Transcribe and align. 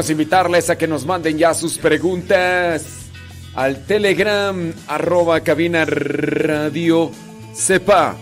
Queremos 0.00 0.12
invitarles 0.12 0.70
a 0.70 0.78
que 0.78 0.86
nos 0.86 1.04
manden 1.04 1.36
ya 1.36 1.52
sus 1.52 1.76
preguntas 1.76 2.86
al 3.54 3.84
Telegram 3.84 4.72
arroba 4.88 5.42
cabina 5.42 5.84
radio 5.84 7.10
sepa 7.52 8.16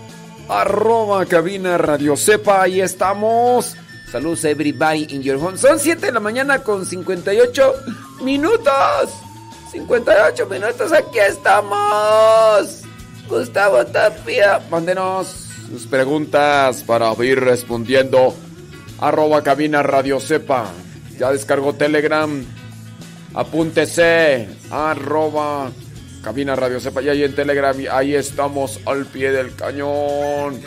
arroba 0.49 1.25
cabina 1.25 1.79
radio 1.79 2.17
sepa 2.17 2.63
ahí 2.63 2.81
estamos. 2.81 3.77
Saludos 4.11 4.45
everybody 4.45 5.07
in 5.11 5.23
your 5.23 5.37
home. 5.37 5.57
Son 5.57 5.79
7 5.79 6.07
de 6.07 6.11
la 6.11 6.19
mañana 6.19 6.65
con 6.65 6.85
58 6.85 7.75
minutos. 8.25 9.11
58 9.71 10.47
minutos, 10.47 10.93
aquí 10.93 11.21
estamos. 11.21 12.83
Gustavo 13.29 13.87
Tapia, 13.87 14.61
mándenos 14.69 15.29
sus 15.71 15.87
preguntas 15.87 16.83
para 16.83 17.13
ir 17.25 17.39
respondiendo. 17.39 18.35
Arroba 18.99 19.45
cabina 19.45 19.81
radio 19.85 20.19
sepa. 20.19 20.73
Ya 21.19 21.33
descargó 21.33 21.75
Telegram. 21.75 22.45
Apúntese. 23.35 24.49
Arroba 24.71 25.71
cabina 26.23 26.55
radio 26.55 26.79
sepa. 26.81 27.03
Y 27.03 27.09
ahí 27.09 27.25
en 27.25 27.35
Telegram, 27.35 27.77
ahí 27.91 28.15
estamos 28.15 28.81
al 28.87 29.07
pie 29.07 29.33
del 29.33 29.55
cañón. 29.55 30.61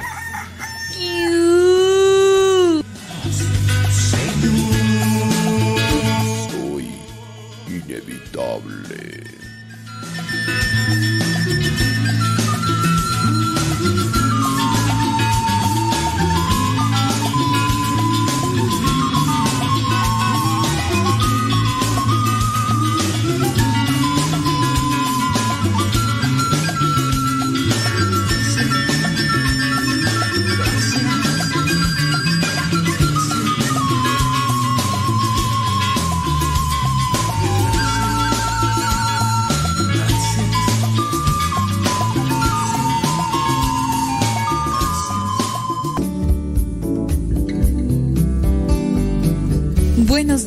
Soy 6.49 6.91
inevitable. 7.67 9.23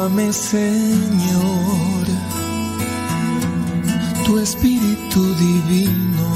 Soplame, 0.00 0.32
Señor, 0.32 2.06
tu 4.24 4.38
espíritu 4.38 5.34
divino. 5.34 6.26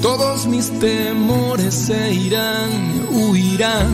Todos 0.00 0.46
mis 0.46 0.70
temores 0.78 1.74
se 1.74 2.14
irán, 2.14 2.70
huirán, 3.10 3.92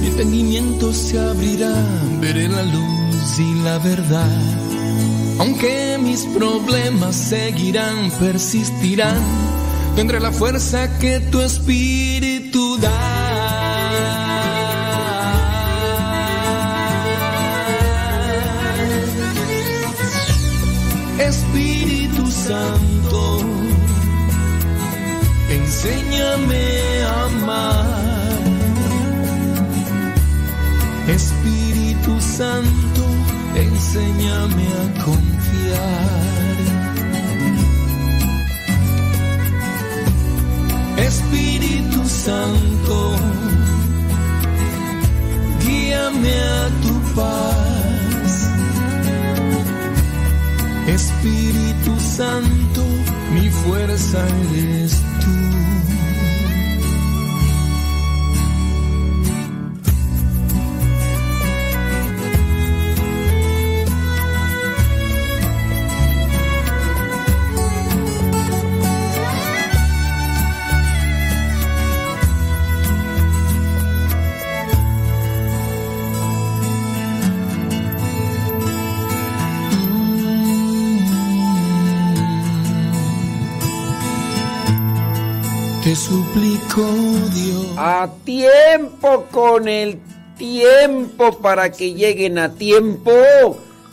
mi 0.00 0.06
entendimiento 0.06 0.92
se 0.92 1.18
abrirá, 1.18 1.74
veré 2.20 2.48
la 2.48 2.62
luz 2.62 3.38
y 3.40 3.54
la 3.64 3.78
verdad. 3.78 4.40
Aunque 5.40 5.98
mis 6.00 6.20
problemas 6.26 7.16
seguirán, 7.16 8.12
persistirán, 8.20 9.20
tendré 9.96 10.20
la 10.20 10.30
fuerza 10.30 10.96
que 11.00 11.18
tu 11.18 11.40
espíritu 11.40 12.78
da. 12.78 13.17
Santo, 22.48 23.40
enséñame 25.50 26.64
a 27.02 27.24
amar. 27.24 28.38
Espíritu 31.08 32.18
Santo, 32.20 33.04
enséñame 33.54 34.66
a 34.82 35.04
confiar. 35.04 36.56
Espíritu 41.06 42.02
Santo, 42.08 43.14
guíame 45.62 46.32
a 46.32 46.68
tu 46.80 46.94
paz. 47.14 47.78
Espíritu 50.86 51.97
Santo, 52.18 52.82
mi 53.32 53.48
fuerza 53.48 54.18
eres 54.52 55.07
A 87.76 88.08
tiempo 88.24 89.26
con 89.30 89.68
el 89.68 90.00
tiempo 90.36 91.38
para 91.38 91.70
que 91.72 91.94
lleguen 91.94 92.38
a 92.38 92.54
tiempo. 92.54 93.12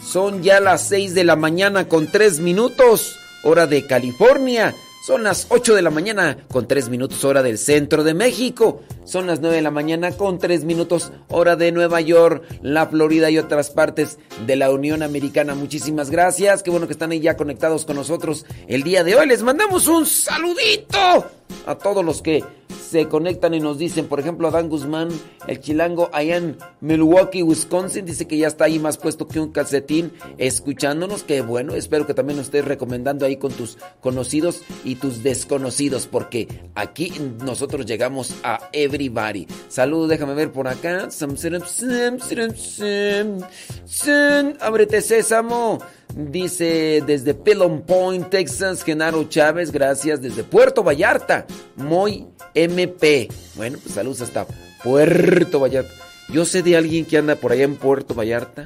Son 0.03 0.43
ya 0.43 0.60
las 0.60 0.88
6 0.89 1.15
de 1.15 1.24
la 1.24 1.36
mañana 1.36 1.88
con 1.88 2.12
3 2.12 2.39
minutos, 2.39 3.15
hora 3.43 3.67
de 3.67 3.86
California. 3.86 4.75
Son 5.05 5.22
las 5.24 5.45
8 5.50 5.75
de 5.75 5.84
la 5.84 5.91
mañana 5.91 6.38
con 6.51 6.67
3 6.67 6.89
minutos 6.89 7.24
hora 7.24 7.43
del 7.43 7.60
centro 7.60 8.03
de 8.03 8.15
México. 8.15 8.81
Son 9.03 9.27
las 9.27 9.39
9 9.39 9.57
de 9.57 9.62
la 9.62 9.69
mañana 9.69 10.12
con 10.12 10.39
3 10.39 10.63
minutos 10.63 11.12
hora 11.29 11.55
de 11.55 11.72
Nueva 11.72 12.01
York, 12.01 12.43
la 12.63 12.88
Florida 12.88 13.29
y 13.29 13.38
otras 13.38 13.69
partes 13.69 14.17
de 14.48 14.55
la 14.55 14.72
Unión 14.72 15.03
Americana. 15.03 15.53
Muchísimas 15.53 16.10
gracias. 16.10 16.63
Qué 16.63 16.72
bueno 16.72 16.88
que 16.88 16.93
están 16.93 17.12
ahí 17.12 17.19
ya 17.19 17.38
conectados 17.38 17.86
con 17.86 17.98
nosotros 17.98 18.48
el 18.67 18.81
día 18.81 19.03
de 19.03 19.15
hoy. 19.15 19.27
Les 19.27 19.43
mandamos 19.43 19.88
un 19.88 20.07
saludito 20.07 21.25
a 21.66 21.75
todos 21.75 22.04
los 22.04 22.22
que 22.22 22.44
se 22.90 23.08
conectan 23.08 23.54
y 23.54 23.60
nos 23.60 23.78
dicen, 23.78 24.08
por 24.08 24.20
ejemplo, 24.20 24.52
Dan 24.52 24.70
Guzmán, 24.70 25.10
el 25.48 25.60
chilango 25.60 26.10
allá 26.14 26.38
en 26.38 26.58
Milwaukee, 26.82 27.44
Wisconsin, 27.44 28.06
dice 28.06 28.28
que 28.28 28.38
ya 28.38 28.48
está 28.48 28.66
ahí 28.66 28.80
más 28.80 28.98
puesto 28.98 29.28
que 29.28 29.40
un 29.40 29.52
calcetín 29.52 30.14
escuchándonos, 30.38 31.24
que 31.24 31.42
bueno, 31.42 31.74
espero 31.74 32.06
que 32.06 32.14
también 32.14 32.38
nos 32.38 32.48
estés 32.48 32.66
recomendando 32.66 33.25
ahí 33.25 33.38
con 33.38 33.52
tus 33.52 33.78
conocidos 34.02 34.62
y 34.84 34.96
tus 34.96 35.24
desconocidos, 35.24 36.08
porque 36.08 36.48
aquí 36.75 37.12
nosotros 37.44 37.86
llegamos 37.86 38.36
a 38.44 38.70
everybody. 38.72 39.48
Saludos, 39.68 40.10
déjame 40.10 40.34
ver 40.36 40.52
por 40.52 40.68
acá. 40.68 41.10
Ábrete 44.62 45.02
sésamo. 45.02 45.80
Dice 46.14 47.04
desde 47.06 47.34
Pillow 47.34 47.86
Point, 47.86 48.30
Texas, 48.30 48.84
Genaro 48.84 49.24
Chávez, 49.26 49.72
gracias. 49.72 50.22
Desde 50.22 50.44
Puerto 50.44 50.84
Vallarta, 50.84 51.46
Moy 51.76 52.28
MP. 52.54 53.30
Bueno, 53.56 53.78
pues 53.82 53.96
saludos 53.96 54.22
hasta 54.22 54.46
Puerto 54.84 55.60
Vallarta. 55.60 55.92
Yo 56.30 56.46
sé 56.46 56.64
de 56.64 56.78
alguien 56.78 57.06
que 57.06 57.18
anda 57.18 57.36
por 57.36 57.52
allá 57.52 57.66
en 57.66 57.76
Puerto 57.76 58.16
Vallarta 58.16 58.66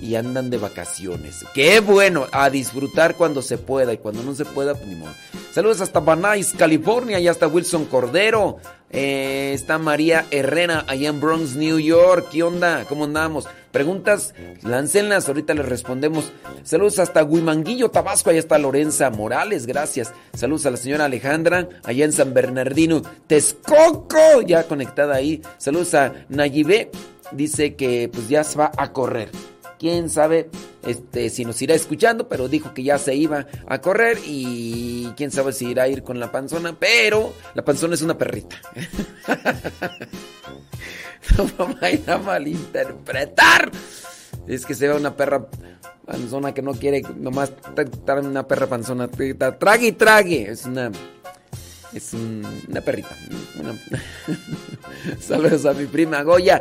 y 0.00 0.14
andan 0.14 0.50
de 0.50 0.58
vacaciones. 0.58 1.44
Qué 1.54 1.80
bueno, 1.80 2.26
a 2.32 2.50
disfrutar 2.50 3.16
cuando 3.16 3.42
se 3.42 3.58
pueda 3.58 3.92
y 3.92 3.98
cuando 3.98 4.22
no 4.22 4.34
se 4.34 4.44
pueda, 4.44 4.74
pues 4.74 4.86
ni 4.86 4.96
modo. 4.96 5.12
Saludos 5.52 5.80
hasta 5.80 6.00
Banais, 6.00 6.54
California, 6.56 7.20
y 7.20 7.28
hasta 7.28 7.46
Wilson 7.46 7.84
Cordero. 7.84 8.58
Eh, 8.90 9.52
está 9.54 9.78
María 9.78 10.26
Herrera 10.30 10.84
allá 10.88 11.08
en 11.08 11.20
Bronx, 11.20 11.54
New 11.56 11.78
York. 11.78 12.28
¿Qué 12.32 12.42
onda? 12.42 12.84
¿Cómo 12.88 13.04
andamos? 13.04 13.46
Preguntas, 13.72 14.34
láncenlas, 14.62 15.28
ahorita 15.28 15.54
les 15.54 15.66
respondemos. 15.66 16.32
Saludos 16.64 16.98
hasta 16.98 17.24
Huimanguillo, 17.24 17.90
Tabasco, 17.90 18.30
allá 18.30 18.40
está 18.40 18.58
Lorenza 18.58 19.10
Morales, 19.10 19.66
gracias. 19.66 20.12
Saludos 20.34 20.66
a 20.66 20.72
la 20.72 20.76
señora 20.76 21.04
Alejandra, 21.04 21.68
allá 21.84 22.04
en 22.04 22.12
San 22.12 22.34
Bernardino, 22.34 23.02
Texcoco, 23.26 24.42
ya 24.46 24.64
conectada 24.64 25.14
ahí. 25.14 25.40
Saludos 25.58 25.94
a 25.94 26.12
Nayibé, 26.28 26.90
dice 27.32 27.76
que 27.76 28.10
pues 28.12 28.28
ya 28.28 28.42
se 28.44 28.58
va 28.58 28.72
a 28.76 28.92
correr 28.92 29.30
quién 29.80 30.10
sabe 30.10 30.50
este, 30.86 31.30
si 31.30 31.46
nos 31.46 31.60
irá 31.62 31.74
escuchando, 31.74 32.28
pero 32.28 32.48
dijo 32.48 32.74
que 32.74 32.82
ya 32.82 32.98
se 32.98 33.14
iba 33.14 33.46
a 33.66 33.80
correr 33.80 34.18
y 34.26 35.10
quién 35.16 35.30
sabe 35.30 35.54
si 35.54 35.68
irá 35.70 35.84
a 35.84 35.88
ir 35.88 36.02
con 36.02 36.20
la 36.20 36.30
panzona, 36.30 36.76
pero 36.78 37.32
la 37.54 37.64
panzona 37.64 37.94
es 37.94 38.02
una 38.02 38.18
perrita. 38.18 38.60
no 41.36 41.50
vamos 41.58 41.76
a 42.06 42.18
malinterpretar. 42.18 43.70
Es 44.46 44.66
que 44.66 44.74
se 44.74 44.88
ve 44.88 44.94
una 44.94 45.16
perra 45.16 45.46
panzona 46.04 46.52
que 46.52 46.62
no 46.62 46.72
quiere 46.74 47.02
nomás 47.16 47.52
una 48.22 48.46
perra 48.46 48.66
panzona. 48.66 49.08
Trague 49.08 49.86
y 49.86 49.92
trague. 49.92 50.50
Es 50.50 50.64
una. 50.64 50.90
Es 51.92 52.14
una 52.14 52.80
perrita. 52.80 53.16
Saludos 55.20 55.66
a 55.66 55.72
mi 55.72 55.86
prima 55.86 56.22
Goya. 56.22 56.60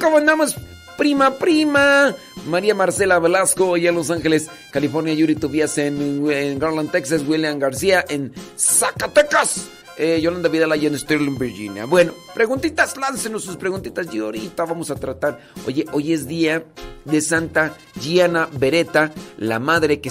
¿Cómo 0.00 0.18
andamos? 0.18 0.56
Prima, 0.96 1.38
prima. 1.38 2.14
María 2.46 2.74
Marcela 2.74 3.18
Velasco, 3.18 3.74
allá 3.74 3.88
en 3.88 3.96
Los 3.96 4.10
Ángeles, 4.10 4.48
California. 4.70 5.12
Yuri 5.14 5.34
Tobias 5.34 5.76
en, 5.78 6.30
en 6.30 6.58
Garland, 6.58 6.90
Texas. 6.90 7.22
William 7.26 7.58
García 7.58 8.04
en 8.08 8.32
Zacatecas. 8.56 9.68
Eh, 9.96 10.20
Yolanda 10.20 10.48
Vidal 10.48 10.72
allá 10.72 10.88
en 10.88 10.98
Sterling, 10.98 11.38
Virginia. 11.38 11.84
Bueno, 11.84 12.12
preguntitas, 12.34 12.96
láncenos 12.96 13.44
sus 13.44 13.56
preguntitas 13.56 14.12
y 14.12 14.18
ahorita 14.18 14.64
vamos 14.64 14.90
a 14.90 14.96
tratar. 14.96 15.40
Oye, 15.66 15.86
hoy 15.92 16.12
es 16.12 16.26
día 16.26 16.64
de 17.04 17.20
Santa 17.20 17.76
Gianna 18.00 18.48
Beretta, 18.52 19.12
la 19.38 19.58
madre 19.58 20.00
que 20.00 20.10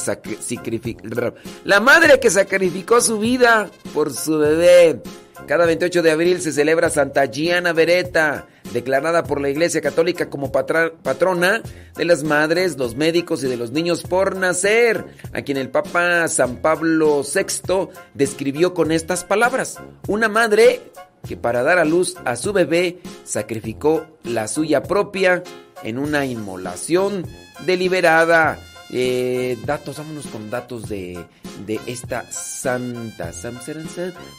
la 1.63 1.79
madre 1.79 2.19
que 2.19 2.29
sacrificó 2.29 3.01
su 3.01 3.19
vida 3.19 3.69
por 3.93 4.13
su 4.13 4.37
bebé. 4.37 5.01
Cada 5.47 5.65
28 5.65 6.01
de 6.01 6.11
abril 6.11 6.41
se 6.41 6.53
celebra 6.53 6.89
Santa 6.89 7.25
Gianna 7.25 7.73
Beretta, 7.73 8.47
declarada 8.71 9.23
por 9.23 9.41
la 9.41 9.49
Iglesia 9.49 9.81
Católica 9.81 10.29
como 10.29 10.51
patrona 10.51 11.61
de 11.95 12.05
las 12.05 12.23
madres, 12.23 12.77
los 12.77 12.95
médicos 12.95 13.43
y 13.43 13.47
de 13.47 13.57
los 13.57 13.71
niños 13.71 14.03
por 14.03 14.37
nacer, 14.37 15.05
a 15.33 15.41
quien 15.41 15.57
el 15.57 15.69
Papa 15.69 16.27
San 16.29 16.57
Pablo 16.57 17.23
VI 17.23 17.89
describió 18.13 18.73
con 18.73 18.91
estas 18.91 19.25
palabras. 19.25 19.79
Una 20.07 20.29
madre 20.29 20.81
que 21.27 21.35
para 21.35 21.61
dar 21.61 21.77
a 21.77 21.85
luz 21.85 22.15
a 22.23 22.37
su 22.37 22.53
bebé 22.53 22.99
sacrificó 23.25 24.05
la 24.23 24.47
suya 24.47 24.83
propia 24.83 25.43
en 25.83 25.97
una 25.97 26.25
inmolación 26.25 27.25
deliberada. 27.65 28.59
Eh, 28.91 29.57
datos, 29.65 29.97
vámonos 29.97 30.27
con 30.27 30.49
datos 30.49 30.87
de, 30.87 31.25
de 31.65 31.79
esta 31.85 32.31
santa. 32.31 33.31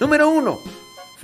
Número 0.00 0.28
uno, 0.28 0.60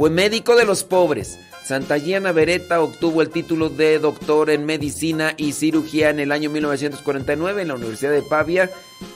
fue 0.00 0.09
médico 0.09 0.57
de 0.57 0.64
los 0.64 0.83
pobres. 0.83 1.38
Santa 1.62 1.99
Gianna 1.99 2.33
Beretta 2.33 2.80
obtuvo 2.80 3.21
el 3.21 3.28
título 3.28 3.69
de 3.69 3.99
doctor 3.99 4.49
en 4.49 4.64
medicina 4.64 5.35
y 5.37 5.52
cirugía 5.52 6.09
en 6.09 6.21
el 6.21 6.33
año 6.33 6.49
1949 6.49 7.61
en 7.61 7.69
la 7.69 7.75
Universidad 7.75 8.12
de 8.12 8.23
Pavia 8.23 8.71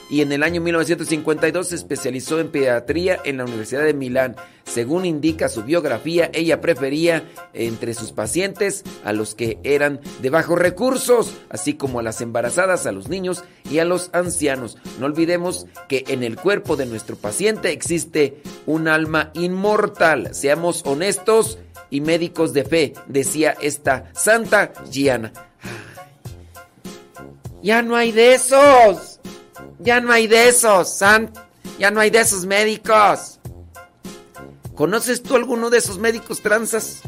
y 0.09 0.21
en 0.21 0.31
el 0.31 0.43
año 0.43 0.61
1952 0.61 1.69
se 1.69 1.75
especializó 1.75 2.39
en 2.39 2.49
pediatría 2.49 3.19
en 3.23 3.37
la 3.37 3.45
Universidad 3.45 3.83
de 3.83 3.93
Milán. 3.93 4.35
Según 4.63 5.05
indica 5.05 5.49
su 5.49 5.63
biografía, 5.63 6.29
ella 6.33 6.61
prefería 6.61 7.23
entre 7.53 7.93
sus 7.93 8.11
pacientes 8.11 8.83
a 9.03 9.13
los 9.13 9.35
que 9.35 9.59
eran 9.63 9.99
de 10.21 10.29
bajos 10.29 10.59
recursos, 10.59 11.33
así 11.49 11.75
como 11.75 11.99
a 11.99 12.03
las 12.03 12.21
embarazadas, 12.21 12.85
a 12.85 12.91
los 12.91 13.09
niños 13.09 13.43
y 13.69 13.79
a 13.79 13.85
los 13.85 14.09
ancianos. 14.13 14.77
No 14.99 15.05
olvidemos 15.05 15.65
que 15.87 16.03
en 16.07 16.23
el 16.23 16.35
cuerpo 16.35 16.75
de 16.75 16.85
nuestro 16.85 17.15
paciente 17.15 17.71
existe 17.71 18.41
un 18.65 18.87
alma 18.87 19.31
inmortal. 19.33 20.33
Seamos 20.33 20.83
honestos 20.85 21.59
y 21.89 22.01
médicos 22.01 22.53
de 22.53 22.63
fe, 22.63 22.93
decía 23.07 23.55
esta 23.61 24.11
Santa 24.13 24.73
Giana. 24.91 25.31
Ya 27.61 27.81
no 27.81 27.95
hay 27.95 28.11
de 28.11 28.35
esos. 28.35 29.14
Ya 29.79 30.01
no 30.01 30.11
hay 30.11 30.27
de 30.27 30.49
esos, 30.49 30.89
San. 30.89 31.31
Ya 31.79 31.91
no 31.91 31.99
hay 31.99 32.09
de 32.09 32.19
esos 32.19 32.45
médicos. 32.45 33.39
¿Conoces 34.75 35.23
tú 35.23 35.35
alguno 35.35 35.69
de 35.69 35.77
esos 35.77 35.99
médicos 35.99 36.41
transas 36.41 37.01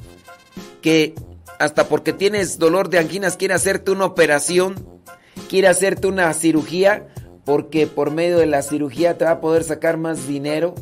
que 0.82 1.16
hasta 1.60 1.88
porque 1.88 2.14
tienes 2.14 2.60
dolor 2.60 2.90
de 2.90 3.00
anginas 3.00 3.36
quiere 3.36 3.56
hacerte 3.56 3.92
una 3.92 4.06
operación, 4.06 5.02
quiere 5.50 5.68
hacerte 5.68 6.08
una 6.08 6.34
cirugía, 6.34 7.08
porque 7.46 7.88
por 7.88 8.12
medio 8.12 8.38
de 8.38 8.46
la 8.46 8.62
cirugía 8.62 9.18
te 9.18 9.26
va 9.26 9.32
a 9.32 9.42
poder 9.42 9.64
sacar 9.64 9.98
más 9.98 10.28
dinero? 10.28 10.76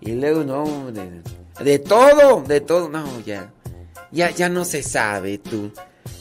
Y 0.00 0.12
luego 0.12 0.44
no, 0.44 0.92
de 1.62 1.78
todo, 1.78 2.42
de 2.42 2.60
todo. 2.60 2.88
No, 2.88 3.20
ya. 3.20 3.52
Ya, 4.12 4.30
ya 4.30 4.48
no 4.48 4.64
se 4.64 4.82
sabe 4.82 5.38
tú. 5.38 5.72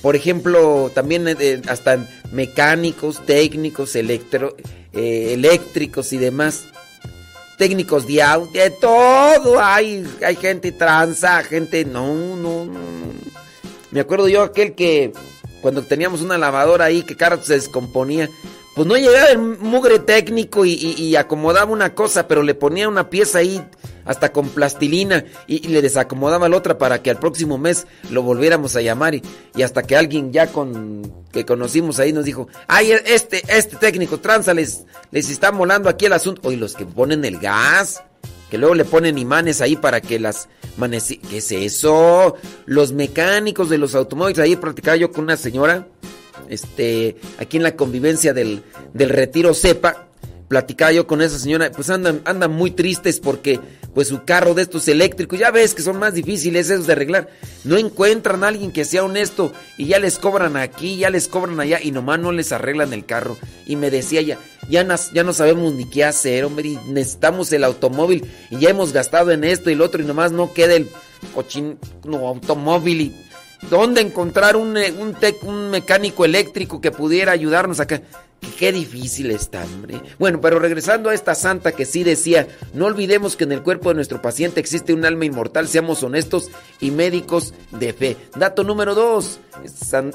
Por 0.02 0.16
ejemplo, 0.16 0.92
también 0.94 1.28
eh, 1.28 1.62
hasta 1.68 2.08
mecánicos, 2.32 3.26
técnicos, 3.26 3.96
electro, 3.96 4.56
eh, 4.94 5.34
eléctricos 5.34 6.14
y 6.14 6.18
demás. 6.18 6.66
Técnicos 7.58 8.06
de 8.06 8.22
audio, 8.22 8.52
de 8.52 8.70
todo. 8.70 9.60
Hay, 9.60 10.06
hay 10.26 10.36
gente 10.36 10.72
transa, 10.72 11.42
gente. 11.44 11.86
No, 11.86 12.36
no, 12.36 12.66
no. 12.66 12.80
Me 13.92 14.00
acuerdo 14.02 14.28
yo 14.28 14.42
aquel 14.44 14.74
que 14.74 15.14
cuando 15.62 15.82
teníamos 15.84 16.22
una 16.22 16.38
lavadora 16.38 16.86
ahí 16.86 17.02
que 17.02 17.16
cara 17.16 17.42
se 17.42 17.54
descomponía. 17.54 18.30
Pues 18.76 18.90
no 18.90 18.98
llegaba 18.98 19.28
el 19.28 19.38
mugre 19.38 20.00
técnico 20.00 20.66
y, 20.66 21.16
acomodaba 21.16 21.72
una 21.72 21.96
cosa, 21.96 22.28
pero 22.28 22.44
le 22.44 22.56
ponía 22.56 22.90
una 22.90 23.10
pieza 23.10 23.38
ahí 23.38 23.64
hasta 24.04 24.34
con 24.34 24.50
plastilina 24.50 25.24
y, 25.48 25.66
le 25.70 25.82
desacomodaba 25.82 26.50
la 26.50 26.58
otra 26.58 26.78
para 26.78 27.02
que 27.02 27.10
al 27.10 27.18
próximo 27.18 27.58
mes 27.58 27.88
lo 28.12 28.22
volviéramos 28.22 28.76
a 28.76 28.82
llamar 28.82 29.16
y, 29.16 29.62
hasta 29.64 29.84
que 29.84 29.96
alguien 29.96 30.34
ya 30.34 30.48
con 30.48 31.10
que 31.32 31.46
conocimos 31.46 32.00
ahí 32.00 32.12
nos 32.12 32.26
dijo, 32.26 32.50
ay, 32.68 32.92
este, 33.06 33.44
este 33.48 33.78
técnico 33.78 34.20
tranza 34.20 34.54
les, 34.54 34.84
está 35.14 35.54
molando 35.54 35.88
aquí 35.88 36.08
el 36.08 36.14
asunto. 36.14 36.42
Oye, 36.46 36.58
los 36.58 36.76
que 36.76 36.86
ponen 36.86 37.24
el 37.24 37.40
gas, 37.40 38.04
que 38.52 38.58
luego 38.58 38.76
le 38.76 38.84
ponen 38.84 39.18
imanes 39.18 39.62
ahí 39.62 39.78
para 39.78 40.02
que 40.02 40.20
las 40.20 40.50
manes... 40.76 41.18
¿Qué 41.30 41.38
es 41.38 41.52
eso? 41.54 42.36
Los 42.66 42.92
mecánicos 42.92 43.70
de 43.70 43.78
los 43.78 43.96
automóviles, 43.96 44.40
ahí 44.40 44.58
practicaba 44.58 44.98
yo 44.98 45.14
con 45.14 45.24
una 45.24 45.38
señora 45.38 45.88
este, 46.50 47.16
aquí 47.38 47.58
en 47.58 47.64
la 47.64 47.76
convivencia 47.76 48.34
del, 48.34 48.64
del 48.94 49.10
retiro 49.10 49.54
sepa, 49.54 50.08
platicaba 50.48 50.92
yo 50.92 51.08
con 51.08 51.22
esa 51.22 51.40
señora, 51.40 51.72
pues 51.72 51.90
andan, 51.90 52.22
andan 52.26 52.52
muy 52.52 52.72
tristes 52.72 53.20
porque 53.20 53.60
pues 53.94 54.10
su 54.10 54.26
carro 54.26 54.54
de 54.54 54.62
estos 54.62 54.88
eléctricos, 54.88 55.40
ya 55.40 55.52
ves 55.52 55.74
que 55.74 55.82
son 55.82 55.98
más 55.98 56.14
difíciles 56.14 56.70
esos 56.70 56.86
de 56.86 56.94
arreglar, 56.94 57.30
no 57.64 57.78
encuentran 57.78 58.44
a 58.44 58.50
alguien 58.50 58.72
que 58.72 58.84
sea 58.84 59.06
honesto 59.06 59.54
y 59.78 59.88
ya 59.88 60.00
les 60.00 60.20
cobran 60.20 60.58
aquí, 60.58 60.98
ya 60.98 61.10
les 61.10 61.28
cobran 61.30 61.60
allá 61.60 61.80
y 61.82 61.92
nomás 61.92 62.20
no 62.20 62.32
les 62.32 62.52
arreglan 62.52 62.92
el 62.92 63.06
carro. 63.06 63.38
Y 63.66 63.78
me 63.78 63.90
decía 63.90 64.20
ella, 64.20 64.38
ya, 64.70 64.86
ya 65.14 65.24
no 65.24 65.34
sabemos 65.34 65.74
ni 65.74 65.90
qué 65.90 66.04
hacer, 66.04 66.44
hombre, 66.44 66.78
necesitamos 66.88 67.52
el 67.54 67.64
automóvil 67.64 68.26
y 68.52 68.60
ya 68.60 68.70
hemos 68.70 68.92
gastado 68.92 69.32
en 69.32 69.46
esto 69.46 69.70
y 69.70 69.76
lo 69.76 69.86
otro 69.86 70.02
y 70.02 70.06
nomás 70.06 70.34
no 70.34 70.54
queda 70.54 70.76
el 70.76 70.90
cochino 71.34 71.78
automóvil 72.06 73.02
y 73.02 73.25
¿Dónde 73.70 74.02
encontrar 74.02 74.56
un, 74.56 74.78
eh, 74.78 74.94
un, 75.42 75.70
mecánico 75.72 76.24
eléctrico 76.24 76.80
que 76.80 76.92
pudiera 76.92 77.32
ayudarnos 77.32 77.80
acá? 77.80 78.02
Qué 78.60 78.72
difícil 78.72 79.32
está, 79.32 79.64
hombre. 79.64 80.00
Bueno, 80.20 80.40
pero 80.40 80.60
regresando 80.60 81.10
a 81.10 81.16
esta 81.16 81.34
santa 81.34 81.72
que 81.72 81.86
sí 81.86 82.04
decía, 82.04 82.48
no 82.74 82.86
olvidemos 82.86 83.36
que 83.36 83.44
en 83.44 83.52
el 83.52 83.64
cuerpo 83.64 83.90
de 83.90 83.96
nuestro 83.96 84.22
paciente 84.22 84.60
existe 84.60 84.94
un 84.94 85.04
alma 85.04 85.26
inmortal, 85.26 85.68
seamos 85.68 86.04
honestos 86.04 86.52
y 86.80 86.92
médicos 86.92 87.54
de 87.72 87.92
fe. 87.92 88.18
Dato 88.36 88.64
número 88.64 88.94
dos, 88.94 89.40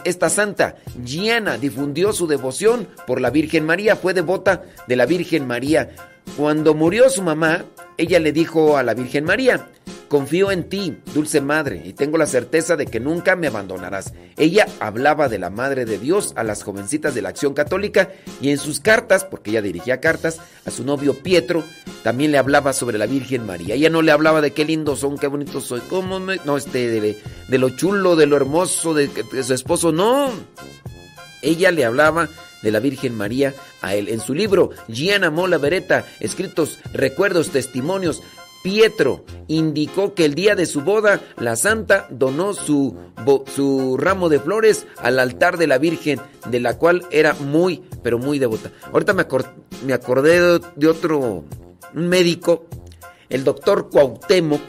esta 0.04 0.30
santa, 0.30 0.76
Giana, 1.04 1.58
difundió 1.58 2.12
su 2.12 2.28
devoción 2.28 2.88
por 3.06 3.20
la 3.20 3.30
Virgen 3.30 3.66
María, 3.66 3.96
fue 3.96 4.14
devota 4.14 4.62
de 4.86 4.96
la 4.96 5.06
Virgen 5.06 5.46
María. 5.46 5.90
Cuando 6.36 6.74
murió 6.74 7.10
su 7.10 7.22
mamá, 7.22 7.64
ella 7.96 8.20
le 8.20 8.32
dijo 8.32 8.76
a 8.76 8.82
la 8.82 8.94
Virgen 8.94 9.24
María, 9.24 9.68
Confío 10.10 10.50
en 10.50 10.68
ti, 10.68 10.96
dulce 11.14 11.40
madre, 11.40 11.82
y 11.84 11.92
tengo 11.92 12.18
la 12.18 12.26
certeza 12.26 12.74
de 12.74 12.86
que 12.86 12.98
nunca 12.98 13.36
me 13.36 13.46
abandonarás. 13.46 14.12
Ella 14.36 14.66
hablaba 14.80 15.28
de 15.28 15.38
la 15.38 15.50
Madre 15.50 15.84
de 15.84 15.98
Dios 15.98 16.32
a 16.34 16.42
las 16.42 16.64
jovencitas 16.64 17.14
de 17.14 17.22
la 17.22 17.28
Acción 17.28 17.54
Católica 17.54 18.10
y 18.40 18.50
en 18.50 18.58
sus 18.58 18.80
cartas, 18.80 19.24
porque 19.24 19.50
ella 19.50 19.62
dirigía 19.62 20.00
cartas, 20.00 20.40
a 20.64 20.72
su 20.72 20.82
novio 20.82 21.14
Pietro, 21.22 21.62
también 22.02 22.32
le 22.32 22.38
hablaba 22.38 22.72
sobre 22.72 22.98
la 22.98 23.06
Virgen 23.06 23.46
María. 23.46 23.76
Ella 23.76 23.88
no 23.88 24.02
le 24.02 24.10
hablaba 24.10 24.40
de 24.40 24.50
qué 24.50 24.64
lindo 24.64 24.96
son, 24.96 25.16
qué 25.16 25.28
bonitos 25.28 25.66
soy, 25.66 25.80
cómo 25.88 26.18
no, 26.18 26.56
este, 26.56 26.90
de, 26.90 27.58
lo 27.58 27.70
chulo, 27.70 28.16
de 28.16 28.26
lo 28.26 28.34
hermoso 28.34 28.94
de, 28.94 29.06
de 29.06 29.44
su 29.44 29.54
esposo, 29.54 29.92
no. 29.92 30.32
Ella 31.40 31.70
le 31.70 31.84
hablaba 31.84 32.28
de 32.62 32.72
la 32.72 32.80
Virgen 32.80 33.14
María 33.14 33.54
a 33.80 33.94
él. 33.94 34.08
En 34.08 34.20
su 34.20 34.34
libro 34.34 34.70
Gianna 34.88 35.30
Mola 35.30 35.58
Beretta, 35.58 36.04
escritos 36.18 36.78
recuerdos, 36.92 37.50
testimonios, 37.50 38.22
Pietro 38.62 39.24
indicó 39.48 40.14
que 40.14 40.26
el 40.26 40.34
día 40.34 40.54
de 40.54 40.66
su 40.66 40.82
boda 40.82 41.22
la 41.38 41.56
santa 41.56 42.06
donó 42.10 42.52
su, 42.52 42.94
su 43.54 43.96
ramo 43.98 44.28
de 44.28 44.38
flores 44.38 44.86
al 44.98 45.18
altar 45.18 45.56
de 45.56 45.66
la 45.66 45.78
Virgen, 45.78 46.20
de 46.48 46.60
la 46.60 46.76
cual 46.76 47.06
era 47.10 47.32
muy, 47.34 47.82
pero 48.02 48.18
muy 48.18 48.38
devota. 48.38 48.70
Ahorita 48.92 49.14
me, 49.14 49.26
me 49.84 49.94
acordé 49.94 50.60
de, 50.76 50.88
otro 50.88 51.44
médico, 51.94 52.66
el 53.28 53.44
doctor 53.44 53.88
Cuauhtémoc. 53.90 54.60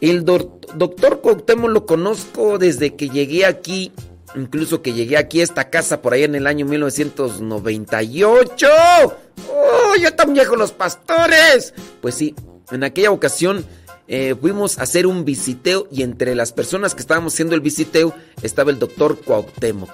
El 0.00 0.24
doctor 0.24 1.20
Cuauhtémoc 1.20 1.70
lo 1.70 1.84
conozco 1.86 2.58
desde 2.58 2.96
que 2.96 3.08
llegué 3.08 3.46
aquí, 3.46 3.92
incluso 4.34 4.82
que 4.82 4.92
llegué 4.92 5.16
aquí 5.16 5.40
a 5.40 5.44
esta 5.44 5.70
casa 5.70 6.02
por 6.02 6.14
ahí 6.14 6.24
en 6.24 6.34
el 6.34 6.48
año 6.48 6.66
1998. 6.66 8.66
¡Oh, 9.50 9.94
ya 10.00 10.16
tan 10.16 10.34
viejo 10.34 10.56
los 10.56 10.72
pastores! 10.72 11.72
Pues 12.00 12.16
sí, 12.16 12.34
en 12.70 12.84
aquella 12.84 13.10
ocasión 13.10 13.64
eh, 14.08 14.36
fuimos 14.40 14.78
a 14.78 14.82
hacer 14.82 15.06
un 15.06 15.24
visiteo 15.24 15.88
y 15.90 16.02
entre 16.02 16.34
las 16.34 16.52
personas 16.52 16.94
que 16.94 17.00
estábamos 17.00 17.34
haciendo 17.34 17.54
el 17.54 17.60
visiteo 17.60 18.14
estaba 18.42 18.70
el 18.70 18.78
doctor 18.78 19.20
Cuauhtémoc. 19.20 19.90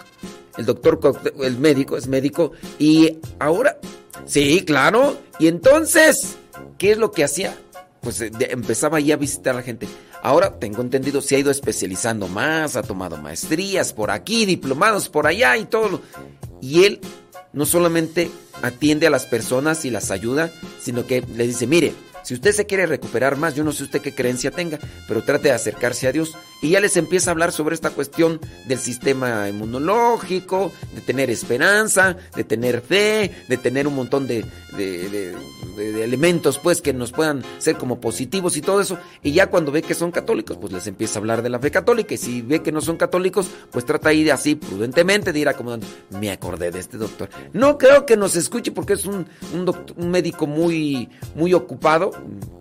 El 0.58 0.66
doctor 0.66 1.00
Cuauhtémoc, 1.00 1.42
el 1.42 1.58
médico, 1.58 1.96
es 1.96 2.08
médico. 2.08 2.52
Y 2.78 3.18
ahora, 3.38 3.78
sí, 4.26 4.64
claro. 4.64 5.18
Y 5.38 5.48
entonces, 5.48 6.36
¿qué 6.78 6.92
es 6.92 6.98
lo 6.98 7.10
que 7.10 7.24
hacía? 7.24 7.56
Pues 8.00 8.20
eh, 8.20 8.30
empezaba 8.50 9.00
ya 9.00 9.14
a 9.14 9.18
visitar 9.18 9.54
a 9.54 9.58
la 9.58 9.62
gente. 9.62 9.88
Ahora 10.22 10.58
tengo 10.58 10.82
entendido, 10.82 11.20
se 11.20 11.36
ha 11.36 11.38
ido 11.38 11.50
especializando 11.50 12.28
más, 12.28 12.76
ha 12.76 12.82
tomado 12.82 13.16
maestrías 13.16 13.92
por 13.92 14.10
aquí, 14.10 14.46
diplomados 14.46 15.08
por 15.08 15.26
allá 15.26 15.56
y 15.56 15.64
todo. 15.64 16.00
Y 16.60 16.84
él 16.84 17.00
no 17.52 17.66
solamente 17.66 18.30
atiende 18.62 19.06
a 19.06 19.10
las 19.10 19.26
personas 19.26 19.84
y 19.84 19.90
las 19.90 20.10
ayuda, 20.10 20.52
sino 20.80 21.06
que 21.06 21.22
le 21.22 21.46
dice, 21.46 21.66
mire, 21.66 21.92
si 22.22 22.34
usted 22.34 22.52
se 22.52 22.66
quiere 22.66 22.86
recuperar 22.86 23.36
más, 23.36 23.54
yo 23.54 23.64
no 23.64 23.72
sé 23.72 23.84
usted 23.84 24.00
qué 24.00 24.14
creencia 24.14 24.50
tenga, 24.50 24.78
pero 25.08 25.22
trate 25.22 25.48
de 25.48 25.54
acercarse 25.54 26.06
a 26.08 26.12
Dios. 26.12 26.36
Y 26.62 26.70
ya 26.70 26.80
les 26.80 26.96
empieza 26.96 27.28
a 27.28 27.32
hablar 27.32 27.50
sobre 27.50 27.74
esta 27.74 27.90
cuestión 27.90 28.40
del 28.66 28.78
sistema 28.78 29.48
inmunológico, 29.48 30.70
de 30.94 31.00
tener 31.00 31.28
esperanza, 31.28 32.16
de 32.36 32.44
tener 32.44 32.80
fe, 32.80 33.32
de 33.48 33.56
tener 33.56 33.88
un 33.88 33.96
montón 33.96 34.28
de, 34.28 34.44
elementos 35.76 36.58
pues 36.58 36.80
que 36.80 36.92
nos 36.92 37.12
puedan 37.12 37.42
ser 37.58 37.76
como 37.76 38.00
positivos 38.00 38.56
y 38.56 38.60
todo 38.60 38.80
eso. 38.80 38.96
Y 39.24 39.32
ya 39.32 39.48
cuando 39.48 39.72
ve 39.72 39.82
que 39.82 39.94
son 39.94 40.12
católicos, 40.12 40.56
pues 40.56 40.72
les 40.72 40.86
empieza 40.86 41.18
a 41.18 41.20
hablar 41.20 41.42
de 41.42 41.50
la 41.50 41.58
fe 41.58 41.72
católica. 41.72 42.14
Y 42.14 42.18
si 42.18 42.42
ve 42.42 42.62
que 42.62 42.70
no 42.70 42.80
son 42.80 42.96
católicos, 42.96 43.48
pues 43.72 43.84
trata 43.84 44.10
ahí 44.10 44.22
de 44.22 44.30
así 44.30 44.54
prudentemente 44.54 45.32
de 45.32 45.40
ir 45.40 45.48
acomodando. 45.48 45.88
Me 46.10 46.30
acordé 46.30 46.70
de 46.70 46.78
este 46.78 46.96
doctor. 46.96 47.28
No 47.52 47.76
creo 47.76 48.06
que 48.06 48.16
nos 48.16 48.36
escuche 48.36 48.70
porque 48.70 48.92
es 48.92 49.04
un, 49.04 49.26
un 49.52 50.10
médico 50.12 50.46
muy, 50.46 51.08
muy 51.34 51.54
ocupado 51.54 52.12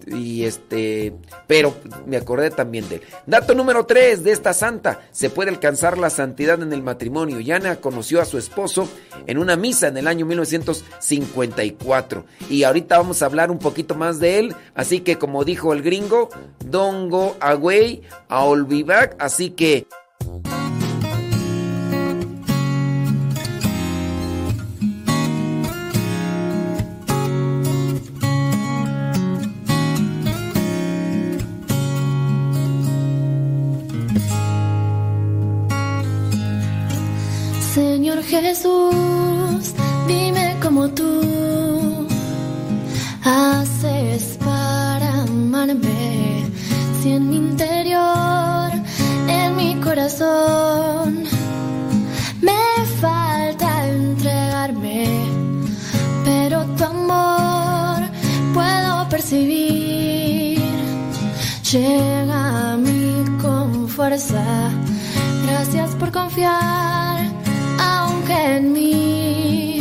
y 0.07 0.43
este, 0.43 1.13
pero 1.47 1.75
me 2.05 2.17
acordé 2.17 2.49
también 2.49 2.87
de 2.89 2.95
él. 2.95 3.01
Dato 3.25 3.53
número 3.53 3.85
3 3.91 4.23
de 4.23 4.31
esta 4.31 4.53
santa, 4.53 5.01
se 5.11 5.29
puede 5.29 5.49
alcanzar 5.49 5.97
la 5.97 6.09
santidad 6.09 6.61
en 6.61 6.71
el 6.71 6.81
matrimonio. 6.81 7.41
Yana 7.41 7.81
conoció 7.81 8.21
a 8.21 8.25
su 8.25 8.37
esposo 8.37 8.87
en 9.27 9.37
una 9.37 9.57
misa 9.57 9.89
en 9.89 9.97
el 9.97 10.07
año 10.07 10.25
1954 10.27 12.25
y 12.49 12.63
ahorita 12.63 12.97
vamos 12.97 13.21
a 13.21 13.25
hablar 13.25 13.51
un 13.51 13.59
poquito 13.59 13.93
más 13.93 14.21
de 14.21 14.39
él, 14.39 14.55
así 14.75 15.01
que 15.01 15.17
como 15.17 15.43
dijo 15.43 15.73
el 15.73 15.81
gringo, 15.81 16.29
don't 16.63 17.11
go 17.11 17.35
away, 17.41 18.01
I'll 18.29 18.63
be 18.63 18.83
back, 18.83 19.17
así 19.19 19.49
que 19.49 19.85
Jesús, 38.23 39.73
dime 40.07 40.55
cómo 40.61 40.89
tú 40.89 42.07
haces 43.23 44.37
para 44.43 45.23
amarme. 45.23 46.45
Si 47.01 47.13
en 47.13 47.29
mi 47.29 47.37
interior, 47.37 48.71
en 49.27 49.55
mi 49.55 49.75
corazón, 49.81 51.23
me 52.41 52.85
falta 52.99 53.87
entregarme, 53.87 55.07
pero 56.23 56.65
tu 56.77 56.83
amor 56.83 58.03
puedo 58.53 59.09
percibir. 59.09 60.61
Llega 61.71 62.73
a 62.73 62.77
mí 62.77 63.23
con 63.41 63.87
fuerza. 63.87 64.43
Gracias 65.47 65.95
por 65.95 66.11
confiar 66.11 67.40
en 68.31 68.73
mí 68.73 69.79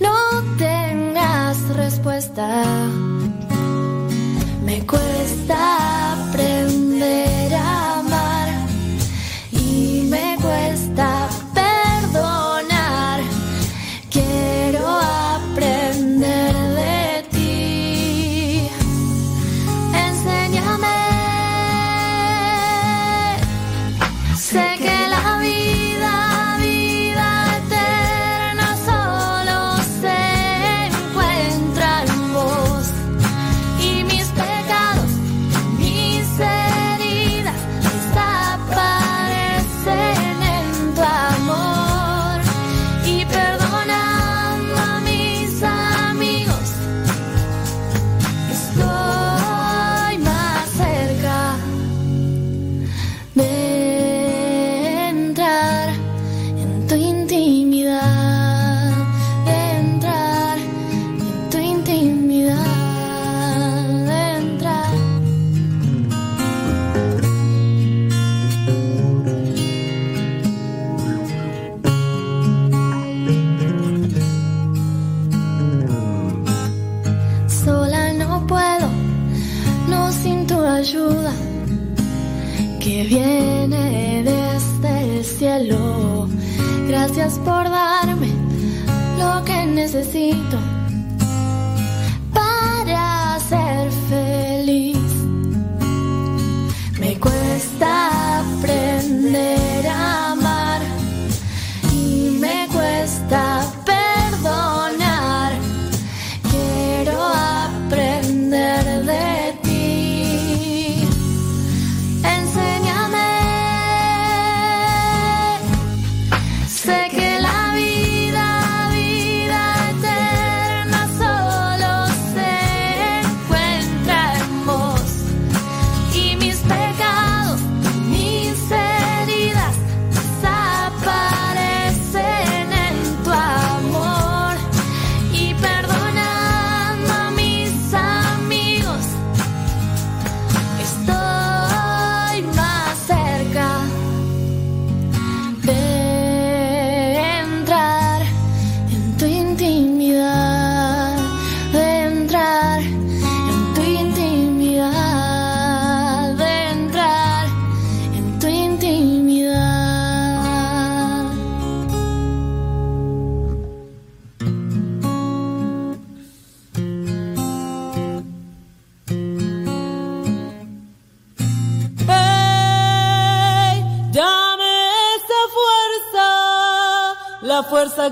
no 0.00 0.16
tengas 0.56 1.58
respuesta. 1.76 2.64
Me 4.64 4.86
cuesta 4.86 6.11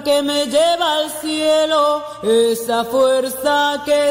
que 0.03 0.23
me 0.23 0.47
lleva 0.47 0.97
al 0.99 1.11
cielo, 1.11 2.05
esa 2.23 2.85
fuerza 2.85 3.83
que 3.85 4.11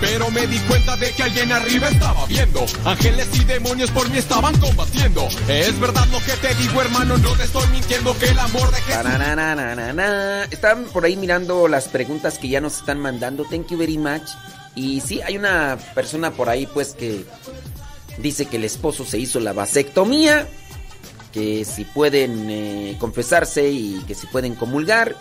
Pero 0.00 0.30
me 0.30 0.46
di 0.46 0.58
cuenta 0.60 0.96
de 0.96 1.10
que 1.12 1.22
alguien 1.22 1.52
arriba 1.52 1.88
estaba 1.88 2.26
viendo. 2.26 2.66
Ángeles 2.84 3.28
y 3.34 3.44
demonios 3.44 3.90
por 3.90 4.08
mí 4.10 4.18
estaban 4.18 4.58
combatiendo. 4.60 5.26
Es 5.48 5.78
verdad 5.80 6.06
lo 6.12 6.18
que 6.20 6.32
te 6.32 6.54
digo, 6.56 6.82
hermano, 6.82 7.16
no 7.16 7.32
te 7.32 7.44
estoy 7.44 7.66
mintiendo 7.68 8.16
que 8.18 8.26
el 8.26 8.38
amor 8.38 8.70
de 8.70 8.80
Jesús. 8.82 10.48
Estaban 10.50 10.84
por 10.84 11.04
ahí 11.04 11.16
mirando 11.16 11.66
las 11.66 11.88
preguntas 11.88 12.38
que 12.38 12.48
ya 12.48 12.60
nos 12.60 12.78
están 12.78 13.00
mandando. 13.00 13.44
Thank 13.44 13.68
you 13.68 13.78
very 13.78 13.96
much. 13.96 14.28
Y 14.74 15.00
sí, 15.00 15.22
hay 15.22 15.38
una 15.38 15.78
persona 15.94 16.30
por 16.32 16.50
ahí 16.50 16.66
pues 16.66 16.92
que 16.92 17.24
dice 18.18 18.46
que 18.46 18.58
el 18.58 18.64
esposo 18.64 19.04
se 19.04 19.18
hizo 19.18 19.40
la 19.40 19.54
vasectomía, 19.54 20.46
que 21.32 21.64
si 21.64 21.84
pueden 21.84 22.50
eh, 22.50 22.96
confesarse 22.98 23.70
y 23.70 24.02
que 24.06 24.14
si 24.14 24.26
pueden 24.26 24.54
comulgar. 24.54 25.16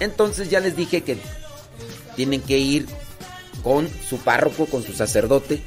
Entonces 0.00 0.50
ya 0.50 0.58
les 0.58 0.76
dije 0.76 1.02
que 1.02 1.16
tienen 2.16 2.40
que 2.40 2.58
ir 2.58 2.86
con 3.66 3.88
su 4.08 4.18
párroco, 4.18 4.66
con 4.66 4.84
su 4.84 4.92
sacerdote, 4.92 5.60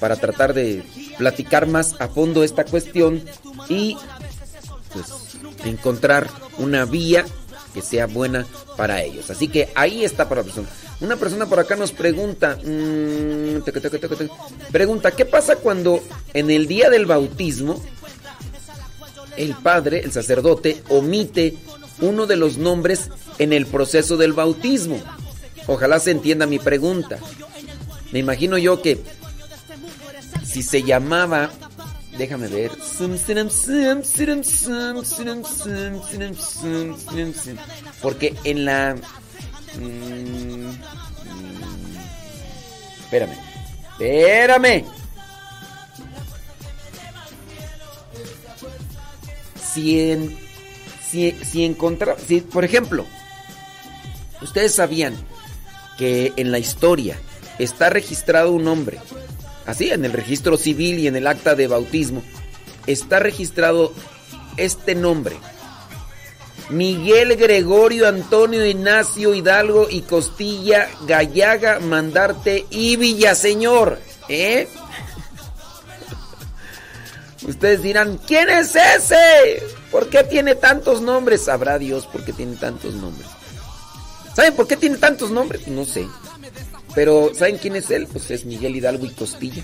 para 0.00 0.16
tratar 0.16 0.54
de 0.54 0.82
platicar 1.16 1.68
más 1.68 1.94
a 2.00 2.08
fondo 2.08 2.42
esta 2.42 2.64
cuestión 2.64 3.22
y 3.68 3.96
pues 4.92 5.06
encontrar 5.64 6.28
una 6.58 6.84
vía 6.84 7.24
que 7.72 7.80
sea 7.80 8.08
buena 8.08 8.44
para 8.76 9.04
ellos. 9.04 9.30
Así 9.30 9.46
que 9.46 9.68
ahí 9.76 10.04
está 10.04 10.28
para 10.28 10.40
la 10.40 10.46
persona. 10.46 10.68
Una 11.00 11.14
persona 11.14 11.46
por 11.46 11.60
acá 11.60 11.76
nos 11.76 11.92
pregunta, 11.92 12.56
mm, 12.56 13.62
pregunta, 14.72 15.12
¿qué 15.12 15.24
pasa 15.24 15.54
cuando 15.54 16.02
en 16.32 16.50
el 16.50 16.66
día 16.66 16.90
del 16.90 17.06
bautismo 17.06 17.80
el 19.36 19.54
padre, 19.54 20.00
el 20.00 20.10
sacerdote, 20.10 20.82
omite 20.88 21.56
uno 22.00 22.26
de 22.26 22.34
los 22.34 22.58
nombres 22.58 23.10
en 23.38 23.52
el 23.52 23.66
proceso 23.66 24.16
del 24.16 24.32
bautismo? 24.32 25.00
Ojalá 25.66 25.98
se 25.98 26.10
entienda 26.10 26.46
mi 26.46 26.58
pregunta. 26.58 27.18
Me 28.12 28.18
imagino 28.18 28.58
yo 28.58 28.80
que 28.82 29.02
si 30.44 30.62
se 30.62 30.82
llamaba, 30.82 31.50
déjame 32.16 32.48
ver, 32.48 32.70
porque 38.00 38.36
en 38.44 38.64
la... 38.64 38.94
mm, 39.80 40.70
espérame, 43.04 43.36
espérame. 43.98 44.84
Si 49.72 50.00
en... 50.00 50.38
Si, 51.10 51.32
si 51.32 51.64
encontra, 51.64 52.16
si, 52.18 52.40
por 52.40 52.64
ejemplo, 52.64 53.06
ustedes 54.42 54.74
sabían 54.74 55.14
que 55.98 56.32
en 56.36 56.50
la 56.50 56.58
historia 56.58 57.18
está 57.58 57.90
registrado 57.90 58.52
un 58.52 58.64
nombre, 58.64 58.98
así 59.66 59.90
en 59.90 60.04
el 60.04 60.12
registro 60.12 60.56
civil 60.56 60.98
y 60.98 61.06
en 61.06 61.16
el 61.16 61.26
acta 61.26 61.54
de 61.54 61.68
bautismo, 61.68 62.22
está 62.86 63.18
registrado 63.18 63.92
este 64.56 64.94
nombre. 64.94 65.36
Miguel 66.70 67.36
Gregorio 67.36 68.08
Antonio 68.08 68.64
Ignacio 68.64 69.34
Hidalgo 69.34 69.88
y 69.90 70.02
Costilla 70.02 70.88
Gallaga 71.06 71.78
Mandarte 71.80 72.66
y 72.70 72.96
Villaseñor. 72.96 73.98
¿Eh? 74.28 74.68
Ustedes 77.46 77.82
dirán, 77.82 78.18
¿quién 78.26 78.48
es 78.48 78.74
ese? 78.74 79.62
¿Por 79.90 80.08
qué 80.08 80.24
tiene 80.24 80.54
tantos 80.54 81.02
nombres? 81.02 81.44
Sabrá 81.44 81.78
Dios 81.78 82.06
por 82.06 82.24
qué 82.24 82.32
tiene 82.32 82.56
tantos 82.56 82.94
nombres. 82.94 83.28
¿Saben 84.34 84.54
por 84.54 84.66
qué 84.66 84.76
tiene 84.76 84.96
tantos 84.98 85.30
nombres? 85.30 85.68
No 85.68 85.84
sé. 85.84 86.06
Pero 86.94 87.32
¿saben 87.34 87.58
quién 87.58 87.76
es 87.76 87.90
él? 87.90 88.06
Pues 88.10 88.30
es 88.30 88.44
Miguel 88.44 88.76
Hidalgo 88.76 89.04
y 89.06 89.10
Costilla. 89.10 89.62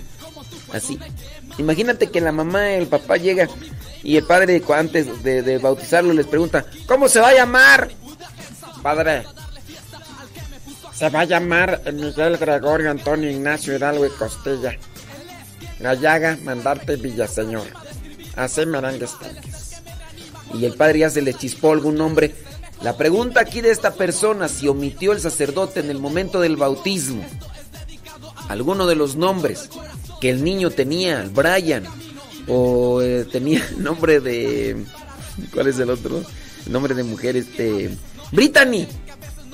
Así. 0.73 0.99
Imagínate 1.59 2.11
que 2.11 2.21
la 2.21 2.33
mamá 2.33 2.73
el 2.73 2.87
papá 2.87 3.17
llega 3.17 3.49
y 4.03 4.17
el 4.17 4.25
padre 4.25 4.63
antes 4.75 5.23
de, 5.23 5.43
de 5.43 5.59
bautizarlo 5.59 6.13
les 6.13 6.27
pregunta, 6.27 6.65
¿cómo 6.87 7.09
se 7.09 7.21
va 7.21 7.29
a 7.29 7.35
llamar? 7.35 7.91
Padre, 8.83 9.25
se 10.95 11.09
va 11.09 11.21
a 11.21 11.25
llamar 11.25 11.83
Miguel 11.93 12.37
Gregorio 12.37 12.91
Antonio 12.91 13.31
Ignacio 13.31 13.75
Hidalgo 13.75 14.07
y 14.07 14.11
Costilla. 14.11 14.77
Gallaga, 15.79 16.39
mandarte 16.45 16.97
Villaseñor. 16.97 17.67
Así 18.37 18.67
merengues 18.67 19.19
tanques. 19.19 19.83
Y 20.53 20.65
el 20.65 20.75
padre 20.75 21.01
ya 21.01 21.11
se 21.11 21.23
le 21.23 21.35
chispó 21.35 21.73
algún 21.73 21.95
nombre. 21.97 22.35
La 22.83 22.97
pregunta 22.97 23.41
aquí 23.41 23.61
de 23.61 23.71
esta 23.71 23.93
persona, 23.93 24.49
si 24.49 24.67
omitió 24.67 25.13
el 25.13 25.21
sacerdote 25.21 25.81
en 25.81 25.91
el 25.91 25.99
momento 25.99 26.41
del 26.41 26.57
bautismo, 26.57 27.23
alguno 28.49 28.87
de 28.87 28.95
los 28.95 29.17
nombres 29.17 29.69
que 30.21 30.31
el 30.31 30.43
niño 30.43 30.71
tenía, 30.71 31.29
Brian, 31.33 31.85
o 32.49 33.03
eh, 33.03 33.27
tenía 33.31 33.65
el 33.69 33.83
nombre 33.83 34.21
de... 34.21 34.85
¿Cuál 35.53 35.69
es 35.69 35.79
el 35.79 35.91
otro? 35.91 36.23
Nombre 36.67 36.95
de 36.95 37.03
mujer, 37.03 37.37
este... 37.37 37.97
Brittany. 38.33 38.87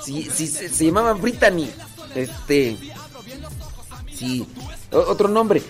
Si, 0.02 0.22
si 0.24 0.46
se, 0.46 0.68
se 0.68 0.86
llamaba 0.86 1.12
Brittany. 1.14 1.68
Este... 2.14 2.76
Sí. 4.14 4.46
otro 4.90 5.28
nombre. 5.28 5.62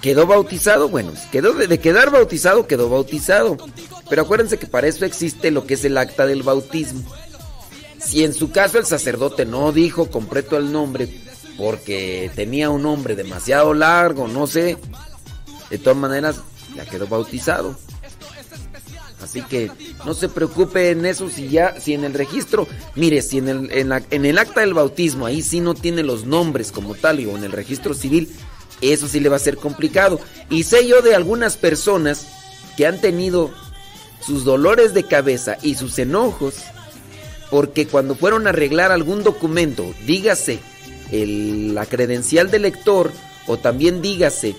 ¿Quedó 0.00 0.26
bautizado? 0.26 0.88
Bueno, 0.88 1.12
quedó 1.30 1.52
de 1.52 1.78
quedar 1.78 2.10
bautizado, 2.10 2.66
quedó 2.66 2.88
bautizado. 2.88 3.56
Pero 4.12 4.24
acuérdense 4.24 4.58
que 4.58 4.66
para 4.66 4.88
eso 4.88 5.06
existe 5.06 5.50
lo 5.50 5.64
que 5.64 5.72
es 5.72 5.86
el 5.86 5.96
acta 5.96 6.26
del 6.26 6.42
bautismo. 6.42 7.02
Si 7.98 8.24
en 8.24 8.34
su 8.34 8.50
caso 8.50 8.78
el 8.78 8.84
sacerdote 8.84 9.46
no 9.46 9.72
dijo 9.72 10.10
completo 10.10 10.58
el 10.58 10.70
nombre 10.70 11.08
porque 11.56 12.30
tenía 12.34 12.68
un 12.68 12.82
nombre 12.82 13.16
demasiado 13.16 13.72
largo, 13.72 14.28
no 14.28 14.46
sé, 14.46 14.76
de 15.70 15.78
todas 15.78 15.96
maneras 15.96 16.42
ya 16.76 16.84
quedó 16.84 17.06
bautizado. 17.06 17.74
Así 19.22 19.40
que 19.40 19.70
no 20.04 20.12
se 20.12 20.28
preocupe 20.28 20.90
en 20.90 21.06
eso 21.06 21.30
si 21.30 21.48
ya, 21.48 21.80
si 21.80 21.94
en 21.94 22.04
el 22.04 22.12
registro, 22.12 22.68
mire, 22.94 23.22
si 23.22 23.38
en 23.38 23.48
el, 23.48 23.70
en 23.72 24.26
el 24.26 24.36
acta 24.36 24.60
del 24.60 24.74
bautismo 24.74 25.24
ahí 25.24 25.40
sí 25.40 25.60
no 25.60 25.72
tiene 25.72 26.02
los 26.02 26.26
nombres 26.26 26.70
como 26.70 26.94
tal 26.94 27.18
y 27.18 27.24
o 27.24 27.34
en 27.38 27.44
el 27.44 27.52
registro 27.52 27.94
civil, 27.94 28.30
eso 28.82 29.08
sí 29.08 29.20
le 29.20 29.30
va 29.30 29.36
a 29.36 29.38
ser 29.38 29.56
complicado. 29.56 30.20
Y 30.50 30.64
sé 30.64 30.86
yo 30.86 31.00
de 31.00 31.14
algunas 31.14 31.56
personas 31.56 32.26
que 32.76 32.86
han 32.86 33.00
tenido 33.00 33.50
sus 34.24 34.44
dolores 34.44 34.94
de 34.94 35.04
cabeza 35.04 35.58
y 35.62 35.74
sus 35.74 35.98
enojos 35.98 36.54
porque 37.50 37.86
cuando 37.86 38.14
fueron 38.14 38.46
a 38.46 38.50
arreglar 38.50 38.92
algún 38.92 39.22
documento, 39.22 39.92
dígase 40.06 40.58
el- 41.10 41.74
la 41.74 41.84
credencial 41.86 42.50
del 42.50 42.62
lector 42.62 43.12
o 43.46 43.58
también 43.58 44.00
dígase 44.00 44.54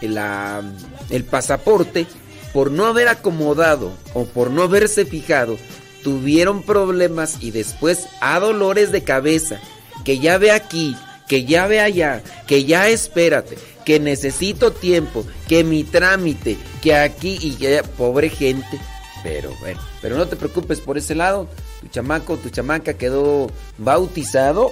la- 0.00 0.62
el 1.10 1.24
pasaporte, 1.24 2.06
por 2.52 2.70
no 2.70 2.86
haber 2.86 3.08
acomodado 3.08 3.92
o 4.14 4.24
por 4.26 4.50
no 4.50 4.62
haberse 4.62 5.04
fijado, 5.06 5.56
tuvieron 6.04 6.62
problemas 6.62 7.38
y 7.40 7.50
después 7.50 8.06
a 8.20 8.38
dolores 8.40 8.92
de 8.92 9.02
cabeza, 9.04 9.58
que 10.04 10.18
ya 10.18 10.36
ve 10.38 10.50
aquí, 10.50 10.96
que 11.28 11.44
ya 11.44 11.66
ve 11.66 11.80
allá, 11.80 12.22
que 12.46 12.64
ya 12.64 12.88
espérate, 12.88 13.56
que 13.84 13.98
necesito 14.00 14.72
tiempo, 14.72 15.24
que 15.48 15.64
mi 15.64 15.84
trámite, 15.84 16.56
que 16.80 16.94
aquí 16.94 17.38
y 17.40 17.52
que 17.56 17.82
pobre 17.96 18.28
gente. 18.28 18.78
Pero 19.22 19.52
bueno, 19.60 19.80
pero 20.00 20.16
no 20.16 20.26
te 20.26 20.36
preocupes 20.36 20.80
por 20.80 20.98
ese 20.98 21.14
lado. 21.14 21.48
Tu 21.80 21.88
chamaco, 21.88 22.36
tu 22.36 22.50
chamaca 22.50 22.94
quedó 22.94 23.50
bautizado. 23.78 24.70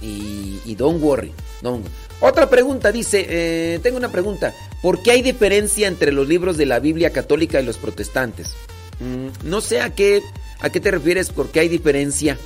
Y, 0.00 0.58
y 0.64 0.74
don't 0.74 1.02
worry. 1.02 1.32
don't- 1.62 1.84
Otra 2.20 2.48
pregunta 2.50 2.92
dice, 2.92 3.26
eh, 3.28 3.80
tengo 3.82 3.96
una 3.96 4.10
pregunta. 4.10 4.52
¿Por 4.82 5.02
qué 5.02 5.12
hay 5.12 5.22
diferencia 5.22 5.86
entre 5.88 6.12
los 6.12 6.26
libros 6.28 6.56
de 6.56 6.66
la 6.66 6.78
Biblia 6.80 7.10
católica 7.10 7.60
y 7.60 7.64
los 7.64 7.76
protestantes? 7.78 8.54
Mm, 9.00 9.48
no 9.48 9.60
sé 9.60 9.80
a 9.80 9.90
qué, 9.94 10.22
a 10.60 10.70
qué 10.70 10.80
te 10.80 10.90
refieres 10.90 11.30
por 11.30 11.50
qué 11.50 11.60
hay 11.60 11.68
diferencia. 11.68 12.36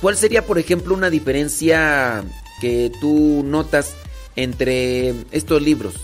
¿Cuál 0.00 0.16
sería, 0.16 0.44
por 0.44 0.58
ejemplo, 0.58 0.94
una 0.94 1.08
diferencia 1.10 2.22
que 2.60 2.92
tú 3.00 3.42
notas 3.44 3.94
entre 4.36 5.14
estos 5.32 5.60
libros? 5.62 5.94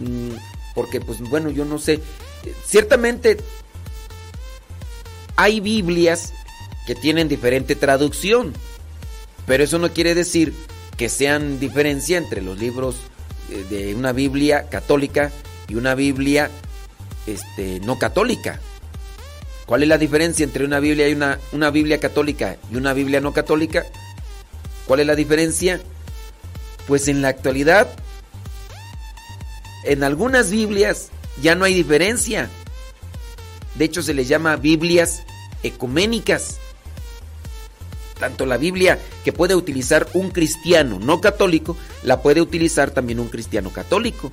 Mm, 0.00 0.30
Porque, 0.74 1.00
pues 1.00 1.20
bueno, 1.20 1.50
yo 1.50 1.64
no 1.64 1.78
sé. 1.78 2.00
Ciertamente 2.66 3.38
hay 5.36 5.60
Biblias 5.60 6.32
que 6.86 6.94
tienen 6.94 7.28
diferente 7.28 7.76
traducción, 7.76 8.52
pero 9.46 9.64
eso 9.64 9.78
no 9.78 9.92
quiere 9.92 10.14
decir 10.14 10.52
que 10.96 11.08
sean 11.08 11.60
diferencia 11.60 12.18
entre 12.18 12.42
los 12.42 12.58
libros 12.58 12.96
eh, 13.50 13.64
de 13.70 13.94
una 13.94 14.12
Biblia 14.12 14.68
católica 14.68 15.30
y 15.68 15.76
una 15.76 15.94
Biblia 15.94 16.50
este, 17.26 17.80
no 17.80 17.98
católica. 17.98 18.60
¿Cuál 19.66 19.82
es 19.82 19.88
la 19.88 19.98
diferencia 19.98 20.44
entre 20.44 20.64
una 20.64 20.78
Biblia 20.78 21.08
y 21.08 21.14
una, 21.14 21.38
una 21.52 21.70
Biblia 21.70 21.98
católica 21.98 22.58
y 22.70 22.76
una 22.76 22.92
Biblia 22.92 23.20
no 23.20 23.32
católica? 23.32 23.84
¿Cuál 24.86 25.00
es 25.00 25.06
la 25.06 25.14
diferencia? 25.14 25.80
Pues 26.86 27.08
en 27.08 27.22
la 27.22 27.28
actualidad, 27.28 27.88
en 29.84 30.02
algunas 30.02 30.50
Biblias 30.50 31.10
ya 31.42 31.54
no 31.54 31.64
hay 31.64 31.74
diferencia. 31.74 32.48
De 33.74 33.84
hecho, 33.84 34.02
se 34.02 34.14
les 34.14 34.28
llama 34.28 34.56
Biblias 34.56 35.22
ecuménicas. 35.62 36.58
Tanto 38.18 38.46
la 38.46 38.56
Biblia 38.56 38.98
que 39.24 39.32
puede 39.32 39.54
utilizar 39.54 40.06
un 40.14 40.30
cristiano 40.30 40.98
no 41.00 41.20
católico, 41.20 41.76
la 42.02 42.22
puede 42.22 42.40
utilizar 42.40 42.90
también 42.92 43.18
un 43.18 43.28
cristiano 43.28 43.70
católico. 43.70 44.30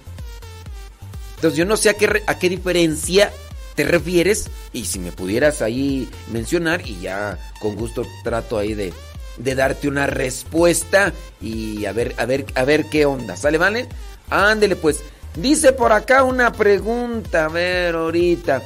Entonces 1.35 1.57
yo 1.57 1.65
no 1.65 1.75
sé 1.75 1.89
a 1.89 1.95
qué, 1.95 2.21
a 2.27 2.37
qué 2.37 2.49
diferencia 2.49 3.33
te 3.75 3.83
refieres 3.83 4.49
y 4.73 4.85
si 4.85 4.99
me 4.99 5.11
pudieras 5.11 5.61
ahí 5.61 6.07
mencionar 6.31 6.87
y 6.87 6.99
ya 6.99 7.39
con 7.59 7.75
gusto 7.75 8.05
trato 8.23 8.59
ahí 8.59 8.75
de, 8.75 8.93
de 9.43 9.55
darte 9.55 9.87
una 9.87 10.07
respuesta 10.07 11.13
y 11.41 11.85
a 11.85 11.91
ver, 11.91 12.15
a 12.17 12.25
ver, 12.25 12.45
a 12.55 12.63
ver 12.63 12.85
qué 12.89 13.05
onda. 13.05 13.35
¿Sale, 13.35 13.57
vale? 13.57 13.87
Ándele 14.29 14.75
pues. 14.75 15.01
Dice 15.35 15.71
por 15.71 15.93
acá 15.93 16.23
una 16.23 16.51
pregunta, 16.51 17.45
a 17.45 17.49
ver 17.49 17.95
ahorita. 17.95 18.61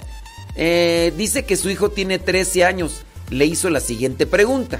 Eh, 0.55 1.13
dice 1.15 1.45
que 1.45 1.57
su 1.57 1.69
hijo 1.69 1.89
tiene 1.89 2.19
13 2.19 2.63
años. 2.63 3.03
Le 3.29 3.45
hizo 3.45 3.69
la 3.69 3.79
siguiente 3.79 4.25
pregunta. 4.25 4.79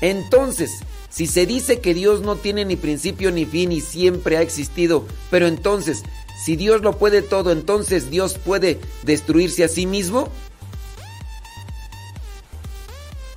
Entonces, 0.00 0.70
si 1.08 1.26
se 1.26 1.46
dice 1.46 1.80
que 1.80 1.94
Dios 1.94 2.20
no 2.20 2.36
tiene 2.36 2.64
ni 2.64 2.76
principio 2.76 3.30
ni 3.32 3.46
fin 3.46 3.72
y 3.72 3.80
siempre 3.80 4.36
ha 4.36 4.42
existido, 4.42 5.06
pero 5.30 5.46
entonces, 5.46 6.02
si 6.44 6.56
Dios 6.56 6.82
lo 6.82 6.98
puede 6.98 7.22
todo, 7.22 7.52
entonces 7.52 8.10
Dios 8.10 8.34
puede 8.34 8.78
destruirse 9.02 9.64
a 9.64 9.68
sí 9.68 9.86
mismo? 9.86 10.28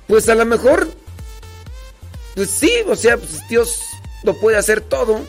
Pues 0.06 0.28
a 0.28 0.34
lo 0.34 0.44
mejor, 0.44 0.90
pues 2.34 2.50
sí, 2.50 2.70
o 2.88 2.96
sea, 2.96 3.16
pues 3.16 3.40
Dios 3.48 3.80
lo 4.24 4.38
puede 4.38 4.56
hacer 4.56 4.80
todo. 4.80 5.20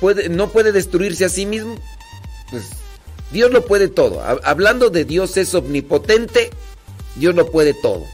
Puede, 0.00 0.28
no 0.28 0.48
puede 0.50 0.72
destruirse 0.72 1.24
a 1.24 1.28
sí 1.28 1.46
mismo. 1.46 1.76
Pues 2.50 2.64
Dios 3.32 3.50
lo 3.50 3.64
puede 3.64 3.88
todo. 3.88 4.22
Ha- 4.22 4.40
Hablando 4.44 4.90
de 4.90 5.04
Dios 5.04 5.36
es 5.36 5.54
omnipotente, 5.54 6.50
Dios 7.16 7.34
lo 7.34 7.50
puede 7.50 7.74
todo. 7.74 8.04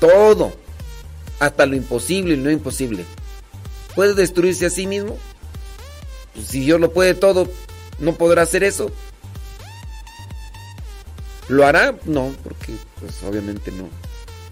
Todo. 0.00 0.52
Hasta 1.38 1.66
lo 1.66 1.76
imposible 1.76 2.34
y 2.34 2.36
lo 2.36 2.50
imposible. 2.50 3.04
¿Puede 3.94 4.14
destruirse 4.14 4.66
a 4.66 4.70
sí 4.70 4.86
mismo? 4.86 5.16
Pues 6.34 6.48
si 6.48 6.60
Dios 6.60 6.80
lo 6.80 6.92
puede 6.92 7.14
todo, 7.14 7.48
¿no 8.00 8.14
podrá 8.14 8.42
hacer 8.42 8.64
eso? 8.64 8.90
¿Lo 11.48 11.64
hará? 11.66 11.96
No, 12.04 12.34
porque 12.44 12.74
pues 13.00 13.22
obviamente 13.22 13.70
no. 13.72 13.88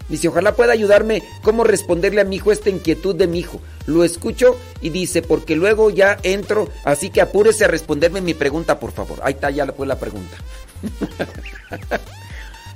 Dice, 0.09 0.29
ojalá 0.29 0.55
pueda 0.55 0.71
ayudarme 0.73 1.21
cómo 1.41 1.63
responderle 1.63 2.21
a 2.21 2.25
mi 2.25 2.37
hijo 2.37 2.51
esta 2.51 2.69
inquietud 2.69 3.15
de 3.15 3.27
mi 3.27 3.39
hijo. 3.39 3.61
Lo 3.85 4.03
escucho 4.03 4.57
y 4.81 4.89
dice, 4.89 5.21
porque 5.21 5.55
luego 5.55 5.89
ya 5.89 6.17
entro, 6.23 6.69
así 6.85 7.09
que 7.09 7.21
apúrese 7.21 7.65
a 7.65 7.67
responderme 7.67 8.21
mi 8.21 8.33
pregunta, 8.33 8.79
por 8.79 8.93
favor. 8.93 9.19
Ahí 9.21 9.33
está, 9.33 9.49
ya 9.49 9.65
fue 9.67 9.85
la 9.85 9.99
pregunta. 9.99 10.37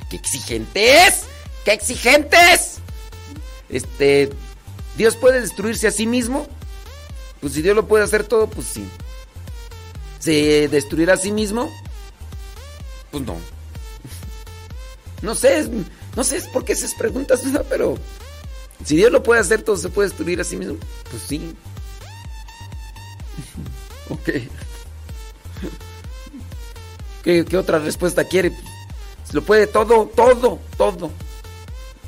¡Qué 0.10 0.18
exigentes! 0.18 1.24
¡Qué 1.64 1.72
exigentes! 1.72 2.80
Este, 3.70 4.30
¿Dios 4.98 5.16
puede 5.16 5.40
destruirse 5.40 5.88
a 5.88 5.92
sí 5.92 6.06
mismo? 6.06 6.48
Pues 7.40 7.54
si 7.54 7.62
Dios 7.62 7.76
lo 7.76 7.88
puede 7.88 8.04
hacer 8.04 8.26
todo, 8.26 8.48
pues 8.48 8.68
sí. 8.68 8.86
¿Se 10.20 10.68
destruirá 10.68 11.14
a 11.14 11.18
sí 11.18 11.32
mismo? 11.32 11.70
Pues 13.12 13.24
no. 13.24 13.38
No 15.22 15.36
sé, 15.36 15.70
no 16.16 16.24
sé 16.24 16.42
por 16.54 16.66
qué 16.66 16.74
esas 16.74 16.94
preguntas, 16.94 17.42
pero 17.70 17.98
si 18.86 18.96
Dios 18.96 19.12
lo 19.12 19.24
puede 19.24 19.42
hacer 19.42 19.62
todo, 19.62 19.78
se 19.78 19.90
puede 19.90 20.10
destruir 20.10 20.42
a 20.42 20.44
sí 20.44 20.58
mismo. 20.58 20.78
Pues 21.10 21.24
sí. 21.24 21.56
ok. 24.10 24.30
¿Qué, 27.24 27.46
qué 27.46 27.58
otra 27.58 27.80
respuesta 27.80 28.24
quiere? 28.24 28.52
Se 29.28 29.34
lo 29.34 29.44
puede 29.44 29.68
todo, 29.68 30.08
todo, 30.16 30.60
todo. 30.78 31.12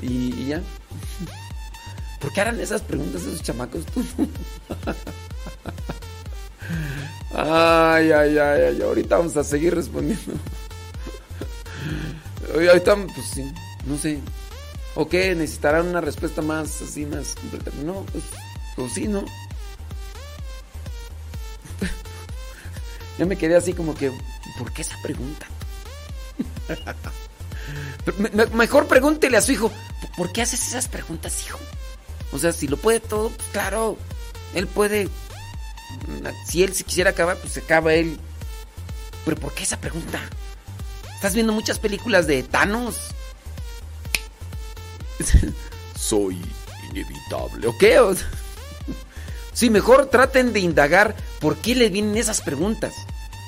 Y, 0.01 0.47
ya. 0.47 0.61
¿Por 2.19 2.33
qué 2.33 2.41
harán 2.41 2.59
esas 2.59 2.81
preguntas 2.81 3.21
esos 3.21 3.43
chamacos? 3.43 3.83
ay, 7.35 8.11
ay, 8.11 8.37
ay, 8.37 8.61
ay, 8.61 8.81
ahorita 8.81 9.17
vamos 9.17 9.37
a 9.37 9.43
seguir 9.43 9.75
respondiendo. 9.75 10.33
Ahorita, 12.53 12.95
pues 12.95 13.27
sí, 13.33 13.53
no 13.85 13.97
sé. 13.97 14.19
¿O 14.95 15.07
qué? 15.09 15.33
¿Necesitarán 15.35 15.87
una 15.87 16.01
respuesta 16.01 16.41
más 16.41 16.81
así, 16.81 17.05
más 17.05 17.35
completa? 17.35 17.71
No, 17.83 18.05
pues, 18.11 18.23
pues 18.75 18.93
sí, 18.93 19.07
¿no? 19.07 19.25
Yo 23.17 23.25
me 23.27 23.37
quedé 23.37 23.55
así 23.55 23.73
como 23.73 23.95
que, 23.95 24.11
¿por 24.57 24.71
qué 24.73 24.81
esa 24.81 24.95
pregunta? 25.03 25.47
Me- 28.19 28.29
me- 28.31 28.45
mejor 28.47 28.87
pregúntele 28.87 29.37
a 29.37 29.41
su 29.41 29.53
hijo, 29.53 29.71
¿por 30.17 30.31
qué 30.33 30.41
haces 30.41 30.67
esas 30.67 30.87
preguntas, 30.89 31.41
hijo? 31.45 31.57
O 32.33 32.37
sea, 32.39 32.51
si 32.51 32.67
lo 32.67 32.75
puede 32.77 32.99
todo, 32.99 33.29
pues 33.29 33.47
claro, 33.53 33.97
él 34.53 34.67
puede. 34.67 35.07
Si 36.45 36.63
él 36.63 36.73
se 36.73 36.83
quisiera 36.83 37.11
acabar, 37.11 37.37
pues 37.37 37.53
se 37.53 37.61
acaba 37.61 37.93
él. 37.93 38.19
Pero 39.23 39.37
¿por 39.37 39.53
qué 39.53 39.63
esa 39.63 39.79
pregunta? 39.79 40.19
Estás 41.15 41.33
viendo 41.33 41.53
muchas 41.53 41.79
películas 41.79 42.27
de 42.27 42.43
Thanos. 42.43 42.97
Soy 45.99 46.39
inevitable, 46.89 47.67
¿o 47.67 47.78
qué? 47.78 47.99
O 47.99 48.13
sea, 48.13 48.28
sí, 49.54 49.69
mejor 49.69 50.08
traten 50.08 50.54
de 50.54 50.60
indagar 50.60 51.15
por 51.39 51.58
qué 51.58 51.76
le 51.76 51.89
vienen 51.89 52.17
esas 52.17 52.41
preguntas. 52.41 52.93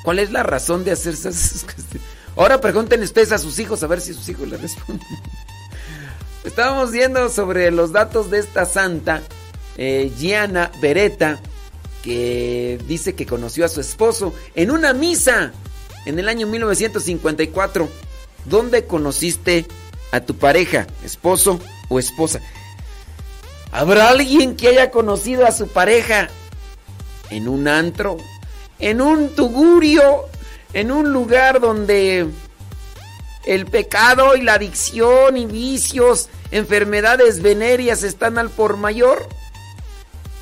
¿Cuál 0.04 0.20
es 0.20 0.32
la 0.32 0.44
razón 0.44 0.84
de 0.84 0.92
hacer 0.92 1.14
esas 1.14 1.64
cuestiones? 1.64 2.08
Ahora 2.36 2.60
pregunten 2.60 3.02
ustedes 3.02 3.32
a 3.32 3.38
sus 3.38 3.60
hijos 3.60 3.82
a 3.84 3.88
ver 3.88 4.02
si 4.02 4.14
sus 4.14 4.28
hijos 4.30 4.48
les 4.48 4.62
responden. 4.62 5.08
Estábamos 6.44 6.92
viendo 6.92 7.30
sobre 7.30 7.72
los 7.72 7.92
datos 7.92 8.30
de 8.30 8.40
esta 8.40 8.66
santa, 8.66 9.24
eh, 9.78 10.12
Gianna 10.18 10.72
Beretta, 10.80 11.40
que 12.04 12.80
dice 12.88 13.16
que 13.16 13.26
conoció 13.26 13.66
a 13.66 13.70
su 13.70 13.82
esposo 13.82 14.34
en 14.54 14.70
una 14.70 14.94
misa 14.94 15.54
en 16.06 16.20
el 16.20 16.30
año 16.30 16.46
1954. 16.46 17.90
¿Dónde 18.46 18.86
conociste 18.86 19.66
a 20.16 20.26
tu 20.26 20.36
pareja, 20.36 20.88
esposo 21.04 21.60
o 21.90 22.00
esposa? 22.00 22.40
¿Habrá 23.72 24.10
alguien 24.10 24.56
que 24.56 24.70
haya 24.70 24.90
conocido 24.92 25.46
a 25.46 25.52
su 25.52 25.68
pareja 25.68 26.30
en 27.30 27.48
un 27.48 27.68
antro, 27.68 28.18
en 28.80 29.02
un 29.02 29.30
tugurio, 29.36 30.26
en 30.74 30.92
un 30.92 31.12
lugar 31.12 31.60
donde 31.60 32.28
el 33.46 33.66
pecado 33.66 34.36
y 34.36 34.42
la 34.42 34.54
adicción 34.54 35.38
y 35.38 35.46
vicios, 35.46 36.30
enfermedades 36.52 37.42
venéreas 37.42 38.04
están 38.04 38.38
al 38.38 38.50
por 38.50 38.78
mayor? 38.78 39.28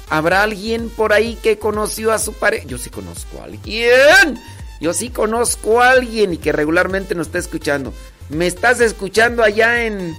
¿Habrá 0.10 0.44
alguien 0.44 0.90
por 0.90 1.12
ahí 1.12 1.36
que 1.42 1.58
conoció 1.58 2.12
a 2.12 2.20
su 2.20 2.34
pareja? 2.34 2.68
Yo 2.68 2.78
sí 2.78 2.92
conozco 2.92 3.40
a 3.42 3.46
alguien. 3.46 4.40
Yo 4.80 4.94
sí 4.94 5.10
conozco 5.10 5.82
a 5.82 5.92
alguien 5.92 6.34
y 6.34 6.38
que 6.38 6.52
regularmente 6.52 7.16
nos 7.16 7.28
está 7.28 7.40
escuchando. 7.40 7.94
¿Me 8.30 8.48
estás 8.48 8.80
escuchando 8.80 9.44
allá 9.44 9.86
en... 9.86 10.18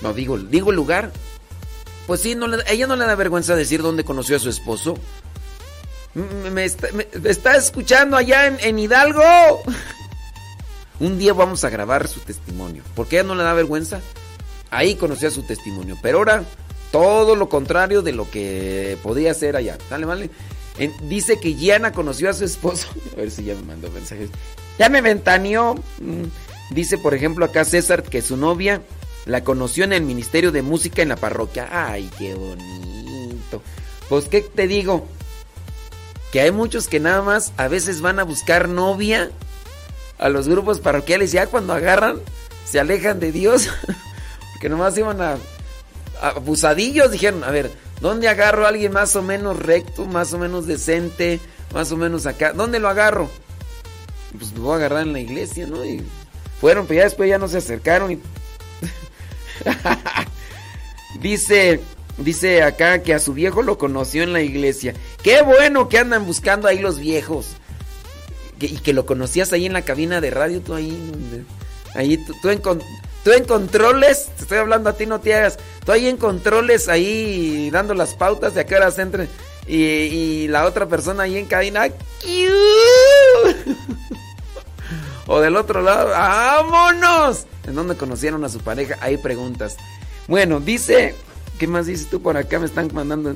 No, 0.00 0.12
digo, 0.14 0.38
digo 0.38 0.72
lugar. 0.72 1.12
Pues 2.06 2.20
sí, 2.20 2.34
no 2.34 2.46
ella 2.66 2.86
no 2.86 2.96
le 2.96 3.04
da 3.04 3.14
vergüenza 3.14 3.54
decir 3.56 3.82
dónde 3.82 4.04
conoció 4.04 4.36
a 4.36 4.38
su 4.38 4.48
esposo. 4.48 4.96
Me 6.14 6.64
está, 6.64 6.88
me- 6.92 7.08
está 7.28 7.56
escuchando 7.56 8.16
allá 8.16 8.46
en, 8.46 8.58
en 8.60 8.78
Hidalgo. 8.78 9.22
Un 11.00 11.18
día 11.18 11.32
vamos 11.32 11.62
a 11.64 11.70
grabar 11.70 12.08
su 12.08 12.20
testimonio. 12.20 12.82
Porque 12.94 13.16
ella 13.18 13.28
no 13.28 13.34
le 13.34 13.42
da 13.44 13.52
vergüenza. 13.52 14.00
Ahí 14.70 14.94
conocía 14.94 15.30
su 15.30 15.42
testimonio. 15.42 15.96
Pero 16.02 16.18
ahora 16.18 16.44
todo 16.90 17.36
lo 17.36 17.48
contrario 17.48 18.00
de 18.02 18.12
lo 18.12 18.30
que 18.30 18.96
podía 19.02 19.34
ser 19.34 19.56
allá. 19.56 19.76
Dale, 19.90 20.06
vale. 20.06 20.30
Dice 21.02 21.38
que 21.40 21.54
Gianna 21.54 21.92
conoció 21.92 22.30
a 22.30 22.34
su 22.34 22.44
esposo. 22.44 22.88
A 23.12 23.16
ver 23.16 23.30
si 23.30 23.44
ya 23.44 23.54
me 23.54 23.62
mandó 23.62 23.90
mensajes. 23.90 24.30
Ya 24.78 24.88
me 24.88 25.00
ventaneó. 25.02 25.74
Dice, 26.70 26.98
por 26.98 27.14
ejemplo, 27.14 27.44
acá 27.44 27.64
César 27.64 28.02
que 28.02 28.22
su 28.22 28.36
novia 28.36 28.82
la 29.24 29.44
conoció 29.44 29.84
en 29.84 29.92
el 29.92 30.02
Ministerio 30.02 30.52
de 30.52 30.62
Música 30.62 31.02
en 31.02 31.08
la 31.08 31.16
parroquia. 31.16 31.68
Ay, 31.70 32.10
qué 32.18 32.34
bonito. 32.34 33.62
Pues, 34.08 34.26
¿qué 34.26 34.42
te 34.42 34.66
digo? 34.66 35.06
Que 36.32 36.40
hay 36.40 36.50
muchos 36.50 36.88
que 36.88 37.00
nada 37.00 37.22
más 37.22 37.52
a 37.56 37.68
veces 37.68 38.00
van 38.00 38.18
a 38.18 38.24
buscar 38.24 38.68
novia 38.68 39.30
a 40.18 40.28
los 40.28 40.48
grupos 40.48 40.80
parroquiales. 40.80 41.32
Ya 41.32 41.46
cuando 41.46 41.72
agarran, 41.72 42.20
se 42.66 42.80
alejan 42.80 43.20
de 43.20 43.32
Dios. 43.32 43.68
Porque 44.52 44.68
nomás 44.68 44.96
iban 44.98 45.20
a 45.20 45.36
abusadillos. 46.20 47.10
Dijeron, 47.10 47.44
a 47.44 47.50
ver, 47.50 47.70
¿dónde 48.00 48.28
agarro 48.28 48.66
a 48.66 48.68
alguien 48.68 48.92
más 48.92 49.16
o 49.16 49.22
menos 49.22 49.58
recto, 49.58 50.06
más 50.06 50.32
o 50.32 50.38
menos 50.38 50.66
decente, 50.66 51.40
más 51.72 51.92
o 51.92 51.96
menos 51.96 52.26
acá? 52.26 52.52
¿Dónde 52.52 52.78
lo 52.78 52.88
agarro? 52.88 53.30
Pues 54.38 54.52
lo 54.52 54.62
voy 54.62 54.72
a 54.74 54.76
agarrar 54.76 55.02
en 55.02 55.12
la 55.12 55.20
iglesia, 55.20 55.66
¿no? 55.66 55.84
Y 55.84 56.04
fueron, 56.60 56.86
pero 56.86 56.98
ya 56.98 57.04
después 57.04 57.28
ya 57.28 57.38
no 57.38 57.48
se 57.48 57.58
acercaron 57.58 58.12
y 58.12 58.20
dice, 61.20 61.80
dice 62.18 62.62
acá 62.62 63.02
que 63.02 63.14
a 63.14 63.18
su 63.18 63.34
viejo 63.34 63.62
lo 63.62 63.78
conoció 63.78 64.22
en 64.22 64.32
la 64.32 64.42
iglesia. 64.42 64.94
Qué 65.22 65.42
bueno 65.42 65.88
que 65.88 65.98
andan 65.98 66.26
buscando 66.26 66.68
ahí 66.68 66.78
los 66.78 66.98
viejos. 66.98 67.48
Y 68.60 68.78
que 68.78 68.92
lo 68.92 69.06
conocías 69.06 69.52
ahí 69.52 69.66
en 69.66 69.72
la 69.72 69.82
cabina 69.82 70.20
de 70.20 70.30
radio, 70.30 70.60
tú 70.60 70.74
ahí, 70.74 71.46
ahí 71.94 72.18
tú, 72.42 72.48
en, 72.48 72.60
tú 72.60 73.30
en 73.30 73.44
controles, 73.44 74.30
te 74.36 74.42
estoy 74.42 74.58
hablando 74.58 74.90
a 74.90 74.94
ti, 74.94 75.06
no 75.06 75.20
te 75.20 75.32
hagas, 75.32 75.60
tú 75.86 75.92
ahí 75.92 76.08
en 76.08 76.16
controles, 76.16 76.88
ahí 76.88 77.70
dando 77.70 77.94
las 77.94 78.14
pautas 78.14 78.54
de 78.54 78.62
a 78.62 78.66
qué 78.66 78.74
horas 78.74 78.98
entren, 78.98 79.28
y, 79.68 79.76
y 79.76 80.48
la 80.48 80.66
otra 80.66 80.88
persona 80.88 81.22
ahí 81.22 81.36
en 81.36 81.46
cabina. 81.46 81.86
o 85.28 85.40
del 85.40 85.56
otro 85.56 85.82
lado, 85.82 86.08
¡vámonos! 86.08 87.46
¿En 87.64 87.74
dónde 87.74 87.96
conocieron 87.96 88.44
a 88.44 88.48
su 88.48 88.58
pareja? 88.60 88.96
Hay 89.00 89.18
preguntas. 89.18 89.76
Bueno, 90.26 90.58
dice, 90.58 91.14
¿qué 91.58 91.66
más 91.68 91.86
dices 91.86 92.08
tú 92.08 92.20
por 92.20 92.36
acá? 92.36 92.58
Me 92.58 92.66
están 92.66 92.90
mandando. 92.92 93.34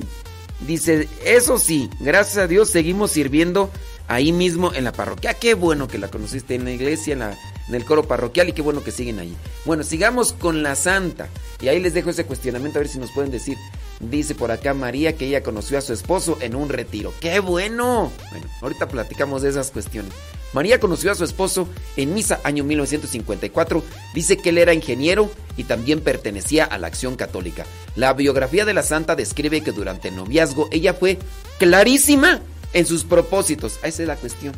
Dice, 0.66 1.08
eso 1.24 1.58
sí, 1.58 1.90
gracias 2.00 2.38
a 2.38 2.46
Dios 2.46 2.70
seguimos 2.70 3.10
sirviendo 3.10 3.70
ahí 4.08 4.32
mismo 4.32 4.72
en 4.72 4.84
la 4.84 4.92
parroquia. 4.92 5.34
Qué 5.34 5.54
bueno 5.54 5.86
que 5.86 5.98
la 5.98 6.08
conociste 6.08 6.54
en 6.54 6.64
la 6.64 6.70
iglesia, 6.70 7.12
en, 7.12 7.22
en 7.22 7.74
el 7.74 7.84
coro 7.84 8.04
parroquial 8.04 8.48
y 8.48 8.52
qué 8.52 8.62
bueno 8.62 8.82
que 8.82 8.90
siguen 8.90 9.18
ahí. 9.18 9.36
Bueno, 9.66 9.82
sigamos 9.82 10.32
con 10.32 10.62
la 10.62 10.76
santa. 10.76 11.28
Y 11.60 11.68
ahí 11.68 11.78
les 11.78 11.94
dejo 11.94 12.10
ese 12.10 12.24
cuestionamiento 12.24 12.78
a 12.78 12.82
ver 12.82 12.88
si 12.88 12.98
nos 12.98 13.10
pueden 13.10 13.30
decir. 13.30 13.58
Dice 14.00 14.34
por 14.34 14.50
acá 14.50 14.72
María 14.72 15.16
que 15.16 15.26
ella 15.26 15.42
conoció 15.42 15.76
a 15.78 15.82
su 15.82 15.92
esposo 15.92 16.38
en 16.40 16.54
un 16.54 16.68
retiro. 16.70 17.12
¡Qué 17.20 17.38
bueno! 17.40 18.10
Bueno, 18.30 18.46
ahorita 18.62 18.88
platicamos 18.88 19.42
de 19.42 19.50
esas 19.50 19.70
cuestiones. 19.70 20.12
María 20.52 20.80
conoció 20.80 21.10
a 21.10 21.14
su 21.14 21.24
esposo 21.24 21.68
en 21.96 22.14
misa 22.14 22.40
año 22.44 22.64
1954. 22.64 23.82
Dice 24.14 24.36
que 24.36 24.50
él 24.50 24.58
era 24.58 24.74
ingeniero 24.74 25.30
y 25.56 25.64
también 25.64 26.00
pertenecía 26.00 26.64
a 26.64 26.78
la 26.78 26.86
acción 26.86 27.16
católica. 27.16 27.64
La 27.96 28.12
biografía 28.12 28.64
de 28.64 28.74
la 28.74 28.82
santa 28.82 29.16
describe 29.16 29.62
que 29.62 29.72
durante 29.72 30.08
el 30.08 30.16
noviazgo 30.16 30.68
ella 30.70 30.94
fue 30.94 31.18
clarísima 31.58 32.40
en 32.72 32.86
sus 32.86 33.04
propósitos. 33.04 33.78
Esa 33.82 34.02
es 34.02 34.08
la 34.08 34.16
cuestión. 34.16 34.54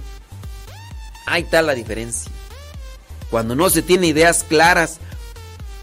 Ahí 1.26 1.42
está 1.42 1.62
la 1.62 1.74
diferencia. 1.74 2.30
Cuando 3.30 3.54
no 3.54 3.70
se 3.70 3.82
tiene 3.82 4.08
ideas 4.08 4.44
claras, 4.44 4.98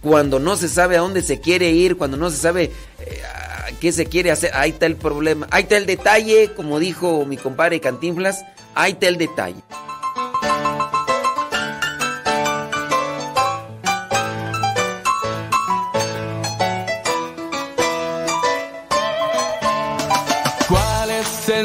cuando 0.02 0.40
no 0.40 0.58
se 0.58 0.70
sabe 0.70 0.98
a 0.98 1.02
dónde 1.02 1.22
se 1.22 1.40
quiere 1.40 1.72
ir, 1.72 1.98
cuando 1.98 2.18
no 2.18 2.30
se 2.30 2.38
sabe 2.38 2.72
eh, 3.00 3.22
qué 3.80 3.92
se 3.92 4.06
quiere 4.06 4.32
hacer, 4.32 4.52
ahí 4.54 4.72
está 4.72 4.86
el 4.86 4.96
problema. 4.96 5.48
Ahí 5.52 5.64
está 5.64 5.78
el 5.78 5.86
detalle, 5.86 6.52
como 6.56 6.80
dijo 6.80 7.26
mi 7.26 7.38
compadre 7.38 7.80
Cantinflas, 7.80 8.44
ahí 8.76 8.94
está 8.94 9.08
el 9.08 9.18
detalle. 9.18 9.62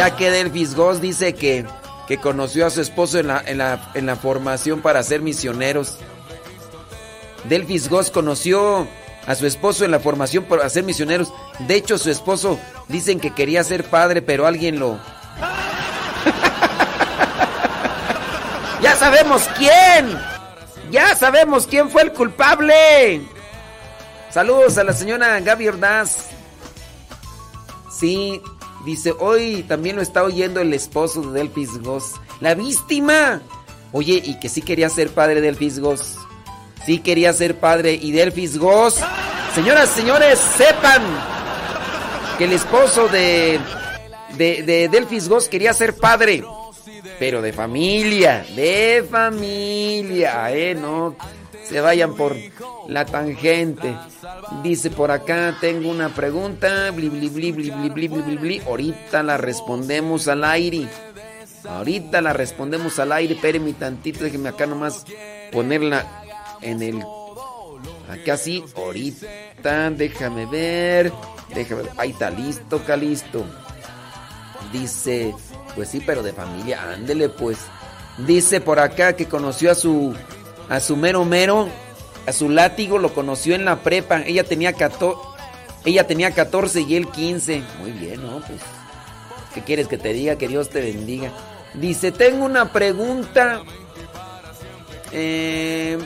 Mira 0.00 0.16
que 0.16 0.30
Delfis 0.30 0.74
Goss 0.74 1.02
dice 1.02 1.34
que, 1.34 1.66
que 2.08 2.16
conoció 2.16 2.66
a 2.66 2.70
su 2.70 2.80
esposo 2.80 3.18
en 3.18 3.26
la, 3.26 3.42
en, 3.44 3.58
la, 3.58 3.90
en 3.92 4.06
la 4.06 4.16
formación 4.16 4.80
para 4.80 5.02
ser 5.02 5.20
misioneros. 5.20 5.98
Delfis 7.44 7.90
Goss 7.90 8.10
conoció 8.10 8.88
a 9.26 9.34
su 9.34 9.46
esposo 9.46 9.84
en 9.84 9.90
la 9.90 10.00
formación 10.00 10.44
para 10.44 10.66
ser 10.70 10.84
misioneros. 10.84 11.30
De 11.58 11.74
hecho, 11.74 11.98
su 11.98 12.10
esposo 12.10 12.58
dicen 12.88 13.20
que 13.20 13.34
quería 13.34 13.62
ser 13.62 13.84
padre, 13.84 14.22
pero 14.22 14.46
alguien 14.46 14.78
lo... 14.78 14.98
¡Ya 18.80 18.96
sabemos 18.96 19.50
quién! 19.58 20.18
¡Ya 20.90 21.14
sabemos 21.14 21.66
quién 21.66 21.90
fue 21.90 22.04
el 22.04 22.14
culpable! 22.14 23.20
Saludos 24.30 24.78
a 24.78 24.84
la 24.84 24.94
señora 24.94 25.38
Gaby 25.40 25.68
Ordaz. 25.68 26.28
Sí, 27.92 28.40
dice, 28.84 29.14
hoy 29.18 29.64
también 29.68 29.96
lo 29.96 30.02
está 30.02 30.22
oyendo 30.22 30.60
el 30.60 30.72
esposo 30.72 31.22
de 31.22 31.38
Delfis 31.40 31.78
Goss. 31.82 32.14
La 32.40 32.54
víctima. 32.54 33.42
Oye, 33.92 34.22
y 34.24 34.38
que 34.38 34.48
sí 34.48 34.62
quería 34.62 34.88
ser 34.88 35.10
padre 35.10 35.36
de 35.36 35.40
Delfis 35.42 35.80
Goss. 35.80 36.16
Sí 36.86 36.98
quería 36.98 37.32
ser 37.32 37.58
padre 37.58 37.94
y 37.94 38.12
Delfis 38.12 38.58
Goss. 38.58 38.96
Señoras, 39.54 39.90
señores, 39.90 40.38
sepan 40.38 41.02
que 42.38 42.44
el 42.44 42.52
esposo 42.52 43.08
de, 43.08 43.58
de, 44.36 44.62
de 44.62 45.20
Goss 45.28 45.48
quería 45.48 45.74
ser 45.74 45.96
padre. 45.96 46.44
Pero 47.18 47.42
de 47.42 47.52
familia, 47.52 48.44
de 48.54 49.04
familia, 49.10 50.52
eh, 50.52 50.74
no 50.74 51.16
se 51.70 51.80
vayan 51.80 52.14
por 52.16 52.36
la 52.88 53.06
tangente. 53.06 53.96
Dice 54.64 54.90
por 54.90 55.12
acá, 55.12 55.56
tengo 55.60 55.88
una 55.88 56.08
pregunta. 56.08 56.90
Bli, 56.90 57.08
bli, 57.08 57.28
bli, 57.28 57.52
bli 57.52 58.62
Ahorita 58.66 59.22
la 59.22 59.36
respondemos 59.36 60.26
al 60.26 60.42
aire. 60.42 60.88
Ahorita 61.68 62.20
la 62.20 62.32
respondemos 62.32 62.98
al 62.98 63.12
aire. 63.12 63.34
Espérenme 63.34 63.72
tantito, 63.74 64.24
déjenme 64.24 64.48
acá 64.48 64.66
nomás 64.66 65.04
ponerla 65.52 66.04
en 66.60 66.82
el... 66.82 67.04
Acá 68.10 68.36
sí, 68.36 68.64
ahorita, 68.74 69.90
déjame 69.90 70.46
ver. 70.46 71.12
Déjame 71.54 71.82
ver. 71.82 71.92
Ahí 71.98 72.10
está, 72.10 72.30
listo, 72.30 72.76
acá 72.76 72.96
listo. 72.96 73.44
Dice, 74.72 75.32
pues 75.76 75.88
sí, 75.88 76.02
pero 76.04 76.24
de 76.24 76.32
familia, 76.32 76.82
ándele 76.94 77.28
pues. 77.28 77.58
Dice 78.26 78.60
por 78.60 78.80
acá 78.80 79.14
que 79.14 79.26
conoció 79.26 79.70
a 79.70 79.76
su 79.76 80.14
a 80.70 80.80
su 80.80 80.96
mero 80.96 81.26
mero, 81.26 81.68
a 82.26 82.32
su 82.32 82.48
látigo 82.48 82.96
lo 82.96 83.12
conoció 83.12 83.54
en 83.54 83.66
la 83.66 83.82
prepa. 83.82 84.22
Ella 84.22 84.44
tenía 84.44 84.72
14, 84.72 85.20
ella 85.84 86.06
tenía 86.06 86.30
14 86.30 86.80
y 86.80 86.96
él 86.96 87.08
15. 87.08 87.62
Muy 87.80 87.90
bien, 87.92 88.22
¿no? 88.22 88.40
Pues 88.40 88.60
¿qué 89.52 89.62
quieres 89.62 89.86
que 89.86 89.98
te 89.98 90.14
diga? 90.14 90.36
Que 90.36 90.48
Dios 90.48 90.70
te 90.70 90.80
bendiga. 90.80 91.30
Dice, 91.74 92.10
"Tengo 92.10 92.46
una 92.46 92.72
pregunta 92.72 93.62
eh, 95.12 95.98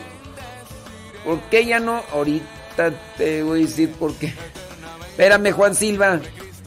¿Por 1.24 1.40
qué 1.42 1.64
ya 1.64 1.80
no? 1.80 2.02
Ahorita 2.12 2.92
te 3.16 3.42
voy 3.42 3.62
a 3.62 3.66
decir 3.66 3.90
por 3.92 4.14
qué. 4.14 4.32
Espérame, 5.10 5.52
Juan 5.52 5.74
Silva. 5.74 6.20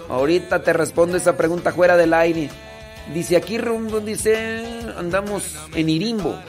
Ahorita 0.09 0.63
te 0.63 0.73
respondo 0.73 1.17
esa 1.17 1.37
pregunta 1.37 1.71
fuera 1.71 1.95
del 1.95 2.13
aire. 2.13 2.49
Dice 3.13 3.37
aquí 3.37 3.57
rumbo, 3.57 3.99
dice, 3.99 4.63
andamos 4.97 5.55
en 5.75 5.89
Irimbo. 5.89 6.39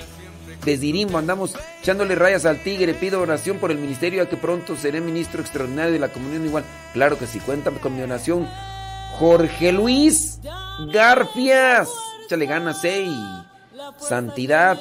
Desde 0.68 0.84
Irimbo 0.84 1.16
andamos 1.16 1.54
echándole 1.80 2.14
rayas 2.14 2.44
al 2.44 2.62
tigre. 2.62 2.92
Pido 2.92 3.22
oración 3.22 3.56
por 3.56 3.70
el 3.70 3.78
ministerio 3.78 4.22
a 4.22 4.28
que 4.28 4.36
pronto 4.36 4.76
seré 4.76 5.00
ministro 5.00 5.40
extraordinario 5.40 5.94
de 5.94 5.98
la 5.98 6.12
comunión 6.12 6.44
igual. 6.44 6.62
Claro 6.92 7.18
que 7.18 7.26
si 7.26 7.40
cuenta 7.40 7.70
con 7.70 7.96
mi 7.96 8.02
oración. 8.02 8.46
Jorge 9.18 9.72
Luis 9.72 10.40
Garfias. 10.92 11.88
Échale 12.26 12.44
ganas, 12.44 12.84
eh. 12.84 13.08
Santidad 13.98 14.78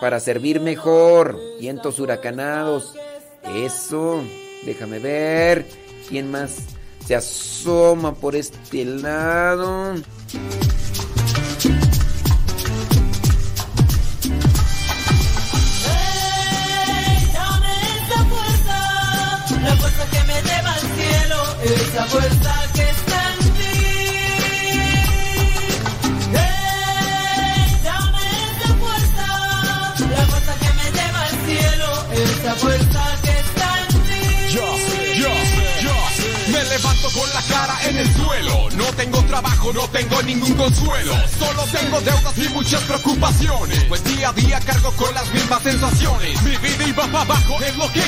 para 0.00 0.20
servir 0.20 0.60
mejor. 0.60 1.36
Vientos 1.58 1.98
huracanados. 1.98 2.94
Eso. 3.42 4.22
Déjame 4.64 5.00
ver. 5.00 5.66
¿Quién 6.08 6.30
más 6.30 6.58
se 7.04 7.16
asoma 7.16 8.14
por 8.14 8.36
este 8.36 8.84
lado? 8.84 9.94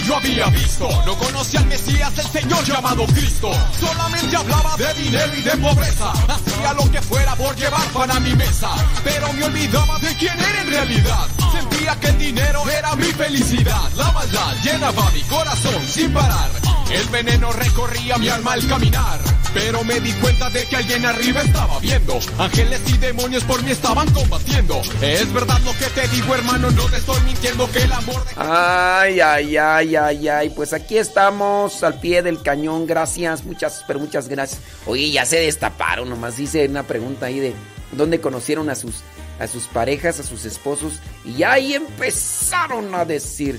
Yo 0.07 0.17
había 0.17 0.47
visto. 0.51 0.89
No 1.05 1.17
conocía 1.17 1.61
al 1.61 1.67
Mesías, 1.67 2.13
el 2.17 2.27
Señor 2.27 2.65
llamado 2.65 3.07
Cristo. 3.07 3.51
Solamente 3.81 4.37
hablaba 4.37 4.77
de 4.77 4.95
dinero 4.95 5.33
y 5.37 5.43
de 5.43 5.51
pobreza. 5.57 6.13
Hacía 6.29 6.73
lo 6.75 6.91
que 6.91 7.03
fuera 7.03 7.35
por 7.35 7.57
llevar 7.57 7.87
para 7.89 8.21
mi 8.21 8.35
mesa. 8.35 8.71
Pero 9.03 9.33
me 9.33 9.45
olvidaba 9.45 9.99
de 9.99 10.15
quién 10.17 10.39
era 10.39 10.63
en 10.63 10.71
realidad. 10.71 11.27
Sentía 11.53 11.97
que 12.01 12.09
el 12.09 12.19
dinero 12.19 12.63
era 12.71 12.95
mi 12.97 13.07
felicidad. 13.07 13.91
La 13.97 14.13
maldad 14.13 14.55
llenaba 14.63 15.11
mi 15.11 15.23
corazón 15.23 15.83
sin 15.89 16.13
parar. 16.13 16.51
El 16.91 17.09
veneno 17.09 17.53
recorría 17.53 18.17
mi 18.19 18.29
alma 18.29 18.53
al 18.53 18.67
caminar. 18.69 19.36
Pero 19.57 19.83
me 19.85 19.99
di 20.01 20.13
cuenta 20.13 20.51
de 20.51 20.67
que 20.67 20.77
alguien 20.77 21.07
arriba 21.07 21.41
estaba 21.41 21.79
viendo. 21.81 22.19
Ángeles 22.39 22.83
y 22.89 22.99
demonios 22.99 23.43
por 23.45 23.63
mí 23.63 23.71
estaban 23.71 24.07
combatiendo. 24.13 24.83
Es 25.01 25.33
verdad 25.33 25.59
lo 25.65 25.73
que 25.73 25.87
te 25.99 26.07
digo, 26.09 26.35
hermano, 26.35 26.71
no 26.73 26.85
te 26.91 26.99
estoy 26.99 27.19
mintiendo 27.23 27.67
que 27.73 27.79
el 27.79 27.91
amor 27.91 28.23
de... 28.27 28.33
Ay, 28.37 29.21
ay, 29.21 29.57
ay, 29.57 29.97
ay, 29.97 30.29
ay. 30.29 30.51
Pues 30.51 30.75
aquí 30.75 30.99
estamos 30.99 31.83
al 31.83 31.99
pie 32.01 32.23
del 32.23 32.43
cañón. 32.43 32.87
Gracias, 32.87 33.45
muchas, 33.45 33.83
pero 33.87 33.99
muchas 33.99 34.29
gracias. 34.29 34.61
Oye, 34.85 35.11
ya 35.11 35.25
se 35.25 35.39
destaparon. 35.39 36.11
Nomás 36.11 36.39
hice 36.39 36.67
una 36.67 36.83
pregunta 36.83 37.25
ahí 37.25 37.41
de 37.41 37.55
dónde 37.93 38.21
conocieron 38.21 38.69
a 38.69 38.75
sus, 38.75 38.97
a 39.41 39.47
sus 39.47 39.69
parejas, 39.69 40.21
a 40.21 40.23
sus 40.23 40.45
esposos. 40.45 41.01
Y 41.25 41.45
ahí 41.45 41.73
empezaron 41.73 42.95
a 42.95 43.07
decir. 43.07 43.59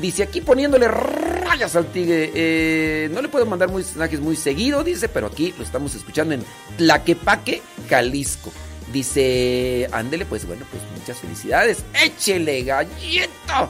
Dice 0.00 0.22
aquí 0.22 0.40
poniéndole 0.40 0.88
rayas 1.54 1.76
al 1.76 1.86
eh, 1.94 3.08
no 3.12 3.22
le 3.22 3.28
puedo 3.28 3.46
mandar 3.46 3.70
mensajes 3.70 4.18
muy 4.18 4.34
seguido, 4.34 4.82
dice, 4.82 5.08
pero 5.08 5.28
aquí 5.28 5.54
lo 5.56 5.62
estamos 5.62 5.94
escuchando 5.94 6.34
en 6.34 6.44
Tlaquepaque, 6.76 7.62
Jalisco. 7.88 8.52
Dice, 8.92 9.88
ándele, 9.92 10.26
pues 10.26 10.44
bueno, 10.46 10.66
pues 10.68 10.82
muchas 10.98 11.18
felicidades. 11.18 11.84
Échele 12.04 12.64
galleta. 12.64 13.68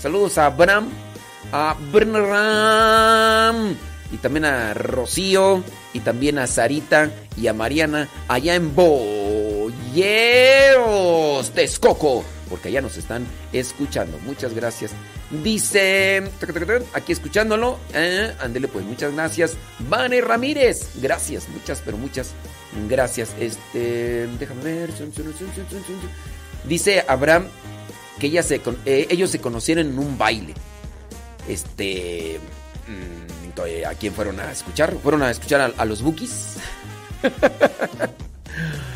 Saludos 0.00 0.38
a 0.38 0.46
Abraham, 0.46 0.88
a 1.52 1.76
Bram 1.92 3.76
y 4.10 4.16
también 4.16 4.46
a 4.46 4.72
Rocío 4.72 5.62
y 5.92 6.00
también 6.00 6.38
a 6.38 6.46
Sarita 6.46 7.10
y 7.36 7.48
a 7.48 7.52
Mariana 7.52 8.08
allá 8.28 8.54
en 8.54 8.74
Boyeros, 8.74 9.70
Texcoco, 11.50 12.24
porque 12.48 12.68
allá 12.68 12.80
nos 12.80 12.96
están 12.96 13.26
escuchando. 13.52 14.18
Muchas 14.24 14.54
gracias. 14.54 14.92
Dice, 15.42 16.30
aquí 16.94 17.12
escuchándolo, 17.12 17.78
eh, 17.92 18.32
ándele 18.40 18.68
pues, 18.68 18.84
muchas 18.84 19.12
gracias. 19.12 19.56
Vane 19.88 20.20
Ramírez, 20.20 20.90
gracias, 20.96 21.48
muchas, 21.48 21.82
pero 21.84 21.96
muchas 21.96 22.32
gracias. 22.88 23.30
Este, 23.40 24.28
déjame 24.38 24.62
ver. 24.62 24.90
Dice 26.64 27.04
Abraham 27.08 27.46
que 28.18 28.42
se, 28.42 28.60
eh, 28.86 29.06
ellos 29.10 29.30
se 29.30 29.40
conocieron 29.40 29.86
en 29.86 29.98
un 29.98 30.16
baile. 30.16 30.54
Este. 31.48 32.40
mm, 32.88 33.26
¿A 33.86 33.94
quién 33.94 34.12
fueron 34.12 34.38
a 34.38 34.52
escuchar? 34.52 34.94
¿Fueron 35.02 35.22
a 35.22 35.30
escuchar 35.30 35.60
a, 35.62 35.66
a 35.80 35.84
los 35.86 36.02
Bookies? 36.02 36.56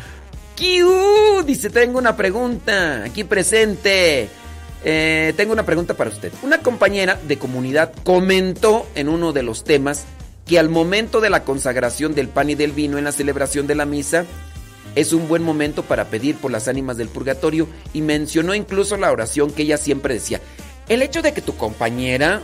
¡Kiu! 0.61 1.41
Dice: 1.43 1.71
Tengo 1.71 1.97
una 1.97 2.15
pregunta 2.15 3.03
aquí 3.03 3.23
presente. 3.23 4.29
Eh, 4.83 5.33
tengo 5.35 5.53
una 5.53 5.65
pregunta 5.65 5.95
para 5.95 6.11
usted. 6.11 6.31
Una 6.43 6.59
compañera 6.59 7.19
de 7.27 7.39
comunidad 7.39 7.91
comentó 8.03 8.87
en 8.93 9.09
uno 9.09 9.33
de 9.33 9.41
los 9.41 9.63
temas 9.63 10.05
que 10.45 10.59
al 10.59 10.69
momento 10.69 11.19
de 11.19 11.31
la 11.31 11.45
consagración 11.45 12.13
del 12.13 12.27
pan 12.27 12.51
y 12.51 12.55
del 12.55 12.73
vino 12.73 12.99
en 12.99 13.05
la 13.05 13.11
celebración 13.11 13.65
de 13.65 13.73
la 13.73 13.87
misa, 13.87 14.25
es 14.93 15.13
un 15.13 15.27
buen 15.27 15.41
momento 15.41 15.81
para 15.81 16.05
pedir 16.11 16.35
por 16.35 16.51
las 16.51 16.67
ánimas 16.67 16.95
del 16.95 17.09
purgatorio 17.09 17.67
y 17.91 18.01
mencionó 18.01 18.53
incluso 18.53 18.97
la 18.97 19.11
oración 19.11 19.49
que 19.49 19.63
ella 19.63 19.77
siempre 19.77 20.13
decía. 20.13 20.41
El 20.87 21.01
hecho 21.01 21.23
de 21.23 21.33
que 21.33 21.41
tu 21.41 21.57
compañera, 21.57 22.43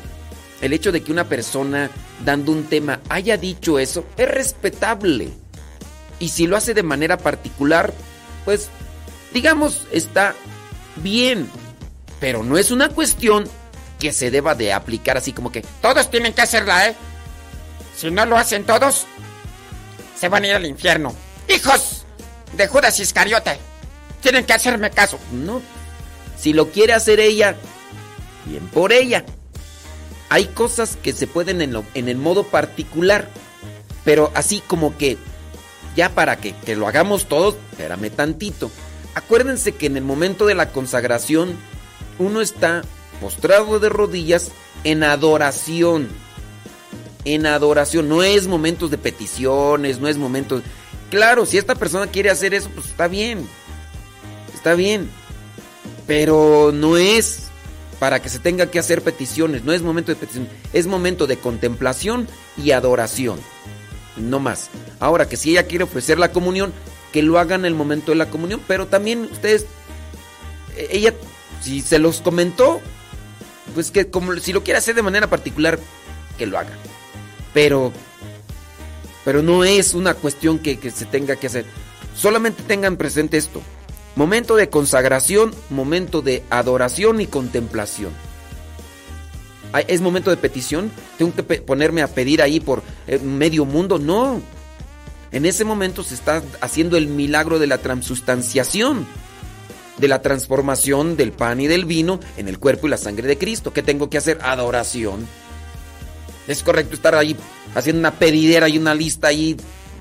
el 0.61 0.73
hecho 0.73 0.91
de 0.91 1.03
que 1.03 1.11
una 1.11 1.29
persona 1.29 1.91
dando 2.25 2.51
un 2.51 2.63
tema 2.63 2.99
haya 3.09 3.37
dicho 3.37 3.77
eso, 3.77 4.05
es 4.17 4.27
respetable. 4.27 5.29
Y 6.19 6.29
si 6.29 6.47
lo 6.47 6.57
hace 6.57 6.73
de 6.73 6.81
manera 6.81 7.17
particular, 7.17 7.93
pues 8.47 8.69
digamos, 9.33 9.81
está 9.91 10.33
bien. 10.95 11.49
Pero 12.21 12.43
no 12.43 12.57
es 12.57 12.71
una 12.71 12.87
cuestión 12.87 13.43
que 13.99 14.13
se 14.13 14.31
deba 14.31 14.55
de 14.55 14.71
aplicar 14.71 15.17
así 15.17 15.33
como 15.33 15.51
que 15.51 15.63
Todos 15.81 16.09
tienen 16.09 16.31
que 16.31 16.41
hacerla, 16.43 16.87
¿eh? 16.87 16.95
Si 17.97 18.09
no 18.09 18.25
lo 18.25 18.37
hacen 18.37 18.63
todos, 18.63 19.05
se 20.17 20.29
van 20.29 20.45
a 20.45 20.47
ir 20.47 20.53
al 20.55 20.65
infierno. 20.65 21.13
¡Hijos 21.49 22.05
de 22.53 22.67
Judas 22.69 22.97
Iscariote! 23.01 23.57
Tienen 24.21 24.45
que 24.45 24.53
hacerme 24.53 24.91
caso. 24.91 25.19
No. 25.33 25.61
Si 26.39 26.53
lo 26.53 26.69
quiere 26.71 26.93
hacer 26.93 27.19
ella, 27.19 27.57
bien 28.45 28.65
por 28.69 28.93
ella. 28.93 29.25
Hay 30.29 30.45
cosas 30.45 30.97
que 31.03 31.11
se 31.11 31.27
pueden 31.27 31.61
en, 31.61 31.73
lo- 31.73 31.83
en 31.95 32.07
el 32.07 32.15
modo 32.17 32.43
particular, 32.45 33.27
pero 34.05 34.31
así 34.35 34.63
como 34.65 34.95
que 34.97 35.17
ya 35.97 36.13
para 36.13 36.37
que, 36.37 36.53
que 36.53 36.75
lo 36.75 36.87
hagamos 36.87 37.25
todos, 37.25 37.55
espérame 37.71 38.11
tantito. 38.11 38.71
Acuérdense 39.15 39.73
que 39.73 39.87
en 39.87 39.97
el 39.97 40.03
momento 40.03 40.45
de 40.45 40.53
la 40.53 40.71
consagración 40.71 41.57
uno 42.19 42.39
está 42.39 42.83
postrado 43.19 43.79
de 43.79 43.89
rodillas 43.89 44.51
en 44.83 45.03
adoración. 45.03 46.07
En 47.25 47.47
adoración, 47.47 48.07
no 48.07 48.21
es 48.21 48.47
momentos 48.47 48.91
de 48.91 48.97
peticiones, 48.99 49.99
no 49.99 50.07
es 50.07 50.17
momentos... 50.17 50.61
Claro, 51.09 51.45
si 51.45 51.57
esta 51.57 51.73
persona 51.73 52.07
quiere 52.07 52.29
hacer 52.29 52.53
eso, 52.53 52.69
pues 52.69 52.85
está 52.87 53.07
bien. 53.07 53.47
Está 54.53 54.75
bien. 54.75 55.09
Pero 56.05 56.71
no 56.73 56.95
es 56.95 57.47
para 57.99 58.21
que 58.21 58.29
se 58.29 58.37
tenga 58.39 58.69
que 58.69 58.77
hacer 58.77 59.01
peticiones, 59.01 59.63
no 59.63 59.73
es 59.73 59.81
momento 59.81 60.11
de 60.11 60.17
petición, 60.17 60.47
es 60.73 60.85
momento 60.85 61.25
de 61.25 61.37
contemplación 61.37 62.27
y 62.55 62.71
adoración. 62.71 63.39
No 64.17 64.39
más. 64.39 64.69
Ahora 64.99 65.27
que 65.27 65.37
si 65.37 65.51
ella 65.51 65.67
quiere 65.67 65.83
ofrecer 65.83 66.19
la 66.19 66.31
comunión, 66.31 66.73
que 67.11 67.21
lo 67.21 67.39
hagan 67.39 67.61
en 67.61 67.67
el 67.67 67.75
momento 67.75 68.11
de 68.11 68.17
la 68.17 68.29
comunión, 68.29 68.61
pero 68.67 68.87
también 68.87 69.29
ustedes 69.31 69.65
eh, 70.75 70.87
ella 70.91 71.13
si 71.61 71.81
se 71.81 71.99
los 71.99 72.21
comentó, 72.21 72.81
pues 73.73 73.91
que 73.91 74.09
como 74.09 74.35
si 74.37 74.53
lo 74.53 74.63
quiere 74.63 74.77
hacer 74.77 74.95
de 74.95 75.01
manera 75.01 75.27
particular, 75.27 75.79
que 76.37 76.45
lo 76.45 76.57
haga. 76.57 76.71
Pero 77.53 77.91
pero 79.25 79.41
no 79.41 79.63
es 79.63 79.93
una 79.93 80.13
cuestión 80.13 80.59
que 80.59 80.79
se 80.91 81.05
tenga 81.05 81.35
que 81.35 81.47
hacer. 81.47 81.65
Solamente 82.15 82.63
tengan 82.63 82.97
presente 82.97 83.37
esto. 83.37 83.61
Momento 84.15 84.55
de 84.55 84.69
consagración, 84.69 85.53
momento 85.69 86.21
de 86.21 86.43
adoración 86.49 87.21
y 87.21 87.27
contemplación. 87.27 88.11
¿Es 89.87 90.01
momento 90.01 90.29
de 90.29 90.37
petición? 90.37 90.91
¿Tengo 91.17 91.33
que 91.35 91.43
ponerme 91.43 92.01
a 92.01 92.07
pedir 92.07 92.41
ahí 92.41 92.59
por 92.59 92.83
eh, 93.07 93.19
medio 93.19 93.65
mundo? 93.65 93.99
No. 93.99 94.41
En 95.31 95.45
ese 95.45 95.65
momento 95.65 96.03
se 96.03 96.15
está 96.15 96.41
haciendo 96.61 96.97
el 96.97 97.07
milagro 97.07 97.59
de 97.59 97.67
la 97.67 97.77
transustanciación, 97.79 99.05
de 99.97 100.07
la 100.07 100.21
transformación 100.21 101.17
del 101.17 101.31
pan 101.31 101.59
y 101.59 101.67
del 101.67 101.85
vino 101.85 102.19
en 102.37 102.47
el 102.47 102.59
cuerpo 102.59 102.87
y 102.87 102.91
la 102.91 102.97
sangre 102.97 103.27
de 103.27 103.37
Cristo. 103.37 103.73
¿Qué 103.73 103.83
tengo 103.83 104.09
que 104.09 104.17
hacer? 104.17 104.39
Adoración. 104.41 105.27
¿Es 106.47 106.63
correcto 106.63 106.95
estar 106.95 107.13
ahí 107.15 107.35
haciendo 107.75 107.99
una 107.99 108.17
pedidera 108.17 108.69
y 108.69 108.77
una 108.77 108.95
lista 108.95 109.27
ahí 109.27 109.57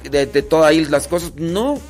de, 0.09 0.27
de 0.27 0.43
todas 0.43 0.75
las 0.89 1.09
cosas? 1.09 1.33
No. 1.37 1.81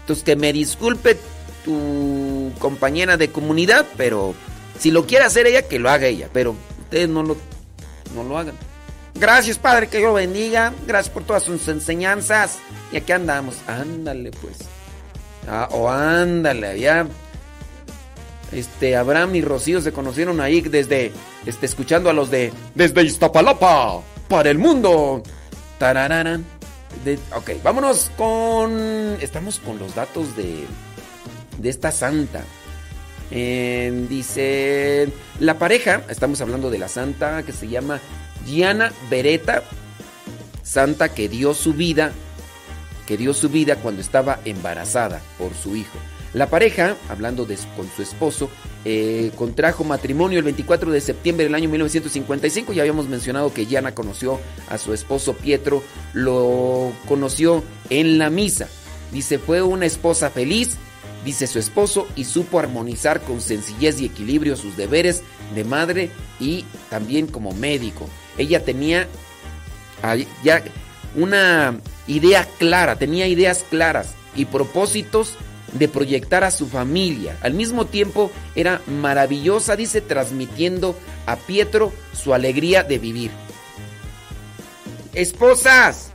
Entonces 0.00 0.24
que 0.24 0.36
me 0.36 0.52
disculpe 0.52 1.18
tu 1.64 2.50
compañera 2.58 3.18
de 3.18 3.30
comunidad, 3.30 3.86
pero 3.98 4.34
si 4.78 4.90
lo 4.90 5.06
quiere 5.06 5.26
hacer 5.26 5.46
ella, 5.46 5.68
que 5.68 5.78
lo 5.78 5.90
haga 5.90 6.06
ella, 6.06 6.30
pero 6.32 6.56
ustedes 6.90 7.08
no 7.08 7.22
lo, 7.22 7.36
no 8.16 8.24
lo 8.24 8.36
hagan. 8.36 8.56
Gracias, 9.14 9.58
Padre, 9.58 9.88
que 9.88 9.98
Dios 9.98 10.08
lo 10.08 10.14
bendiga. 10.14 10.72
Gracias 10.86 11.12
por 11.12 11.22
todas 11.22 11.44
sus 11.44 11.68
enseñanzas. 11.68 12.58
Y 12.90 12.96
aquí 12.96 13.12
andamos. 13.12 13.56
Ándale, 13.68 14.32
pues. 14.32 14.56
Ah, 15.48 15.68
o 15.70 15.88
ándale, 15.88 16.68
había. 16.70 17.06
Este, 18.52 18.96
Abraham 18.96 19.36
y 19.36 19.42
Rocío 19.42 19.80
se 19.80 19.92
conocieron 19.92 20.40
ahí 20.40 20.60
desde. 20.62 21.12
Este, 21.46 21.66
escuchando 21.66 22.10
a 22.10 22.12
los 22.12 22.30
de. 22.30 22.52
Desde 22.74 23.02
Iztapalapa. 23.04 24.00
Para 24.28 24.50
el 24.50 24.58
mundo. 24.58 25.22
Tarararán. 25.78 26.44
De- 27.04 27.18
ok, 27.36 27.62
vámonos 27.62 28.10
con. 28.16 29.16
Estamos 29.20 29.60
con 29.60 29.78
los 29.78 29.94
datos 29.94 30.34
de. 30.36 30.64
De 31.58 31.68
esta 31.68 31.92
santa. 31.92 32.42
Dice. 33.30 35.08
La 35.38 35.58
pareja. 35.58 36.02
Estamos 36.08 36.40
hablando 36.40 36.70
de 36.70 36.78
la 36.78 36.88
santa 36.88 37.42
que 37.42 37.52
se 37.52 37.68
llama 37.68 38.00
Gianna 38.46 38.92
Beretta. 39.08 39.62
Santa 40.62 41.14
que 41.14 41.28
dio 41.28 41.54
su 41.54 41.74
vida. 41.74 42.12
Que 43.06 43.16
dio 43.16 43.34
su 43.34 43.48
vida 43.48 43.76
cuando 43.76 44.00
estaba 44.00 44.40
embarazada 44.44 45.20
por 45.38 45.54
su 45.54 45.76
hijo. 45.76 45.98
La 46.32 46.48
pareja, 46.48 46.96
hablando 47.08 47.44
con 47.76 47.90
su 47.96 48.02
esposo, 48.02 48.48
eh, 48.84 49.32
contrajo 49.34 49.82
matrimonio 49.82 50.38
el 50.38 50.44
24 50.44 50.92
de 50.92 51.00
septiembre 51.00 51.44
del 51.44 51.56
año 51.56 51.68
1955. 51.68 52.72
Ya 52.72 52.82
habíamos 52.82 53.08
mencionado 53.08 53.52
que 53.52 53.66
Gianna 53.66 53.96
conoció 53.96 54.38
a 54.68 54.78
su 54.78 54.94
esposo 54.94 55.34
Pietro, 55.34 55.82
lo 56.12 56.92
conoció 57.08 57.64
en 57.88 58.18
la 58.18 58.30
misa. 58.30 58.68
Dice, 59.10 59.38
fue 59.40 59.60
una 59.60 59.86
esposa 59.86 60.30
feliz, 60.30 60.76
dice 61.24 61.46
su 61.46 61.58
esposo, 61.58 62.06
y 62.16 62.24
supo 62.24 62.58
armonizar 62.58 63.20
con 63.20 63.40
sencillez 63.40 64.00
y 64.00 64.06
equilibrio 64.06 64.56
sus 64.56 64.76
deberes 64.76 65.22
de 65.54 65.64
madre 65.64 66.10
y 66.38 66.64
también 66.88 67.26
como 67.26 67.52
médico. 67.52 68.08
Ella 68.38 68.64
tenía 68.64 69.08
ya 70.42 70.62
una 71.14 71.78
idea 72.06 72.46
clara, 72.58 72.96
tenía 72.96 73.26
ideas 73.26 73.64
claras 73.68 74.14
y 74.34 74.46
propósitos 74.46 75.34
de 75.72 75.88
proyectar 75.88 76.44
a 76.44 76.50
su 76.50 76.66
familia. 76.66 77.36
Al 77.42 77.54
mismo 77.54 77.86
tiempo 77.86 78.30
era 78.54 78.80
maravillosa, 78.86 79.76
dice, 79.76 80.00
transmitiendo 80.00 80.96
a 81.26 81.36
Pietro 81.36 81.92
su 82.12 82.34
alegría 82.34 82.82
de 82.82 82.98
vivir. 82.98 83.30
Esposas, 85.12 86.10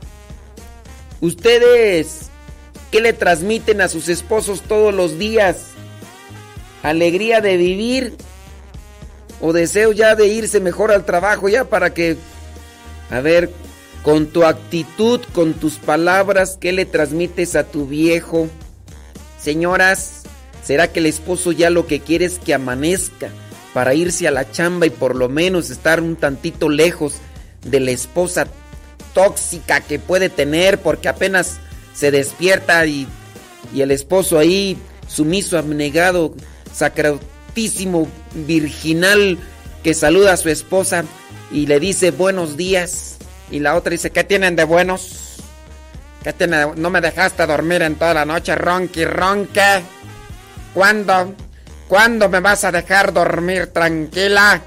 ustedes, 1.20 2.25
¿qué 2.96 3.02
le 3.02 3.12
transmiten 3.12 3.82
a 3.82 3.88
sus 3.88 4.08
esposos 4.08 4.62
todos 4.62 4.94
los 4.94 5.18
días? 5.18 5.58
¿Alegría 6.82 7.42
de 7.42 7.58
vivir? 7.58 8.16
¿O 9.42 9.52
deseo 9.52 9.92
ya 9.92 10.14
de 10.14 10.28
irse 10.28 10.60
mejor 10.60 10.90
al 10.90 11.04
trabajo 11.04 11.50
ya 11.50 11.64
para 11.64 11.92
que... 11.92 12.16
A 13.10 13.20
ver, 13.20 13.50
con 14.02 14.28
tu 14.28 14.44
actitud, 14.44 15.20
con 15.34 15.52
tus 15.52 15.74
palabras, 15.74 16.56
¿qué 16.58 16.72
le 16.72 16.86
transmites 16.86 17.54
a 17.54 17.64
tu 17.64 17.86
viejo? 17.86 18.48
Señoras, 19.38 20.22
¿será 20.64 20.90
que 20.90 21.00
el 21.00 21.06
esposo 21.06 21.52
ya 21.52 21.68
lo 21.68 21.86
que 21.86 22.00
quiere 22.00 22.24
es 22.24 22.38
que 22.38 22.54
amanezca 22.54 23.28
para 23.74 23.92
irse 23.92 24.26
a 24.26 24.30
la 24.30 24.50
chamba 24.50 24.86
y 24.86 24.90
por 24.90 25.16
lo 25.16 25.28
menos 25.28 25.68
estar 25.68 26.00
un 26.00 26.16
tantito 26.16 26.70
lejos 26.70 27.16
de 27.62 27.78
la 27.78 27.90
esposa 27.90 28.46
tóxica 29.12 29.82
que 29.82 29.98
puede 29.98 30.30
tener 30.30 30.78
porque 30.80 31.10
apenas 31.10 31.58
se 31.96 32.10
despierta 32.10 32.84
y, 32.86 33.08
y 33.74 33.80
el 33.80 33.90
esposo 33.90 34.38
ahí 34.38 34.76
sumiso, 35.08 35.56
abnegado, 35.58 36.34
sacratísimo, 36.72 38.08
virginal, 38.34 39.38
que 39.82 39.94
saluda 39.94 40.32
a 40.34 40.36
su 40.36 40.48
esposa 40.48 41.04
y 41.50 41.66
le 41.66 41.80
dice 41.80 42.10
buenos 42.10 42.56
días. 42.56 43.16
Y 43.50 43.60
la 43.60 43.76
otra 43.76 43.90
dice, 43.92 44.10
¿qué 44.10 44.24
tienen 44.24 44.56
de 44.56 44.64
buenos? 44.64 45.36
¿Qué 46.24 46.32
tiene 46.32 46.56
de- 46.58 46.76
No 46.76 46.90
me 46.90 47.00
dejaste 47.00 47.46
dormir 47.46 47.82
en 47.82 47.94
toda 47.94 48.12
la 48.14 48.24
noche, 48.24 48.54
ronqui, 48.56 49.04
ronque. 49.04 49.82
¿Cuándo? 50.74 51.34
¿Cuándo 51.88 52.28
me 52.28 52.40
vas 52.40 52.64
a 52.64 52.72
dejar 52.72 53.12
dormir 53.12 53.68
tranquila? 53.68 54.60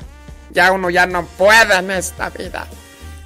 Ya 0.51 0.71
uno 0.71 0.89
ya 0.89 1.05
no 1.05 1.25
puede 1.37 1.75
en 1.77 1.91
esta 1.91 2.29
vida. 2.29 2.65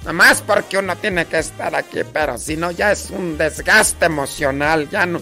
Nada 0.04 0.12
más 0.12 0.42
porque 0.42 0.76
uno 0.76 0.94
tiene 0.96 1.24
que 1.24 1.38
estar 1.38 1.74
aquí, 1.74 2.00
pero 2.12 2.36
si 2.36 2.58
no 2.58 2.70
ya 2.70 2.92
es 2.92 3.08
un 3.08 3.38
desgaste 3.38 4.04
emocional, 4.04 4.88
ya 4.90 5.06
no. 5.06 5.18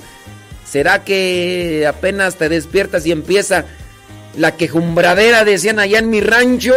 ¿Será 0.69 1.05
que 1.05 1.87
apenas 1.89 2.35
te 2.35 2.49
despiertas 2.49 3.07
y 3.07 3.13
empieza 3.13 3.65
la 4.37 4.57
quejumbradera, 4.57 5.45
decían 5.45 5.79
allá 5.79 6.01
en 6.01 6.11
mi 6.11 6.21
rancho? 6.21 6.75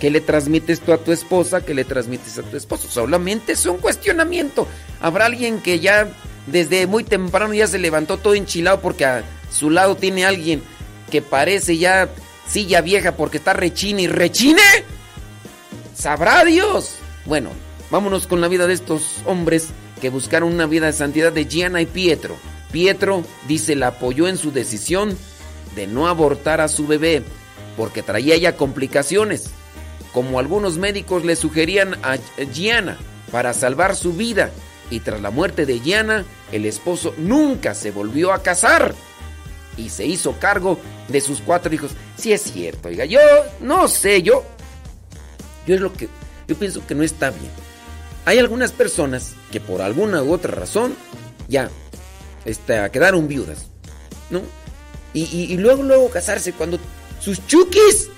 ¿Qué 0.00 0.10
le 0.10 0.20
transmites 0.20 0.80
tú 0.80 0.92
a 0.92 0.98
tu 0.98 1.12
esposa? 1.12 1.60
¿Qué 1.60 1.72
le 1.72 1.84
transmites 1.84 2.36
a 2.38 2.42
tu 2.42 2.56
esposo? 2.56 2.88
Solamente 2.88 3.52
es 3.52 3.64
un 3.66 3.78
cuestionamiento. 3.78 4.66
Habrá 5.00 5.26
alguien 5.26 5.60
que 5.60 5.78
ya 5.78 6.08
desde 6.46 6.88
muy 6.88 7.04
temprano 7.04 7.54
ya 7.54 7.68
se 7.68 7.78
levantó 7.78 8.16
todo 8.16 8.34
enchilado 8.34 8.80
porque 8.80 9.04
a 9.04 9.22
su 9.52 9.70
lado 9.70 9.96
tiene 9.96 10.24
alguien 10.24 10.62
que 11.10 11.22
parece 11.22 11.78
ya 11.78 12.08
silla 12.48 12.80
vieja 12.80 13.16
porque 13.16 13.38
está 13.38 13.52
rechine 13.52 14.02
y 14.02 14.06
rechine. 14.08 14.62
¿Sabrá 15.98 16.44
Dios? 16.44 16.94
Bueno, 17.24 17.50
vámonos 17.90 18.28
con 18.28 18.40
la 18.40 18.46
vida 18.46 18.68
de 18.68 18.74
estos 18.74 19.16
hombres 19.26 19.70
que 20.00 20.10
buscaron 20.10 20.54
una 20.54 20.66
vida 20.66 20.86
de 20.86 20.92
santidad 20.92 21.32
de 21.32 21.46
Gianna 21.46 21.80
y 21.80 21.86
Pietro. 21.86 22.36
Pietro, 22.70 23.24
dice, 23.48 23.74
la 23.74 23.88
apoyó 23.88 24.28
en 24.28 24.36
su 24.36 24.52
decisión 24.52 25.18
de 25.74 25.88
no 25.88 26.06
abortar 26.06 26.60
a 26.60 26.68
su 26.68 26.86
bebé 26.86 27.24
porque 27.76 28.04
traía 28.04 28.36
ya 28.36 28.56
complicaciones, 28.56 29.50
como 30.12 30.38
algunos 30.38 30.78
médicos 30.78 31.24
le 31.24 31.34
sugerían 31.34 31.94
a 32.04 32.16
Gianna 32.52 32.96
para 33.32 33.52
salvar 33.52 33.96
su 33.96 34.12
vida. 34.12 34.52
Y 34.90 35.00
tras 35.00 35.20
la 35.20 35.32
muerte 35.32 35.66
de 35.66 35.80
Gianna, 35.80 36.24
el 36.52 36.64
esposo 36.64 37.12
nunca 37.18 37.74
se 37.74 37.90
volvió 37.90 38.32
a 38.32 38.42
casar 38.44 38.94
y 39.76 39.88
se 39.88 40.06
hizo 40.06 40.38
cargo 40.38 40.78
de 41.08 41.20
sus 41.20 41.40
cuatro 41.40 41.74
hijos. 41.74 41.90
Sí 42.16 42.32
es 42.32 42.42
cierto, 42.42 42.86
oiga, 42.86 43.04
yo 43.04 43.18
no 43.60 43.88
sé, 43.88 44.22
yo 44.22 44.44
yo 45.68 45.74
es 45.74 45.80
lo 45.82 45.92
que 45.92 46.08
yo 46.48 46.56
pienso 46.56 46.84
que 46.86 46.94
no 46.94 47.02
está 47.02 47.30
bien. 47.30 47.52
Hay 48.24 48.38
algunas 48.38 48.72
personas 48.72 49.34
que 49.52 49.60
por 49.60 49.82
alguna 49.82 50.22
u 50.22 50.32
otra 50.32 50.54
razón 50.54 50.94
ya 51.46 51.70
este, 52.46 52.90
quedaron 52.90 53.28
viudas, 53.28 53.66
¿no? 54.30 54.40
Y, 55.12 55.56
luego 55.56 55.82
luego 55.82 56.10
casarse 56.10 56.52
cuando 56.52 56.78
sus 57.20 57.44
chukis 57.46 58.08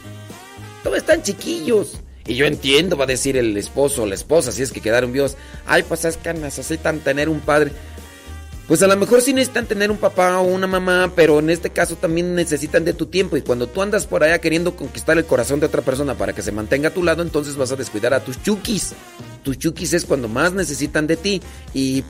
todavía 0.82 1.01
están 1.01 1.22
chiquillos. 1.22 1.94
Y 2.26 2.34
yo 2.34 2.46
entiendo, 2.46 2.96
va 2.96 3.05
a 3.05 3.09
decir 3.09 3.36
el 3.36 3.57
esposo 3.57 4.03
o 4.03 4.07
la 4.07 4.14
esposa, 4.14 4.53
si 4.53 4.62
es 4.62 4.70
que 4.70 4.80
quedaron 4.80 5.12
viudas. 5.12 5.36
Ay, 5.66 5.82
pues 5.82 6.05
es 6.05 6.16
que 6.16 6.32
necesitan 6.34 7.01
tener 7.01 7.28
un 7.28 7.40
padre. 7.40 7.72
Pues 8.71 8.85
a 8.85 8.87
lo 8.87 8.97
mejor 8.97 9.21
sí 9.21 9.33
necesitan 9.35 9.66
tener 9.66 9.91
un 9.91 9.97
papá 9.97 10.39
o 10.39 10.45
una 10.45 10.68
mamá, 10.68 11.11
pero 11.16 11.41
en 11.41 11.51
este 11.51 11.71
caso 11.71 11.97
también 11.97 12.37
necesitan 12.37 12.85
de 12.85 12.93
tu 12.93 13.07
tiempo. 13.07 13.37
Y 13.37 13.43
cuando 13.43 13.66
tú 13.66 13.83
andas 13.83 14.07
por 14.07 14.23
allá 14.23 14.41
queriendo 14.41 14.77
conquistar 14.77 15.18
el 15.18 15.25
corazón 15.25 15.59
de 15.59 15.66
otra 15.66 15.83
persona 15.83 16.14
para 16.14 16.35
que 16.35 16.41
se 16.43 16.53
mantenga 16.53 16.91
a 16.91 16.95
tu 16.95 17.03
lado, 17.03 17.23
entonces 17.23 17.57
vas 17.57 17.73
a 17.73 17.77
descuidar 17.77 18.14
a 18.14 18.21
tus 18.21 18.41
chukis. 18.45 18.93
Tus 19.43 19.59
chukis 19.59 19.93
es 19.93 20.05
cuando 20.05 20.29
más 20.29 20.53
necesitan 20.53 21.09
de 21.09 21.16
ti. 21.16 21.43
Y 21.75 22.05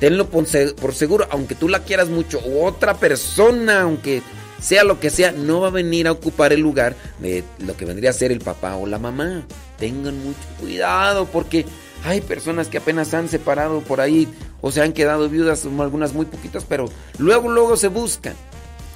tenlo 0.00 0.30
por 0.30 0.46
se- 0.46 0.72
por 0.72 0.94
seguro, 0.94 1.26
aunque 1.30 1.54
tú 1.54 1.68
la 1.68 1.80
quieras 1.80 2.08
mucho, 2.08 2.38
o 2.38 2.64
otra 2.64 2.94
persona, 2.94 3.82
aunque 3.82 4.22
sea 4.58 4.84
lo 4.84 4.98
que 4.98 5.10
sea, 5.10 5.32
no 5.32 5.60
va 5.60 5.68
a 5.68 5.70
venir 5.70 6.06
a 6.08 6.12
ocupar 6.12 6.54
el 6.54 6.60
lugar 6.60 6.96
de 7.18 7.44
lo 7.58 7.76
que 7.76 7.84
vendría 7.84 8.08
a 8.08 8.14
ser 8.14 8.32
el 8.32 8.40
papá 8.40 8.76
o 8.76 8.86
la 8.86 8.98
mamá. 8.98 9.46
Tengan 9.78 10.18
mucho 10.24 10.38
cuidado 10.58 11.26
porque 11.26 11.66
hay 12.06 12.20
personas 12.20 12.68
que 12.68 12.78
apenas 12.78 13.12
han 13.14 13.28
separado 13.28 13.80
por 13.80 14.00
ahí 14.00 14.28
o 14.60 14.70
se 14.70 14.80
han 14.80 14.92
quedado 14.92 15.28
viudas, 15.28 15.66
algunas 15.66 16.12
muy 16.12 16.24
poquitas, 16.24 16.64
pero 16.64 16.88
luego, 17.18 17.50
luego 17.50 17.76
se 17.76 17.88
buscan. 17.88 18.34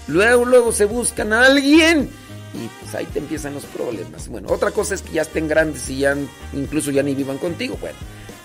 Luego, 0.07 0.45
luego 0.45 0.73
se 0.73 0.85
buscan 0.85 1.33
a 1.33 1.47
alguien. 1.47 2.09
Y 2.55 2.69
pues 2.81 2.95
ahí 2.95 3.07
te 3.07 3.19
empiezan 3.19 3.55
los 3.55 3.65
problemas. 3.65 4.29
Bueno, 4.29 4.49
otra 4.51 4.71
cosa 4.71 4.95
es 4.95 5.03
que 5.03 5.13
ya 5.13 5.23
estén 5.23 5.49
grandes 5.49 5.89
y 5.91 5.99
ya 5.99 6.17
incluso 6.53 6.93
ya 6.93 7.03
ni 7.03 7.15
vivan 7.15 7.39
contigo. 7.39 7.77
Bueno, 7.81 7.99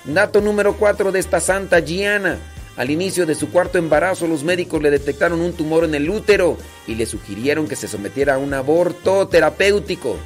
dato 0.06 0.42
número 0.42 0.76
4 0.78 1.12
de 1.12 1.20
esta 1.20 1.40
santa 1.40 1.80
Gianna. 1.80 2.40
Al 2.76 2.90
inicio 2.90 3.26
de 3.26 3.36
su 3.36 3.52
cuarto 3.52 3.78
embarazo, 3.78 4.28
los 4.28 4.44
médicos 4.44 4.82
le 4.82 4.92
detectaron 4.92 5.42
un 5.42 5.54
tumor 5.54 5.86
en 5.86 5.96
el 5.96 6.10
útero 6.10 6.58
y 6.88 6.96
le 6.96 7.06
sugirieron 7.06 7.68
que 7.68 7.76
se 7.76 7.88
sometiera 7.88 8.36
a 8.36 8.38
un 8.38 8.54
aborto 8.54 9.28
terapéutico, 9.28 10.18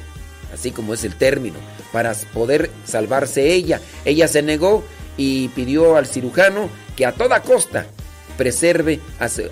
así 0.52 0.70
como 0.70 0.94
es 0.94 1.04
el 1.04 1.14
término, 1.14 1.56
para 1.92 2.14
poder 2.32 2.70
salvarse 2.84 3.52
ella. 3.52 3.80
Ella 4.04 4.28
se 4.28 4.42
negó 4.42 4.84
y 5.16 5.48
pidió 5.48 5.96
al 5.96 6.06
cirujano 6.06 6.68
que 6.96 7.06
a 7.06 7.12
toda 7.12 7.42
costa 7.42 7.86
preserve 8.36 9.00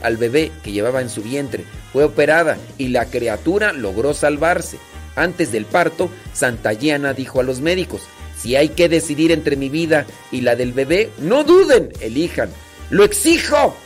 al 0.03 0.17
bebé 0.17 0.51
que 0.63 0.73
llevaba 0.73 1.03
en 1.03 1.11
su 1.11 1.23
vientre. 1.23 1.65
Fue 1.93 2.05
operada 2.05 2.57
y 2.79 2.89
la 2.89 3.05
criatura 3.07 3.73
logró 3.73 4.15
salvarse. 4.15 4.79
Antes 5.15 5.53
del 5.53 5.67
parto, 5.67 6.11
Santa 6.33 6.73
Gianna 6.73 7.13
dijo 7.13 7.41
a 7.41 7.43
los 7.43 7.61
médicos, 7.61 8.03
si 8.39 8.57
hay 8.57 8.71
que 8.71 8.89
decidir 8.89 9.33
entre 9.33 9.57
mi 9.57 9.69
vida 9.69 10.07
y 10.31 10.43
la 10.43 10.55
del 10.55 10.73
bebé, 10.73 11.11
no 11.19 11.45
duden, 11.45 11.93
elijan. 12.01 12.51
Lo 12.89 13.05
exijo. 13.05 13.77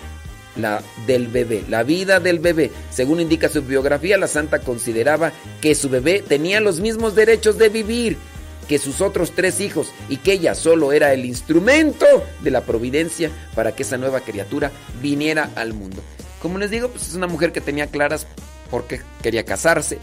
La 0.57 0.82
del 1.07 1.28
bebé, 1.28 1.64
la 1.68 1.82
vida 1.82 2.20
del 2.20 2.38
bebé. 2.38 2.70
Según 2.90 3.20
indica 3.20 3.48
su 3.48 3.62
biografía, 3.62 4.18
la 4.18 4.28
santa 4.28 4.59
consideraba 4.59 5.32
que 5.61 5.74
su 5.74 5.88
bebé 5.88 6.22
tenía 6.26 6.61
los 6.61 6.80
mismos 6.80 7.14
derechos 7.14 7.57
de 7.57 7.70
vivir 7.70 8.18
que 8.68 8.78
sus 8.78 9.00
otros 9.00 9.32
tres 9.32 9.61
hijos 9.61 9.92
y 10.09 10.18
que 10.18 10.32
ella 10.32 10.55
solo 10.55 10.92
era 10.92 11.12
el 11.12 11.24
instrumento 11.24 12.07
de 12.40 12.50
la 12.50 12.62
providencia 12.62 13.30
para 13.55 13.74
que 13.74 13.82
esa 13.82 13.98
nueva 13.98 14.20
criatura 14.20 14.70
viniera 15.00 15.50
al 15.57 15.72
mundo. 15.72 16.03
Como 16.40 16.59
les 16.59 16.70
digo, 16.70 16.88
pues 16.88 17.09
es 17.09 17.14
una 17.14 17.26
mujer 17.26 17.53
que 17.53 17.61
tenía 17.61 17.86
claras 17.86 18.26
por 18.70 18.86
qué 18.86 19.00
quería 19.22 19.44
casarse, 19.44 19.98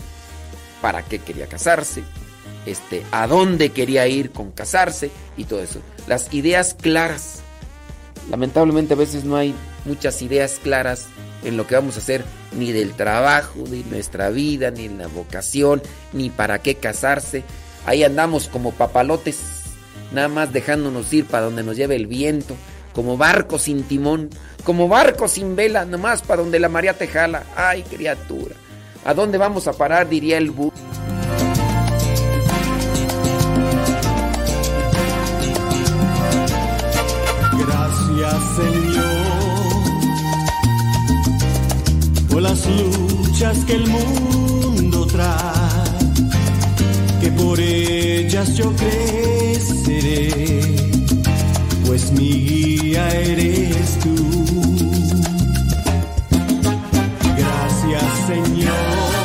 para 0.82 1.04
qué 1.04 1.20
quería 1.20 1.48
casarse, 1.48 2.04
este, 2.66 3.04
a 3.12 3.28
dónde 3.28 3.72
quería 3.72 4.08
ir 4.08 4.32
con 4.32 4.52
casarse 4.52 5.12
y 5.38 5.46
todo 5.46 5.62
eso. 5.62 5.80
Las 6.08 6.34
ideas 6.34 6.76
claras. 6.80 7.42
Lamentablemente 8.30 8.94
a 8.94 8.98
veces 8.98 9.24
no 9.24 9.36
hay 9.36 9.56
muchas 9.86 10.22
ideas 10.22 10.60
claras 10.62 11.08
en 11.44 11.58
lo 11.58 11.66
que 11.66 11.76
vamos 11.76 11.96
a 11.96 12.00
hacer, 12.00 12.24
ni 12.52 12.72
del 12.72 12.94
trabajo, 12.94 13.64
ni 13.70 13.84
nuestra 13.84 14.30
vida, 14.30 14.72
ni 14.72 14.90
la 14.90 15.08
vocación, 15.08 15.82
ni 16.14 16.30
para 16.30 16.60
qué 16.60 16.76
casarse. 16.76 17.44
Ahí 17.86 18.04
andamos 18.04 18.48
como 18.48 18.72
papalotes, 18.72 19.40
nada 20.12 20.28
más 20.28 20.52
dejándonos 20.52 21.12
ir 21.14 21.26
para 21.26 21.46
donde 21.46 21.64
nos 21.64 21.78
lleve 21.78 21.96
el 21.96 22.08
viento, 22.08 22.56
como 22.94 23.18
barco 23.18 23.58
sin 23.58 23.84
timón, 23.84 24.30
como 24.64 24.88
barco 24.88 25.28
sin 25.28 25.56
vela, 25.56 25.86
nomás 25.86 26.22
para 26.22 26.42
donde 26.42 26.60
la 26.60 26.70
María 26.70 26.94
te 26.98 27.08
jala. 27.08 27.44
Ay, 27.56 27.84
criatura, 27.84 28.56
¿a 29.06 29.14
dónde 29.14 29.38
vamos 29.38 29.68
a 29.68 29.74
parar? 29.74 30.10
diría 30.10 30.38
el 30.38 30.52
bu. 38.40 38.50
Gracias 38.50 38.56
Señor 38.56 39.50
por 42.30 42.42
las 42.42 42.66
luchas 42.66 43.58
que 43.66 43.76
el 43.76 43.88
mundo 43.88 45.06
trae, 45.08 46.10
que 47.22 47.32
por 47.32 47.60
ellas 47.60 48.56
yo 48.56 48.74
creceré, 48.76 50.62
pues 51.86 52.12
mi 52.12 52.30
guía 52.30 53.10
eres 53.10 54.00
tú. 54.00 54.16
Gracias 57.38 58.04
Señor. 58.28 59.20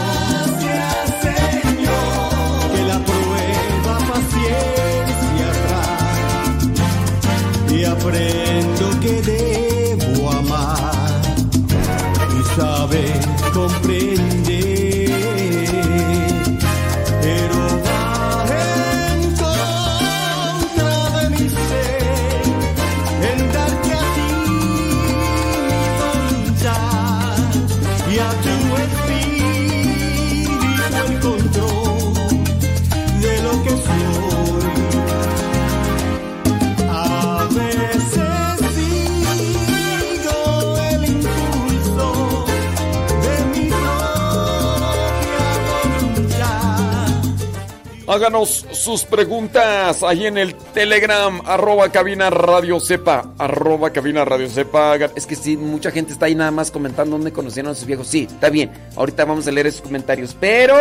Gracias 8.45 8.74
y 12.95 13.75
saber 13.81 14.14
Háganos 48.15 48.65
sus 48.71 49.03
preguntas 49.05 50.05
ahí 50.05 50.27
en 50.27 50.39
el 50.39 50.55
Telegram, 50.55 51.41
arroba 51.45 51.91
cabina 51.91 52.31
radio 52.31 52.79
sepa, 52.79 53.33
arroba 53.39 53.91
cabina 53.91 54.25
radio. 54.25 54.47
Hagan- 54.73 55.11
Es 55.17 55.27
que 55.27 55.35
sí, 55.35 55.57
mucha 55.57 55.91
gente 55.91 56.13
está 56.13 56.27
ahí 56.27 56.37
nada 56.37 56.53
más 56.53 56.71
comentando 56.71 57.17
dónde 57.17 57.33
conocieron 57.33 57.73
a 57.73 57.75
sus 57.75 57.87
viejos. 57.87 58.07
Sí, 58.07 58.29
está 58.31 58.51
bien. 58.51 58.71
Ahorita 58.95 59.25
vamos 59.25 59.49
a 59.49 59.51
leer 59.51 59.67
esos 59.67 59.81
comentarios. 59.81 60.37
Pero, 60.39 60.77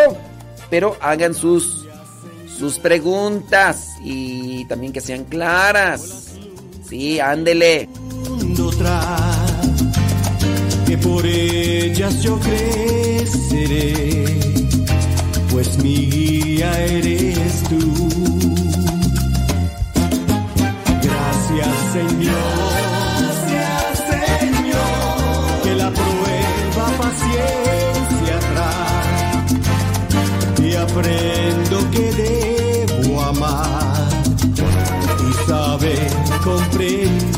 pero 0.70 0.96
hagan 1.02 1.34
sus, 1.34 1.88
sus 2.56 2.78
preguntas 2.78 3.88
y 4.04 4.66
también 4.66 4.94
que 4.94 5.02
sean 5.02 5.24
claras. 5.24 6.34
Sí, 6.88 7.20
ándele. 7.20 7.90
que 10.86 10.98
por 11.00 11.26
ellas 11.26 12.22
yo 12.22 12.40
creceré, 12.40 14.04
pues 15.64 15.78
mi 15.84 16.10
guía 16.10 16.72
eres 16.86 17.64
tú. 17.70 17.80
Gracias 21.02 21.76
Señor, 21.94 22.74
gracias 23.20 24.04
Señor, 24.10 25.62
que 25.64 25.74
la 25.76 25.90
prueba 25.92 26.86
paciencia 26.98 28.36
trae 28.54 29.46
y 30.68 30.70
aprendo 30.76 31.76
que 31.92 32.06
debo 32.24 33.22
amar 33.22 34.10
y 35.30 35.32
saber 35.48 36.12
comprender. 36.44 37.33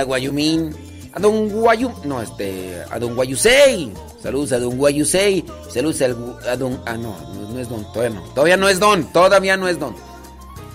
A 0.00 0.04
Guayumín. 0.04 0.74
a 1.12 1.18
don 1.18 1.48
Guayu, 1.48 1.92
no, 2.04 2.22
este, 2.22 2.82
a 2.90 2.98
don 2.98 3.14
Guayusei. 3.14 3.92
Saludos 4.22 4.52
a 4.52 4.58
don 4.58 4.76
Guayusei. 4.76 5.44
Saludos 5.68 6.02
al 6.02 6.16
a 6.48 6.56
don, 6.56 6.80
ah, 6.86 6.96
no, 6.96 7.16
no, 7.34 7.58
es 7.58 7.68
don, 7.68 7.84
todavía 7.92 8.10
no. 8.10 8.22
Todavía 8.34 8.56
no 8.56 8.68
es 8.68 8.78
don, 8.78 9.12
todavía 9.12 9.56
no 9.56 9.68
es 9.68 9.78
don. 9.78 9.94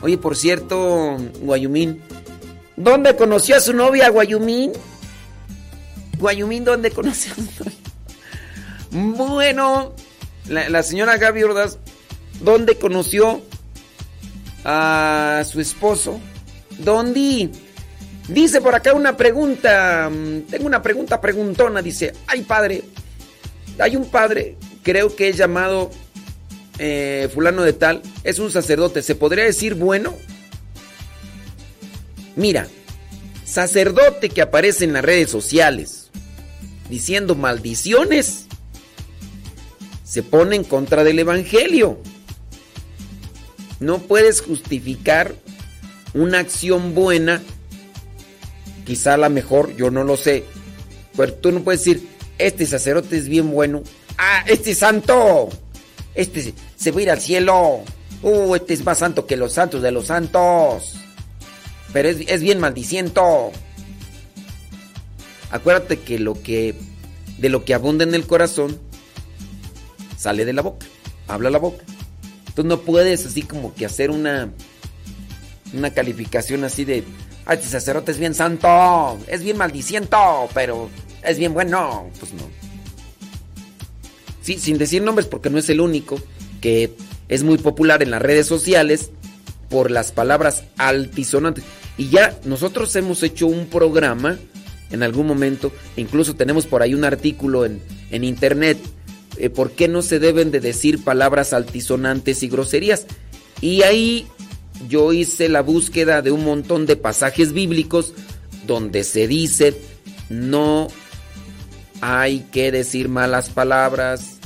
Oye, 0.01 0.17
por 0.17 0.35
cierto, 0.35 1.17
Guayumín, 1.41 2.01
¿dónde 2.75 3.15
conoció 3.15 3.55
a 3.55 3.59
su 3.59 3.73
novia, 3.73 4.09
Guayumín? 4.09 4.73
Guayumín, 6.19 6.65
¿dónde 6.65 6.91
conoció 6.91 7.31
a 7.31 7.35
su 7.35 7.41
novia? 7.63 7.77
Bueno, 9.17 9.93
la, 10.47 10.69
la 10.69 10.83
señora 10.83 11.17
Gaby 11.17 11.43
Ordaz, 11.43 11.79
¿dónde 12.41 12.77
conoció 12.77 13.41
a 14.63 15.43
su 15.49 15.61
esposo? 15.61 16.19
¿Dónde? 16.79 17.49
Dice 18.27 18.61
por 18.61 18.75
acá 18.75 18.93
una 18.93 19.15
pregunta. 19.17 20.09
mm, 20.11 20.41
Tengo 20.49 20.65
una 20.65 20.81
pregunta 20.81 21.21
preguntona. 21.21 21.81
Dice, 21.81 22.13
ay 22.27 22.41
padre, 22.41 22.83
hay 23.79 23.95
un 23.95 24.09
padre, 24.09 24.57
creo 24.83 25.15
que 25.15 25.29
es 25.29 25.37
llamado 25.37 25.91
eh, 26.79 27.29
fulano 27.33 27.63
de 27.63 27.73
tal, 27.73 28.01
es 28.23 28.39
un 28.39 28.51
sacerdote. 28.51 29.01
¿Se 29.01 29.15
podría 29.15 29.43
decir 29.43 29.75
bueno? 29.75 30.15
Mira, 32.35 32.67
sacerdote 33.45 34.29
que 34.29 34.41
aparece 34.41 34.83
en 34.83 34.93
las 34.93 35.05
redes 35.05 35.29
sociales 35.29 36.05
diciendo 36.89 37.35
maldiciones, 37.35 38.45
se 40.03 40.23
pone 40.23 40.55
en 40.55 40.63
contra 40.63 41.03
del 41.03 41.19
Evangelio. 41.19 41.99
No 43.79 43.99
puedes 43.99 44.41
justificar 44.41 45.35
una 46.13 46.39
acción 46.39 46.93
buena, 46.95 47.41
quizá 48.85 49.17
la 49.17 49.29
mejor, 49.29 49.75
yo 49.75 49.89
no 49.91 50.03
lo 50.03 50.15
sé, 50.17 50.43
pero 51.17 51.33
tú 51.33 51.51
no 51.51 51.61
puedes 51.61 51.83
decir, 51.83 52.07
este 52.37 52.65
sacerdote 52.65 53.17
es 53.17 53.27
bien 53.27 53.51
bueno, 53.51 53.81
ah, 54.17 54.43
este 54.47 54.71
es 54.71 54.77
santo, 54.79 55.49
este 56.13 56.53
se- 56.77 56.91
va 56.91 56.99
a 56.99 57.03
ir 57.03 57.09
al 57.11 57.19
cielo, 57.21 57.81
uh, 58.21 58.55
este 58.55 58.73
es 58.73 58.83
más 58.85 58.99
santo 58.99 59.25
que 59.25 59.37
los 59.37 59.53
santos 59.53 59.81
de 59.81 59.91
los 59.91 60.07
santos, 60.07 60.93
pero 61.93 62.09
es, 62.09 62.17
es 62.27 62.41
bien 62.41 62.59
maldiciento. 62.59 63.51
Acuérdate 65.51 65.99
que 65.99 66.19
lo 66.19 66.41
que 66.41 66.75
de 67.37 67.49
lo 67.49 67.65
que 67.65 67.73
abunda 67.73 68.03
en 68.03 68.15
el 68.15 68.25
corazón 68.25 68.79
sale 70.17 70.45
de 70.45 70.53
la 70.53 70.61
boca, 70.61 70.85
habla 71.27 71.49
la 71.49 71.59
boca. 71.59 71.83
Tú 72.55 72.63
no 72.63 72.79
puedes 72.81 73.25
así 73.25 73.41
como 73.43 73.73
que 73.75 73.85
hacer 73.85 74.11
una 74.11 74.49
una 75.73 75.93
calificación 75.93 76.63
así 76.63 76.85
de, 76.85 77.03
ay, 77.45 77.57
este 77.57 77.69
sacerdote 77.69 78.11
es 78.11 78.17
bien 78.17 78.33
santo, 78.33 79.17
es 79.27 79.43
bien 79.43 79.57
maldiciento, 79.57 80.49
pero 80.53 80.89
es 81.23 81.37
bien 81.37 81.53
bueno. 81.53 82.09
Pues 82.19 82.33
no. 82.33 82.43
Sí, 84.41 84.59
sin 84.59 84.77
decir 84.77 85.01
nombres 85.01 85.27
porque 85.27 85.49
no 85.49 85.57
es 85.57 85.69
el 85.69 85.81
único 85.81 86.19
que 86.61 86.95
es 87.29 87.43
muy 87.43 87.57
popular 87.57 88.03
en 88.03 88.11
las 88.11 88.21
redes 88.21 88.47
sociales 88.47 89.09
por 89.69 89.91
las 89.91 90.11
palabras 90.11 90.63
altisonantes. 90.77 91.63
Y 91.97 92.09
ya 92.09 92.37
nosotros 92.45 92.95
hemos 92.95 93.23
hecho 93.23 93.47
un 93.47 93.67
programa 93.67 94.37
en 94.91 95.01
algún 95.01 95.25
momento, 95.25 95.71
incluso 95.97 96.35
tenemos 96.35 96.67
por 96.67 96.81
ahí 96.81 96.93
un 96.93 97.05
artículo 97.05 97.65
en, 97.65 97.81
en 98.11 98.23
internet, 98.23 98.77
eh, 99.37 99.49
por 99.49 99.71
qué 99.71 99.87
no 99.87 100.01
se 100.01 100.19
deben 100.19 100.51
de 100.51 100.59
decir 100.59 101.03
palabras 101.03 101.53
altisonantes 101.53 102.43
y 102.43 102.47
groserías. 102.47 103.05
Y 103.61 103.81
ahí 103.81 104.27
yo 104.87 105.13
hice 105.13 105.49
la 105.49 105.61
búsqueda 105.61 106.21
de 106.21 106.31
un 106.31 106.43
montón 106.43 106.85
de 106.85 106.95
pasajes 106.95 107.53
bíblicos 107.53 108.13
donde 108.65 109.03
se 109.03 109.27
dice 109.27 109.79
no 110.29 110.87
hay 112.01 112.41
que 112.51 112.71
decir 112.71 113.09
malas 113.09 113.49
palabras, 113.49 114.37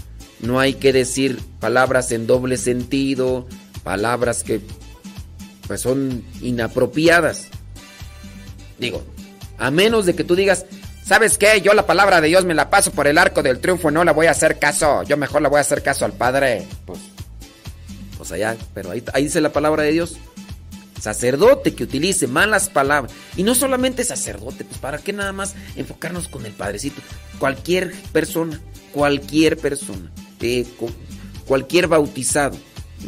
no 0.41 0.59
hay 0.59 0.73
que 0.73 0.93
decir 0.93 1.39
palabras 1.59 2.11
en 2.11 2.27
doble 2.27 2.57
sentido, 2.57 3.47
palabras 3.83 4.43
que 4.43 4.61
pues 5.67 5.81
son 5.81 6.23
inapropiadas. 6.41 7.47
Digo, 8.77 9.03
a 9.57 9.71
menos 9.71 10.05
de 10.05 10.15
que 10.15 10.23
tú 10.23 10.35
digas, 10.35 10.65
¿sabes 11.03 11.37
qué? 11.37 11.61
Yo 11.61 11.73
la 11.73 11.85
palabra 11.85 12.21
de 12.21 12.27
Dios 12.27 12.45
me 12.45 12.53
la 12.53 12.69
paso 12.69 12.91
por 12.91 13.07
el 13.07 13.17
arco 13.17 13.43
del 13.43 13.59
triunfo, 13.59 13.91
no 13.91 14.03
le 14.03 14.11
voy 14.11 14.27
a 14.27 14.31
hacer 14.31 14.57
caso, 14.57 15.03
yo 15.03 15.17
mejor 15.17 15.41
le 15.41 15.49
voy 15.49 15.57
a 15.57 15.61
hacer 15.61 15.83
caso 15.83 16.05
al 16.05 16.13
Padre. 16.13 16.65
Pues, 16.85 16.99
pues 18.19 18.31
allá, 18.31 18.55
pero 18.75 18.91
ahí, 18.91 19.01
dice 19.23 19.41
la 19.41 19.51
palabra 19.51 19.81
de 19.81 19.93
Dios. 19.93 20.17
Sacerdote 21.01 21.73
que 21.73 21.85
utilice 21.85 22.27
malas 22.27 22.67
palabras. 22.69 23.13
Y 23.37 23.43
no 23.43 23.55
solamente 23.55 24.03
sacerdote, 24.03 24.65
pues 24.65 24.77
para 24.79 24.97
qué 24.97 25.13
nada 25.13 25.31
más 25.31 25.55
enfocarnos 25.77 26.27
con 26.27 26.45
el 26.45 26.51
Padrecito. 26.51 27.01
Cualquier 27.39 27.93
persona, 28.11 28.59
cualquier 28.91 29.57
persona, 29.57 30.11
eh, 30.41 30.65
cu- 30.77 30.91
cualquier 31.45 31.87
bautizado, 31.87 32.57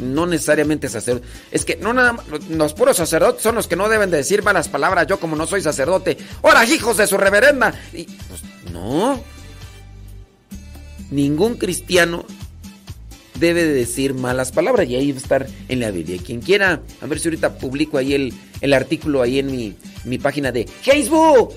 no 0.00 0.24
necesariamente 0.26 0.88
sacerdote. 0.88 1.28
Es 1.50 1.66
que 1.66 1.76
no 1.76 1.92
nada 1.92 2.14
más, 2.14 2.24
los 2.48 2.72
puros 2.72 2.96
sacerdotes 2.96 3.42
son 3.42 3.56
los 3.56 3.68
que 3.68 3.76
no 3.76 3.90
deben 3.90 4.10
de 4.10 4.16
decir 4.16 4.42
malas 4.42 4.68
palabras. 4.70 5.06
Yo 5.06 5.20
como 5.20 5.36
no 5.36 5.46
soy 5.46 5.60
sacerdote, 5.60 6.16
¡Ahora 6.42 6.64
hijos 6.64 6.96
de 6.96 7.06
su 7.06 7.18
reverenda! 7.18 7.74
Y, 7.92 8.04
pues 8.04 8.40
no. 8.72 9.22
Ningún 11.10 11.56
cristiano 11.56 12.24
debe 13.42 13.64
de 13.64 13.74
decir 13.74 14.14
malas 14.14 14.52
palabras 14.52 14.88
y 14.88 14.96
ahí 14.96 15.12
va 15.12 15.18
a 15.18 15.22
estar 15.22 15.46
en 15.68 15.80
la 15.80 15.90
Biblia. 15.90 16.18
Quien 16.24 16.40
quiera, 16.40 16.80
a 17.00 17.06
ver 17.06 17.18
si 17.18 17.28
ahorita 17.28 17.58
publico 17.58 17.98
ahí 17.98 18.14
el, 18.14 18.32
el 18.60 18.72
artículo 18.72 19.20
ahí 19.20 19.38
en 19.40 19.50
mi, 19.50 19.74
mi 20.04 20.18
página 20.18 20.52
de 20.52 20.66
Facebook. 20.66 21.52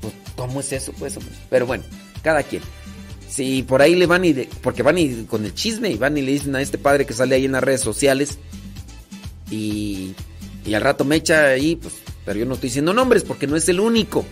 Pues, 0.00 0.14
¿cómo 0.34 0.60
es 0.60 0.72
eso? 0.72 0.92
Pues, 0.98 1.18
pero 1.48 1.66
bueno, 1.66 1.84
cada 2.22 2.42
quien. 2.42 2.62
Si 3.28 3.62
por 3.62 3.82
ahí 3.82 3.94
le 3.94 4.06
van 4.06 4.24
y 4.24 4.32
porque 4.62 4.82
van 4.82 4.98
y 4.98 5.24
con 5.24 5.44
el 5.44 5.54
chisme 5.54 5.90
y 5.90 5.96
van 5.96 6.16
y 6.16 6.22
le 6.22 6.32
dicen 6.32 6.56
a 6.56 6.62
este 6.62 6.78
padre 6.78 7.04
que 7.04 7.12
sale 7.12 7.34
ahí 7.34 7.44
en 7.44 7.52
las 7.52 7.62
redes 7.62 7.82
sociales 7.82 8.38
y, 9.50 10.14
y 10.64 10.74
al 10.74 10.82
rato 10.82 11.04
me 11.04 11.16
echa 11.16 11.48
ahí, 11.48 11.76
pues, 11.76 11.94
pero 12.24 12.38
yo 12.38 12.46
no 12.46 12.54
estoy 12.54 12.70
diciendo 12.70 12.94
nombres 12.94 13.24
porque 13.24 13.46
no 13.46 13.56
es 13.56 13.68
el 13.68 13.78
único. 13.78 14.24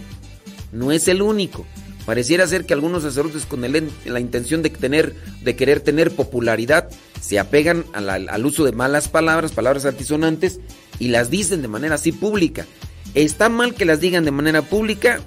No 0.72 0.90
es 0.90 1.06
el 1.06 1.22
único. 1.22 1.66
Pareciera 2.06 2.46
ser 2.46 2.66
que 2.66 2.74
algunos 2.74 3.02
sacerdotes 3.02 3.46
con 3.46 3.62
la 3.62 4.20
intención 4.20 4.62
de 4.62 4.70
tener, 4.70 5.14
de 5.42 5.56
querer 5.56 5.80
tener 5.80 6.10
popularidad, 6.10 6.90
se 7.20 7.38
apegan 7.38 7.84
al 7.94 8.46
uso 8.46 8.64
de 8.64 8.72
malas 8.72 9.08
palabras, 9.08 9.52
palabras 9.52 9.86
altisonantes, 9.86 10.60
y 10.98 11.08
las 11.08 11.30
dicen 11.30 11.62
de 11.62 11.68
manera 11.68 11.94
así 11.94 12.12
pública. 12.12 12.66
Está 13.14 13.48
mal 13.48 13.74
que 13.74 13.86
las 13.86 14.00
digan 14.00 14.24
de 14.24 14.30
manera 14.32 14.62
pública, 14.62 15.20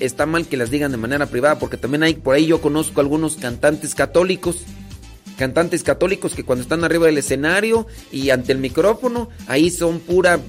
está 0.00 0.26
mal 0.26 0.46
que 0.46 0.56
las 0.56 0.70
digan 0.70 0.90
de 0.90 0.96
manera 0.96 1.26
privada, 1.26 1.58
porque 1.58 1.76
también 1.76 2.02
hay, 2.02 2.14
por 2.14 2.34
ahí 2.34 2.46
yo 2.46 2.60
conozco 2.60 3.00
algunos 3.00 3.36
cantantes 3.36 3.94
católicos, 3.94 4.64
cantantes 5.38 5.84
católicos 5.84 6.34
que 6.34 6.44
cuando 6.44 6.62
están 6.62 6.82
arriba 6.82 7.06
del 7.06 7.18
escenario 7.18 7.86
y 8.10 8.30
ante 8.30 8.52
el 8.52 8.58
micrófono, 8.58 9.28
ahí 9.46 9.70
son 9.70 10.00
pura 10.00 10.40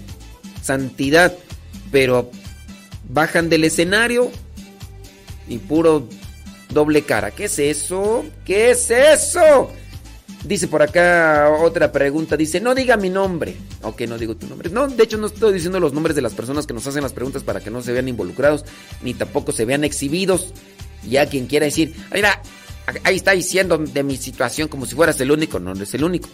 santidad, 0.63 1.35
pero 1.91 2.31
bajan 3.09 3.49
del 3.49 3.65
escenario 3.65 4.31
y 5.51 5.57
puro 5.57 6.07
doble 6.69 7.03
cara. 7.03 7.31
¿Qué 7.31 7.45
es 7.45 7.59
eso? 7.59 8.23
¿Qué 8.45 8.71
es 8.71 8.89
eso? 8.89 9.69
Dice 10.45 10.67
por 10.67 10.81
acá 10.81 11.51
otra 11.61 11.91
pregunta. 11.91 12.37
Dice, 12.37 12.59
no 12.59 12.73
diga 12.73 12.97
mi 12.97 13.09
nombre. 13.09 13.55
Ok, 13.81 14.01
no 14.01 14.17
digo 14.17 14.35
tu 14.35 14.47
nombre. 14.47 14.69
No, 14.69 14.87
de 14.87 15.03
hecho 15.03 15.17
no 15.17 15.27
estoy 15.27 15.53
diciendo 15.53 15.79
los 15.79 15.93
nombres 15.93 16.15
de 16.15 16.21
las 16.21 16.33
personas 16.33 16.65
que 16.65 16.73
nos 16.73 16.87
hacen 16.87 17.03
las 17.03 17.13
preguntas 17.13 17.43
para 17.43 17.59
que 17.59 17.69
no 17.69 17.81
se 17.81 17.91
vean 17.91 18.07
involucrados, 18.07 18.65
ni 19.01 19.13
tampoco 19.13 19.51
se 19.51 19.65
vean 19.65 19.83
exhibidos. 19.83 20.53
Ya 21.07 21.27
quien 21.27 21.47
quiera 21.47 21.65
decir, 21.65 21.95
mira, 22.13 22.41
ahí 23.03 23.15
está 23.15 23.31
diciendo 23.31 23.77
de 23.77 24.03
mi 24.03 24.17
situación 24.17 24.67
como 24.67 24.85
si 24.85 24.95
fueras 24.95 25.19
el 25.21 25.31
único. 25.31 25.59
No, 25.59 25.75
no 25.75 25.83
es 25.83 25.93
el 25.93 26.03
único. 26.03 26.29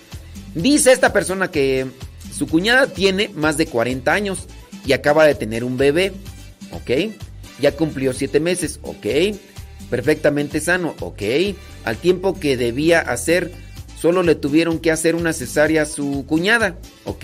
Dice 0.53 0.91
esta 0.91 1.11
persona 1.11 1.51
que 1.51 1.87
su 2.35 2.47
cuñada 2.47 2.87
tiene 2.87 3.29
más 3.29 3.57
de 3.57 3.65
40 3.65 4.13
años 4.13 4.45
y 4.85 4.93
acaba 4.93 5.25
de 5.25 5.35
tener 5.35 5.63
un 5.63 5.77
bebé. 5.77 6.13
¿Ok? 6.71 6.91
Ya 7.59 7.75
cumplió 7.75 8.13
7 8.13 8.39
meses. 8.39 8.79
¿Ok? 8.83 9.05
Perfectamente 9.89 10.59
sano. 10.59 10.95
¿Ok? 10.99 11.21
Al 11.83 11.97
tiempo 11.97 12.39
que 12.39 12.57
debía 12.57 12.99
hacer, 13.01 13.51
solo 13.99 14.23
le 14.23 14.35
tuvieron 14.35 14.79
que 14.79 14.91
hacer 14.91 15.15
una 15.15 15.33
cesárea 15.33 15.83
a 15.83 15.85
su 15.85 16.25
cuñada. 16.27 16.77
¿Ok? 17.05 17.23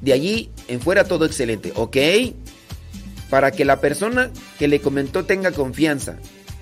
De 0.00 0.12
allí 0.12 0.50
en 0.68 0.80
fuera 0.80 1.04
todo 1.04 1.24
excelente. 1.24 1.72
¿Ok? 1.76 1.96
Para 3.30 3.50
que 3.50 3.64
la 3.64 3.80
persona 3.80 4.30
que 4.58 4.68
le 4.68 4.80
comentó 4.80 5.24
tenga 5.24 5.52
confianza. 5.52 6.18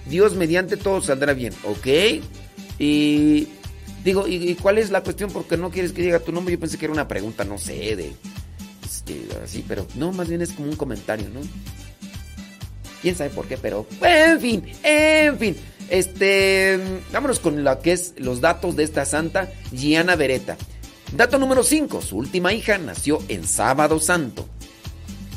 Dios 0.09 0.35
mediante 0.35 0.77
todo 0.77 1.01
saldrá 1.01 1.35
bien. 1.35 1.53
¿Ok? 1.65 1.87
Y 2.79 3.49
digo, 4.05 4.27
¿y, 4.27 4.51
y 4.51 4.55
cuál 4.55 4.79
es 4.79 4.91
la 4.91 5.03
cuestión? 5.03 5.31
Porque 5.31 5.57
no 5.57 5.71
quieres 5.71 5.93
que 5.93 6.03
diga 6.03 6.21
tu 6.21 6.33
nombre. 6.33 6.55
Yo 6.55 6.61
pensé 6.61 6.79
que 6.79 6.87
era 6.87 6.95
una 6.95 7.09
pregunta, 7.09 7.45
no 7.45 7.59
sé, 7.59 7.97
de 7.97 8.13
este, 8.91 9.29
así, 9.43 9.65
pero 9.67 9.87
no, 9.95 10.13
más 10.13 10.29
bien 10.29 10.43
es 10.43 10.53
como 10.53 10.69
un 10.69 10.77
comentario, 10.77 11.29
¿no? 11.29 11.41
Quién 13.03 13.17
sabe 13.17 13.31
por 13.31 13.47
qué, 13.47 13.57
pero 13.57 13.87
en 14.03 14.41
fin, 14.41 14.65
en 14.83 15.39
fin. 15.39 15.57
Este, 15.89 16.79
vámonos 17.13 17.41
con 17.41 17.65
lo 17.65 17.81
que 17.81 17.93
es 17.93 18.15
los 18.17 18.41
datos 18.41 18.77
de 18.77 18.85
esta 18.85 19.05
santa 19.05 19.51
Gianna 19.73 20.17
Beretta. 20.17 20.57
Dato 21.17 21.39
número 21.39 21.65
5, 21.65 22.03
su 22.03 22.17
última 22.17 22.53
hija 22.53 22.79
nació 22.79 23.21
en 23.29 23.45
Sábado 23.45 23.99
Santo. 23.99 24.47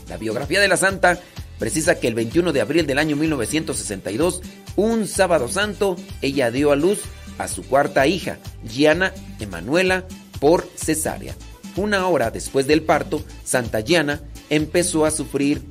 La 0.07 0.17
biografía 0.17 0.61
de 0.61 0.67
la 0.67 0.77
santa 0.77 1.19
precisa 1.57 1.99
que 1.99 2.07
el 2.07 2.13
21 2.13 2.53
de 2.53 2.61
abril 2.61 2.85
del 2.85 2.99
año 2.99 3.15
1962, 3.15 4.41
un 4.75 5.07
sábado 5.07 5.47
santo, 5.47 5.95
ella 6.21 6.51
dio 6.51 6.71
a 6.71 6.75
luz 6.75 6.99
a 7.39 7.47
su 7.47 7.63
cuarta 7.63 8.05
hija, 8.05 8.37
Gianna 8.63 9.13
Emanuela, 9.39 10.05
por 10.39 10.67
cesárea. 10.75 11.35
Una 11.75 12.07
hora 12.07 12.29
después 12.29 12.67
del 12.67 12.83
parto, 12.83 13.23
Santa 13.43 13.79
Gianna 13.79 14.21
empezó 14.49 15.05
a 15.05 15.11
sufrir 15.11 15.63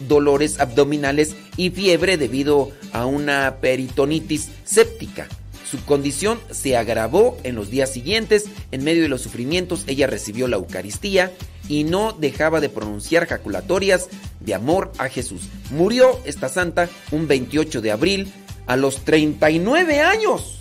dolores 0.00 0.60
abdominales 0.60 1.36
y 1.56 1.70
fiebre 1.70 2.16
debido 2.16 2.70
a 2.92 3.06
una 3.06 3.56
peritonitis 3.60 4.48
séptica. 4.64 5.28
Su 5.68 5.84
condición 5.84 6.38
se 6.50 6.76
agravó 6.76 7.36
en 7.42 7.56
los 7.56 7.70
días 7.70 7.92
siguientes. 7.92 8.44
En 8.70 8.84
medio 8.84 9.02
de 9.02 9.08
los 9.08 9.22
sufrimientos, 9.22 9.84
ella 9.88 10.06
recibió 10.06 10.46
la 10.46 10.56
Eucaristía 10.56 11.32
y 11.68 11.82
no 11.82 12.12
dejaba 12.12 12.60
de 12.60 12.68
pronunciar 12.68 13.26
jaculatorias 13.26 14.08
de 14.38 14.54
amor 14.54 14.92
a 14.98 15.08
Jesús. 15.08 15.42
Murió 15.70 16.20
esta 16.24 16.48
santa 16.48 16.88
un 17.10 17.26
28 17.26 17.80
de 17.80 17.90
abril 17.90 18.32
a 18.66 18.76
los 18.76 19.04
39 19.04 20.00
años. 20.00 20.60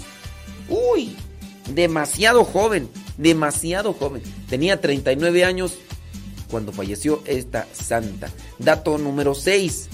Uy, 0.69 1.15
demasiado 1.73 2.43
joven, 2.43 2.89
demasiado 3.17 3.93
joven. 3.93 4.23
Tenía 4.49 4.81
39 4.81 5.45
años 5.45 5.77
cuando 6.49 6.71
falleció 6.71 7.21
esta 7.25 7.67
santa. 7.73 8.29
Dato 8.59 8.97
número 8.97 9.35
6. 9.35 9.89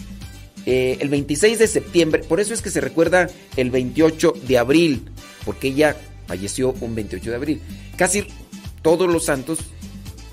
Eh, 0.66 0.98
el 1.00 1.10
26 1.10 1.58
de 1.58 1.68
septiembre, 1.68 2.24
por 2.24 2.40
eso 2.40 2.54
es 2.54 2.62
que 2.62 2.70
se 2.70 2.82
recuerda 2.82 3.30
el 3.58 3.72
28 3.72 4.34
de 4.48 4.58
abril, 4.58 5.10
porque 5.44 5.70
ella 5.70 5.96
falleció 6.28 6.76
un 6.82 6.94
28 6.94 7.30
de 7.30 7.36
abril. 7.36 7.62
Casi 7.98 8.26
todos 8.84 9.12
los 9.12 9.26
santos, 9.26 9.60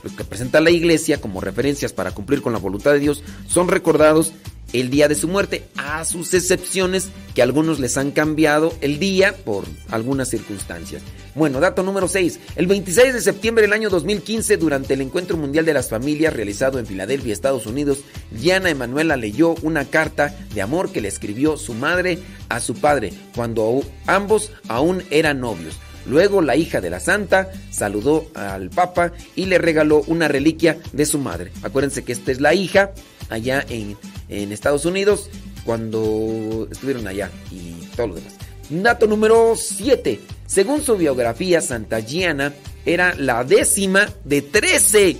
los 0.02 0.12
que 0.12 0.24
presenta 0.24 0.60
la 0.60 0.70
iglesia 0.70 1.20
como 1.20 1.40
referencias 1.40 1.92
para 1.92 2.12
cumplir 2.12 2.42
con 2.42 2.52
la 2.52 2.58
voluntad 2.58 2.92
de 2.92 3.00
Dios, 3.00 3.22
son 3.46 3.68
recordados 3.68 4.32
el 4.72 4.90
día 4.90 5.08
de 5.08 5.14
su 5.14 5.28
muerte, 5.28 5.64
a 5.76 6.04
sus 6.04 6.34
excepciones 6.34 7.08
que 7.34 7.42
algunos 7.42 7.78
les 7.80 7.96
han 7.96 8.10
cambiado 8.10 8.74
el 8.80 8.98
día 8.98 9.34
por 9.44 9.64
algunas 9.90 10.28
circunstancias. 10.28 11.02
Bueno, 11.34 11.60
dato 11.60 11.82
número 11.82 12.08
6. 12.08 12.40
El 12.56 12.66
26 12.66 13.14
de 13.14 13.20
septiembre 13.20 13.62
del 13.62 13.72
año 13.72 13.90
2015, 13.90 14.56
durante 14.56 14.94
el 14.94 15.00
Encuentro 15.00 15.36
Mundial 15.36 15.64
de 15.64 15.74
las 15.74 15.88
Familias 15.88 16.34
realizado 16.34 16.78
en 16.78 16.86
Filadelfia, 16.86 17.32
Estados 17.32 17.66
Unidos, 17.66 18.00
Diana 18.30 18.70
Emanuela 18.70 19.16
leyó 19.16 19.54
una 19.62 19.84
carta 19.84 20.36
de 20.52 20.62
amor 20.62 20.90
que 20.90 21.00
le 21.00 21.08
escribió 21.08 21.56
su 21.56 21.74
madre 21.74 22.18
a 22.48 22.60
su 22.60 22.74
padre 22.74 23.12
cuando 23.34 23.82
ambos 24.06 24.50
aún 24.66 25.02
eran 25.10 25.40
novios. 25.40 25.76
Luego 26.06 26.40
la 26.40 26.56
hija 26.56 26.80
de 26.80 26.90
la 26.90 27.00
santa 27.00 27.50
saludó 27.70 28.30
al 28.34 28.70
papa 28.70 29.12
y 29.36 29.44
le 29.44 29.58
regaló 29.58 30.02
una 30.06 30.26
reliquia 30.26 30.78
de 30.92 31.06
su 31.06 31.18
madre. 31.18 31.52
Acuérdense 31.62 32.02
que 32.02 32.12
esta 32.12 32.32
es 32.32 32.40
la 32.40 32.54
hija 32.54 32.92
allá 33.28 33.64
en, 33.68 33.96
en 34.28 34.52
Estados 34.52 34.84
Unidos 34.84 35.30
cuando 35.64 36.68
estuvieron 36.70 37.06
allá 37.06 37.30
y 37.50 37.72
todo 37.96 38.08
lo 38.08 38.14
demás. 38.16 38.34
Dato 38.70 39.06
número 39.06 39.54
7. 39.56 40.20
Según 40.46 40.82
su 40.82 40.96
biografía, 40.96 41.60
Santa 41.60 42.00
Giana 42.00 42.54
era 42.84 43.14
la 43.14 43.44
décima 43.44 44.08
de 44.24 44.42
13 44.42 45.16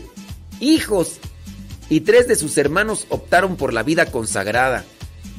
hijos 0.61 1.19
y 1.91 2.01
tres 2.01 2.29
de 2.29 2.37
sus 2.37 2.59
hermanos 2.59 3.07
optaron 3.09 3.57
por 3.57 3.73
la 3.73 3.83
vida 3.83 4.07
consagrada. 4.07 4.85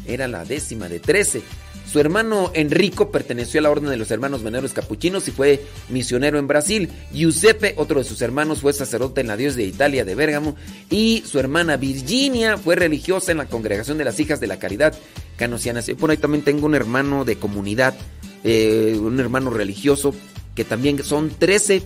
Era 0.07 0.27
la 0.27 0.45
décima 0.45 0.89
de 0.89 0.99
13. 0.99 1.41
Su 1.89 1.99
hermano 1.99 2.51
Enrico 2.53 3.09
perteneció 3.09 3.59
a 3.59 3.63
la 3.63 3.71
orden 3.71 3.89
de 3.89 3.97
los 3.97 4.11
hermanos 4.11 4.43
veneros 4.43 4.73
capuchinos 4.73 5.27
y 5.27 5.31
fue 5.31 5.65
misionero 5.89 6.37
en 6.37 6.45
Brasil. 6.45 6.89
Giuseppe, 7.11 7.73
otro 7.77 7.97
de 7.97 8.05
sus 8.05 8.21
hermanos, 8.21 8.61
fue 8.61 8.73
sacerdote 8.73 9.21
en 9.21 9.27
la 9.27 9.35
diócesis 9.35 9.57
de 9.57 9.69
Italia 9.75 10.05
de 10.05 10.13
Bérgamo. 10.13 10.55
Y 10.91 11.23
su 11.25 11.39
hermana 11.39 11.77
Virginia 11.77 12.59
fue 12.59 12.75
religiosa 12.75 13.31
en 13.31 13.39
la 13.39 13.47
congregación 13.47 13.97
de 13.97 14.05
las 14.05 14.19
hijas 14.19 14.39
de 14.39 14.45
la 14.45 14.59
caridad 14.59 14.93
canosiana. 15.35 15.81
Por 15.99 16.11
ahí 16.11 16.17
también 16.17 16.43
tengo 16.43 16.67
un 16.67 16.75
hermano 16.75 17.25
de 17.25 17.37
comunidad, 17.37 17.95
eh, 18.43 18.95
un 19.01 19.19
hermano 19.19 19.49
religioso, 19.49 20.13
que 20.53 20.65
también 20.65 21.03
son 21.03 21.31
13. 21.31 21.81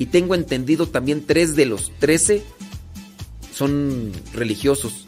Y 0.00 0.06
tengo 0.06 0.34
entendido 0.34 0.88
también 0.88 1.24
tres 1.24 1.54
de 1.54 1.66
los 1.66 1.92
13 2.00 2.42
son 3.54 4.10
religiosos. 4.34 5.06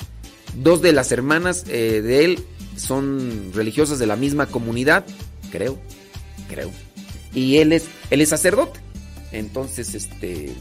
Dos 0.55 0.83
de 0.83 0.93
las 0.93 1.11
hermanas 1.11 1.65
eh, 1.69 2.01
de 2.01 2.25
él 2.25 2.45
son 2.79 3.53
religiosas 3.55 3.99
de 3.99 4.07
la 4.07 4.16
misma 4.16 4.47
comunidad, 4.47 5.05
creo, 5.51 5.79
creo. 6.49 6.70
Y 7.35 7.59
él 7.59 7.72
es, 7.72 7.87
él 8.11 8.20
es 8.20 8.29
sacerdote. 8.31 8.81
Entonces, 9.33 9.95
este, 9.95 10.53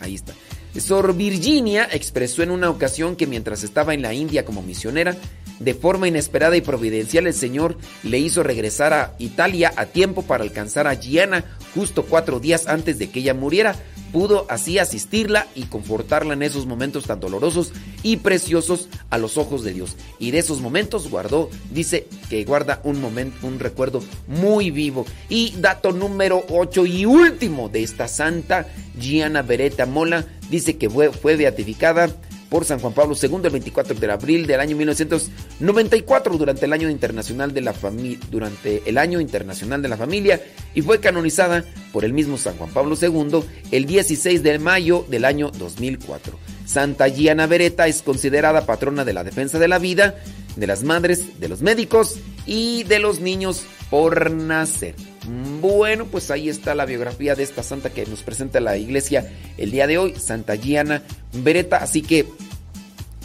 ahí 0.00 0.14
está. 0.14 0.34
Sor 0.80 1.14
Virginia 1.14 1.86
expresó 1.92 2.42
en 2.42 2.50
una 2.50 2.70
ocasión 2.70 3.14
que 3.14 3.26
mientras 3.26 3.62
estaba 3.62 3.94
en 3.94 4.02
la 4.02 4.14
India 4.14 4.44
como 4.44 4.62
misionera, 4.62 5.16
de 5.64 5.74
forma 5.74 6.08
inesperada 6.08 6.56
y 6.56 6.60
providencial 6.60 7.26
el 7.26 7.34
Señor 7.34 7.76
le 8.02 8.18
hizo 8.18 8.42
regresar 8.42 8.92
a 8.92 9.14
Italia 9.18 9.72
a 9.76 9.86
tiempo 9.86 10.22
para 10.22 10.44
alcanzar 10.44 10.86
a 10.86 10.94
Gianna 10.94 11.44
justo 11.74 12.04
cuatro 12.04 12.40
días 12.40 12.66
antes 12.66 12.98
de 12.98 13.10
que 13.10 13.20
ella 13.20 13.34
muriera. 13.34 13.76
Pudo 14.12 14.44
así 14.50 14.78
asistirla 14.78 15.46
y 15.54 15.62
confortarla 15.64 16.34
en 16.34 16.42
esos 16.42 16.66
momentos 16.66 17.04
tan 17.04 17.18
dolorosos 17.18 17.72
y 18.02 18.18
preciosos 18.18 18.88
a 19.08 19.16
los 19.16 19.38
ojos 19.38 19.64
de 19.64 19.72
Dios. 19.72 19.96
Y 20.18 20.32
de 20.32 20.38
esos 20.38 20.60
momentos 20.60 21.08
guardó, 21.08 21.48
dice 21.70 22.06
que 22.28 22.44
guarda 22.44 22.82
un 22.84 23.00
momento, 23.00 23.46
un 23.46 23.58
recuerdo 23.58 24.02
muy 24.26 24.70
vivo. 24.70 25.06
Y 25.30 25.54
dato 25.60 25.92
número 25.92 26.44
8 26.50 26.84
y 26.84 27.06
último 27.06 27.70
de 27.70 27.84
esta 27.84 28.06
santa, 28.06 28.66
Gianna 29.00 29.40
Beretta 29.40 29.86
Mola, 29.86 30.26
dice 30.50 30.76
que 30.76 30.90
fue, 30.90 31.10
fue 31.10 31.36
beatificada 31.36 32.14
por 32.52 32.66
San 32.66 32.80
Juan 32.80 32.92
Pablo 32.92 33.16
II 33.20 33.40
el 33.44 33.50
24 33.50 33.94
de 33.94 34.12
abril 34.12 34.46
del 34.46 34.60
año 34.60 34.76
1994 34.76 36.36
durante 36.36 36.66
el 36.66 36.74
año 36.74 36.90
internacional 36.90 37.54
de 37.54 37.62
la 37.62 37.72
familia 37.72 38.18
durante 38.30 38.82
el 38.84 38.98
año 38.98 39.22
internacional 39.22 39.80
de 39.80 39.88
la 39.88 39.96
familia 39.96 40.38
y 40.74 40.82
fue 40.82 41.00
canonizada 41.00 41.64
por 41.94 42.04
el 42.04 42.12
mismo 42.12 42.36
San 42.36 42.58
Juan 42.58 42.68
Pablo 42.68 42.94
II 43.00 43.42
el 43.70 43.86
16 43.86 44.42
de 44.42 44.58
mayo 44.58 45.06
del 45.08 45.24
año 45.24 45.50
2004. 45.50 46.38
Santa 46.66 47.08
Giana 47.08 47.46
Beretta 47.46 47.86
es 47.86 48.02
considerada 48.02 48.66
patrona 48.66 49.06
de 49.06 49.14
la 49.14 49.24
defensa 49.24 49.58
de 49.58 49.68
la 49.68 49.78
vida, 49.78 50.16
de 50.54 50.66
las 50.66 50.84
madres, 50.84 51.40
de 51.40 51.48
los 51.48 51.62
médicos 51.62 52.18
y 52.44 52.82
de 52.82 52.98
los 52.98 53.20
niños 53.20 53.64
por 53.88 54.30
nacer. 54.30 54.94
Bueno, 55.60 56.06
pues 56.06 56.30
ahí 56.30 56.48
está 56.48 56.74
la 56.74 56.84
biografía 56.84 57.34
de 57.34 57.42
esta 57.42 57.62
santa 57.62 57.90
que 57.90 58.06
nos 58.06 58.22
presenta 58.22 58.60
la 58.60 58.76
iglesia 58.76 59.32
el 59.56 59.70
día 59.70 59.86
de 59.86 59.98
hoy, 59.98 60.14
Santa 60.16 60.56
Giana 60.56 61.02
Beretta. 61.32 61.78
Así 61.78 62.02
que 62.02 62.26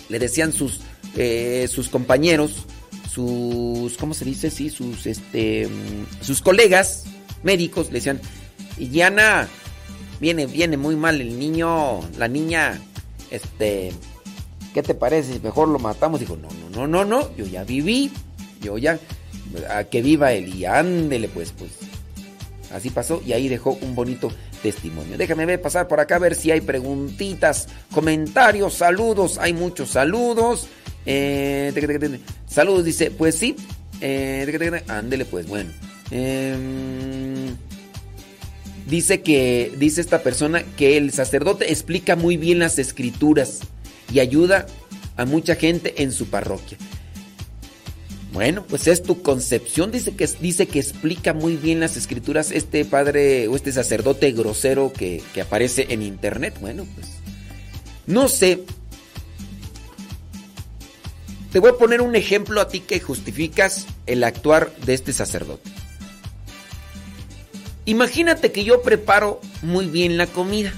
le 0.09 0.19
decían 0.19 0.53
sus, 0.53 0.81
eh, 1.15 1.67
sus 1.69 1.89
compañeros, 1.89 2.65
sus, 3.09 3.97
¿cómo 3.97 4.13
se 4.13 4.25
dice? 4.25 4.51
Sí, 4.51 4.69
sus, 4.69 5.07
este, 5.07 5.67
sus 6.21 6.41
colegas 6.41 7.05
médicos 7.43 7.87
le 7.87 7.93
decían, 7.93 8.21
Giana, 8.77 9.47
viene, 10.19 10.45
viene 10.45 10.77
muy 10.77 10.95
mal 10.95 11.19
el 11.19 11.39
niño, 11.39 12.01
la 12.17 12.27
niña, 12.27 12.79
este, 13.31 13.91
¿qué 14.73 14.83
te 14.83 14.93
parece? 14.93 15.39
Mejor 15.39 15.67
lo 15.69 15.79
matamos. 15.79 16.19
Dijo, 16.19 16.37
no, 16.37 16.49
no, 16.49 16.69
no, 16.69 16.87
no, 16.87 17.05
no, 17.05 17.35
yo 17.35 17.45
ya 17.45 17.63
viví, 17.63 18.11
yo 18.61 18.77
ya, 18.77 18.99
a 19.69 19.83
que 19.85 20.01
viva 20.01 20.33
él 20.33 20.53
y 20.55 20.65
ándele 20.65 21.27
pues, 21.27 21.51
pues. 21.51 21.71
Así 22.71 22.89
pasó 22.89 23.21
y 23.25 23.33
ahí 23.33 23.47
dejó 23.47 23.77
un 23.81 23.95
bonito 23.95 24.31
testimonio. 24.61 25.17
Déjame 25.17 25.45
ver, 25.45 25.61
pasar 25.61 25.87
por 25.87 25.99
acá 25.99 26.15
a 26.15 26.19
ver 26.19 26.35
si 26.35 26.51
hay 26.51 26.61
preguntitas, 26.61 27.67
comentarios, 27.91 28.73
saludos. 28.73 29.37
Hay 29.37 29.53
muchos 29.53 29.91
saludos. 29.91 30.67
Eh, 31.05 31.71
saludos, 32.47 32.83
dice, 32.83 33.11
pues 33.11 33.35
sí. 33.35 33.55
Eh, 34.01 34.83
ándele 34.87 35.25
pues, 35.25 35.47
bueno. 35.47 35.71
Em, 36.11 37.55
dice 38.85 39.21
que, 39.21 39.73
dice 39.77 40.01
esta 40.01 40.21
persona 40.21 40.63
que 40.77 40.97
el 40.97 41.11
sacerdote 41.11 41.71
explica 41.71 42.15
muy 42.15 42.37
bien 42.37 42.59
las 42.59 42.79
escrituras 42.79 43.59
y 44.13 44.19
ayuda 44.19 44.67
a 45.15 45.25
mucha 45.25 45.55
gente 45.55 46.03
en 46.03 46.11
su 46.11 46.27
parroquia. 46.27 46.77
Bueno, 48.37 48.63
pues 48.69 48.85
es 48.85 49.01
tu 49.01 49.23
concepción. 49.23 49.89
Dice 49.89 50.15
que, 50.15 50.27
dice 50.39 50.67
que 50.67 50.77
explica 50.77 51.33
muy 51.33 51.55
bien 51.55 51.79
las 51.79 51.97
escrituras 51.97 52.51
este 52.51 52.85
padre 52.85 53.47
o 53.47 53.55
este 53.55 53.71
sacerdote 53.71 54.31
grosero 54.31 54.93
que, 54.93 55.23
que 55.33 55.41
aparece 55.41 55.87
en 55.89 56.03
internet. 56.03 56.55
Bueno, 56.61 56.85
pues 56.93 57.07
no 58.05 58.27
sé. 58.27 58.63
Te 61.51 61.57
voy 61.57 61.71
a 61.71 61.77
poner 61.79 61.99
un 61.99 62.15
ejemplo 62.15 62.61
a 62.61 62.67
ti 62.67 62.81
que 62.81 62.99
justificas 62.99 63.87
el 64.05 64.23
actuar 64.23 64.71
de 64.85 64.93
este 64.93 65.13
sacerdote. 65.13 65.71
Imagínate 67.85 68.51
que 68.51 68.63
yo 68.63 68.83
preparo 68.83 69.41
muy 69.63 69.87
bien 69.87 70.15
la 70.15 70.27
comida. 70.27 70.71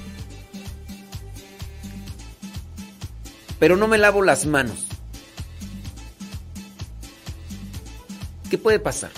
Pero 3.60 3.76
no 3.76 3.90
me 3.90 3.98
lavo 3.98 4.22
las 4.22 4.46
manos. 4.46 4.89
¿Qué 8.50 8.58
puede 8.58 8.80
pasar? 8.80 9.12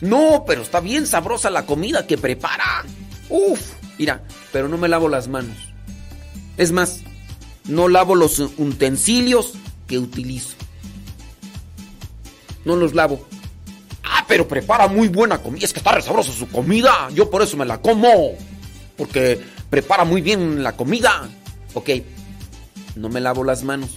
No, 0.00 0.44
pero 0.46 0.62
está 0.62 0.80
bien 0.80 1.06
sabrosa 1.06 1.50
la 1.50 1.66
comida 1.66 2.06
que 2.06 2.18
prepara. 2.18 2.84
Uf, 3.28 3.60
mira, 3.98 4.22
pero 4.52 4.68
no 4.68 4.78
me 4.78 4.88
lavo 4.88 5.08
las 5.08 5.28
manos. 5.28 5.56
Es 6.56 6.72
más, 6.72 7.00
no 7.64 7.88
lavo 7.88 8.14
los 8.14 8.38
utensilios 8.38 9.54
que 9.86 9.98
utilizo. 9.98 10.56
No 12.64 12.76
los 12.76 12.94
lavo. 12.94 13.26
Ah, 14.04 14.24
pero 14.28 14.48
prepara 14.48 14.88
muy 14.88 15.08
buena 15.08 15.38
comida. 15.38 15.64
Es 15.64 15.72
que 15.72 15.80
está 15.80 15.92
resabrosa 15.92 16.32
su 16.32 16.48
comida. 16.48 17.08
Yo 17.14 17.30
por 17.30 17.42
eso 17.42 17.56
me 17.56 17.64
la 17.64 17.80
como. 17.80 18.32
Porque 18.96 19.40
prepara 19.70 20.04
muy 20.04 20.20
bien 20.20 20.62
la 20.62 20.76
comida. 20.76 21.28
Ok. 21.74 21.90
No 22.96 23.08
me 23.08 23.20
lavo 23.20 23.44
las 23.44 23.64
manos. 23.64 23.90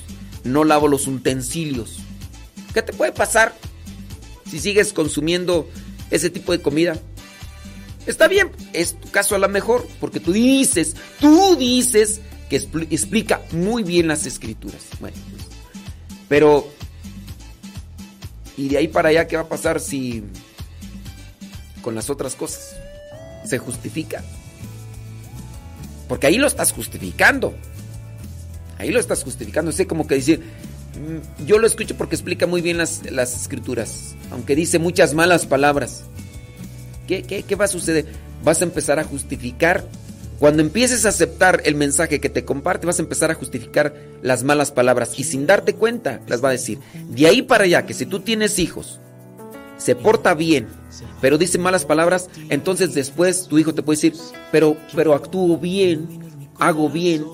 No 0.43 0.63
lavo 0.63 0.87
los 0.87 1.07
utensilios. 1.07 1.97
¿Qué 2.73 2.81
te 2.81 2.93
puede 2.93 3.11
pasar 3.11 3.53
si 4.53 4.59
sigues 4.59 4.93
consumiendo 4.93 5.67
ese 6.11 6.29
tipo 6.29 6.51
de 6.51 6.61
comida? 6.61 6.95
Está 8.05 8.27
bien, 8.27 8.51
es 8.71 8.93
tu 8.99 9.09
caso 9.09 9.33
a 9.33 9.39
lo 9.39 9.49
mejor, 9.49 9.87
porque 9.99 10.19
tú 10.19 10.31
dices, 10.31 10.95
tú 11.19 11.55
dices 11.55 12.21
que 12.51 12.61
expl- 12.61 12.85
explica 12.91 13.41
muy 13.51 13.81
bien 13.81 14.07
las 14.07 14.27
escrituras. 14.27 14.83
Bueno, 14.99 15.17
pero 16.29 16.67
¿y 18.57 18.69
de 18.69 18.77
ahí 18.77 18.87
para 18.89 19.09
allá 19.09 19.27
qué 19.27 19.37
va 19.37 19.41
a 19.41 19.49
pasar 19.49 19.79
si 19.79 20.21
con 21.81 21.95
las 21.95 22.11
otras 22.11 22.35
cosas 22.35 22.75
se 23.47 23.57
justifica? 23.57 24.23
Porque 26.07 26.27
ahí 26.27 26.37
lo 26.37 26.45
estás 26.45 26.73
justificando. 26.73 27.55
Ahí 28.77 28.91
lo 28.91 28.99
estás 28.99 29.23
justificando. 29.23 29.71
Sé 29.71 29.87
como 29.87 30.05
que 30.05 30.15
decir, 30.15 30.43
yo 31.45 31.57
lo 31.57 31.67
escucho 31.67 31.95
porque 31.97 32.15
explica 32.15 32.47
muy 32.47 32.61
bien 32.61 32.77
las, 32.77 33.09
las 33.11 33.35
escrituras, 33.35 34.15
aunque 34.31 34.55
dice 34.55 34.79
muchas 34.79 35.13
malas 35.13 35.45
palabras. 35.45 36.03
¿Qué, 37.07 37.23
qué, 37.23 37.43
qué 37.43 37.55
va 37.55 37.65
a 37.65 37.69
suceder? 37.69 38.05
Vas 38.43 38.61
a 38.61 38.65
empezar 38.65 38.99
a 38.99 39.03
justificar. 39.03 39.85
Cuando 40.39 40.61
empieces 40.61 41.05
a 41.05 41.09
aceptar 41.09 41.61
el 41.65 41.75
mensaje 41.75 42.19
que 42.19 42.29
te 42.29 42.43
comparte, 42.43 42.85
vas 42.85 42.99
a 42.99 43.03
empezar 43.03 43.31
a 43.31 43.35
justificar 43.35 43.93
las 44.21 44.43
malas 44.43 44.71
palabras 44.71 45.17
y 45.17 45.23
sin 45.23 45.45
darte 45.45 45.73
cuenta 45.75 46.21
las 46.27 46.43
va 46.43 46.49
a 46.49 46.53
decir. 46.53 46.79
De 47.09 47.27
ahí 47.27 47.41
para 47.41 47.63
allá, 47.63 47.85
que 47.85 47.93
si 47.93 48.05
tú 48.05 48.19
tienes 48.19 48.59
hijos, 48.59 48.99
se 49.77 49.95
porta 49.95 50.33
bien, 50.33 50.67
pero 51.21 51.37
dice 51.37 51.57
malas 51.57 51.85
palabras, 51.85 52.29
entonces 52.49 52.93
después 52.93 53.47
tu 53.47 53.57
hijo 53.57 53.73
te 53.73 53.83
puede 53.83 53.97
decir, 53.97 54.13
pero, 54.51 54.77
pero 54.95 55.13
actúo 55.13 55.57
bien, 55.57 56.07
hago 56.59 56.89
bien, 56.89 57.25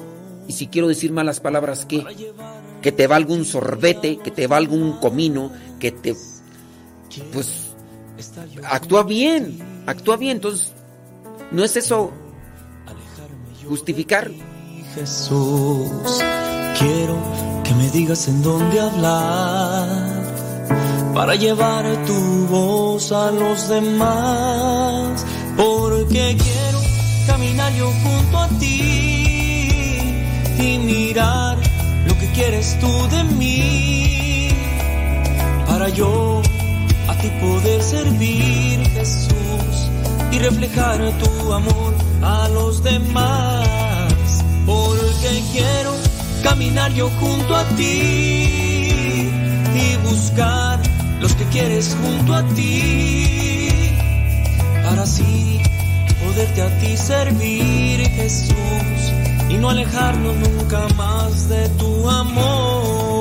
y 0.47 0.53
si 0.53 0.67
quiero 0.67 0.87
decir 0.87 1.11
malas 1.11 1.39
palabras, 1.39 1.85
¿qué? 1.85 2.03
Que 2.81 2.91
te 2.91 3.07
valga 3.07 3.33
un 3.33 3.45
sorbete, 3.45 4.17
que 4.17 4.31
te 4.31 4.47
valga 4.47 4.73
un 4.73 4.93
comino, 4.99 5.51
que 5.79 5.91
te... 5.91 6.15
Pues 7.33 7.69
actúa 8.63 9.03
bien, 9.03 9.57
actúa 9.85 10.17
bien, 10.17 10.37
entonces 10.37 10.73
no 11.51 11.63
es 11.63 11.75
eso 11.75 12.11
justificar. 13.69 14.31
Jesús, 14.95 16.23
quiero 16.79 17.15
que 17.63 17.73
me 17.75 17.89
digas 17.91 18.27
en 18.27 18.41
dónde 18.41 18.79
hablar 18.79 20.23
para 21.13 21.35
llevar 21.35 21.85
tu 22.05 22.47
voz 22.47 23.11
a 23.11 23.31
los 23.31 23.69
demás, 23.69 25.25
porque 25.55 26.35
quiero 26.37 26.79
caminar 27.27 27.71
yo 27.75 27.91
junto 28.03 28.37
a 28.39 28.47
ti 28.59 29.99
y 30.59 30.79
mirar 30.79 31.57
quieres 32.39 32.77
tú 32.79 32.87
de 33.09 33.23
mí, 33.35 34.49
para 35.67 35.89
yo 35.89 36.41
a 37.09 37.13
ti 37.15 37.27
poder 37.41 37.83
servir 37.83 38.79
Jesús 38.91 39.75
y 40.31 40.39
reflejar 40.39 40.99
tu 41.19 41.51
amor 41.51 41.93
a 42.21 42.47
los 42.47 42.81
demás, 42.81 44.45
porque 44.65 45.43
quiero 45.51 45.93
caminar 46.41 46.93
yo 46.93 47.09
junto 47.19 47.53
a 47.53 47.65
ti 47.75 49.27
y 49.83 49.97
buscar 50.09 50.79
los 51.19 51.33
que 51.33 51.43
quieres 51.49 51.97
junto 52.01 52.35
a 52.35 52.43
ti, 52.55 53.91
para 54.81 55.03
así 55.03 55.59
poderte 56.23 56.61
a 56.61 56.69
ti 56.79 56.95
servir 56.95 58.09
Jesús 58.11 59.18
y 59.49 59.57
no 59.57 59.69
alejarnos 59.69 60.35
nunca 60.35 60.87
más 60.95 61.49
de 61.49 61.67
tu 61.69 62.09
amor. 62.09 63.18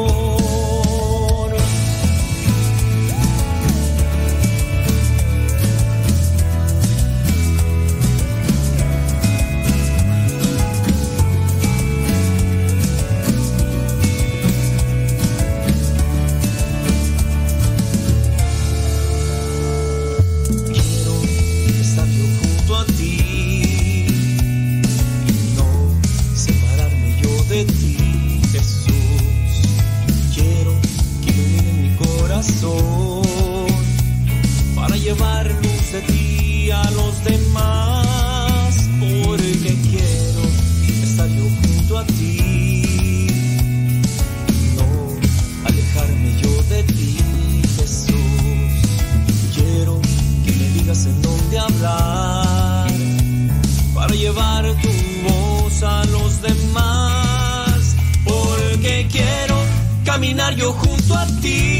Caminar 60.29 60.55
yo 60.59 60.73
junto 60.75 61.15
a 61.15 61.27
ti 61.41 61.78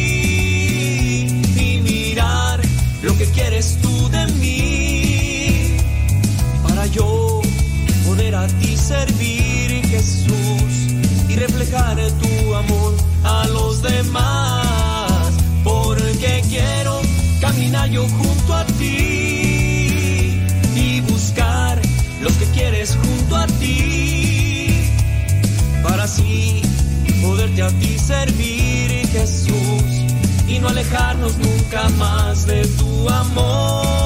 no 30.61 30.69
alejarnos 30.69 31.37
nunca 31.39 31.89
más 31.91 32.47
de 32.47 32.67
tu 32.67 33.09
amor. 33.09 33.99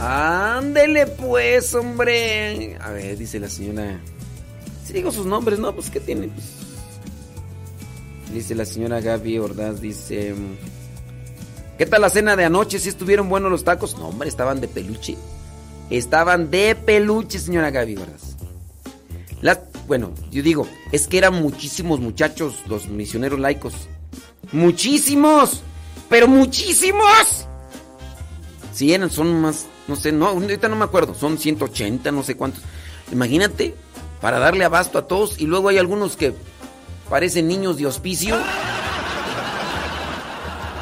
Ándele 0.00 1.06
pues, 1.06 1.74
hombre. 1.74 2.76
A 2.80 2.90
ver, 2.90 3.16
dice 3.16 3.40
la 3.40 3.48
señora. 3.48 4.00
Si 4.84 4.92
digo 4.92 5.10
sus 5.10 5.26
nombres, 5.26 5.58
¿no? 5.58 5.74
Pues, 5.74 5.90
¿qué 5.90 6.00
tiene? 6.00 6.28
Pues, 6.28 6.46
dice 8.32 8.54
la 8.54 8.64
señora 8.64 9.00
Gaby 9.00 9.38
Ordaz, 9.38 9.80
dice... 9.80 10.34
¿Qué 11.78 11.84
tal 11.84 12.00
la 12.00 12.08
cena 12.08 12.36
de 12.36 12.44
anoche? 12.44 12.78
¿Si 12.78 12.88
estuvieron 12.88 13.28
buenos 13.28 13.50
los 13.50 13.64
tacos? 13.64 13.98
No, 13.98 14.08
hombre, 14.08 14.28
estaban 14.28 14.60
de 14.60 14.68
peluche. 14.68 15.16
Estaban 15.90 16.50
de 16.50 16.74
peluche, 16.74 17.38
señora 17.38 17.70
Gaby 17.70 17.96
Ordaz. 17.96 18.36
Las, 19.42 19.58
bueno, 19.86 20.12
yo 20.30 20.42
digo, 20.42 20.66
es 20.92 21.06
que 21.06 21.18
eran 21.18 21.34
muchísimos 21.34 22.00
muchachos 22.00 22.54
los 22.66 22.88
misioneros 22.88 23.38
laicos. 23.38 23.74
¡Muchísimos! 24.52 25.62
¡Pero 26.08 26.28
muchísimos! 26.28 27.46
Sí, 28.72 28.92
eran, 28.92 29.10
son 29.10 29.40
más, 29.40 29.66
no 29.88 29.96
sé, 29.96 30.12
no, 30.12 30.26
ahorita 30.26 30.68
no 30.68 30.76
me 30.76 30.84
acuerdo, 30.84 31.14
son 31.14 31.38
180, 31.38 32.12
no 32.12 32.22
sé 32.22 32.36
cuántos. 32.36 32.62
Imagínate, 33.10 33.74
para 34.20 34.38
darle 34.38 34.64
abasto 34.64 34.98
a 34.98 35.06
todos, 35.06 35.40
y 35.40 35.46
luego 35.46 35.68
hay 35.68 35.78
algunos 35.78 36.16
que 36.16 36.34
parecen 37.08 37.48
niños 37.48 37.76
de 37.76 37.86
hospicio. 37.86 38.36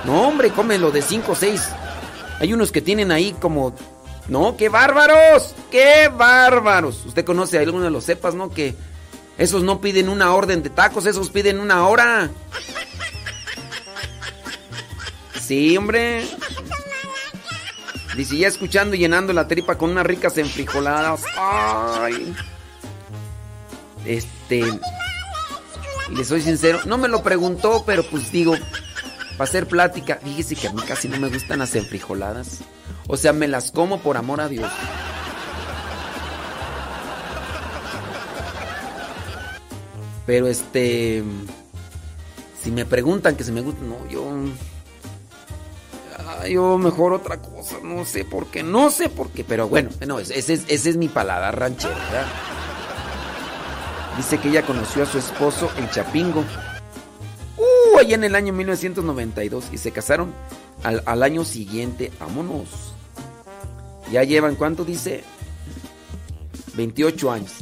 No, 0.04 0.28
hombre, 0.28 0.50
cómelo 0.50 0.90
de 0.90 1.02
5 1.02 1.32
o 1.32 1.34
6. 1.34 1.60
Hay 2.40 2.52
unos 2.52 2.72
que 2.72 2.82
tienen 2.82 3.10
ahí 3.10 3.34
como. 3.40 3.74
No, 4.28 4.56
qué 4.56 4.68
bárbaros, 4.68 5.54
qué 5.70 6.10
bárbaros. 6.14 7.04
Usted 7.06 7.24
conoce 7.24 7.58
a 7.58 7.60
alguno 7.60 7.84
de 7.84 7.90
los 7.90 8.04
cepas, 8.04 8.34
¿no? 8.34 8.50
Que 8.50 8.74
esos 9.38 9.62
no 9.62 9.80
piden 9.80 10.08
una 10.08 10.32
orden 10.32 10.62
de 10.62 10.70
tacos, 10.70 11.06
esos 11.06 11.30
piden 11.30 11.60
una 11.60 11.86
hora. 11.86 12.30
Sí, 15.40 15.76
hombre. 15.76 16.26
Dice, 18.16 18.36
ya 18.36 18.48
escuchando 18.48 18.94
y 18.94 19.00
llenando 19.00 19.32
la 19.32 19.48
tripa 19.48 19.76
con 19.76 19.90
unas 19.90 20.06
ricas 20.06 20.38
enfrijoladas. 20.38 21.22
Ay. 21.36 22.34
Este. 24.04 24.62
Y 26.10 26.14
le 26.14 26.24
soy 26.24 26.42
sincero, 26.42 26.80
no 26.84 26.98
me 26.98 27.08
lo 27.08 27.22
preguntó, 27.22 27.82
pero 27.86 28.04
pues 28.04 28.30
digo, 28.30 28.54
para 29.32 29.44
hacer 29.48 29.66
plática, 29.66 30.20
fíjese 30.22 30.54
que 30.54 30.68
a 30.68 30.72
mí 30.72 30.82
casi 30.82 31.08
no 31.08 31.18
me 31.18 31.28
gustan 31.28 31.58
las 31.58 31.74
enfrijoladas. 31.74 32.60
O 33.08 33.16
sea, 33.16 33.32
me 33.32 33.48
las 33.48 33.72
como 33.72 34.00
por 34.00 34.16
amor 34.16 34.40
a 34.40 34.48
Dios. 34.48 34.70
Pero 40.26 40.46
este. 40.48 41.22
Si 42.62 42.70
me 42.70 42.84
preguntan 42.86 43.36
que 43.36 43.44
se 43.44 43.52
me 43.52 43.60
gusta, 43.60 43.82
no, 43.84 44.08
yo. 44.08 44.24
ah, 46.18 46.46
Yo 46.48 46.78
mejor 46.78 47.12
otra 47.12 47.36
cosa, 47.40 47.76
no 47.82 48.04
sé 48.06 48.24
por 48.24 48.46
qué, 48.46 48.62
no 48.62 48.90
sé 48.90 49.08
por 49.10 49.30
qué, 49.30 49.44
pero 49.44 49.68
bueno, 49.68 49.90
no, 50.06 50.18
ese, 50.18 50.38
ese 50.38 50.54
es, 50.54 50.64
ese 50.68 50.90
es 50.90 50.96
mi 50.96 51.08
paladar 51.08 51.58
ranchero, 51.58 51.94
¿verdad? 51.94 52.26
Dice 54.16 54.38
que 54.38 54.48
ella 54.48 54.62
conoció 54.64 55.02
a 55.02 55.06
su 55.06 55.18
esposo, 55.18 55.70
el 55.76 55.90
Chapingo, 55.90 56.42
uh, 57.58 57.98
allá 57.98 58.14
en 58.14 58.24
el 58.24 58.34
año 58.34 58.52
1992 58.54 59.66
y 59.72 59.78
se 59.78 59.90
casaron 59.90 60.32
al, 60.84 61.02
al 61.04 61.22
año 61.22 61.44
siguiente, 61.44 62.12
vámonos. 62.18 62.68
Ya 64.10 64.22
llevan, 64.22 64.54
¿cuánto 64.54 64.84
dice? 64.84 65.22
28 66.76 67.30
años. 67.32 67.52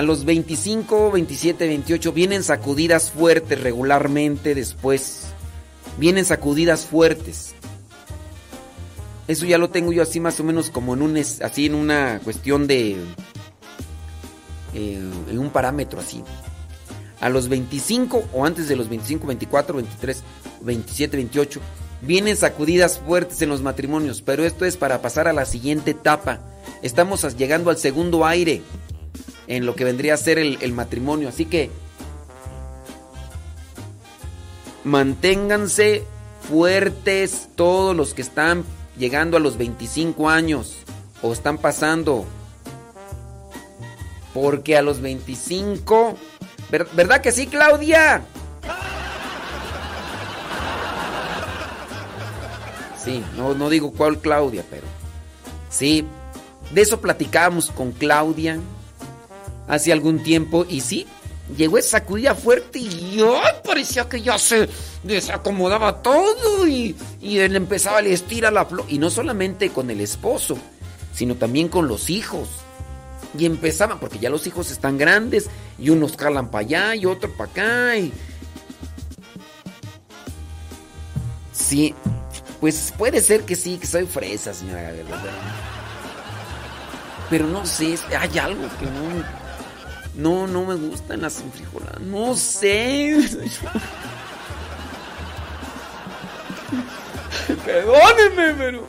A 0.00 0.02
los 0.02 0.24
25, 0.24 1.10
27, 1.10 1.66
28 1.68 2.12
vienen 2.14 2.42
sacudidas 2.42 3.10
fuertes 3.10 3.60
regularmente 3.60 4.54
después. 4.54 5.26
Vienen 5.98 6.24
sacudidas 6.24 6.86
fuertes. 6.86 7.52
Eso 9.28 9.44
ya 9.44 9.58
lo 9.58 9.68
tengo 9.68 9.92
yo 9.92 10.02
así 10.02 10.18
más 10.18 10.40
o 10.40 10.44
menos 10.44 10.70
como 10.70 10.94
en 10.94 11.02
un 11.02 11.18
así 11.18 11.66
en 11.66 11.74
una 11.74 12.18
cuestión 12.24 12.66
de 12.66 12.92
eh, 14.72 15.10
en 15.28 15.38
un 15.38 15.50
parámetro 15.50 16.00
así. 16.00 16.24
A 17.20 17.28
los 17.28 17.50
25 17.50 18.30
o 18.32 18.46
antes 18.46 18.70
de 18.70 18.76
los 18.76 18.88
25, 18.88 19.26
24, 19.26 19.76
23, 19.76 20.22
27, 20.62 21.16
28 21.18 21.60
vienen 22.00 22.38
sacudidas 22.38 23.00
fuertes 23.00 23.42
en 23.42 23.50
los 23.50 23.60
matrimonios, 23.60 24.22
pero 24.22 24.46
esto 24.46 24.64
es 24.64 24.78
para 24.78 25.02
pasar 25.02 25.28
a 25.28 25.34
la 25.34 25.44
siguiente 25.44 25.90
etapa. 25.90 26.40
Estamos 26.80 27.36
llegando 27.36 27.68
al 27.68 27.76
segundo 27.76 28.24
aire 28.24 28.62
en 29.50 29.66
lo 29.66 29.74
que 29.74 29.82
vendría 29.84 30.14
a 30.14 30.16
ser 30.16 30.38
el, 30.38 30.72
matrimonio. 30.72 31.28
Así 31.28 31.44
que 31.44 31.70
manténganse 34.84 36.04
fuertes 36.48 37.48
todos 37.56 37.94
los 37.96 38.14
que 38.14 38.22
están 38.22 38.64
llegando 38.96 39.36
a 39.36 39.40
los 39.40 39.58
25 39.58 40.30
años 40.30 40.76
o 41.20 41.32
están 41.32 41.58
pasando. 41.58 42.24
Porque 44.32 44.76
a 44.76 44.82
los 44.82 45.00
25... 45.00 46.14
¿ver- 46.70 46.86
¿Verdad 46.92 47.20
que 47.20 47.32
sí, 47.32 47.48
Claudia? 47.48 48.22
Sí, 53.04 53.24
no, 53.36 53.54
no 53.54 53.68
digo 53.68 53.90
cuál 53.92 54.18
Claudia, 54.20 54.62
pero... 54.70 54.86
Sí, 55.70 56.06
de 56.72 56.82
eso 56.82 57.00
platicábamos 57.00 57.72
con 57.72 57.90
Claudia 57.90 58.60
hace 59.70 59.92
algún 59.92 60.22
tiempo 60.22 60.66
y 60.68 60.80
sí, 60.80 61.06
llegó 61.56 61.78
esa 61.78 61.98
sacudida 61.98 62.34
fuerte 62.34 62.78
y 62.80 63.20
¡ay! 63.20 63.54
parecía 63.64 64.08
que 64.08 64.20
ya 64.20 64.38
se 64.38 64.68
desacomodaba 65.02 66.02
todo 66.02 66.66
y, 66.66 66.94
y 67.20 67.38
él 67.38 67.56
empezaba 67.56 67.98
a 67.98 68.02
estirar 68.02 68.52
la 68.52 68.66
flor. 68.66 68.84
Y 68.88 68.98
no 68.98 69.10
solamente 69.10 69.70
con 69.70 69.90
el 69.90 70.00
esposo, 70.00 70.58
sino 71.14 71.36
también 71.36 71.68
con 71.68 71.88
los 71.88 72.10
hijos. 72.10 72.48
Y 73.38 73.46
empezaban, 73.46 74.00
porque 74.00 74.18
ya 74.18 74.28
los 74.28 74.46
hijos 74.48 74.72
están 74.72 74.98
grandes 74.98 75.48
y 75.78 75.90
unos 75.90 76.16
jalan 76.16 76.50
para 76.50 76.64
allá 76.66 76.94
y 76.96 77.06
otro 77.06 77.30
para 77.32 77.50
acá. 77.50 77.96
Y... 77.96 78.12
Sí, 81.52 81.94
pues 82.60 82.92
puede 82.98 83.20
ser 83.20 83.44
que 83.44 83.54
sí, 83.54 83.78
que 83.78 83.86
soy 83.86 84.06
fresa, 84.06 84.52
señora. 84.52 84.92
Pero 87.30 87.46
no 87.46 87.64
sé, 87.64 87.92
es- 87.94 88.02
hay 88.18 88.38
algo 88.38 88.62
que 88.80 88.86
no... 88.86 89.39
No, 90.14 90.46
no 90.46 90.64
me 90.64 90.74
gustan 90.74 91.22
las 91.22 91.40
enfrijoladas. 91.40 92.00
No 92.00 92.34
sé. 92.36 93.18
Perdónenme, 97.64 98.54
pero... 98.54 98.86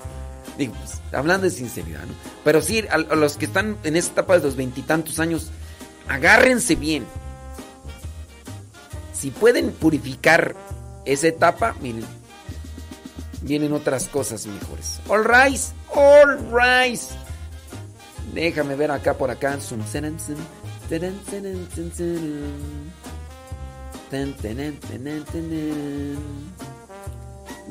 Digo, 0.58 0.74
pues, 0.74 1.02
hablando 1.14 1.46
de 1.46 1.52
sinceridad, 1.52 2.02
¿no? 2.06 2.14
Pero 2.44 2.62
sí, 2.62 2.84
a, 2.90 2.98
los 2.98 3.38
que 3.38 3.46
están 3.46 3.78
en 3.84 3.96
esta 3.96 4.14
etapa 4.14 4.38
de 4.38 4.44
los 4.44 4.56
veintitantos 4.56 5.20
años, 5.20 5.52
agárrense 6.08 6.76
bien. 6.76 7.06
Si 9.14 9.30
pueden 9.32 9.72
purificar 9.72 10.56
esa 11.06 11.28
etapa, 11.28 11.76
miren, 11.82 12.06
vienen 13.42 13.74
otras 13.74 14.08
cosas 14.08 14.46
mejores. 14.48 15.00
All 15.08 15.24
right, 15.24 15.62
all 15.96 16.38
right. 16.52 17.00
Déjame 18.34 18.76
ver 18.76 18.92
acá 18.92 19.14
por 19.14 19.30
acá. 19.30 19.58
Zaran, 19.60 20.20
zun, 20.20 20.38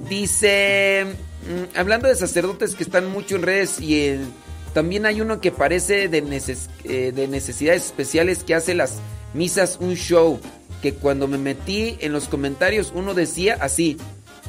Dice, 0.09 1.05
mm, 1.05 1.77
hablando 1.77 2.09
de 2.09 2.15
sacerdotes 2.15 2.75
que 2.75 2.83
están 2.83 3.11
mucho 3.11 3.37
en 3.37 3.43
redes 3.43 3.79
y 3.79 3.97
eh, 3.97 4.21
también 4.73 5.05
hay 5.05 5.21
uno 5.21 5.39
que 5.43 5.53
parece 5.53 6.05
eh, 6.05 6.09
de 6.09 7.29
necesidades 7.29 7.85
especiales 7.85 8.43
que 8.43 8.55
hace 8.55 8.75
las 8.75 8.97
misas 9.35 9.77
un 9.83 9.97
show, 9.97 10.41
que 10.81 10.95
cuando 10.95 11.29
me 11.29 11.37
metí 11.37 11.99
en 12.01 12.15
los 12.15 12.27
comentarios 12.27 12.91
uno 12.95 13.13
decía 13.13 13.59
así, 13.61 13.99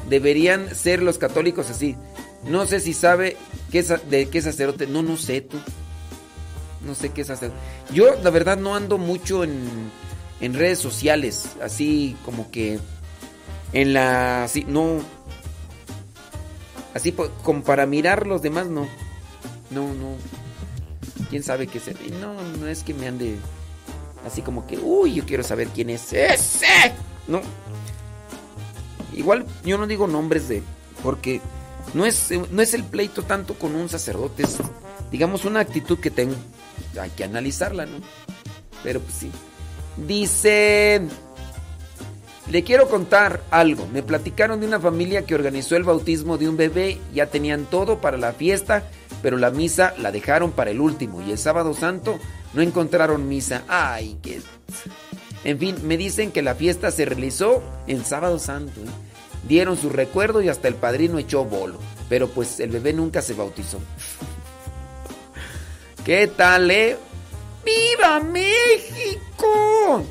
deberían 0.08 0.74
ser 0.74 1.02
los 1.02 1.18
católicos 1.18 1.68
así. 1.68 1.94
No 2.48 2.66
sé 2.66 2.80
si 2.80 2.94
sabe 2.94 3.36
qué 3.70 3.82
de 3.82 4.30
qué 4.30 4.40
sacerdote, 4.40 4.86
no, 4.86 5.02
no 5.02 5.18
sé 5.18 5.42
tú. 5.42 5.58
No 6.84 6.94
sé 6.94 7.10
qué 7.10 7.24
sacerdote. 7.24 7.60
Yo 7.92 8.14
la 8.22 8.30
verdad 8.30 8.58
no 8.58 8.74
ando 8.74 8.98
mucho 8.98 9.44
en, 9.44 9.90
en 10.40 10.54
redes 10.54 10.78
sociales, 10.78 11.50
así 11.62 12.16
como 12.24 12.50
que 12.50 12.78
en 13.72 13.92
la... 13.92 14.44
Así, 14.44 14.64
no... 14.64 15.00
Así 16.94 17.12
como 17.42 17.62
para 17.62 17.86
mirar 17.86 18.26
los 18.26 18.42
demás, 18.42 18.66
no. 18.66 18.86
No, 19.70 19.94
no. 19.94 20.16
¿Quién 21.30 21.42
sabe 21.42 21.66
qué 21.66 21.78
es? 21.78 22.12
No, 22.20 22.34
no 22.60 22.66
es 22.66 22.82
que 22.82 22.92
me 22.92 23.08
ande 23.08 23.36
así 24.26 24.42
como 24.42 24.66
que, 24.66 24.78
uy, 24.78 25.14
yo 25.14 25.26
quiero 25.26 25.42
saber 25.42 25.68
quién 25.68 25.90
es 25.90 26.12
ese. 26.12 26.66
No. 27.26 27.40
Igual 29.14 29.46
yo 29.64 29.78
no 29.78 29.86
digo 29.86 30.06
nombres 30.06 30.48
de... 30.48 30.62
Porque 31.02 31.40
no 31.94 32.06
es, 32.06 32.30
no 32.50 32.62
es 32.62 32.74
el 32.74 32.84
pleito 32.84 33.22
tanto 33.22 33.54
con 33.54 33.74
un 33.74 33.88
sacerdote, 33.88 34.44
es 34.44 34.56
digamos 35.10 35.44
una 35.44 35.60
actitud 35.60 35.98
que 35.98 36.10
tengo. 36.10 36.34
Hay 37.00 37.10
que 37.10 37.24
analizarla, 37.24 37.86
¿no? 37.86 37.98
Pero 38.82 39.00
pues 39.00 39.14
sí. 39.14 39.30
Dice... 39.96 41.02
Le 42.50 42.64
quiero 42.64 42.88
contar 42.88 43.42
algo. 43.50 43.86
Me 43.86 44.02
platicaron 44.02 44.60
de 44.60 44.66
una 44.66 44.80
familia 44.80 45.24
que 45.24 45.34
organizó 45.34 45.76
el 45.76 45.84
bautismo 45.84 46.38
de 46.38 46.48
un 46.48 46.56
bebé. 46.56 46.98
Ya 47.14 47.26
tenían 47.26 47.66
todo 47.66 48.00
para 48.00 48.16
la 48.16 48.32
fiesta, 48.32 48.82
pero 49.22 49.38
la 49.38 49.50
misa 49.50 49.94
la 49.98 50.10
dejaron 50.10 50.50
para 50.50 50.72
el 50.72 50.80
último. 50.80 51.22
Y 51.22 51.30
el 51.30 51.38
sábado 51.38 51.72
santo 51.72 52.18
no 52.52 52.60
encontraron 52.62 53.28
misa. 53.28 53.62
Ay, 53.68 54.18
qué... 54.22 54.40
En 55.44 55.58
fin, 55.58 55.76
me 55.84 55.96
dicen 55.96 56.30
que 56.30 56.42
la 56.42 56.54
fiesta 56.54 56.90
se 56.90 57.04
realizó 57.04 57.62
en 57.86 58.04
sábado 58.04 58.38
santo. 58.38 58.80
¿eh? 58.80 58.90
Dieron 59.48 59.76
su 59.76 59.88
recuerdo 59.88 60.40
y 60.40 60.48
hasta 60.48 60.68
el 60.68 60.74
padrino 60.74 61.18
echó 61.18 61.44
bolo. 61.44 61.78
Pero 62.08 62.28
pues 62.28 62.60
el 62.60 62.70
bebé 62.70 62.92
nunca 62.92 63.22
se 63.22 63.34
bautizó. 63.34 63.78
¿Qué 66.04 66.26
tal, 66.26 66.68
eh? 66.72 66.96
¡Viva 67.64 68.18
México! 68.20 70.04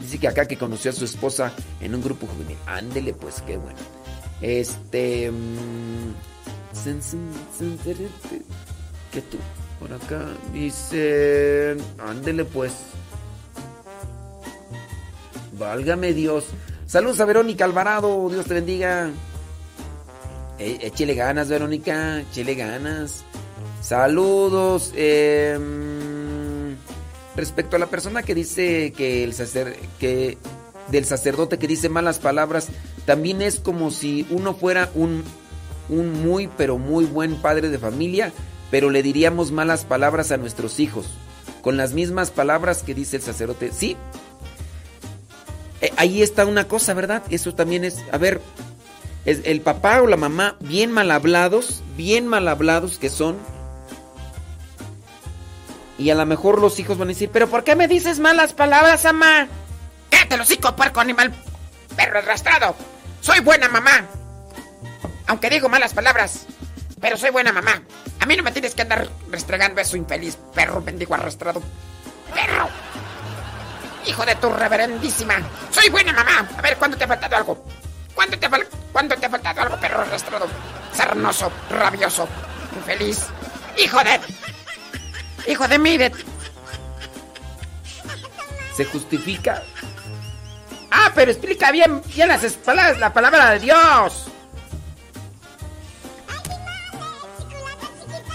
Dice 0.00 0.18
que 0.18 0.26
acá 0.26 0.46
que 0.46 0.56
conoció 0.56 0.90
a 0.90 0.94
su 0.94 1.04
esposa 1.04 1.52
en 1.80 1.94
un 1.94 2.02
grupo 2.02 2.26
juvenil. 2.26 2.58
Ándele, 2.66 3.14
pues, 3.14 3.42
qué 3.42 3.56
bueno. 3.56 3.78
Este. 4.40 5.30
mm. 5.30 6.14
¿Qué 9.12 9.22
tú? 9.22 9.38
Por 9.78 9.92
acá 9.92 10.26
dice. 10.52 11.76
Ándele, 11.98 12.44
pues. 12.44 12.72
Válgame 15.52 16.12
Dios. 16.12 16.46
Saludos 16.86 17.20
a 17.20 17.24
Verónica 17.24 17.64
Alvarado. 17.64 18.28
Dios 18.30 18.46
te 18.46 18.54
bendiga. 18.54 19.10
Eh, 20.58 20.78
échele 20.80 21.14
ganas, 21.14 21.48
Verónica. 21.48 22.20
Échele 22.20 22.56
ganas. 22.56 23.25
Saludos. 23.80 24.92
mm, 24.92 26.74
respecto 27.36 27.76
a 27.76 27.78
la 27.78 27.86
persona 27.86 28.22
que 28.22 28.34
dice 28.34 28.92
que 28.96 29.24
el 29.24 29.34
sacer, 29.34 29.76
que 30.00 30.38
del 30.88 31.04
sacerdote 31.04 31.58
que 31.58 31.68
dice 31.68 31.88
malas 31.88 32.18
palabras, 32.18 32.68
también 33.04 33.42
es 33.42 33.60
como 33.60 33.90
si 33.90 34.26
uno 34.30 34.54
fuera 34.54 34.90
un, 34.94 35.22
un 35.88 36.24
muy 36.24 36.48
pero 36.48 36.78
muy 36.78 37.04
buen 37.04 37.36
padre 37.36 37.68
de 37.68 37.78
familia, 37.78 38.32
pero 38.70 38.90
le 38.90 39.02
diríamos 39.02 39.52
malas 39.52 39.84
palabras 39.84 40.32
a 40.32 40.36
nuestros 40.36 40.80
hijos, 40.80 41.06
con 41.62 41.76
las 41.76 41.92
mismas 41.92 42.30
palabras 42.30 42.82
que 42.82 42.94
dice 42.94 43.16
el 43.16 43.22
sacerdote. 43.22 43.70
Sí, 43.72 43.96
eh, 45.80 45.92
ahí 45.96 46.22
está 46.22 46.46
una 46.46 46.66
cosa, 46.68 46.94
¿verdad? 46.94 47.22
Eso 47.30 47.54
también 47.54 47.84
es, 47.84 48.02
a 48.10 48.18
ver, 48.18 48.40
es 49.24 49.40
el 49.44 49.60
papá 49.60 50.02
o 50.02 50.06
la 50.06 50.16
mamá 50.16 50.56
bien 50.60 50.90
mal 50.90 51.10
hablados, 51.10 51.82
bien 51.96 52.26
mal 52.26 52.48
hablados 52.48 52.98
que 52.98 53.10
son. 53.10 53.36
Y 55.98 56.10
a 56.10 56.14
lo 56.14 56.26
mejor 56.26 56.60
los 56.60 56.78
hijos 56.78 56.98
van 56.98 57.08
a 57.08 57.12
decir, 57.12 57.30
pero 57.32 57.48
¿por 57.48 57.64
qué 57.64 57.74
me 57.74 57.88
dices 57.88 58.18
malas 58.18 58.52
palabras, 58.52 59.04
mamá? 59.04 59.48
¡Cállate, 60.10 60.40
hocico, 60.40 60.76
puerco 60.76 61.00
animal! 61.00 61.32
¡Perro 61.96 62.18
arrastrado! 62.18 62.74
¡Soy 63.20 63.40
buena 63.40 63.68
mamá! 63.68 64.06
Aunque 65.26 65.50
digo 65.50 65.68
malas 65.68 65.94
palabras, 65.94 66.46
pero 67.00 67.16
soy 67.16 67.30
buena 67.30 67.52
mamá. 67.52 67.82
A 68.20 68.26
mí 68.26 68.36
no 68.36 68.42
me 68.42 68.52
tienes 68.52 68.74
que 68.74 68.82
andar 68.82 69.08
restregando 69.30 69.80
eso, 69.80 69.96
infeliz 69.96 70.36
perro 70.54 70.80
bendigo 70.82 71.14
arrastrado. 71.14 71.62
¡Perro! 72.32 72.68
Hijo 74.06 74.24
de 74.24 74.34
tu 74.36 74.50
reverendísima. 74.50 75.34
Soy 75.70 75.88
buena 75.88 76.12
mamá. 76.12 76.48
A 76.56 76.62
ver, 76.62 76.76
¿cuándo 76.76 76.96
te 76.96 77.04
ha 77.04 77.08
faltado 77.08 77.36
algo? 77.36 77.64
¿Cuándo 78.14 78.38
te, 78.38 78.48
¿cuándo 78.92 79.16
te 79.16 79.26
ha 79.26 79.30
faltado 79.30 79.62
algo, 79.62 79.76
perro 79.80 80.00
arrastrado? 80.02 80.46
Sarnoso, 80.92 81.50
rabioso, 81.70 82.28
infeliz. 82.76 83.26
Hijo 83.78 83.98
de... 84.04 84.20
Hijo 85.46 85.68
de 85.68 85.78
mí, 85.78 85.96
de... 85.96 86.12
Se 88.76 88.84
justifica. 88.84 89.62
Ah, 90.90 91.10
pero 91.14 91.30
explica 91.30 91.70
bien, 91.72 92.02
bien 92.14 92.28
las 92.28 92.52
palabras, 92.54 92.98
la 92.98 93.12
palabra 93.12 93.50
de 93.52 93.60
Dios. 93.60 94.26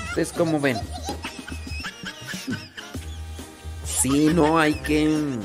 ¿Ustedes 0.09 0.33
cómo 0.33 0.59
ven? 0.59 0.77
Sí, 3.85 4.31
no, 4.33 4.57
hay 4.59 4.73
que. 4.73 5.37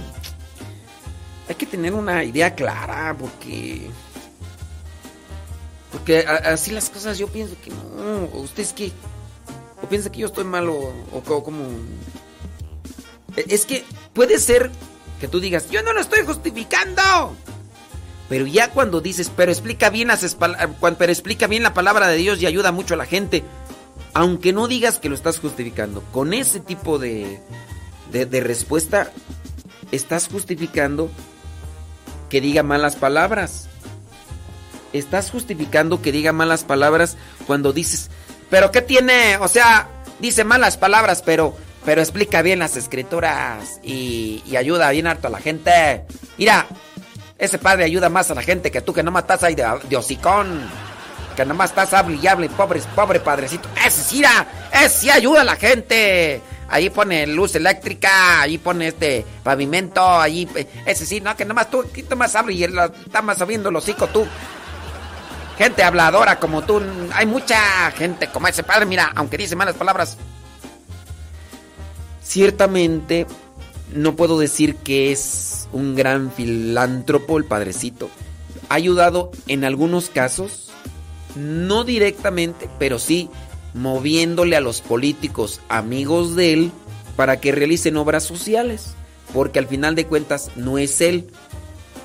Hay 1.49 1.55
que 1.55 1.67
tener 1.67 1.93
una 1.93 2.25
idea 2.25 2.55
clara, 2.55 3.15
porque. 3.19 3.91
Porque 5.93 6.21
así 6.27 6.71
las 6.71 6.91
cosas 6.91 7.19
yo 7.19 7.29
pienso 7.29 7.55
que 7.63 7.71
no. 7.71 8.25
¿O 8.33 8.41
¿Ustedes 8.41 8.73
qué? 8.73 8.93
¿O 9.83 9.89
piensan 9.89 10.13
que 10.13 10.21
yo 10.21 10.27
estoy 10.27 10.45
mal 10.45 10.69
o, 10.69 10.93
o 11.13 11.23
co- 11.25 11.43
como.? 11.43 11.65
E- 13.37 13.45
Es 13.49 13.67
que 13.67 13.85
puede 14.13 14.39
ser 14.39 14.71
que 15.21 15.29
tú 15.29 15.41
digas, 15.41 15.71
yo 15.71 15.83
no 15.83 15.93
lo 15.93 16.01
estoy 16.01 16.21
justificando. 16.25 17.35
Pero 18.29 18.47
ya 18.47 18.71
cuando 18.73 19.01
dices, 19.01 19.31
pero 19.35 19.53
explica 19.53 19.89
bien 19.91 20.09
las 20.09 20.25
eh, 20.25 20.37
pero 20.99 21.13
explica 21.13 21.47
bien 21.47 21.63
la 21.63 21.75
palabra 21.75 22.09
de 22.09 22.17
Dios 22.17 22.41
y 22.43 22.47
ayuda 22.47 22.73
mucho 22.73 22.95
a 22.95 22.97
la 22.97 23.07
gente. 23.07 23.45
Aunque 24.15 24.53
no 24.53 24.67
digas 24.67 24.99
que 24.99 25.09
lo 25.11 25.15
estás 25.15 25.39
justificando, 25.39 26.03
con 26.13 26.33
ese 26.35 26.59
tipo 26.59 26.99
de, 26.99 27.39
de 28.11 28.41
respuesta, 28.41 29.13
estás 29.93 30.29
justificando 30.29 31.11
que 32.31 32.41
diga 32.41 32.63
malas 32.63 32.97
palabras. 32.97 33.69
Estás 34.93 35.31
justificando 35.31 36.01
que 36.01 36.13
diga 36.13 36.33
malas 36.33 36.65
palabras 36.65 37.17
cuando 37.47 37.73
dices, 37.75 38.11
pero 38.51 38.71
¿qué 38.71 38.83
tiene? 38.83 39.37
O 39.39 39.49
sea, 39.49 39.89
dice 40.19 40.45
malas 40.45 40.77
palabras, 40.77 41.23
pero, 41.25 41.57
pero 41.85 42.01
explica 42.01 42.43
bien 42.43 42.59
las 42.59 42.77
escrituras 42.77 43.81
y, 43.83 44.43
ayuda 44.57 44.91
bien 44.91 45.07
harto 45.07 45.29
a 45.29 45.31
la 45.31 45.39
gente. 45.41 46.03
Mira, 46.39 46.67
ese 47.39 47.59
padre 47.59 47.85
ayuda 47.85 48.09
más 48.09 48.31
a 48.31 48.35
la 48.35 48.43
gente 48.43 48.71
que 48.71 48.81
tú 48.81 48.93
que 48.93 49.03
nomás 49.03 49.23
estás 49.25 49.43
ahí 49.43 49.55
de, 49.55 49.67
de 49.89 49.97
hocicón. 49.97 50.61
Que 51.37 51.45
nomás 51.45 51.69
estás 51.69 51.93
hable 51.93 52.17
y 52.17 52.27
hable, 52.27 52.49
pobre, 52.49 52.81
pobre 52.95 53.21
padrecito. 53.21 53.69
Ese 53.87 54.03
sí, 54.03 54.17
mira, 54.17 54.47
ese 54.73 54.89
sí 54.89 55.11
ayuda 55.11 55.43
a 55.43 55.45
la 55.45 55.57
gente. 55.57 56.41
Ahí 56.69 56.89
pone 56.89 57.27
luz 57.27 57.55
eléctrica, 57.55 58.41
ahí 58.41 58.57
pone 58.57 58.89
este 58.89 59.25
pavimento, 59.45 60.19
ahí. 60.19 60.49
eh, 60.57 60.67
Ese 60.87 61.05
sí, 61.05 61.21
no, 61.21 61.37
que 61.37 61.45
nomás 61.45 61.71
tú, 61.71 61.83
aquí 61.83 62.03
nomás 62.09 62.35
hable 62.35 62.55
y 62.55 62.65
está 62.65 63.21
más 63.23 63.39
abriendo 63.41 63.69
el 63.69 63.77
hocico 63.77 64.07
tú. 64.09 64.27
Gente 65.59 65.83
habladora 65.83 66.39
como 66.39 66.63
tú. 66.63 66.83
Hay 67.13 67.27
mucha 67.27 67.91
gente 67.93 68.29
como 68.29 68.49
ese 68.49 68.63
padre, 68.63 68.87
mira, 68.87 69.11
aunque 69.15 69.39
dice 69.39 69.57
malas 69.57 69.75
palabras. 69.75 70.19
Ciertamente, 72.23 73.27
no 73.95 74.17
puedo 74.17 74.39
decir 74.39 74.77
que 74.77 75.13
es 75.13 75.69
un 75.73 75.95
gran 75.95 76.31
filántropo 76.31 77.39
el 77.39 77.45
padrecito. 77.45 78.11
Ha 78.69 78.75
ayudado 78.75 79.31
en 79.47 79.65
algunos 79.65 80.11
casos, 80.11 80.71
no 81.37 81.85
directamente, 81.85 82.69
pero 82.79 82.99
sí 82.99 83.31
moviéndole 83.75 84.57
a 84.57 84.61
los 84.61 84.81
políticos 84.81 85.61
amigos 85.69 86.35
de 86.35 86.53
él 86.53 86.73
para 87.15 87.41
que 87.41 87.53
realicen 87.53 87.97
obras 87.97 88.25
sociales. 88.25 88.95
Porque 89.33 89.59
al 89.59 89.67
final 89.67 89.95
de 89.95 90.07
cuentas 90.07 90.51
no 90.57 90.79
es 90.79 91.01
él. 91.01 91.31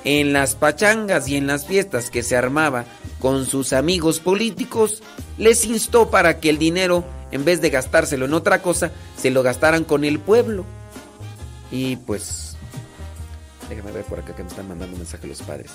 En 0.04 0.32
las 0.32 0.54
pachangas 0.56 1.28
y 1.28 1.36
en 1.36 1.46
las 1.46 1.66
fiestas 1.66 2.10
que 2.10 2.22
se 2.22 2.36
armaba 2.36 2.84
con 3.20 3.46
sus 3.46 3.72
amigos 3.72 4.18
políticos, 4.18 5.02
les 5.38 5.64
instó 5.64 6.10
para 6.10 6.40
que 6.40 6.50
el 6.50 6.58
dinero, 6.58 7.04
en 7.30 7.44
vez 7.44 7.60
de 7.60 7.70
gastárselo 7.70 8.26
en 8.26 8.34
otra 8.34 8.62
cosa, 8.62 8.90
se 9.16 9.30
lo 9.30 9.42
gastaran 9.42 9.84
con 9.84 10.04
el 10.04 10.18
pueblo. 10.18 10.64
Y 11.70 11.96
pues, 11.96 12.56
déjame 13.68 13.92
ver 13.92 14.04
por 14.04 14.18
acá 14.18 14.34
que 14.34 14.42
me 14.42 14.48
están 14.48 14.68
mandando 14.68 14.94
un 14.94 15.02
mensaje 15.02 15.26
los 15.26 15.40
padres. 15.42 15.70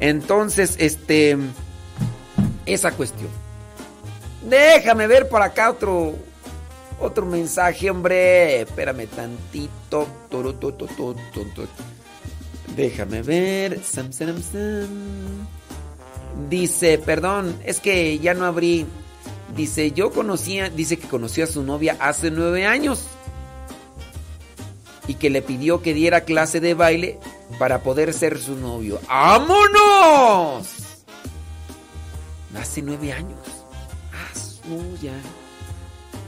Entonces, 0.00 0.76
este, 0.78 1.36
esa 2.66 2.92
cuestión. 2.92 3.47
Déjame 4.42 5.06
ver 5.06 5.28
por 5.28 5.42
acá 5.42 5.70
otro 5.70 6.14
otro 7.00 7.26
mensaje, 7.26 7.90
hombre. 7.90 8.62
Espérame 8.62 9.06
tantito. 9.06 10.06
Déjame 12.76 13.22
ver. 13.22 13.80
Dice, 16.48 16.98
perdón, 16.98 17.58
es 17.64 17.80
que 17.80 18.18
ya 18.18 18.34
no 18.34 18.46
abrí. 18.46 18.86
Dice, 19.56 19.92
yo 19.92 20.12
conocía, 20.12 20.68
dice 20.70 20.98
que 20.98 21.08
conoció 21.08 21.44
a 21.44 21.48
su 21.48 21.62
novia 21.62 21.96
hace 22.00 22.30
nueve 22.30 22.66
años. 22.66 23.04
Y 25.06 25.14
que 25.14 25.30
le 25.30 25.40
pidió 25.40 25.80
que 25.82 25.94
diera 25.94 26.22
clase 26.22 26.60
de 26.60 26.74
baile 26.74 27.18
para 27.58 27.82
poder 27.82 28.12
ser 28.12 28.38
su 28.38 28.56
novio. 28.56 29.00
¡Vámonos! 29.08 30.68
Hace 32.54 32.82
nueve 32.82 33.12
años. 33.12 33.57
Oh, 34.70 35.02
ya. 35.02 35.14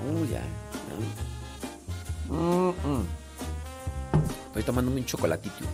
Oh, 0.09 0.25
ya. 0.25 0.43
Mm, 2.29 2.71
mm. 2.71 3.05
Estoy 4.47 4.63
tomándome 4.63 5.01
un 5.01 5.07
chocolatito. 5.07 5.65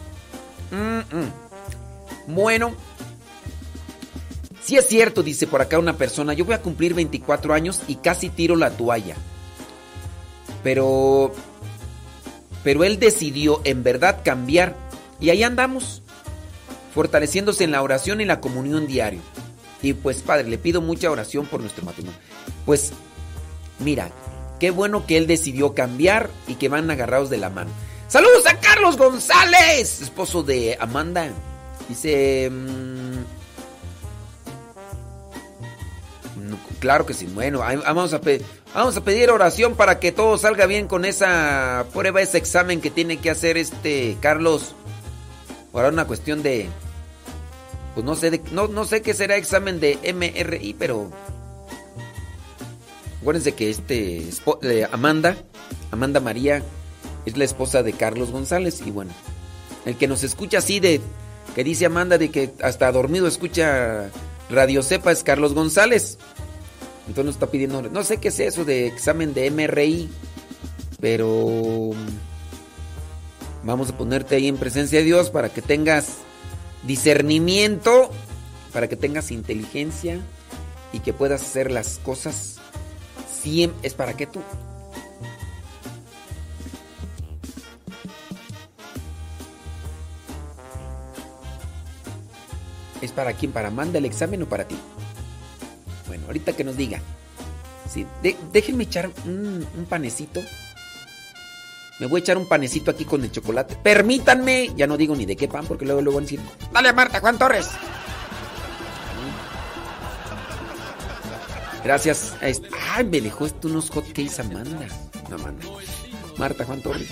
Mm. 0.71 2.35
Bueno. 2.35 2.75
Si 4.63 4.77
es 4.77 4.89
cierto, 4.89 5.23
dice 5.23 5.47
por 5.47 5.61
acá 5.63 5.79
una 5.79 5.97
persona, 5.97 6.33
yo 6.33 6.45
voy 6.45 6.55
a 6.55 6.61
cumplir 6.63 6.93
24 6.93 7.55
años 7.55 7.83
y 7.87 7.97
casi 7.97 8.31
tiro 8.31 8.57
la 8.57 8.71
toalla. 8.71 9.15
Pero... 10.65 11.33
Pero 12.65 12.83
él 12.83 12.99
decidió 12.99 13.61
en 13.63 13.85
verdad 13.85 14.23
cambiar 14.25 14.75
y 15.21 15.31
ahí 15.31 15.45
andamos, 15.45 16.03
fortaleciéndose 16.93 17.63
en 17.63 17.71
la 17.71 17.81
oración 17.81 18.21
y 18.21 18.25
la 18.25 18.41
comunión 18.41 18.89
diario. 18.89 19.21
Y 19.83 19.93
pues 19.93 20.23
padre, 20.23 20.49
le 20.49 20.59
pido 20.59 20.81
mucha 20.81 21.11
oración 21.11 21.47
por 21.47 21.61
nuestro 21.61 21.85
matrimonio. 21.85 22.19
Pues 22.65 22.93
mira, 23.79 24.11
qué 24.59 24.71
bueno 24.71 25.07
que 25.07 25.17
él 25.19 25.27
decidió 25.27 25.75
cambiar 25.75 26.31
y 26.49 26.55
que 26.55 26.69
van 26.69 26.91
agarrados 26.91 27.31
de 27.31 27.37
la 27.39 27.51
mano. 27.51 27.71
Saludos 28.09 28.47
a 28.47 28.59
Carlos 28.61 28.97
González, 28.97 30.01
esposo 30.01 30.43
de 30.43 30.77
Amanda. 30.81 31.29
Dice... 31.89 32.49
mm, 32.51 33.19
claro 36.79 37.07
que 37.07 37.15
sí, 37.15 37.27
bueno, 37.27 37.59
vamos 37.61 38.13
a, 38.13 38.21
pe- 38.21 38.43
vamos 38.75 38.97
a 38.97 39.05
pedir 39.05 39.31
oración 39.31 39.75
para 39.75 39.99
que 39.99 40.13
todo 40.13 40.39
salga 40.39 40.67
bien 40.67 40.87
con 40.89 41.05
esa 41.05 41.87
prueba, 41.93 42.23
ese 42.23 42.39
examen 42.39 42.81
que 42.81 42.91
tiene 42.91 43.19
que 43.19 43.31
hacer 43.31 43.57
este 43.57 44.17
Carlos. 44.21 44.75
Ahora 45.73 45.89
una 45.89 46.07
cuestión 46.07 46.43
de... 46.43 46.69
Pues 47.97 48.05
no 48.05 48.15
sé, 48.15 48.31
de- 48.31 48.43
no, 48.53 48.69
no 48.69 48.85
sé 48.85 49.01
qué 49.01 49.15
será 49.15 49.37
examen 49.37 49.81
de 49.81 49.99
MRI, 50.15 50.77
pero... 50.79 51.11
Acuérdense 53.23 53.55
que 53.55 53.71
este 53.71 54.29
Amanda, 54.93 55.35
Amanda 55.91 56.21
María, 56.21 56.63
es 57.25 57.39
la 57.39 57.45
esposa 57.45 57.83
de 57.83 57.95
Carlos 57.95 58.31
González. 58.33 58.83
Y 58.85 58.91
bueno, 58.91 59.13
el 59.87 59.97
que 59.97 60.09
nos 60.09 60.25
escucha 60.25 60.59
así 60.59 60.79
de... 60.79 61.01
Que 61.55 61.65
dice 61.65 61.87
Amanda 61.87 62.19
de 62.19 62.31
que 62.31 62.53
hasta 62.63 62.93
dormido 62.93 63.27
escucha 63.27 64.11
Radio 64.51 64.83
Cepa 64.83 65.11
es 65.11 65.23
Carlos 65.25 65.55
González. 65.55 66.19
Entonces 67.09 67.25
nos 67.25 67.35
está 67.37 67.47
pidiendo... 67.47 67.81
No 67.81 68.05
sé 68.05 68.19
qué 68.19 68.29
es 68.29 68.39
eso 68.41 68.67
de 68.67 68.89
examen 68.89 69.33
de 69.33 69.51
MRI, 69.51 70.11
pero... 71.01 71.93
Vamos 73.65 73.89
a 73.89 73.97
ponerte 73.97 74.37
ahí 74.37 74.49
en 74.49 74.59
presencia 74.59 74.99
de 74.99 75.07
Dios 75.07 75.31
para 75.31 75.49
que 75.49 75.63
tengas 75.63 76.19
discernimiento 76.87 78.11
para 78.73 78.89
que 78.89 78.97
tengas 78.97 79.31
inteligencia 79.31 80.21
y 80.93 81.01
que 81.01 81.13
puedas 81.13 81.43
hacer 81.43 81.71
las 81.71 81.99
cosas. 81.99 82.57
Siempre 83.43 83.87
es 83.87 83.95
para 83.95 84.15
que 84.15 84.27
tú. 84.27 84.41
¿Es 93.03 93.13
para 93.13 93.35
quién? 93.35 93.53
¿Para 93.53 93.69
Amanda 93.69 93.99
el 93.99 94.05
examen 94.05 94.43
o 94.43 94.47
para 94.49 94.67
ti? 94.67 94.77
Bueno, 96.07 96.27
ahorita 96.27 96.55
que 96.55 96.65
nos 96.65 96.77
diga. 96.77 97.01
Sí, 97.89 98.07
déjenme 98.53 98.85
echar 98.85 99.11
un 99.27 99.87
panecito. 99.89 100.43
Me 101.99 102.07
voy 102.07 102.21
a 102.21 102.23
echar 102.23 102.37
un 102.37 102.47
panecito 102.47 102.91
aquí 102.91 103.05
con 103.05 103.23
el 103.25 103.33
chocolate. 103.33 103.77
Permítanme. 103.77 104.71
Ya 104.77 104.87
no 104.87 104.97
digo 104.97 105.17
ni 105.17 105.25
de 105.25 105.37
qué 105.37 105.49
pan 105.49 105.65
porque 105.67 105.85
luego 105.85 106.03
luego 106.03 106.17
van 106.17 106.25
a 106.25 106.27
decir. 106.27 106.41
Dale, 106.73 106.93
Marta, 106.93 107.21
Juan 107.21 107.39
Torres. 107.39 107.71
Gracias. 111.83 112.35
a 112.43 112.97
Ay, 112.97 113.05
me 113.05 113.21
dejó 113.21 113.47
esto 113.47 113.69
unos 113.69 113.91
hotcakes 113.91 114.41
Amanda. 114.41 114.89
No, 115.31 115.37
Amanda. 115.37 115.67
Marta 116.37 116.65
Juan 116.65 116.83
Torres. 116.83 117.09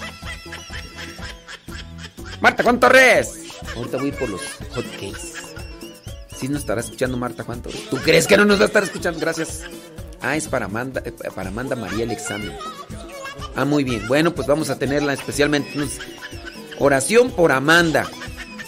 Marta 2.40 2.62
Juan 2.62 2.80
Torres. 2.80 3.44
Ahorita 3.76 3.96
voy 3.96 4.10
a 4.10 4.18
por 4.18 4.28
los 4.28 4.42
hotcakes. 4.74 5.32
Sí 6.36 6.48
nos 6.48 6.60
estará 6.60 6.80
escuchando 6.80 7.16
Marta 7.16 7.44
Juan 7.44 7.62
Torres. 7.62 7.88
¿Tú 7.88 7.96
crees 7.98 8.26
que 8.26 8.36
no 8.36 8.44
nos 8.44 8.58
va 8.58 8.64
a 8.64 8.66
estar 8.66 8.82
escuchando? 8.82 9.18
Gracias. 9.18 9.62
Ah, 10.20 10.36
es 10.36 10.48
para 10.48 10.66
Amanda, 10.66 11.02
eh, 11.04 11.12
para 11.34 11.48
Amanda 11.48 11.76
María 11.76 12.04
el 12.04 12.10
examen. 12.10 12.52
Ah, 13.56 13.64
muy 13.64 13.84
bien. 13.84 14.06
Bueno, 14.08 14.34
pues 14.34 14.46
vamos 14.46 14.70
a 14.70 14.78
tenerla 14.78 15.12
especialmente. 15.12 15.70
Oración 16.78 17.30
por 17.30 17.52
Amanda. 17.52 18.08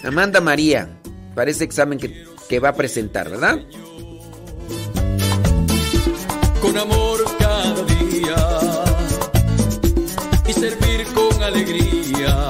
Amanda 0.03 0.41
María. 0.41 0.89
Para 1.35 1.51
ese 1.51 1.63
examen 1.63 1.99
que, 1.99 2.25
que 2.49 2.59
va 2.59 2.69
a 2.69 2.73
presentar, 2.73 3.29
¿verdad? 3.29 3.59
con 6.61 6.77
amor 6.77 7.23
cada 7.37 7.83
día 7.83 8.35
y 10.47 10.53
servir 10.53 11.05
con 11.13 11.43
alegría 11.43 12.49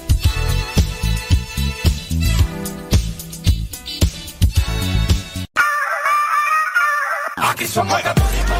Somos 7.71 8.01
católicos. 8.01 8.57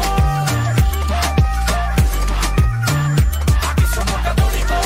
Aquí 3.70 3.84
somos 3.94 4.20
católicos. 4.22 4.76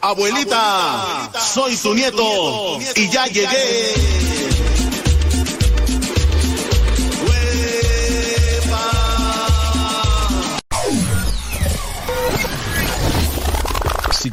Abuelita, 0.00 1.30
soy 1.54 1.76
tu 1.76 1.94
nieto 1.94 2.78
y 2.94 3.10
ya 3.10 3.26
llegué. 3.26 4.15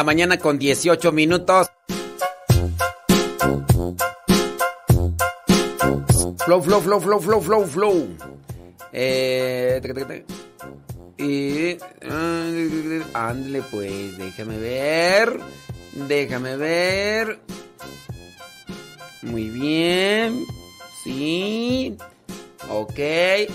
La 0.00 0.04
mañana 0.04 0.38
con 0.38 0.58
18 0.58 1.12
minutos. 1.12 1.70
Flow, 6.46 6.62
flow, 6.62 6.80
flow, 6.80 7.00
flow, 7.00 7.20
flow, 7.20 7.40
flow, 7.42 7.66
flow. 7.66 8.08
Eh. 8.94 9.78
Y. 11.18 11.76
ah, 12.08 13.28
Ándale, 13.28 13.60
pues, 13.70 14.16
déjame 14.16 14.56
ver. 14.56 15.38
Déjame 15.92 16.56
ver. 16.56 17.38
Muy 19.20 19.50
bien. 19.50 20.46
Sí. 21.04 21.94
Ok. 22.70 22.98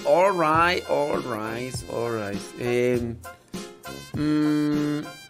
Alright, 0.06 0.84
alright, 0.92 1.76
alright. 1.92 2.42
Eh, 2.60 3.16
mm, 4.14 5.25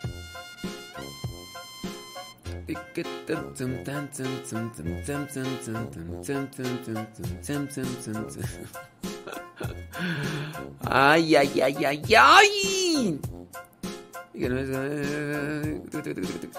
Ay, 10.81 11.35
ay, 11.35 11.61
ay, 11.61 11.85
ay, 11.85 12.01
ay. 12.17 13.19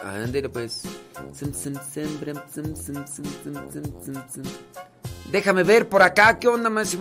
Ándale 0.02 0.48
pues. 0.48 0.82
Déjame 5.30 5.62
ver 5.64 5.88
por 5.88 6.02
acá, 6.02 6.38
¿qué 6.38 6.48
onda 6.48 6.70
más? 6.70 6.96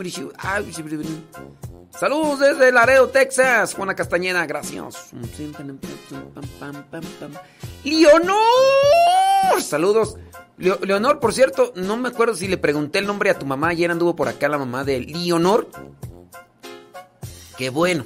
Saludos 2.00 2.40
desde 2.40 2.72
Laredo, 2.72 3.08
Texas. 3.10 3.74
Juana 3.74 3.96
Castañeda, 3.96 4.46
gracias. 4.46 5.12
Leonor, 7.84 8.36
saludos. 9.62 10.18
Leo- 10.58 10.80
Leonor, 10.82 11.20
por 11.20 11.34
cierto, 11.34 11.72
no 11.76 11.98
me 11.98 12.10
acuerdo 12.10 12.36
si 12.36 12.48
le 12.48 12.58
pregunté 12.58 13.00
el 13.00 13.08
nombre 13.08 13.30
a 13.30 13.40
tu 13.40 13.46
mamá. 13.46 13.70
Ayer 13.70 13.92
anduvo 13.92 14.16
por 14.16 14.28
acá 14.28 14.50
la 14.50 14.58
mamá 14.58 14.84
de 14.84 15.00
Leonor. 15.02 15.68
Qué 17.58 17.70
bueno. 17.70 18.06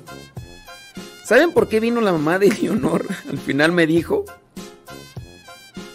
¿Saben 1.26 1.52
por 1.52 1.68
qué 1.68 1.80
vino 1.80 2.02
la 2.02 2.12
mamá 2.12 2.38
de 2.40 2.50
Leonor? 2.50 3.06
Al 3.30 3.38
final 3.40 3.72
me 3.72 3.88
dijo. 3.88 4.26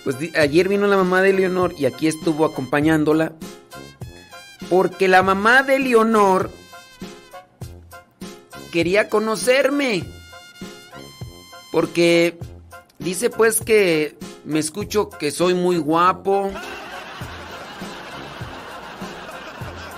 Pues 0.05 0.17
ayer 0.37 0.69
vino 0.69 0.87
la 0.87 0.97
mamá 0.97 1.23
de 1.23 1.33
Leonor 1.33 1.75
y 1.79 1.87
aquí 1.87 2.09
estuvo 2.09 2.45
acompañándola. 2.45 3.33
Porque 4.69 5.09
la 5.09 5.23
mamá 5.23 5.63
de 5.63 5.79
Leonor 5.79 6.51
quería 8.75 9.09
conocerme. 9.09 10.03
Porque 11.71 12.37
dice 12.99 13.31
pues 13.31 13.61
que 13.61 14.19
me 14.45 14.59
escucho 14.59 15.09
que 15.09 15.31
soy 15.31 15.55
muy 15.55 15.79
guapo. 15.79 16.51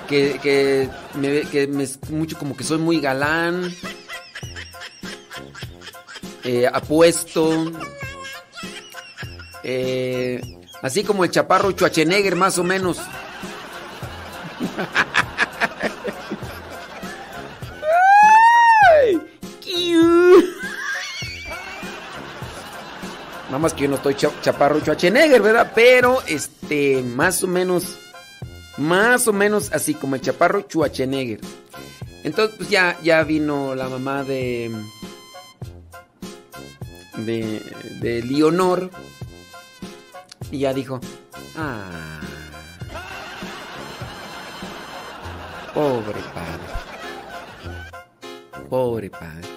Que, 0.09 0.39
que 0.43 0.90
me, 1.15 1.40
que 1.40 1.66
me 1.66 1.85
escucho 1.85 2.39
como 2.39 2.55
que 2.55 2.65
soy 2.65 2.78
muy 2.78 3.01
galán. 3.01 3.74
eh, 6.44 6.69
apuesto. 6.70 7.73
eh, 9.65 10.40
así 10.82 11.03
como 11.03 11.24
el 11.24 11.31
chaparro 11.31 11.73
Schwarzenegger, 11.73 12.36
más 12.36 12.59
o 12.59 12.65
menos. 12.65 12.98
Nada 23.57 23.62
más 23.62 23.73
que 23.73 23.85
yo 23.85 23.89
no 23.89 23.95
estoy 23.97 24.15
cha- 24.15 24.39
chaparro 24.43 24.81
Schwarzenegger, 24.81 25.41
¿verdad? 25.41 25.73
Pero, 25.74 26.20
este, 26.27 27.03
más 27.03 27.43
o 27.43 27.47
menos, 27.47 27.97
más 28.77 29.27
o 29.28 29.33
menos 29.33 29.73
así 29.73 29.95
como 29.95 30.15
el 30.15 30.20
chaparro 30.20 30.61
Schwarzenegger. 30.69 31.41
Entonces, 32.23 32.55
pues 32.59 32.69
ya, 32.69 32.99
ya 33.03 33.23
vino 33.23 33.74
la 33.74 33.89
mamá 33.89 34.24
de, 34.24 34.70
de, 37.16 37.62
de 38.03 38.23
Leonor 38.24 38.91
y 40.51 40.59
ya 40.59 40.74
dijo, 40.74 41.01
ah, 41.57 42.20
pobre 45.73 46.20
padre, 46.35 46.74
pobre 48.69 49.09
padre. 49.09 49.49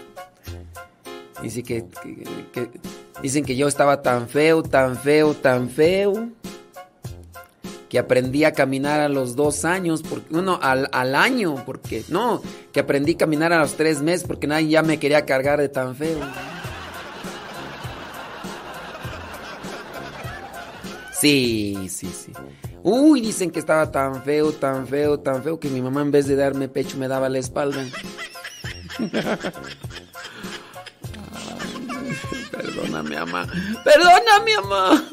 Dice 1.42 1.64
que, 1.64 1.86
dicen 3.22 3.46
que 3.46 3.56
yo 3.56 3.68
estaba 3.68 4.02
tan 4.02 4.28
feo, 4.28 4.62
tan 4.62 4.98
feo, 4.98 5.34
tan 5.34 5.70
feo, 5.70 6.30
que 7.88 7.98
aprendí 7.98 8.44
a 8.44 8.54
caminar 8.54 9.00
a 9.00 9.10
los 9.10 9.36
dos 9.36 9.66
años, 9.66 10.04
porque, 10.04 10.36
uno 10.36 10.60
al, 10.62 10.90
al 10.92 11.16
año, 11.16 11.64
porque 11.66 12.04
no, 12.10 12.42
que 12.74 12.82
aprendí 12.82 13.14
a 13.14 13.18
caminar 13.18 13.54
a 13.54 13.60
los 13.60 13.76
tres 13.76 14.02
meses, 14.02 14.28
porque 14.28 14.48
nadie 14.48 14.68
ya 14.68 14.84
me 14.84 15.00
quería 15.00 15.26
cargar 15.26 15.60
de 15.60 15.70
tan 15.70 15.96
feo. 15.96 16.20
Sí, 21.20 21.88
sí, 21.90 22.08
sí. 22.08 22.32
Uy, 22.82 23.20
dicen 23.20 23.52
que 23.52 23.60
estaba 23.60 23.92
tan 23.92 24.24
feo, 24.24 24.54
tan 24.54 24.88
feo, 24.88 25.20
tan 25.20 25.44
feo, 25.44 25.60
que 25.60 25.70
mi 25.70 25.82
mamá 25.82 26.02
en 26.02 26.12
vez 26.12 26.28
de 26.28 26.36
darme 26.36 26.70
pecho 26.70 26.98
me 26.98 27.08
daba 27.08 27.28
la 27.28 27.40
espalda. 27.40 27.86
Perdóname, 32.52 33.16
mamá. 33.18 33.48
Perdóname, 33.84 34.56
mamá. 34.62 35.04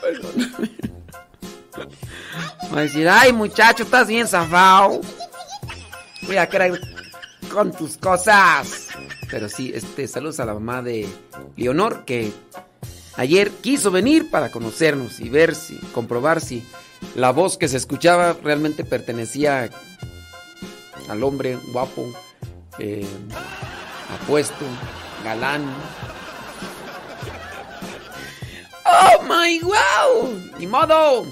Perdóname. 0.00 0.70
Va 2.72 2.78
a 2.78 2.82
decir, 2.82 3.08
ay, 3.08 3.32
muchacho, 3.32 3.84
estás 3.84 4.08
bien 4.08 4.26
zafado. 4.26 5.00
Voy 6.22 6.36
a 6.36 6.48
creer 6.48 6.80
con 7.52 7.72
tus 7.72 7.96
cosas. 7.96 8.88
Pero 9.30 9.48
sí, 9.48 9.72
este, 9.74 10.08
saludos 10.08 10.40
a 10.40 10.44
la 10.44 10.54
mamá 10.54 10.82
de 10.82 11.08
Leonor, 11.56 12.04
que 12.04 12.32
ayer 13.16 13.50
quiso 13.50 13.90
venir 13.90 14.30
para 14.30 14.50
conocernos 14.50 15.20
y 15.20 15.28
ver 15.28 15.54
si, 15.54 15.76
comprobar 15.92 16.40
si 16.40 16.62
la 17.14 17.30
voz 17.30 17.56
que 17.56 17.68
se 17.68 17.76
escuchaba 17.76 18.36
realmente 18.42 18.84
pertenecía 18.84 19.70
al 21.08 21.22
hombre 21.22 21.58
guapo, 21.72 22.12
eh, 22.78 23.06
apuesto, 24.14 24.64
galán. 25.24 25.62
¡Oh, 28.84 29.22
my 29.22 29.60
wow! 29.60 30.40
¡Ni 30.58 30.66
modo! 30.66 31.26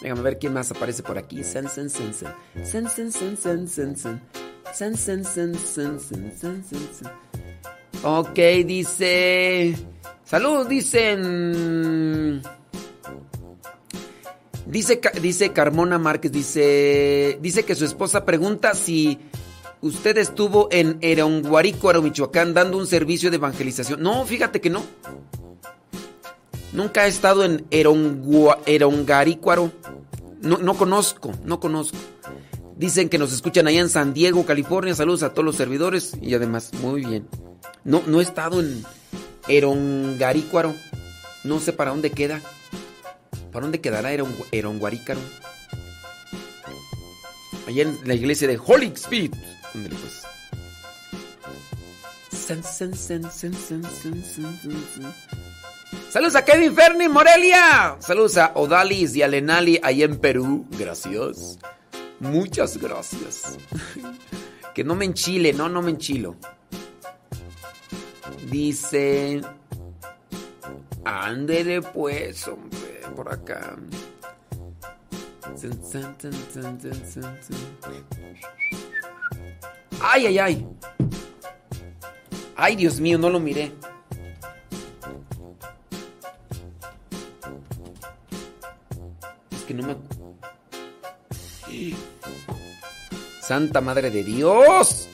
Déjame 0.00 0.22
ver 0.22 0.38
quién 0.38 0.52
más 0.52 0.70
aparece 0.70 1.02
por 1.02 1.18
aquí. 1.18 1.44
Sen, 1.44 1.68
sen, 1.68 1.90
sen, 1.90 2.14
sen. 2.14 2.34
Sen, 2.64 2.88
sen, 2.88 3.12
sen, 3.12 3.36
sen, 3.36 3.68
sen, 3.68 3.96
sen. 3.96 4.22
Sen, 4.72 4.96
sen, 4.96 5.24
sen, 5.24 5.54
sen, 5.54 6.00
sen, 6.00 6.30
sen, 6.38 6.64
sen, 6.64 7.10
Ok, 8.02 8.38
dice... 8.64 9.74
Salud, 10.24 10.66
dicen... 10.68 12.42
Dice, 14.66 15.00
dice 15.20 15.52
Carmona 15.52 15.98
Márquez, 15.98 16.30
dice, 16.30 17.38
dice 17.40 17.64
que 17.64 17.74
su 17.74 17.84
esposa 17.84 18.24
pregunta 18.24 18.74
si 18.74 19.18
usted 19.82 20.18
estuvo 20.18 20.68
en 20.70 20.98
Eronguarícuaro, 21.00 22.02
Michoacán, 22.02 22.54
dando 22.54 22.76
un 22.78 22.86
servicio 22.86 23.30
de 23.30 23.36
evangelización. 23.36 24.02
No, 24.02 24.24
fíjate 24.24 24.60
que 24.60 24.70
no. 24.70 24.82
Nunca 26.72 27.06
he 27.06 27.08
estado 27.08 27.44
en 27.44 27.64
Erongua- 27.70 28.58
Erongarícuaro. 28.66 29.72
No, 30.40 30.58
no 30.58 30.74
conozco, 30.74 31.32
no 31.44 31.58
conozco. 31.60 31.96
Dicen 32.76 33.08
que 33.08 33.18
nos 33.18 33.32
escuchan 33.32 33.66
allá 33.66 33.80
en 33.80 33.88
San 33.90 34.14
Diego, 34.14 34.46
California. 34.46 34.94
Saludos 34.94 35.22
a 35.22 35.30
todos 35.34 35.44
los 35.44 35.56
servidores 35.56 36.12
y 36.22 36.34
además, 36.34 36.70
muy 36.80 37.04
bien. 37.04 37.28
No, 37.84 38.02
no 38.06 38.20
he 38.20 38.22
estado 38.22 38.60
en 38.60 38.84
Erongarícuaro. 39.48 40.74
No 41.44 41.58
sé 41.60 41.72
para 41.72 41.90
dónde 41.90 42.10
queda. 42.10 42.40
¿Para 43.52 43.64
dónde 43.64 43.80
quedará 43.80 44.12
Eron- 44.12 44.34
Eronguarícaro? 44.52 45.20
Allá 47.66 47.82
en 47.82 47.98
la 48.04 48.14
iglesia 48.14 48.48
de 48.48 48.58
Holy 48.64 48.92
Spirit. 48.94 49.34
Saludos 56.10 56.34
a 56.34 56.44
Kevin 56.44 56.74
Ferni, 56.74 57.08
Morelia. 57.08 57.96
Saludos 58.00 58.36
a 58.36 58.52
Odalis 58.54 59.14
y 59.14 59.22
a 59.22 59.28
Lenali 59.28 59.78
ahí 59.82 60.02
en 60.02 60.18
Perú. 60.18 60.66
Gracias. 60.78 61.58
Muchas 62.18 62.76
gracias. 62.78 63.58
que 64.74 64.84
no 64.84 64.94
me 64.94 65.04
enchile, 65.04 65.52
no, 65.52 65.68
no 65.68 65.82
me 65.82 65.90
enchilo. 65.92 66.36
Dice. 68.50 69.40
Ándele 71.04 71.80
pues, 71.82 72.46
hombre, 72.48 73.00
por 73.14 73.32
acá. 73.32 73.76
Ay, 80.00 80.26
ay, 80.26 80.38
ay. 80.38 80.66
Ay, 82.56 82.76
Dios 82.76 83.00
mío, 83.00 83.18
no 83.18 83.30
lo 83.30 83.40
miré. 83.40 83.72
Es 89.50 89.62
que 89.62 89.74
no 89.74 89.86
me... 89.86 89.96
Santa 93.40 93.80
Madre 93.80 94.10
de 94.10 94.22
Dios. 94.22 95.08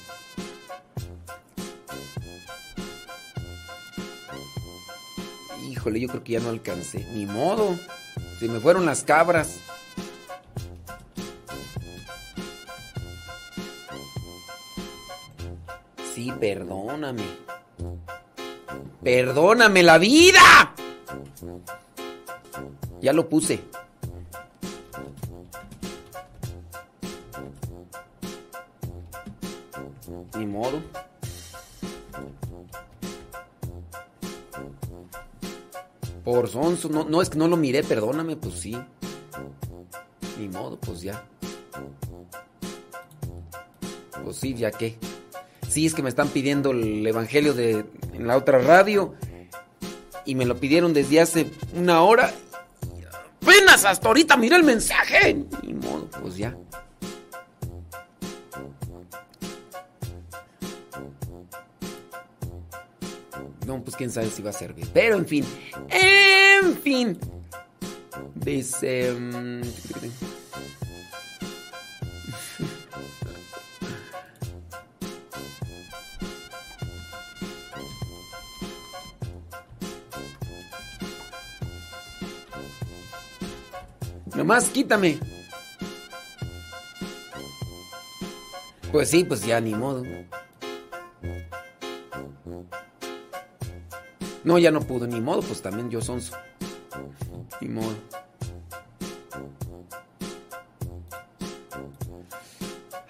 Híjole, 5.70 6.01
yo 6.01 6.09
creo 6.09 6.24
que 6.24 6.32
ya 6.32 6.40
no 6.40 6.51
alcancé. 6.51 7.07
Ni 7.15 7.27
modo. 7.27 7.78
Se 8.39 8.48
me 8.48 8.61
fueron 8.61 8.85
las 8.85 9.05
cabras. 9.05 9.61
Sí, 16.16 16.32
perdóname. 16.40 17.24
Perdóname 19.05 19.82
la 19.82 19.98
vida. 19.98 20.74
Ya 23.02 23.12
lo 23.12 23.28
puse. 23.28 23.60
Ni 30.38 30.47
modo. 30.47 30.80
Por 36.24 36.48
sonso, 36.48 36.88
no, 36.88 37.05
no 37.05 37.20
es 37.20 37.28
que 37.28 37.36
no 37.36 37.47
lo 37.47 37.59
miré, 37.59 37.84
perdóname, 37.84 38.36
pues 38.36 38.55
sí. 38.55 38.74
Ni 40.38 40.48
modo, 40.48 40.78
pues 40.80 41.02
ya. 41.02 41.22
Pues 44.24 44.36
sí, 44.36 44.55
ya 44.55 44.70
qué. 44.70 44.97
Sí, 45.77 45.85
es 45.85 45.93
que 45.93 46.03
me 46.03 46.09
están 46.09 46.31
pidiendo 46.31 46.70
el 46.70 47.07
evangelio 47.07 47.53
de 47.53 47.85
en 48.15 48.27
la 48.27 48.39
otra 48.39 48.59
radio 48.61 49.12
y 50.24 50.35
me 50.35 50.47
lo 50.47 50.57
pidieron 50.57 50.94
desde 50.94 51.20
hace 51.20 51.51
una 51.74 52.01
hora. 52.01 52.32
Apenas 53.43 53.85
hasta 53.85 54.09
ahorita 54.09 54.39
miré 54.39 54.57
el 54.57 54.65
mensaje. 54.65 55.36
Ni 55.62 55.74
modo, 55.74 56.09
pues 56.23 56.39
ya. 56.39 56.57
No, 63.66 63.85
pues 63.85 63.97
quién 63.97 64.11
sabe 64.11 64.31
si 64.31 64.40
va 64.40 64.48
a 64.48 64.55
servir. 64.55 64.89
Pero 64.94 65.16
en 65.16 65.27
fin. 65.27 65.44
En 65.90 66.74
fin. 66.78 67.19
Dice. 68.35 69.12
mm, 69.12 69.61
Nomás 84.47 84.68
quítame. 84.68 85.18
Pues 88.93 89.10
sí, 89.10 89.24
pues 89.24 89.44
ya 89.44 89.60
ni 89.60 89.74
modo. 89.74 90.05
No, 94.44 94.56
ya 94.59 94.70
no 94.70 94.82
pudo, 94.82 95.09
ni 95.09 95.20
modo, 95.20 95.43
pues 95.43 95.60
también 95.60 95.90
yo 95.90 96.01
sonso. 96.01 96.36
Ni 97.60 97.68
modo. 97.70 97.97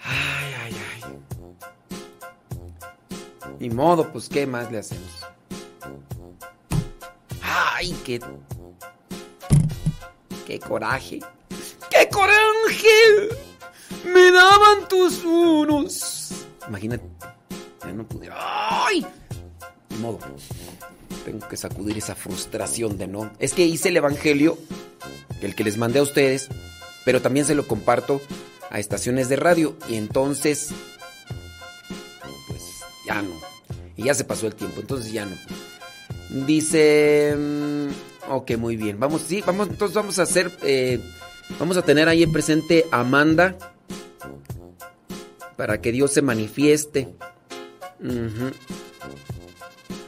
Ay, 0.03 0.55
ay, 0.65 0.75
ay. 0.95 1.03
Ni 3.59 3.69
modo, 3.69 4.11
pues 4.11 4.31
qué 4.31 4.47
más 4.47 4.73
le 4.73 4.79
hacemos. 4.79 5.27
Ay, 7.43 7.95
qué. 8.07 8.21
Qué 10.47 10.61
coraje. 10.61 11.19
¡Qué 11.91 12.09
coraje! 12.09 13.29
Me 14.05 14.31
daban 14.31 14.87
tus 14.89 15.25
unos. 15.25 16.31
Imagínate. 16.69 17.05
Ya 17.83 17.93
no 17.93 18.07
pude. 18.07 18.31
¡Ay! 18.33 19.05
Ni 19.91 19.97
modo. 19.97 20.21
Tengo 21.25 21.49
que 21.49 21.57
sacudir 21.57 21.99
esa 21.99 22.15
frustración 22.15 22.97
de 22.97 23.09
no. 23.09 23.33
Es 23.41 23.55
que 23.55 23.67
hice 23.67 23.89
el 23.89 23.97
evangelio, 23.97 24.57
el 25.41 25.57
que 25.57 25.65
les 25.65 25.77
mandé 25.79 25.99
a 25.99 26.03
ustedes, 26.03 26.49
pero 27.05 27.21
también 27.21 27.45
se 27.45 27.57
lo 27.57 27.67
comparto 27.67 28.21
a 28.71 28.79
estaciones 28.79 29.29
de 29.29 29.37
radio. 29.37 29.77
Y 29.89 29.97
entonces. 29.97 30.69
Pues 32.47 32.63
ya 33.05 33.21
no. 33.21 33.35
Y 33.97 34.05
ya 34.05 34.15
se 34.15 34.23
pasó 34.23 34.47
el 34.47 34.55
tiempo, 34.55 34.81
entonces 34.81 35.11
ya 35.13 35.27
no. 35.27 35.37
Dice. 36.47 37.35
Ok, 38.29 38.57
muy 38.57 38.77
bien. 38.77 38.99
Vamos, 38.99 39.23
sí, 39.23 39.43
vamos, 39.47 39.69
entonces 39.69 39.95
vamos 39.95 40.19
a 40.19 40.23
hacer. 40.23 40.51
eh, 40.63 41.01
vamos 41.59 41.77
a 41.77 41.83
tener 41.83 42.09
ahí 42.09 42.23
en 42.23 42.33
presente 42.33 42.87
a 42.91 43.01
Amanda. 43.01 43.57
Para 45.57 45.81
que 45.81 45.93
Dios 45.93 46.13
se 46.13 46.21
manifieste. 46.23 47.09
Ujú. 48.01 48.51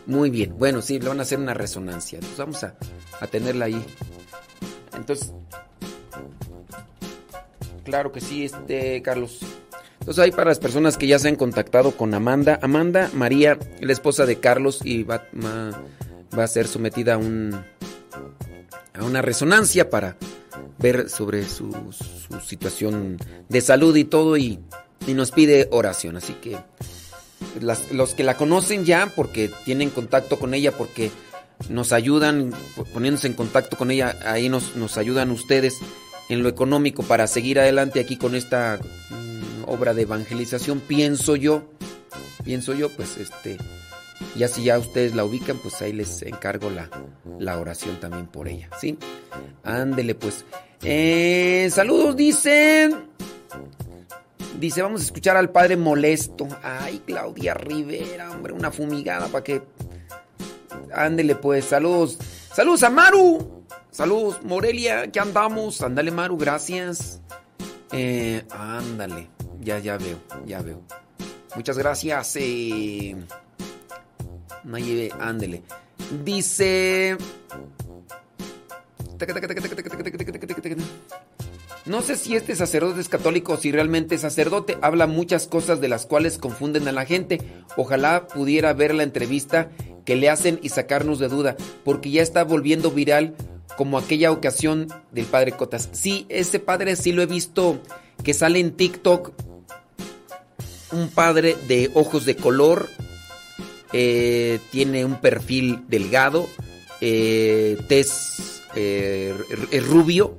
Muy 0.06 0.30
bien. 0.30 0.54
Bueno, 0.58 0.82
sí, 0.82 0.98
le 0.98 1.08
van 1.08 1.20
a 1.20 1.22
hacer 1.22 1.38
una 1.38 1.54
resonancia. 1.54 2.16
Entonces 2.18 2.38
vamos 2.38 2.64
a, 2.64 2.74
a 3.20 3.26
tenerla 3.26 3.66
ahí. 3.66 3.82
Entonces. 4.96 5.32
Claro 7.84 8.12
que 8.12 8.20
sí, 8.20 8.44
este, 8.44 9.00
Carlos. 9.02 9.38
Entonces 10.00 10.22
ahí 10.24 10.30
para 10.30 10.50
las 10.50 10.58
personas 10.58 10.96
que 10.98 11.06
ya 11.06 11.18
se 11.18 11.28
han 11.28 11.36
contactado 11.36 11.92
con 11.96 12.12
Amanda. 12.14 12.58
Amanda 12.62 13.10
María, 13.14 13.58
la 13.80 13.92
esposa 13.92 14.26
de 14.26 14.38
Carlos, 14.38 14.80
y 14.84 15.02
va- 15.04 15.24
va 16.38 16.44
a 16.44 16.46
ser 16.48 16.66
sometida 16.66 17.14
a 17.14 17.18
un 17.18 17.58
a 18.94 19.04
una 19.04 19.22
resonancia 19.22 19.90
para 19.90 20.16
ver 20.78 21.08
sobre 21.08 21.48
su, 21.48 21.72
su 21.92 22.40
situación 22.40 23.16
de 23.48 23.60
salud 23.60 23.94
y 23.96 24.04
todo 24.04 24.36
y, 24.36 24.60
y 25.06 25.14
nos 25.14 25.30
pide 25.30 25.68
oración. 25.70 26.16
Así 26.16 26.34
que 26.34 26.56
los 27.92 28.14
que 28.14 28.24
la 28.24 28.36
conocen 28.36 28.84
ya 28.84 29.12
porque 29.14 29.50
tienen 29.64 29.90
contacto 29.90 30.38
con 30.38 30.54
ella, 30.54 30.72
porque 30.72 31.10
nos 31.68 31.92
ayudan 31.92 32.52
poniéndose 32.92 33.26
en 33.26 33.34
contacto 33.34 33.76
con 33.76 33.90
ella, 33.90 34.16
ahí 34.24 34.48
nos, 34.48 34.76
nos 34.76 34.96
ayudan 34.96 35.30
ustedes 35.30 35.78
en 36.28 36.42
lo 36.42 36.48
económico 36.48 37.02
para 37.02 37.26
seguir 37.26 37.58
adelante 37.58 38.00
aquí 38.00 38.16
con 38.16 38.34
esta 38.34 38.78
mm, 39.10 39.64
obra 39.68 39.94
de 39.94 40.02
evangelización, 40.02 40.80
pienso 40.80 41.36
yo, 41.36 41.64
pienso 42.44 42.74
yo, 42.74 42.90
pues 42.90 43.16
este, 43.16 43.58
ya 44.36 44.48
si 44.48 44.64
ya 44.64 44.78
ustedes 44.78 45.14
la 45.14 45.24
ubican, 45.24 45.58
pues 45.58 45.80
ahí 45.82 45.92
les 45.92 46.22
encargo 46.22 46.70
la, 46.70 46.88
la 47.38 47.58
oración 47.58 48.00
también 48.00 48.26
por 48.26 48.48
ella, 48.48 48.68
¿sí? 48.80 48.98
Ándele 49.64 50.14
pues. 50.14 50.44
Eh, 50.82 51.68
saludos, 51.72 52.16
dicen. 52.16 53.08
Dice, 54.58 54.82
vamos 54.82 55.02
a 55.02 55.04
escuchar 55.04 55.36
al 55.36 55.50
padre 55.50 55.76
molesto. 55.76 56.48
Ay, 56.62 57.02
Claudia 57.06 57.54
Rivera, 57.54 58.30
hombre, 58.30 58.52
una 58.52 58.72
fumigada 58.72 59.28
para 59.28 59.44
que... 59.44 59.62
Ándele 60.92 61.36
pues, 61.36 61.66
saludos. 61.66 62.18
Saludos 62.52 62.82
a 62.82 62.90
Maru. 62.90 63.64
Saludos, 63.90 64.42
Morelia, 64.42 65.10
¿qué 65.12 65.20
andamos? 65.20 65.80
Ándale, 65.82 66.10
Maru, 66.10 66.36
gracias. 66.36 67.20
Eh, 67.92 68.44
ándale, 68.50 69.28
ya, 69.60 69.78
ya 69.78 69.96
veo, 69.96 70.18
ya 70.44 70.60
veo. 70.60 70.82
Muchas 71.54 71.78
gracias. 71.78 72.36
Eh... 72.36 73.16
Naye, 74.64 75.10
ándele. 75.20 75.62
Dice... 76.24 77.16
No 81.86 82.02
sé 82.02 82.16
si 82.16 82.36
este 82.36 82.54
sacerdote 82.54 83.00
es 83.00 83.08
católico 83.08 83.54
o 83.54 83.56
si 83.56 83.72
realmente 83.72 84.16
es 84.16 84.20
sacerdote. 84.20 84.76
Habla 84.82 85.06
muchas 85.06 85.46
cosas 85.46 85.80
de 85.80 85.88
las 85.88 86.04
cuales 86.04 86.36
confunden 86.36 86.86
a 86.86 86.92
la 86.92 87.06
gente. 87.06 87.40
Ojalá 87.76 88.26
pudiera 88.26 88.74
ver 88.74 88.94
la 88.94 89.04
entrevista 89.04 89.70
que 90.04 90.14
le 90.14 90.28
hacen 90.28 90.60
y 90.62 90.68
sacarnos 90.68 91.18
de 91.18 91.28
duda, 91.28 91.56
porque 91.84 92.10
ya 92.10 92.22
está 92.22 92.44
volviendo 92.44 92.90
viral 92.90 93.34
como 93.76 93.96
aquella 93.96 94.32
ocasión 94.32 94.88
del 95.12 95.24
padre 95.24 95.52
Cotas. 95.52 95.88
Sí, 95.92 96.26
ese 96.28 96.58
padre 96.58 96.94
sí 96.96 97.12
lo 97.12 97.22
he 97.22 97.26
visto 97.26 97.80
que 98.22 98.34
sale 98.34 98.60
en 98.60 98.72
TikTok. 98.72 99.32
Un 100.92 101.08
padre 101.10 101.56
de 101.68 101.90
ojos 101.94 102.24
de 102.24 102.36
color, 102.36 102.88
eh, 103.92 104.60
tiene 104.70 105.04
un 105.04 105.20
perfil 105.20 105.80
delgado, 105.88 106.48
eh, 107.00 107.78
tez 107.88 108.62
eh, 108.74 109.34
rubio. 109.86 110.36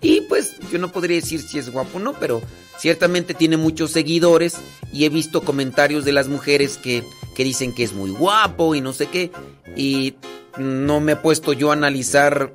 Y 0.00 0.22
pues 0.22 0.56
yo 0.70 0.78
no 0.78 0.90
podría 0.90 1.16
decir 1.16 1.40
si 1.40 1.58
es 1.58 1.70
guapo 1.70 1.98
o 1.98 2.00
no, 2.00 2.14
pero 2.14 2.42
ciertamente 2.78 3.34
tiene 3.34 3.56
muchos 3.56 3.92
seguidores 3.92 4.56
y 4.92 5.04
he 5.04 5.08
visto 5.08 5.42
comentarios 5.42 6.04
de 6.04 6.12
las 6.12 6.28
mujeres 6.28 6.76
que, 6.76 7.04
que 7.36 7.44
dicen 7.44 7.72
que 7.72 7.84
es 7.84 7.92
muy 7.92 8.10
guapo 8.10 8.74
y 8.74 8.80
no 8.80 8.92
sé 8.92 9.06
qué. 9.06 9.30
Y 9.76 10.14
no 10.58 11.00
me 11.00 11.12
he 11.12 11.16
puesto 11.16 11.52
yo 11.52 11.70
a 11.70 11.74
analizar 11.74 12.52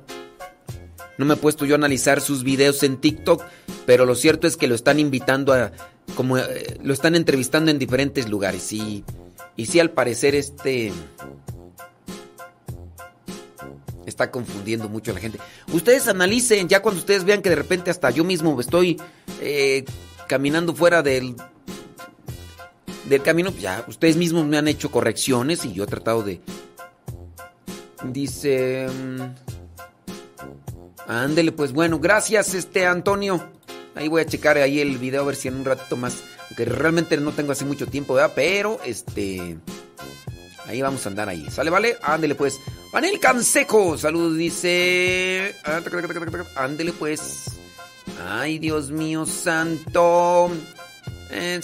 no 1.18 1.24
me 1.24 1.34
he 1.34 1.36
puesto 1.36 1.66
yo 1.66 1.74
a 1.74 1.78
analizar 1.78 2.20
sus 2.20 2.44
videos 2.44 2.84
en 2.84 2.96
TikTok, 2.96 3.42
pero 3.86 4.06
lo 4.06 4.14
cierto 4.14 4.46
es 4.46 4.56
que 4.56 4.68
lo 4.68 4.76
están 4.76 5.00
invitando 5.00 5.52
a, 5.52 5.72
como 6.14 6.38
eh, 6.38 6.78
lo 6.82 6.94
están 6.94 7.16
entrevistando 7.16 7.72
en 7.72 7.78
diferentes 7.78 8.28
lugares 8.28 8.72
y, 8.72 9.04
y 9.58 9.66
sí 9.66 9.80
al 9.80 9.90
parecer 9.90 10.34
este 10.36 10.92
está 14.06 14.30
confundiendo 14.30 14.88
mucho 14.88 15.10
a 15.10 15.14
la 15.14 15.20
gente. 15.20 15.38
Ustedes 15.72 16.08
analicen, 16.08 16.68
ya 16.68 16.80
cuando 16.80 17.00
ustedes 17.00 17.24
vean 17.24 17.42
que 17.42 17.50
de 17.50 17.56
repente 17.56 17.90
hasta 17.90 18.08
yo 18.10 18.24
mismo 18.24 18.58
estoy 18.58 18.98
eh, 19.42 19.84
caminando 20.26 20.74
fuera 20.74 21.02
del 21.02 21.34
del 23.06 23.22
camino, 23.22 23.52
ya 23.58 23.84
ustedes 23.88 24.16
mismos 24.16 24.46
me 24.46 24.58
han 24.58 24.68
hecho 24.68 24.90
correcciones 24.90 25.64
y 25.64 25.72
yo 25.72 25.84
he 25.84 25.86
tratado 25.86 26.22
de 26.22 26.40
dice 28.04 28.86
mm, 28.86 29.22
Ándele, 31.08 31.50
pues 31.52 31.72
bueno, 31.72 31.98
gracias 31.98 32.54
este 32.54 32.86
Antonio. 32.86 33.50
Ahí 33.96 34.06
voy 34.06 34.22
a 34.22 34.26
checar 34.26 34.56
ahí 34.58 34.78
el 34.78 34.98
video 34.98 35.22
a 35.22 35.24
ver 35.24 35.34
si 35.34 35.48
en 35.48 35.56
un 35.56 35.64
ratito 35.64 35.96
más, 35.96 36.22
aunque 36.48 36.64
realmente 36.64 37.16
no 37.16 37.32
tengo 37.32 37.52
así 37.52 37.64
mucho 37.64 37.86
tiempo, 37.86 38.14
¿verdad? 38.14 38.32
Pero 38.34 38.80
este 38.84 39.58
ahí 40.66 40.82
vamos 40.82 41.04
a 41.06 41.08
andar 41.08 41.28
ahí. 41.28 41.46
¿Sale, 41.50 41.70
vale? 41.70 41.96
Ándele 42.02 42.34
pues. 42.34 42.60
Panel 42.92 43.18
Canseco, 43.18 43.98
saludos, 43.98 44.36
dice. 44.36 45.54
Ándele 46.56 46.92
pues. 46.92 47.44
Ay, 48.26 48.58
Dios 48.58 48.90
mío 48.90 49.26
santo. 49.26 50.50
Eh, 51.30 51.60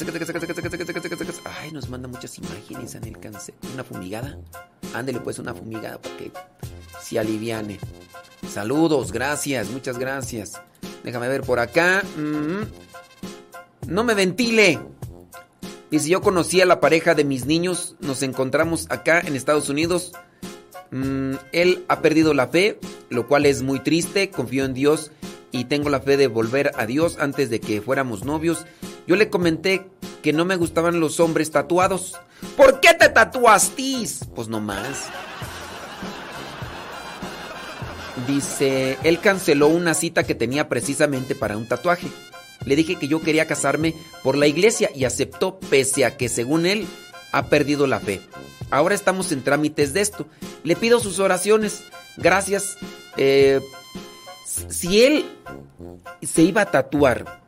Ay, 1.45 1.73
nos 1.73 1.89
manda 1.89 2.07
muchas 2.07 2.37
imágenes 2.39 2.95
en 2.95 3.05
el 3.05 3.19
Canseco. 3.19 3.59
Una 3.73 3.85
fumigada. 3.85 4.39
Ándele 4.95 5.21
pues 5.21 5.39
una 5.39 5.55
fumigada 5.55 6.01
para 6.01 6.17
que 6.17 6.31
se 7.03 7.19
aliviane. 7.19 7.79
Saludos, 8.53 9.11
gracias, 9.11 9.69
muchas 9.69 9.99
gracias. 9.99 10.61
Déjame 11.03 11.29
ver 11.29 11.43
por 11.43 11.59
acá. 11.59 12.03
Mm. 12.17 12.94
No 13.87 14.05
me 14.05 14.15
ventile. 14.15 14.81
Dice, 15.91 16.09
yo 16.09 16.21
conocí 16.23 16.61
a 16.61 16.67
la 16.67 16.81
pareja 16.81 17.15
de 17.15 17.25
mis 17.25 17.47
niños, 17.47 17.97
nos 18.01 18.23
encontramos 18.23 18.87
acá 18.91 19.21
en 19.21 19.37
Estados 19.37 19.69
Unidos. 19.69 20.13
Mm, 20.91 21.35
él 21.53 21.85
ha 21.89 22.01
perdido 22.01 22.35
la 22.35 22.49
fe, 22.49 22.79
lo 23.11 23.29
cual 23.29 23.47
es 23.47 23.63
muy 23.63 23.81
triste, 23.81 24.31
confío 24.31 24.65
en 24.65 24.75
Dios 24.75 25.11
y 25.53 25.67
tengo 25.67 25.89
la 25.89 26.01
fe 26.01 26.17
de 26.17 26.27
volver 26.27 26.73
a 26.77 26.87
Dios 26.87 27.17
antes 27.21 27.49
de 27.51 27.61
que 27.61 27.81
fuéramos 27.81 28.25
novios. 28.25 28.67
Yo 29.07 29.15
le 29.15 29.31
comenté 29.31 29.87
que 30.23 30.33
no 30.33 30.45
me 30.45 30.57
gustaban 30.57 30.99
los 30.99 31.21
hombres 31.21 31.51
tatuados. 31.51 32.15
¿Por 32.57 32.81
qué 32.81 32.95
te 32.95 33.09
tatuaste? 33.09 34.09
Pues 34.35 34.49
no 34.49 34.61
más. 34.61 35.05
Dice, 38.27 38.99
él 39.05 39.21
canceló 39.21 39.69
una 39.69 39.95
cita 39.95 40.25
que 40.25 40.35
tenía 40.35 40.69
precisamente 40.69 41.35
para 41.35 41.57
un 41.57 41.69
tatuaje. 41.69 42.09
Le 42.67 42.77
dije 42.77 42.97
que 42.97 43.09
yo 43.09 43.21
quería 43.21 43.47
casarme 43.47 43.95
por 44.23 44.37
la 44.37 44.47
iglesia 44.47 44.91
y 44.95 45.05
aceptó 45.05 45.59
pese 45.59 46.05
a 46.05 46.17
que 46.17 46.29
según 46.29 46.67
él 46.67 46.87
ha 47.33 47.47
perdido 47.47 47.87
la 47.87 48.01
fe. 48.01 48.21
Ahora 48.71 48.95
estamos 48.95 49.33
en 49.33 49.43
trámites 49.43 49.93
de 49.93 50.01
esto. 50.01 50.27
Le 50.63 50.77
pido 50.77 51.01
sus 51.01 51.19
oraciones. 51.19 51.83
Gracias. 52.17 52.77
Eh, 53.17 53.61
si 54.69 55.03
él 55.03 55.25
se 56.23 56.43
iba 56.43 56.63
a 56.63 56.71
tatuar, 56.71 57.43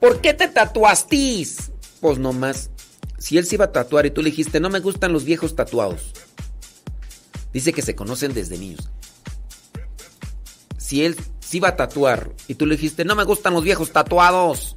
¿por 0.00 0.20
qué 0.20 0.34
te 0.34 0.48
tatuaste? 0.48 1.46
Pues 2.00 2.18
nomás. 2.18 2.70
si 3.18 3.36
él 3.36 3.46
se 3.46 3.56
iba 3.56 3.66
a 3.66 3.72
tatuar 3.72 4.06
y 4.06 4.10
tú 4.10 4.22
le 4.22 4.30
dijiste, 4.30 4.60
no 4.60 4.70
me 4.70 4.80
gustan 4.80 5.12
los 5.12 5.24
viejos 5.24 5.54
tatuados. 5.56 6.12
Dice 7.52 7.72
que 7.72 7.82
se 7.82 7.94
conocen 7.94 8.34
desde 8.34 8.58
niños. 8.58 8.90
Si 10.76 11.04
él 11.04 11.16
se 11.48 11.56
iba 11.56 11.68
a 11.68 11.76
tatuar 11.76 12.30
y 12.46 12.56
tú 12.56 12.66
le 12.66 12.76
dijiste, 12.76 13.06
no 13.06 13.16
me 13.16 13.24
gustan 13.24 13.54
los 13.54 13.64
viejos 13.64 13.90
tatuados. 13.90 14.76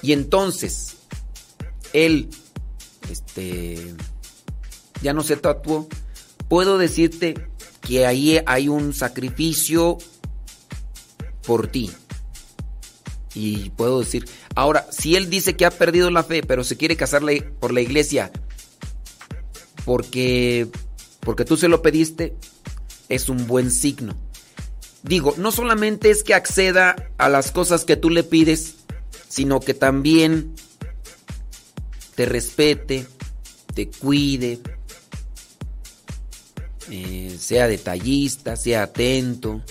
Y 0.00 0.12
entonces, 0.12 0.98
él, 1.92 2.28
este, 3.10 3.96
ya 5.02 5.12
no 5.14 5.24
se 5.24 5.36
tatuó. 5.36 5.88
Puedo 6.48 6.78
decirte 6.78 7.34
que 7.80 8.06
ahí 8.06 8.40
hay 8.46 8.68
un 8.68 8.94
sacrificio 8.94 9.98
por 11.44 11.66
ti. 11.66 11.90
Y 13.34 13.70
puedo 13.70 13.98
decir, 13.98 14.24
ahora, 14.54 14.86
si 14.92 15.16
él 15.16 15.30
dice 15.30 15.56
que 15.56 15.66
ha 15.66 15.72
perdido 15.72 16.12
la 16.12 16.22
fe, 16.22 16.44
pero 16.44 16.62
se 16.62 16.76
quiere 16.76 16.96
casar 16.96 17.22
por 17.58 17.72
la 17.72 17.80
iglesia, 17.80 18.30
porque, 19.84 20.68
porque 21.20 21.44
tú 21.44 21.56
se 21.56 21.66
lo 21.66 21.82
pediste, 21.82 22.36
es 23.08 23.28
un 23.28 23.48
buen 23.48 23.72
signo. 23.72 24.27
Digo, 25.08 25.34
no 25.38 25.52
solamente 25.52 26.10
es 26.10 26.22
que 26.22 26.34
acceda 26.34 27.10
a 27.16 27.30
las 27.30 27.50
cosas 27.50 27.86
que 27.86 27.96
tú 27.96 28.10
le 28.10 28.24
pides, 28.24 28.74
sino 29.26 29.58
que 29.58 29.72
también 29.72 30.54
te 32.14 32.26
respete, 32.26 33.06
te 33.74 33.88
cuide, 33.88 34.60
eh, 36.90 37.34
sea 37.40 37.68
detallista, 37.68 38.54
sea 38.56 38.82
atento, 38.82 39.62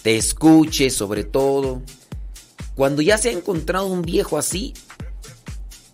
te 0.00 0.16
escuche 0.16 0.88
sobre 0.88 1.24
todo. 1.24 1.82
Cuando 2.74 3.02
ya 3.02 3.18
se 3.18 3.28
ha 3.28 3.32
encontrado 3.32 3.88
un 3.88 4.00
viejo 4.00 4.38
así, 4.38 4.72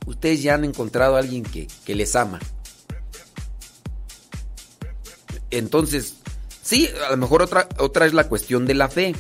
ustedes 0.07 0.41
ya 0.41 0.55
han 0.55 0.65
encontrado 0.65 1.17
a 1.17 1.19
alguien 1.19 1.43
que, 1.43 1.67
que 1.85 1.97
les 1.97 2.15
ama. 2.15 2.39
Entonces, 5.51 6.15
sí, 6.65 6.89
a 7.07 7.11
lo 7.11 7.17
mejor 7.17 7.43
otra, 7.43 7.69
otra 7.79 8.07
es 8.07 8.15
la 8.15 8.29
cuestión 8.29 8.67
de 8.67 8.75
la 8.75 8.89
fe. 8.89 9.15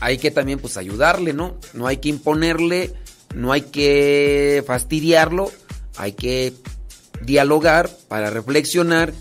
Hay 0.00 0.18
que 0.18 0.32
también 0.32 0.58
pues 0.58 0.76
ayudarle, 0.76 1.32
¿no? 1.32 1.58
No 1.74 1.86
hay 1.86 1.98
que 1.98 2.08
imponerle, 2.08 2.92
no 3.34 3.52
hay 3.52 3.62
que 3.62 4.64
fastidiarlo, 4.66 5.52
hay 5.96 6.14
que 6.14 6.54
dialogar 7.22 7.88
para 8.08 8.30
reflexionar 8.30 9.12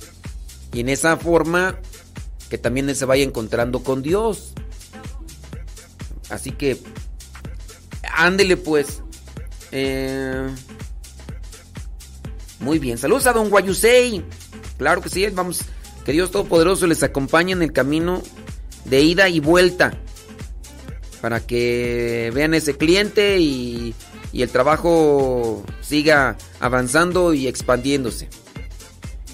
y 0.73 0.79
en 0.79 0.89
esa 0.89 1.17
forma 1.17 1.77
que 2.49 2.57
también 2.57 2.89
él 2.89 2.95
se 2.95 3.05
vaya 3.05 3.23
encontrando 3.23 3.83
con 3.83 4.01
Dios. 4.01 4.53
Así 6.29 6.51
que, 6.51 6.77
ándele 8.13 8.57
pues. 8.57 9.01
Eh, 9.71 10.49
muy 12.59 12.79
bien, 12.79 12.97
saludos 12.97 13.27
a 13.27 13.33
don 13.33 13.49
Guayusei. 13.49 14.23
Claro 14.77 15.01
que 15.01 15.09
sí, 15.09 15.25
vamos. 15.27 15.61
Que 16.05 16.11
Dios 16.11 16.31
Todopoderoso 16.31 16.87
les 16.87 17.03
acompañe 17.03 17.53
en 17.53 17.61
el 17.61 17.73
camino 17.73 18.21
de 18.85 19.01
ida 19.01 19.29
y 19.29 19.39
vuelta. 19.39 19.93
Para 21.21 21.39
que 21.39 22.31
vean 22.33 22.53
ese 22.55 22.75
cliente 22.75 23.39
y, 23.39 23.93
y 24.33 24.41
el 24.41 24.49
trabajo 24.49 25.63
siga 25.81 26.37
avanzando 26.59 27.33
y 27.33 27.47
expandiéndose. 27.47 28.27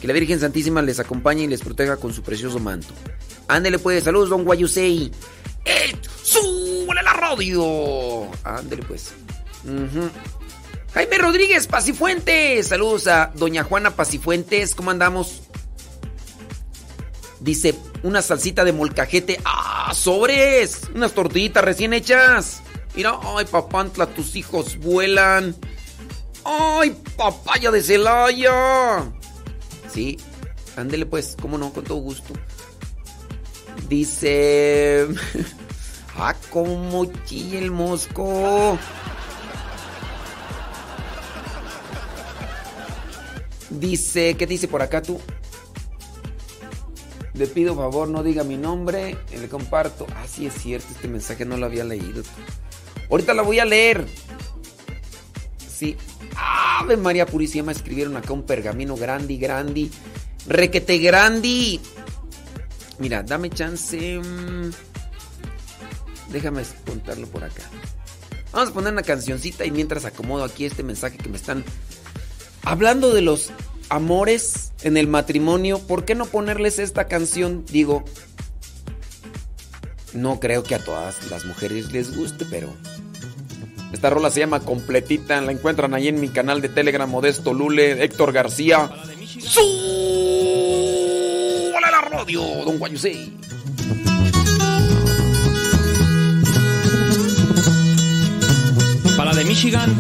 Que 0.02 0.08
la 0.08 0.14
Virgen 0.14 0.40
Santísima 0.40 0.82
les 0.82 1.00
acompañe 1.00 1.44
y 1.44 1.48
les 1.48 1.62
proteja 1.62 1.98
con 1.98 2.14
su 2.14 2.22
precioso 2.24 2.60
manto. 2.60 2.94
Ándele 3.48 3.80
pues, 3.80 4.04
saludos, 4.04 4.30
don 4.30 4.44
Guayusei. 4.44 5.12
¡Eh! 5.66 5.96
¡Súbale 6.22 7.02
la 7.02 7.14
radio! 7.14 8.28
Ándele 8.44 8.84
pues. 8.84 9.14
Jaime 10.94 11.18
Rodríguez, 11.18 11.68
Pacifuentes. 11.68 12.68
Saludos 12.68 13.08
a 13.08 13.32
doña 13.36 13.64
Juana 13.64 13.96
Pacifuentes. 13.96 14.76
¿Cómo 14.76 14.92
andamos? 14.92 15.42
Dice, 17.40 17.76
una 18.04 18.22
salsita 18.22 18.64
de 18.64 18.74
molcajete. 18.74 19.40
¡Ah, 19.46 19.94
sobres! 19.94 20.82
Unas 20.96 21.14
tortillitas 21.14 21.64
recién 21.64 21.94
hechas. 21.94 22.62
Mira, 22.96 23.20
ay, 23.22 23.46
papantla, 23.46 24.08
tus 24.08 24.36
hijos 24.36 24.78
vuelan. 24.78 25.56
¡Ay, 26.44 26.96
papaya 27.16 27.72
de 27.72 27.84
Celaya! 27.84 29.12
Sí, 29.94 30.18
ándele 30.76 31.06
pues, 31.06 31.36
cómo 31.40 31.58
no, 31.58 31.72
con 31.72 31.84
todo 31.84 32.00
gusto. 32.00 32.34
Dice... 33.88 35.08
ah, 36.18 36.36
como 36.50 37.06
chilla 37.26 37.60
el 37.60 37.72
mosco. 37.72 38.80
Dice, 43.70 44.36
¿qué 44.36 44.48
dice 44.48 44.68
por 44.68 44.82
acá 44.82 45.02
tú? 45.02 45.20
Le 47.38 47.46
pido 47.48 47.76
favor, 47.76 48.08
no 48.08 48.24
diga 48.24 48.44
mi 48.44 48.58
nombre. 48.58 49.18
Y 49.34 49.38
le 49.38 49.48
comparto. 49.48 50.08
Ah, 50.16 50.26
sí 50.28 50.48
es 50.48 50.54
cierto, 50.56 50.88
este 50.92 51.08
mensaje 51.08 51.46
no 51.46 51.58
lo 51.58 51.66
había 51.66 51.84
leído. 51.84 52.24
Ahorita 53.10 53.34
la 53.34 53.44
voy 53.44 53.60
a 53.60 53.66
leer. 53.66 54.06
Sí. 55.70 55.96
Ave 56.36 56.98
María 56.98 57.26
Purísima, 57.26 57.72
escribieron 57.72 58.18
acá 58.18 58.34
un 58.34 58.44
pergamino 58.44 58.96
grande, 58.96 59.38
grande. 59.38 59.90
Requete 60.48 60.98
grande. 60.98 61.80
Mira, 63.00 63.22
dame 63.24 63.50
chance. 63.50 64.20
mm, 64.20 64.72
Déjame 66.32 66.64
contarlo 66.86 67.28
por 67.28 67.44
acá. 67.44 67.64
Vamos 68.52 68.70
a 68.70 68.74
poner 68.74 68.92
una 68.94 69.04
cancioncita 69.04 69.66
y 69.66 69.72
mientras 69.72 70.06
acomodo 70.06 70.44
aquí 70.44 70.66
este 70.66 70.84
mensaje 70.84 71.18
que 71.18 71.30
me 71.30 71.38
están 71.38 71.64
hablando 72.64 73.14
de 73.14 73.22
los 73.22 73.52
amores 73.90 74.72
en 74.82 74.98
el 74.98 75.08
matrimonio. 75.08 75.80
¿Por 75.80 76.06
qué 76.06 76.16
no 76.16 76.26
ponerles 76.26 76.80
esta 76.80 77.08
canción? 77.08 77.66
Digo, 77.70 78.04
no 80.14 80.40
creo 80.40 80.64
que 80.64 80.76
a 80.76 80.84
todas 80.84 81.30
las 81.30 81.46
mujeres 81.46 81.92
les 81.92 82.16
guste, 82.16 82.46
pero 82.46 82.74
esta 83.94 84.10
rola 84.10 84.30
se 84.30 84.40
llama 84.42 84.62
Completita. 84.62 85.42
La 85.42 85.52
encuentran 85.52 85.94
ahí 85.94 86.08
en 86.08 86.20
mi 86.20 86.30
canal 86.30 86.62
de 86.62 86.70
Telegram 86.70 87.10
Modesto 87.10 87.54
Lule, 87.54 88.04
Héctor 88.04 88.32
García. 88.32 88.90
¡Súbale 89.40 89.72
la 91.92 92.02
radio, 92.02 92.42
don 92.66 92.78
Guayusei! 92.80 93.38
Para 99.16 99.34
de 99.34 99.46
Michigan, 99.46 99.96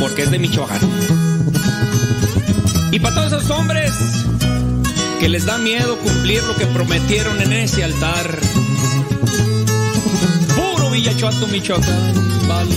porque 0.00 0.22
es 0.22 0.30
de 0.30 0.38
Michoacán. 0.38 1.21
Y 2.92 3.00
para 3.00 3.14
todos 3.14 3.32
esos 3.32 3.50
hombres 3.50 3.90
que 5.18 5.26
les 5.26 5.46
da 5.46 5.56
miedo 5.56 5.96
cumplir 5.96 6.42
lo 6.42 6.54
que 6.54 6.66
prometieron 6.66 7.40
en 7.40 7.50
ese 7.54 7.82
altar. 7.82 8.38
Puro 10.54 10.90
Villachuato, 10.90 11.46
Michoacán, 11.46 12.12
vale. 12.46 12.74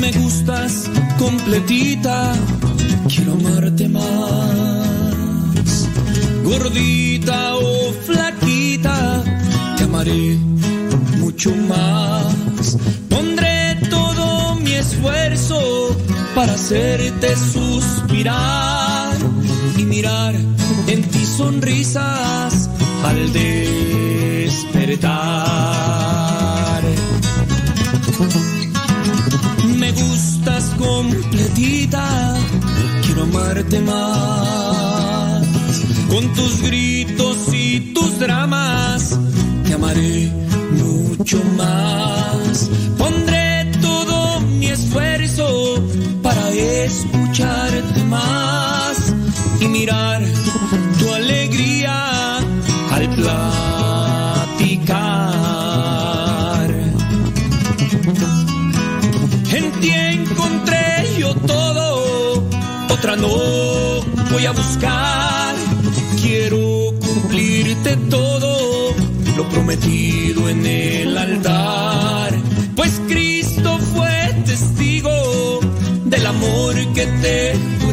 Me 0.00 0.12
gustas 0.12 0.90
completita, 1.18 2.32
quiero 3.06 3.32
amarte 3.32 3.86
más. 3.86 4.08
Gordita 6.42 7.56
o 7.56 7.92
flaquita, 8.06 9.22
te 9.76 9.84
amaré 9.84 10.38
mucho 11.18 11.54
más. 11.68 12.78
Pondré 13.10 13.76
todo 13.90 14.54
mi 14.54 14.72
esfuerzo 14.72 15.73
para 16.34 16.54
hacerte 16.54 17.36
suspirar 17.36 19.16
y 19.78 19.84
mirar 19.84 20.34
en 20.88 21.02
ti 21.08 21.24
sonrisas 21.24 22.68
al 23.04 23.32
despertar. 23.32 24.74
Me 29.78 29.92
gustas 29.92 30.64
completita, 30.78 32.36
quiero 33.02 33.22
amarte 33.22 33.80
más. 33.80 35.46
Con 36.08 36.32
tus 36.34 36.62
gritos 36.62 37.36
y 37.52 37.92
tus 37.94 38.18
dramas, 38.18 39.18
te 39.64 39.74
amaré 39.74 40.32
mucho 40.72 41.40
más. 41.56 42.70
Escucharte 46.84 48.04
más 48.04 49.12
y 49.60 49.66
mirar 49.68 50.22
tu 50.98 51.12
alegría 51.12 52.38
al 52.92 53.08
platicar. 53.14 53.54
En 59.50 59.72
ti 59.80 59.90
encontré 59.90 61.16
yo 61.18 61.34
todo, 61.34 62.46
otra 62.90 63.16
no 63.16 63.28
voy 64.30 64.46
a 64.46 64.52
buscar. 64.52 65.54
Quiero 66.20 66.92
cumplirte 67.00 67.96
todo 68.10 68.94
lo 69.36 69.48
prometido 69.48 70.48
en 70.48 70.66
el 70.66 71.16
altar, 71.16 71.93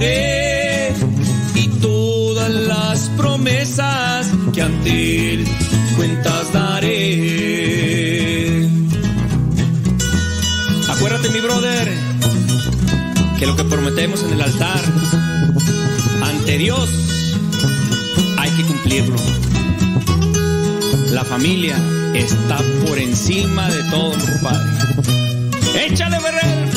y 0.04 1.68
todas 1.80 2.50
las 2.50 3.10
promesas 3.10 4.32
que 4.52 4.62
ante 4.64 5.34
él 5.34 5.46
cuentas 5.96 6.52
daré. 6.52 7.52
Acuérdate, 10.90 11.30
mi 11.30 11.40
brother, 11.40 11.94
que 13.38 13.46
lo 13.46 13.56
que 13.56 13.64
prometemos 13.64 14.24
en 14.24 14.34
el 14.34 14.42
altar 14.42 14.82
ante 16.24 16.58
Dios 16.58 16.90
hay 18.38 18.50
que 18.52 18.64
cumplirlo. 18.64 19.20
La 21.12 21.24
familia 21.24 21.78
está 22.16 22.58
por 22.88 22.98
encima 22.98 23.70
de 23.70 23.84
todo, 23.92 24.16
padre. 24.42 24.72
¡Échale, 25.76 26.18
Berrer! 26.20 26.72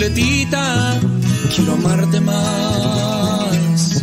Completita, 0.00 0.98
quiero 1.54 1.74
amarte 1.74 2.20
más. 2.20 4.02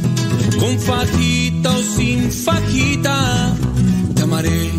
Con 0.60 0.80
fajita 0.80 1.72
o 1.72 1.82
sin 1.82 2.32
fajita, 2.32 3.56
te 4.14 4.22
amaré 4.22 4.72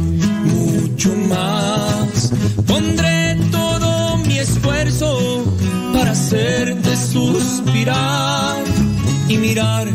mucho 0.45 1.12
más. 1.28 2.32
Pondré 2.69 3.36
todo 3.51 4.19
mi 4.19 4.39
esfuerzo 4.39 5.45
para 5.93 6.12
hacerte 6.12 6.97
suspirar 6.97 8.62
y 9.28 9.39
mirar 9.39 9.89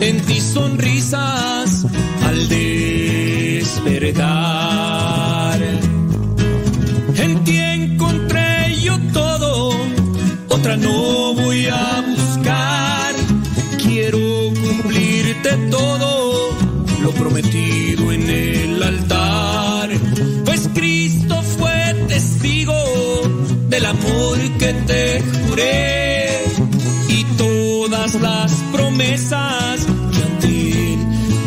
en 0.00 0.20
ti 0.26 0.40
sonrisas 0.42 1.86
al 2.22 2.48
despertar. 2.50 3.76
No 10.76 11.34
voy 11.34 11.66
a 11.66 12.02
buscar. 12.02 13.14
Quiero 13.82 14.18
cumplirte 14.54 15.50
todo, 15.70 16.50
lo 17.02 17.10
prometido 17.12 18.12
en 18.12 18.28
el 18.28 18.82
altar. 18.82 19.90
Pues 20.44 20.68
Cristo 20.74 21.42
fue 21.42 21.94
testigo 22.08 22.74
del 23.68 23.86
amor 23.86 24.38
que 24.58 24.72
te 24.86 25.22
juré 25.48 26.44
y 27.08 27.24
todas 27.36 28.14
las 28.14 28.52
promesas 28.72 29.86
que 30.12 30.22
ante 30.22 30.92
él 30.94 30.98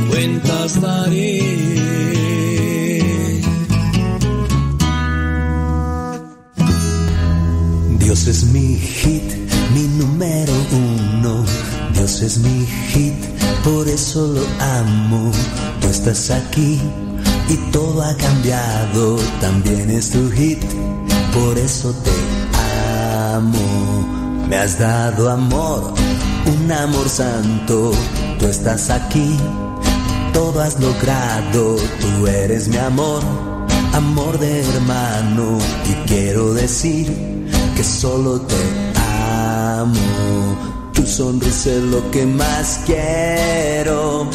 cuentas 0.09 0.81
daré. 0.81 1.69
Dios 7.99 8.25
es 8.25 8.43
mi 8.45 8.88
Es 12.21 12.37
mi 12.37 12.65
hit, 12.65 13.15
por 13.63 13.87
eso 13.87 14.27
lo 14.27 14.41
amo. 14.59 15.31
Tú 15.79 15.87
estás 15.87 16.29
aquí 16.29 16.77
y 17.47 17.55
todo 17.71 18.03
ha 18.03 18.13
cambiado. 18.15 19.17
También 19.39 19.89
es 19.89 20.09
tu 20.09 20.29
hit, 20.31 20.61
por 21.33 21.57
eso 21.57 21.93
te 22.03 22.11
amo. 23.35 24.45
Me 24.49 24.57
has 24.57 24.77
dado 24.77 25.29
amor, 25.29 25.93
un 26.45 26.69
amor 26.69 27.07
santo. 27.07 27.91
Tú 28.37 28.47
estás 28.47 28.89
aquí, 28.89 29.37
todo 30.33 30.61
has 30.61 30.77
logrado. 30.77 31.77
Tú 32.01 32.27
eres 32.27 32.67
mi 32.67 32.77
amor, 32.77 33.23
amor 33.93 34.37
de 34.39 34.59
hermano. 34.59 35.57
Y 35.89 35.93
quiero 36.05 36.53
decir 36.53 37.07
que 37.77 37.83
solo 37.83 38.41
te. 38.41 38.78
Tu 40.99 41.07
sonrisa 41.07 41.69
es 41.69 41.83
lo 41.83 42.11
que 42.11 42.25
más 42.25 42.81
quiero. 42.85 44.27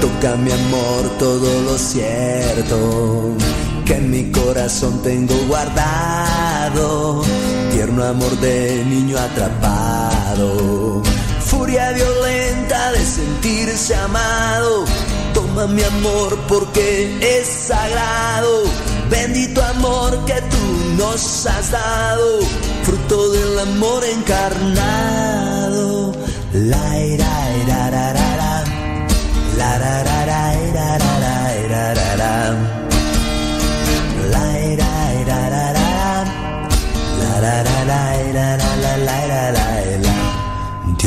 Toca 0.00 0.34
mi 0.34 0.50
amor 0.50 1.08
todo 1.16 1.62
lo 1.62 1.78
cierto 1.78 3.36
que 3.84 3.94
en 3.94 4.10
mi 4.10 4.32
corazón 4.32 5.00
tengo 5.04 5.36
guardado. 5.46 7.22
Tierno 7.70 8.02
amor 8.02 8.36
de 8.40 8.84
niño 8.86 9.16
atrapado. 9.16 11.04
Furia 11.46 11.92
violenta 11.92 12.90
de 12.90 13.06
sentirse 13.06 13.94
amado. 13.94 14.86
Toma 15.34 15.68
mi 15.68 15.84
amor 15.84 16.36
porque 16.48 17.16
es 17.20 17.46
sagrado. 17.46 18.64
Bendito 19.08 19.62
amor 19.62 20.18
que 20.24 20.42
tú 20.50 20.96
nos 20.96 21.46
has 21.46 21.70
dado. 21.70 22.40
Fruto 22.82 23.30
del 23.30 23.58
amor 23.60 24.02
encarnado. 24.04 25.57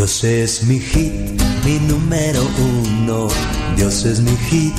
Dios 0.02 0.24
es 0.24 0.64
mi 0.64 0.80
hit, 0.80 1.42
mi 1.64 1.80
número 1.88 2.42
uno. 2.58 3.28
Dios 3.76 4.04
es 4.04 4.20
mi 4.20 4.36
hit, 4.50 4.74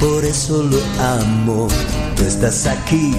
por 0.00 0.24
eso 0.24 0.62
lo 0.62 0.78
amo. 0.98 1.68
Tú 2.16 2.24
estás 2.24 2.66
aquí 2.66 3.14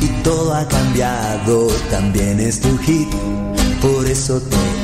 y 0.00 0.06
todo 0.22 0.52
ha 0.52 0.66
cambiado. 0.66 1.68
También 1.90 2.40
es 2.40 2.60
tu 2.60 2.76
hit, 2.78 3.08
por 3.80 4.06
eso 4.06 4.40
te 4.40 4.83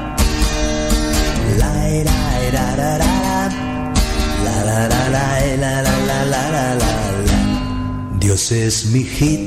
La 4.81 4.87
la 4.87 5.09
la 5.09 5.09
la 5.09 5.43
eh, 5.45 5.57
la 5.57 6.25
la 6.25 6.75
la. 6.75 8.17
Dios 8.19 8.51
es 8.51 8.87
mi 8.87 9.03
hit, 9.03 9.39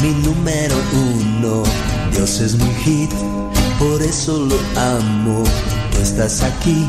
mi 0.00 0.12
número 0.24 0.76
uno. 0.94 1.62
Dios 2.12 2.40
es 2.40 2.56
mi 2.56 2.70
hit, 2.82 3.10
por 3.78 4.02
eso 4.02 4.46
lo 4.46 4.56
amo. 4.80 5.44
Tú 5.92 5.98
estás 5.98 6.42
aquí 6.42 6.86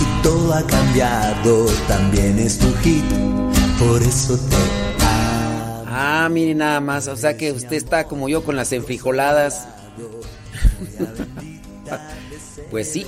y 0.00 0.22
todo 0.24 0.54
ha 0.54 0.66
cambiado. 0.66 1.66
También 1.86 2.36
es 2.40 2.58
tu 2.58 2.66
hit, 2.82 3.04
por 3.78 4.02
eso 4.02 4.36
te 4.36 4.56
amo. 5.04 5.84
Ah, 5.86 6.28
mire 6.32 6.52
nada 6.56 6.80
más. 6.80 7.06
O 7.06 7.16
sea 7.16 7.36
que 7.36 7.52
usted 7.52 7.76
está 7.76 8.08
como 8.08 8.28
yo 8.28 8.42
con 8.42 8.56
las 8.56 8.72
enfrijoladas. 8.72 9.68
pues 12.72 12.90
sí, 12.90 13.06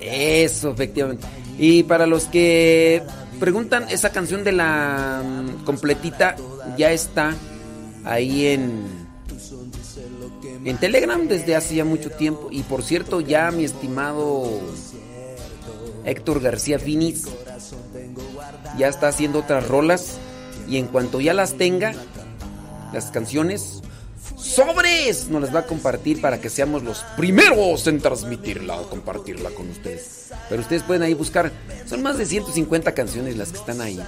eso 0.00 0.72
efectivamente. 0.72 1.28
Y 1.58 1.84
para 1.84 2.08
los 2.08 2.24
que 2.24 3.04
preguntan, 3.42 3.88
esa 3.90 4.12
canción 4.12 4.44
de 4.44 4.52
la 4.52 5.20
mm, 5.20 5.64
completita 5.64 6.36
ya 6.78 6.92
está 6.92 7.34
ahí 8.04 8.46
en 8.46 9.02
en 10.64 10.76
Telegram 10.78 11.26
desde 11.26 11.56
hace 11.56 11.74
ya 11.74 11.84
mucho 11.84 12.10
tiempo. 12.10 12.50
Y 12.52 12.62
por 12.62 12.84
cierto, 12.84 13.20
ya 13.20 13.50
mi 13.50 13.64
estimado 13.64 14.48
Héctor 16.04 16.40
García 16.40 16.78
Finis 16.78 17.24
ya 18.78 18.86
está 18.86 19.08
haciendo 19.08 19.40
otras 19.40 19.66
rolas. 19.66 20.18
Y 20.68 20.76
en 20.76 20.86
cuanto 20.86 21.20
ya 21.20 21.34
las 21.34 21.54
tenga, 21.54 21.94
las 22.92 23.10
canciones, 23.10 23.82
sobres. 24.42 25.28
Nos 25.28 25.42
las 25.42 25.54
va 25.54 25.60
a 25.60 25.66
compartir 25.66 26.20
para 26.20 26.40
que 26.40 26.50
seamos 26.50 26.82
los 26.82 27.04
primeros 27.16 27.86
en 27.86 28.00
transmitirla 28.00 28.80
o 28.80 28.88
compartirla 28.88 29.50
con 29.50 29.70
ustedes. 29.70 30.30
Pero 30.48 30.62
ustedes 30.62 30.82
pueden 30.82 31.02
ahí 31.02 31.14
buscar. 31.14 31.52
Son 31.86 32.02
más 32.02 32.18
de 32.18 32.26
150 32.26 32.92
canciones 32.92 33.36
las 33.36 33.52
que 33.52 33.58
están 33.58 33.80
ahí. 33.80 34.02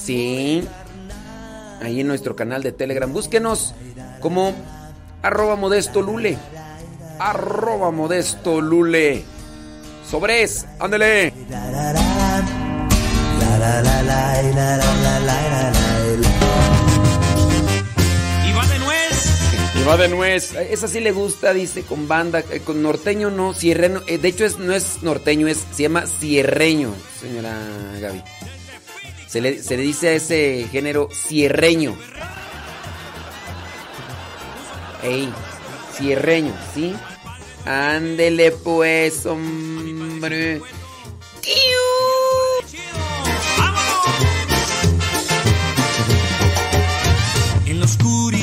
Sí. 0.00 0.62
Ahí 1.80 2.00
en 2.00 2.08
nuestro 2.08 2.36
canal 2.36 2.62
de 2.62 2.72
Telegram. 2.72 3.12
Búsquenos 3.12 3.74
como 4.20 4.54
arroba 5.22 5.56
modesto 5.56 6.02
lule. 6.02 6.38
Arroba 7.18 7.90
modesto 7.90 8.60
lule. 8.60 9.24
Sobres, 10.08 10.66
ándele. 10.78 11.32
Y 19.80 19.84
va 19.84 19.96
de 19.96 20.08
nuez. 20.08 20.54
Esa 20.54 20.88
sí 20.88 21.00
le 21.00 21.12
gusta, 21.12 21.52
dice, 21.54 21.82
con 21.82 22.08
banda. 22.08 22.40
eh, 22.50 22.60
Con 22.64 22.82
norteño 22.82 23.30
no, 23.30 23.54
cierreño. 23.54 24.02
eh, 24.06 24.18
De 24.18 24.28
hecho, 24.28 24.44
es, 24.44 24.58
no 24.58 24.72
es 24.74 25.02
norteño, 25.02 25.46
es, 25.48 25.58
se 25.74 25.84
llama 25.84 26.04
cierreño, 26.06 26.94
señora 27.20 27.58
Gaby. 28.00 28.22
Se 29.28 29.40
le, 29.40 29.62
se 29.62 29.76
le 29.76 29.82
dice 29.82 30.08
a 30.08 30.12
ese 30.14 30.66
género 30.72 31.08
cierreño. 31.12 31.96
Ey, 35.02 35.32
cierreño, 35.96 36.52
¿sí? 36.74 36.94
Ándele 37.66 38.50
pues, 38.52 39.26
hombre. 39.26 40.60
En 47.66 47.80
la 47.80 47.84
oscuridad 47.84 48.37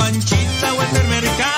Panchita 0.00 0.72
o 0.72 0.82
el 0.82 1.08
mercado, 1.08 1.49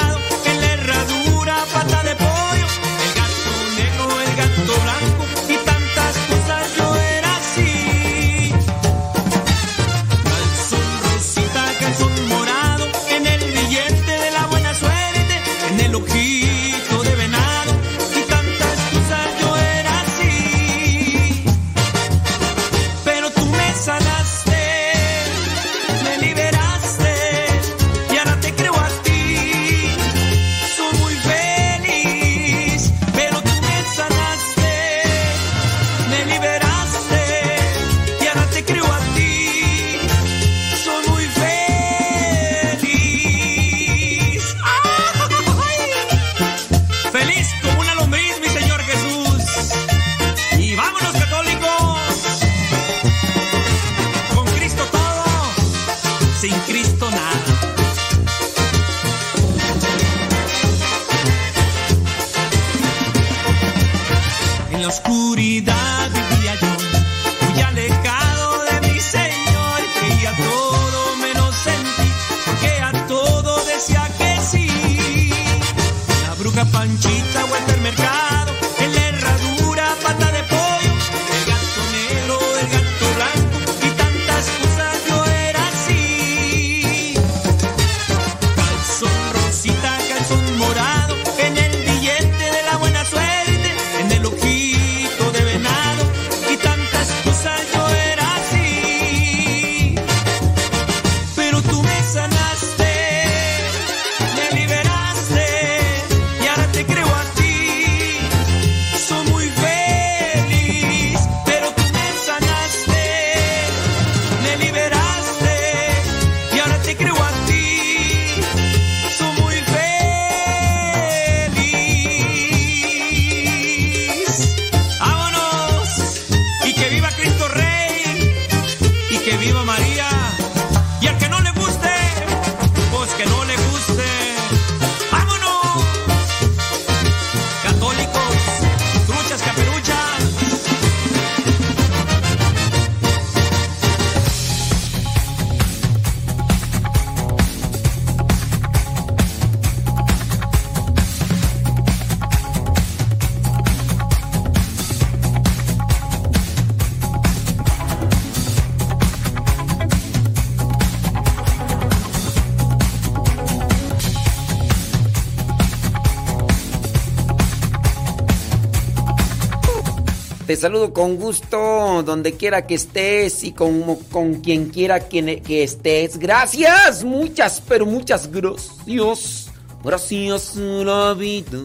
saludo 170.62 170.92
con 170.92 171.16
gusto 171.16 172.04
donde 172.04 172.34
quiera 172.34 172.68
que 172.68 172.76
estés 172.76 173.42
y 173.42 173.50
con, 173.52 173.96
con 174.12 174.34
quien 174.42 174.70
quiera 174.70 175.08
que, 175.08 175.42
que 175.42 175.64
estés. 175.64 176.18
Gracias, 176.18 177.02
muchas, 177.02 177.60
pero 177.68 177.84
muchas 177.84 178.30
gracias. 178.30 179.50
Gracias 179.82 180.54
la 180.54 181.14
vida 181.14 181.58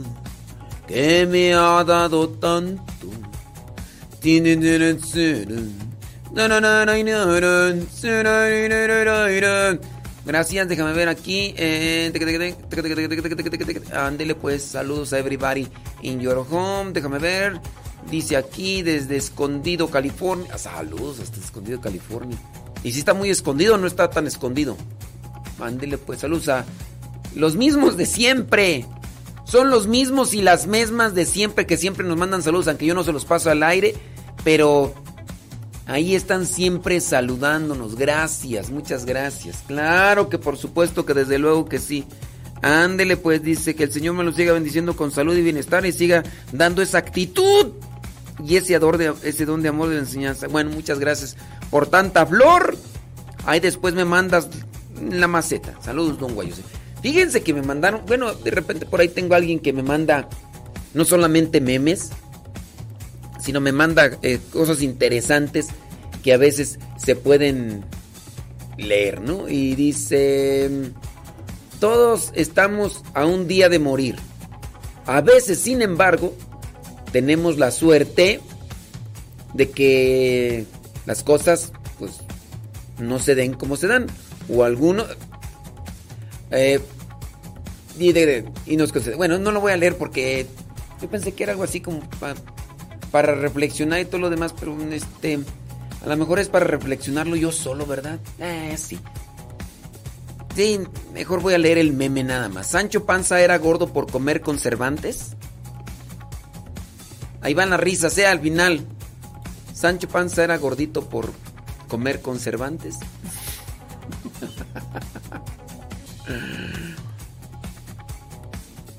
que 0.88 1.28
me 1.28 1.53
ha 1.53 1.84
dado 1.84 2.28
tanto. 2.30 2.84
Gracias, 10.26 10.68
déjame 10.68 10.94
ver 10.94 11.07
aquí. 11.07 11.53
Eh, 11.56 12.11
Ándele 13.94 14.34
pues, 14.34 14.64
saludos 14.64 15.14
a 15.14 15.19
everybody 15.19 15.68
in 16.02 16.19
your 16.19 16.44
home. 16.49 16.94
Déjame 16.94 17.19
ver. 17.19 17.61
Dice 18.09 18.38
aquí 18.38 18.84
desde 18.84 19.17
Escondido, 19.17 19.89
California. 19.89 20.57
Saludos 20.57 21.19
hasta 21.19 21.39
Escondido, 21.39 21.81
California. 21.81 22.38
Y 22.84 22.93
si 22.93 22.99
está 22.99 23.13
muy 23.13 23.29
escondido, 23.29 23.77
no 23.77 23.88
está 23.88 24.09
tan 24.09 24.27
escondido. 24.27 24.77
Mándele 25.59 25.97
pues 25.97 26.19
saludos 26.19 26.47
a 26.49 26.65
los 27.35 27.55
mismos 27.55 27.97
de 27.97 28.05
siempre. 28.05 28.85
Son 29.43 29.69
los 29.69 29.88
mismos 29.88 30.34
y 30.34 30.41
las 30.41 30.67
mismas 30.67 31.15
de 31.15 31.25
siempre 31.25 31.65
que 31.65 31.77
siempre 31.77 32.05
nos 32.05 32.17
mandan 32.17 32.43
saludos, 32.43 32.67
aunque 32.67 32.85
yo 32.85 32.93
no 32.93 33.03
se 33.03 33.13
los 33.13 33.25
paso 33.25 33.49
al 33.49 33.63
aire. 33.63 33.95
Pero 34.43 34.93
ahí 35.85 36.15
están 36.15 36.45
siempre 36.45 37.01
saludándonos. 37.01 37.95
Gracias, 37.95 38.69
muchas 38.69 39.05
gracias. 39.05 39.63
Claro 39.67 40.29
que 40.29 40.38
por 40.38 40.57
supuesto 40.57 41.05
que 41.05 41.13
desde 41.13 41.39
luego 41.39 41.65
que 41.65 41.79
sí. 41.79 42.05
Ándele, 42.61 43.17
pues 43.17 43.43
dice 43.43 43.75
que 43.75 43.84
el 43.84 43.91
Señor 43.91 44.15
me 44.15 44.23
lo 44.23 44.31
siga 44.31 44.53
bendiciendo 44.53 44.95
con 44.95 45.11
salud 45.11 45.35
y 45.35 45.41
bienestar 45.41 45.85
y 45.85 45.91
siga 45.91 46.23
dando 46.51 46.81
esa 46.81 46.97
actitud 46.97 47.73
y 48.43 48.57
ese, 48.57 48.76
ador 48.76 48.97
de, 48.97 49.14
ese 49.23 49.45
don 49.45 49.61
de 49.61 49.69
amor 49.69 49.89
de 49.89 49.95
la 49.95 50.01
enseñanza. 50.01 50.47
Bueno, 50.47 50.69
muchas 50.72 50.99
gracias 50.99 51.35
por 51.69 51.88
tanta 51.88 52.26
flor. 52.26 52.77
Ahí 53.45 53.59
después 53.59 53.93
me 53.93 54.05
mandas 54.05 54.49
la 55.01 55.27
maceta. 55.27 55.73
Saludos, 55.81 56.19
don 56.19 56.35
Guayos. 56.35 56.61
Fíjense 57.01 57.41
que 57.41 57.53
me 57.53 57.61
mandaron, 57.61 58.01
bueno, 58.05 58.34
de 58.34 58.51
repente 58.51 58.85
por 58.85 58.99
ahí 58.99 59.07
tengo 59.07 59.34
a 59.34 59.38
alguien 59.38 59.59
que 59.59 59.73
me 59.73 59.84
manda 59.84 60.27
no 60.93 61.05
solamente 61.05 61.61
memes, 61.61 62.09
sino 63.39 63.61
me 63.61 63.72
manda 63.72 64.18
eh, 64.23 64.39
cosas 64.51 64.81
interesantes 64.81 65.68
que 66.23 66.34
a 66.34 66.38
veces 66.38 66.80
se 66.97 67.15
pueden 67.15 67.85
leer, 68.77 69.22
¿no? 69.22 69.47
Y 69.47 69.76
dice, 69.76 70.69
todos 71.80 72.31
estamos 72.35 73.03
a 73.14 73.26
un 73.26 73.47
día 73.47 73.69
de 73.69 73.80
morir. 73.80 74.15
A 75.05 75.22
veces, 75.22 75.59
sin 75.59 75.81
embargo, 75.81 76.34
tenemos 77.11 77.57
la 77.57 77.71
suerte 77.71 78.39
de 79.53 79.69
que 79.69 80.65
las 81.05 81.23
cosas, 81.23 81.71
pues, 81.99 82.11
no 82.99 83.19
se 83.19 83.35
den 83.35 83.53
como 83.53 83.77
se 83.77 83.88
dan. 83.88 84.07
O 84.49 84.63
alguno... 84.63 85.05
Eh, 86.51 86.79
y, 87.99 88.11
de- 88.13 88.45
y 88.65 88.77
nos 88.77 88.91
Bueno, 89.17 89.38
no 89.39 89.51
lo 89.51 89.59
voy 89.59 89.71
a 89.73 89.77
leer 89.77 89.97
porque 89.97 90.45
yo 91.01 91.09
pensé 91.09 91.34
que 91.34 91.43
era 91.43 91.51
algo 91.53 91.63
así 91.63 91.81
como 91.81 91.99
pa- 92.19 92.35
para 93.11 93.35
reflexionar 93.35 93.99
y 93.99 94.05
todo 94.05 94.19
lo 94.21 94.29
demás, 94.29 94.53
pero 94.59 94.77
este... 94.91 95.39
A 96.03 96.07
lo 96.09 96.15
mejor 96.15 96.39
es 96.39 96.47
para 96.47 96.65
reflexionarlo 96.65 97.35
yo 97.35 97.51
solo, 97.51 97.85
¿verdad? 97.85 98.19
Eh, 98.39 98.75
sí. 98.77 98.99
Sí, 100.55 100.79
mejor 101.13 101.41
voy 101.41 101.53
a 101.53 101.57
leer 101.57 101.77
el 101.79 101.91
meme 101.93 102.23
nada 102.23 102.49
más. 102.49 102.67
Sancho 102.67 103.05
Panza 103.05 103.41
era 103.41 103.57
gordo 103.57 103.91
por 103.91 104.09
comer 104.09 104.41
conservantes. 104.41 105.35
Ahí 107.41 107.53
van 107.53 107.69
las 107.69 107.80
risas, 107.80 108.18
¿eh? 108.18 108.26
Al 108.26 108.39
final. 108.39 108.85
Sancho 109.73 110.07
Panza 110.07 110.43
era 110.43 110.57
gordito 110.57 111.07
por 111.07 111.31
comer 111.88 112.22
conservantes. 112.22 112.97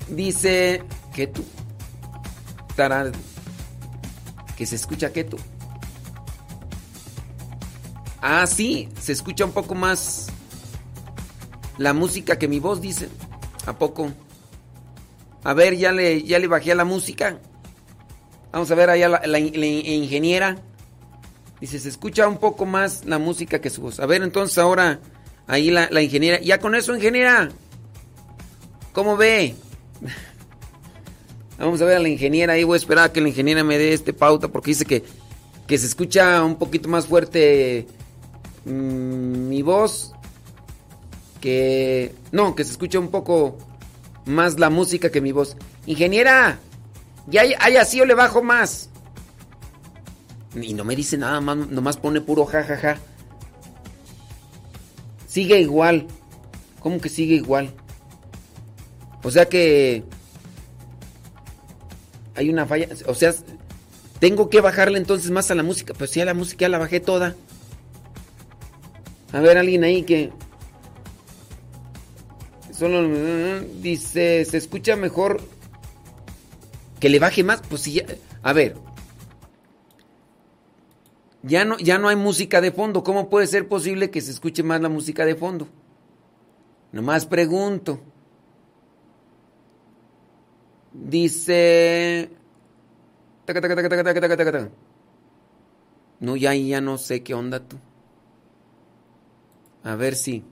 Dice 0.09 0.83
que 1.13 1.27
tú. 1.27 1.43
Tarán. 2.75 3.11
Que 4.57 4.65
se 4.65 4.75
escucha 4.75 5.11
tú. 5.11 5.37
Ah, 8.21 8.45
sí, 8.47 8.89
se 8.99 9.13
escucha 9.13 9.45
un 9.45 9.51
poco 9.51 9.75
más 9.75 10.27
la 11.77 11.93
música 11.93 12.37
que 12.37 12.47
mi 12.47 12.59
voz 12.59 12.81
dice. 12.81 13.07
¿A 13.65 13.77
poco? 13.77 14.11
A 15.43 15.53
ver, 15.53 15.77
ya 15.77 15.91
le, 15.91 16.23
ya 16.23 16.39
le 16.39 16.47
bajé 16.47 16.73
a 16.73 16.75
la 16.75 16.85
música. 16.85 17.39
Vamos 18.51 18.69
a 18.71 18.75
ver 18.75 18.89
allá 18.89 19.09
la, 19.09 19.21
la- 19.25 19.39
ingeniera. 19.39 20.57
Dice, 21.61 21.79
se 21.79 21.89
escucha 21.89 22.27
un 22.27 22.37
poco 22.37 22.65
más 22.65 23.05
la 23.05 23.19
música 23.19 23.59
que 23.59 23.69
su 23.69 23.81
voz. 23.81 23.99
A 23.99 24.05
ver, 24.05 24.23
entonces 24.23 24.57
ahora 24.57 24.99
ahí 25.47 25.71
la, 25.71 25.87
la 25.91 26.01
ingeniera. 26.01 26.39
Ya 26.39 26.59
con 26.59 26.73
eso, 26.75 26.95
ingeniera. 26.95 27.49
¿Cómo 28.93 29.17
ve? 29.17 29.55
Vamos 31.59 31.81
a 31.81 31.85
ver 31.85 31.97
a 31.97 31.99
la 31.99 32.09
ingeniera. 32.09 32.53
Ahí 32.53 32.63
voy 32.63 32.75
a 32.75 32.77
esperar 32.77 33.05
a 33.05 33.13
que 33.13 33.21
la 33.21 33.27
ingeniera 33.29 33.63
me 33.63 33.77
dé 33.77 33.93
este 33.93 34.13
pauta 34.13 34.47
porque 34.47 34.71
dice 34.71 34.85
que, 34.85 35.03
que 35.67 35.77
se 35.77 35.85
escucha 35.85 36.43
un 36.43 36.55
poquito 36.55 36.87
más 36.89 37.05
fuerte 37.07 37.85
mm, 38.65 39.47
mi 39.49 39.61
voz. 39.61 40.13
Que... 41.41 42.15
No, 42.31 42.55
que 42.55 42.63
se 42.63 42.71
escucha 42.71 42.99
un 42.99 43.09
poco 43.09 43.57
más 44.25 44.59
la 44.59 44.69
música 44.69 45.11
que 45.11 45.19
mi 45.21 45.33
voz. 45.33 45.57
Ingeniera, 45.85 46.59
ya 47.29 47.41
hay, 47.41 47.77
así 47.77 48.01
o 48.01 48.05
le 48.05 48.13
bajo 48.13 48.41
más. 48.41 48.89
Y 50.55 50.73
no 50.73 50.83
me 50.83 50.95
dice 50.95 51.17
nada 51.17 51.39
más, 51.41 51.57
nomás 51.57 51.97
pone 51.97 52.21
puro 52.21 52.45
jajaja. 52.45 52.97
Sigue 55.27 55.59
igual. 55.59 56.07
¿Cómo 56.79 56.99
que 56.99 57.09
sigue 57.09 57.35
igual? 57.35 57.73
O 59.23 59.29
sea 59.29 59.47
que 59.47 60.03
hay 62.35 62.49
una 62.49 62.65
falla. 62.65 62.87
O 63.05 63.13
sea, 63.13 63.33
tengo 64.19 64.49
que 64.49 64.61
bajarle 64.61 64.97
entonces 64.97 65.29
más 65.29 65.51
a 65.51 65.55
la 65.55 65.63
música. 65.63 65.93
Pues 65.93 66.09
sí, 66.09 66.21
a 66.21 66.25
la 66.25 66.33
música 66.33 66.61
ya 66.61 66.69
la 66.69 66.79
bajé 66.79 66.99
toda. 66.99 67.35
A 69.31 69.39
ver, 69.39 69.57
alguien 69.57 69.83
ahí 69.83 70.03
que... 70.03 70.31
Solo 72.71 73.61
dice, 73.81 74.45
se 74.45 74.57
escucha 74.57 74.95
mejor 74.95 75.41
que 76.99 77.09
le 77.09 77.19
baje 77.19 77.43
más. 77.43 77.61
Pues 77.67 77.81
sí, 77.81 77.93
ya- 77.93 78.05
a 78.43 78.53
ver. 78.53 78.75
Ya 81.41 81.63
no, 81.65 81.77
ya 81.77 81.97
no 81.97 82.09
hay 82.09 82.15
música 82.15 82.59
de 82.61 82.71
fondo. 82.71 83.03
¿Cómo 83.03 83.29
puede 83.29 83.47
ser 83.47 83.67
posible 83.67 84.11
que 84.11 84.21
se 84.21 84.31
escuche 84.31 84.61
más 84.63 84.81
la 84.81 84.89
música 84.89 85.25
de 85.25 85.35
fondo? 85.35 85.67
Nomás 86.91 87.25
pregunto. 87.25 87.99
Dice. 90.93 92.29
No, 96.19 96.35
ya, 96.35 96.53
ya 96.53 96.81
no 96.81 96.97
sé 96.97 97.23
qué 97.23 97.33
onda 97.33 97.59
tú. 97.61 97.77
A 99.83 99.95
ver 99.95 100.15
si. 100.15 100.43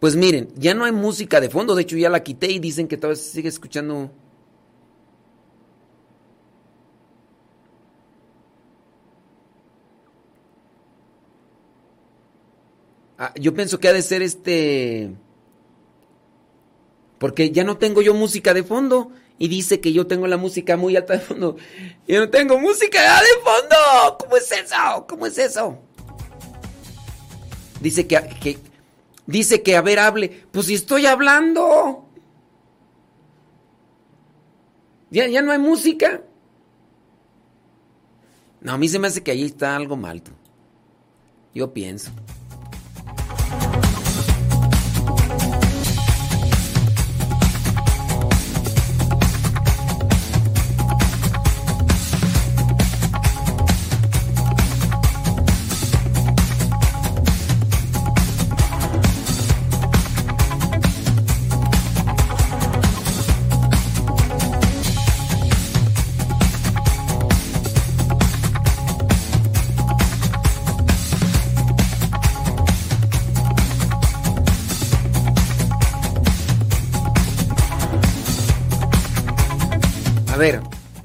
Pues 0.00 0.16
miren, 0.16 0.48
ya 0.56 0.74
no 0.74 0.84
hay 0.84 0.92
música 0.92 1.40
de 1.40 1.50
fondo. 1.50 1.74
De 1.74 1.82
hecho, 1.82 1.96
ya 1.96 2.08
la 2.08 2.22
quité 2.22 2.50
y 2.50 2.58
dicen 2.58 2.88
que 2.88 2.96
todavía 2.96 3.22
se 3.22 3.30
sigue 3.30 3.48
escuchando. 3.48 4.10
Ah, 13.18 13.32
yo 13.38 13.52
pienso 13.54 13.78
que 13.78 13.88
ha 13.88 13.92
de 13.92 14.02
ser 14.02 14.22
este. 14.22 15.12
Porque 17.18 17.50
ya 17.50 17.64
no 17.64 17.76
tengo 17.76 18.00
yo 18.00 18.14
música 18.14 18.54
de 18.54 18.62
fondo. 18.64 19.12
Y 19.38 19.48
dice 19.48 19.80
que 19.80 19.92
yo 19.92 20.06
tengo 20.06 20.26
la 20.26 20.36
música 20.36 20.76
muy 20.76 20.96
alta 20.96 21.14
de 21.14 21.20
fondo. 21.20 21.56
Yo 22.06 22.20
no 22.20 22.28
tengo 22.28 22.58
música 22.58 23.00
de 23.20 23.42
fondo. 23.42 24.18
¿Cómo 24.18 24.36
es 24.36 24.52
eso? 24.52 25.06
¿Cómo 25.08 25.26
es 25.26 25.38
eso? 25.38 25.78
Dice 27.80 28.06
que, 28.06 28.18
que- 28.42 28.58
dice 29.30 29.62
que 29.62 29.76
a 29.76 29.82
ver 29.82 29.98
hable. 29.98 30.28
Pues 30.50 30.66
si 30.66 30.74
estoy 30.74 31.06
hablando. 31.06 32.06
Ya, 35.10 35.26
ya 35.28 35.42
no 35.42 35.52
hay 35.52 35.58
música. 35.58 36.22
No, 38.60 38.72
a 38.72 38.78
mí 38.78 38.88
se 38.88 38.98
me 38.98 39.08
hace 39.08 39.22
que 39.22 39.30
ahí 39.30 39.44
está 39.44 39.74
algo 39.74 39.96
mal. 39.96 40.22
Yo 41.54 41.72
pienso. 41.72 42.10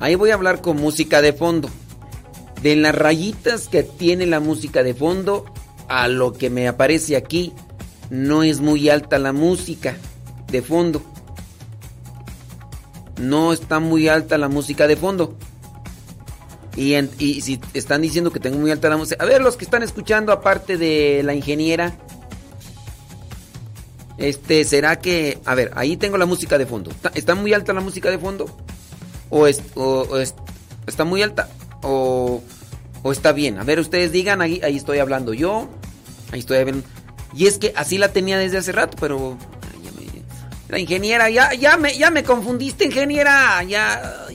Ahí 0.05 0.13
voy 0.13 0.29
a 0.29 0.35
hablar 0.35 0.61
con 0.61 0.77
música 0.77 1.21
de 1.21 1.33
fondo. 1.33 1.67
De 2.61 2.75
las 2.75 2.93
rayitas 2.93 3.67
que 3.67 3.83
tiene 3.83 4.27
la 4.27 4.39
música 4.39 4.83
de 4.83 4.93
fondo 4.93 5.45
a 5.87 6.07
lo 6.07 6.33
que 6.33 6.49
me 6.49 6.67
aparece 6.67 7.15
aquí, 7.15 7.53
no 8.11 8.43
es 8.43 8.59
muy 8.59 8.89
alta 8.89 9.17
la 9.17 9.33
música 9.33 9.97
de 10.47 10.61
fondo. 10.61 11.01
No 13.19 13.51
está 13.51 13.79
muy 13.79 14.07
alta 14.07 14.37
la 14.37 14.47
música 14.47 14.87
de 14.87 14.95
fondo. 14.95 15.35
Y, 16.75 17.41
si 17.41 17.59
están 17.73 18.01
diciendo 18.01 18.31
que 18.31 18.39
tengo 18.39 18.59
muy 18.59 18.69
alta 18.69 18.89
la 18.89 18.97
música. 18.97 19.23
A 19.23 19.27
ver, 19.27 19.41
los 19.41 19.57
que 19.57 19.65
están 19.65 19.81
escuchando, 19.81 20.31
aparte 20.31 20.77
de 20.77 21.23
la 21.23 21.33
ingeniera. 21.33 21.97
Este, 24.17 24.63
¿será 24.65 24.99
que.? 24.99 25.39
A 25.45 25.55
ver, 25.55 25.71
ahí 25.75 25.97
tengo 25.97 26.17
la 26.17 26.25
música 26.27 26.59
de 26.59 26.67
fondo. 26.67 26.91
¿Está, 26.91 27.11
está 27.15 27.33
muy 27.33 27.53
alta 27.53 27.73
la 27.73 27.81
música 27.81 28.11
de 28.11 28.19
fondo? 28.19 28.45
¿O, 29.37 29.47
es, 29.47 29.61
o- 29.75 30.07
o 30.09 30.17
es- 30.17 30.33
está 30.87 31.03
muy 31.03 31.21
alta? 31.21 31.49
¿O, 31.83 32.41
o 33.03 33.11
está 33.11 33.33
bien? 33.33 33.59
A 33.59 33.63
ver, 33.65 33.81
ustedes 33.81 34.13
digan, 34.13 34.41
ahí, 34.41 34.61
ahí 34.63 34.77
estoy 34.77 34.99
hablando 34.99 35.33
yo. 35.33 35.67
Ahí 36.31 36.39
estoy 36.39 36.57
hablando. 36.59 36.87
Y 37.35 37.47
es 37.47 37.57
que 37.57 37.73
así 37.75 37.97
la 37.97 38.13
tenía 38.13 38.37
desde 38.37 38.57
hace 38.59 38.71
rato, 38.71 38.95
pero... 38.97 39.37
ay, 39.73 39.81
ya 39.83 39.91
me- 39.91 40.23
la 40.69 40.79
ingeniera, 40.79 41.29
ya, 41.29 41.53
ya, 41.53 41.75
me, 41.75 41.97
ya 41.97 42.11
me 42.11 42.23
confundiste, 42.23 42.85
ingeniera. 42.85 43.61
Ya... 43.63 44.25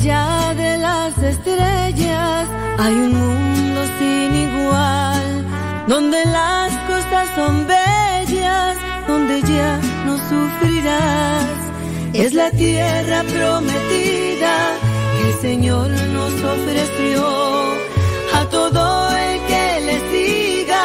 allá 0.00 0.54
de 0.54 0.78
las 0.78 1.16
estrellas 1.18 2.48
hay 2.78 2.94
un 2.94 3.12
mundo 3.12 3.80
sin 3.98 4.34
igual, 4.48 5.44
donde 5.88 6.24
las 6.24 6.72
costas 6.88 7.28
son 7.34 7.66
bellas, 7.66 8.76
donde 9.06 9.42
ya 9.42 9.78
no 10.06 10.16
sufrirás. 10.16 11.44
Es 12.14 12.32
la 12.32 12.50
tierra 12.50 13.22
prometida 13.24 14.54
que 15.16 15.28
el 15.28 15.34
Señor 15.40 15.90
nos 15.90 16.32
ofreció 16.54 17.26
a 18.34 18.44
todo 18.46 19.10
el 19.10 19.38
que 19.50 19.66
le 19.86 19.96
siga, 20.12 20.84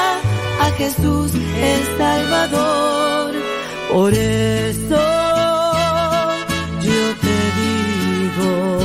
a 0.62 0.72
Jesús 0.78 1.32
el 1.34 1.98
Salvador. 1.98 3.34
Por 3.94 4.14
eso 4.14 5.02
yo 6.82 7.04
te 7.24 7.38
digo 7.62 8.85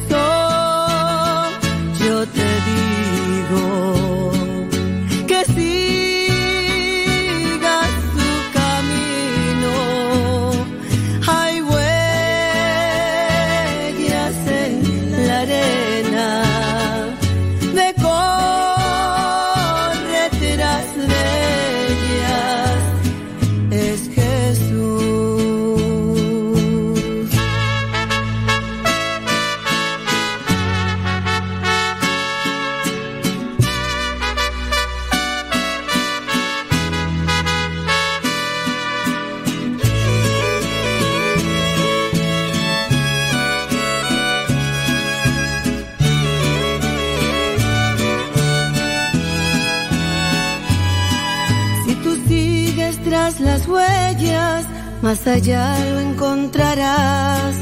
más 55.11 55.27
allá 55.27 55.77
lo 55.89 55.99
encontrarás. 55.99 57.55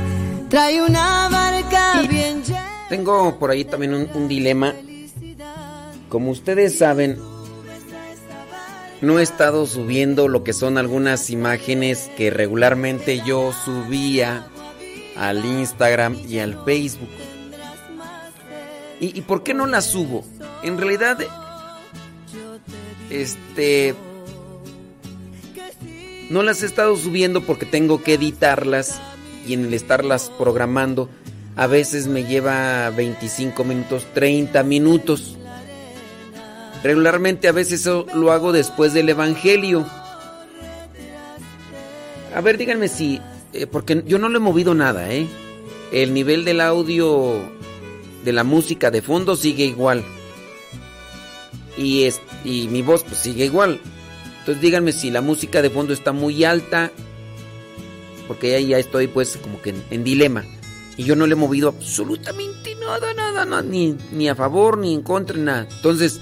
Trae 0.49 0.83
una 0.83 1.29
barca 1.29 2.03
bien 2.07 2.43
llena. 2.43 2.85
Tengo 2.89 3.39
por 3.39 3.49
ahí 3.49 3.65
también 3.65 3.95
un, 3.95 4.07
un 4.13 4.27
dilema. 4.27 4.75
Como 6.09 6.29
ustedes 6.29 6.77
saben, 6.77 7.17
no 9.01 9.17
he 9.17 9.23
estado 9.23 9.65
subiendo 9.65 10.27
lo 10.27 10.43
que 10.43 10.53
son 10.53 10.77
algunas 10.77 11.31
imágenes 11.31 12.11
que 12.15 12.29
regularmente 12.29 13.23
yo 13.25 13.51
subía 13.65 14.45
al 15.17 15.43
Instagram 15.43 16.19
y 16.27 16.37
al 16.37 16.63
Facebook. 16.63 17.09
¿Y, 18.99 19.17
y 19.17 19.21
por 19.21 19.41
qué 19.41 19.55
no 19.55 19.65
las 19.65 19.85
subo? 19.85 20.23
En 20.61 20.77
realidad, 20.77 21.17
este... 23.09 23.95
No 26.29 26.43
las 26.43 26.61
he 26.61 26.65
estado 26.67 26.95
subiendo 26.95 27.41
porque 27.41 27.65
tengo 27.65 28.03
que 28.03 28.13
editarlas 28.13 28.99
y 29.47 29.53
en 29.53 29.65
el 29.65 29.73
estarlas 29.73 30.31
programando 30.37 31.09
a 31.55 31.67
veces 31.67 32.07
me 32.07 32.23
lleva 32.23 32.89
25 32.91 33.63
minutos, 33.65 34.07
30 34.13 34.63
minutos. 34.63 35.35
Regularmente 36.83 37.49
a 37.49 37.51
veces 37.51 37.81
eso 37.81 38.05
lo 38.13 38.31
hago 38.31 38.53
después 38.53 38.93
del 38.93 39.09
Evangelio. 39.09 39.85
A 42.33 42.39
ver, 42.39 42.57
díganme 42.57 42.87
si, 42.87 43.19
eh, 43.51 43.67
porque 43.67 44.03
yo 44.05 44.19
no 44.19 44.29
le 44.29 44.37
he 44.37 44.39
movido 44.39 44.73
nada, 44.73 45.11
¿eh? 45.11 45.27
El 45.91 46.13
nivel 46.13 46.45
del 46.45 46.61
audio 46.61 47.41
de 48.23 48.31
la 48.31 48.45
música 48.45 48.91
de 48.91 49.01
fondo 49.01 49.35
sigue 49.35 49.65
igual. 49.65 50.05
Y, 51.77 52.03
es, 52.03 52.21
y 52.45 52.69
mi 52.69 52.83
voz 52.83 53.03
pues 53.03 53.17
sigue 53.19 53.43
igual. 53.45 53.81
Entonces 54.49 54.63
díganme 54.63 54.93
si 54.93 55.11
la 55.11 55.21
música 55.21 55.61
de 55.61 55.69
fondo 55.69 55.93
está 55.93 56.11
muy 56.11 56.43
alta. 56.43 56.91
Porque 58.27 58.55
ahí 58.55 58.69
ya 58.69 58.79
estoy 58.79 59.05
pues 59.05 59.37
como 59.37 59.61
que 59.61 59.75
en, 59.91 60.03
dilema. 60.03 60.43
Y 60.97 61.03
yo 61.03 61.15
no 61.15 61.27
le 61.27 61.33
he 61.33 61.35
movido 61.35 61.69
absolutamente 61.69 62.73
nada, 62.73 63.13
nada, 63.13 63.45
nada. 63.45 63.61
Ni, 63.61 64.27
a 64.27 64.33
favor, 64.33 64.79
ni 64.79 64.95
en 64.95 65.03
contra, 65.03 65.37
nada. 65.37 65.67
Entonces, 65.69 66.19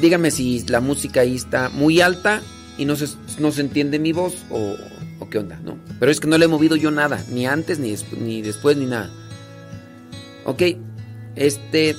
díganme 0.00 0.30
si 0.30 0.64
la 0.68 0.80
música 0.80 1.22
ahí 1.22 1.34
está 1.34 1.68
muy 1.68 2.00
alta 2.00 2.40
y 2.78 2.84
no 2.84 2.94
se, 2.94 3.08
no 3.40 3.50
se 3.50 3.62
entiende 3.62 3.98
mi 3.98 4.12
voz 4.12 4.44
o, 4.50 4.76
o 5.18 5.28
qué 5.28 5.38
onda, 5.38 5.58
¿no? 5.64 5.76
Pero 5.98 6.12
es 6.12 6.20
que 6.20 6.28
no 6.28 6.38
le 6.38 6.44
he 6.44 6.48
movido 6.48 6.76
yo 6.76 6.92
nada. 6.92 7.20
Ni 7.28 7.44
antes, 7.44 7.80
ni, 7.80 7.96
ni 8.20 8.40
después, 8.40 8.76
ni 8.76 8.86
nada. 8.86 9.10
Ok, 10.44 10.62
este... 11.34 11.96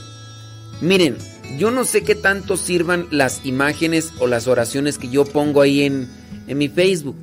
Miren, 0.80 1.18
yo 1.58 1.72
no 1.72 1.84
sé 1.86 2.04
qué 2.04 2.16
tanto 2.16 2.58
sirvan 2.58 3.08
las 3.12 3.46
imágenes 3.46 4.14
o 4.20 4.28
las 4.28 4.48
oraciones 4.48 4.98
que 4.98 5.10
yo 5.10 5.26
pongo 5.26 5.62
ahí 5.62 5.84
en, 5.84 6.10
en 6.48 6.58
mi 6.58 6.70
Facebook. 6.70 7.16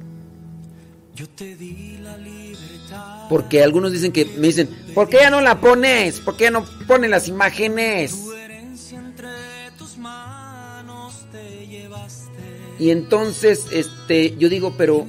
Porque 3.29 3.63
algunos 3.63 3.93
dicen 3.93 4.13
que 4.13 4.25
me 4.25 4.49
dicen, 4.49 4.69
¿por 4.95 5.09
qué 5.09 5.19
ya 5.21 5.31
no 5.31 5.41
la 5.41 5.61
pones? 5.61 6.21
¿Por 6.21 6.37
qué 6.37 6.45
ya 6.45 6.51
no 6.51 6.65
ponen 6.87 7.11
las 7.11 7.29
imágenes? 7.29 8.19
Y 12.79 12.91
entonces, 12.91 13.67
este, 13.71 14.37
yo 14.37 14.49
digo, 14.49 14.75
pero 14.77 15.07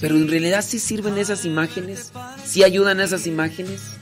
pero 0.00 0.16
en 0.16 0.28
realidad 0.28 0.64
sí 0.66 0.78
sirven 0.78 1.18
esas 1.18 1.44
imágenes, 1.44 2.10
sí 2.44 2.64
ayudan 2.64 3.00
esas 3.00 3.26
imágenes. 3.26 3.99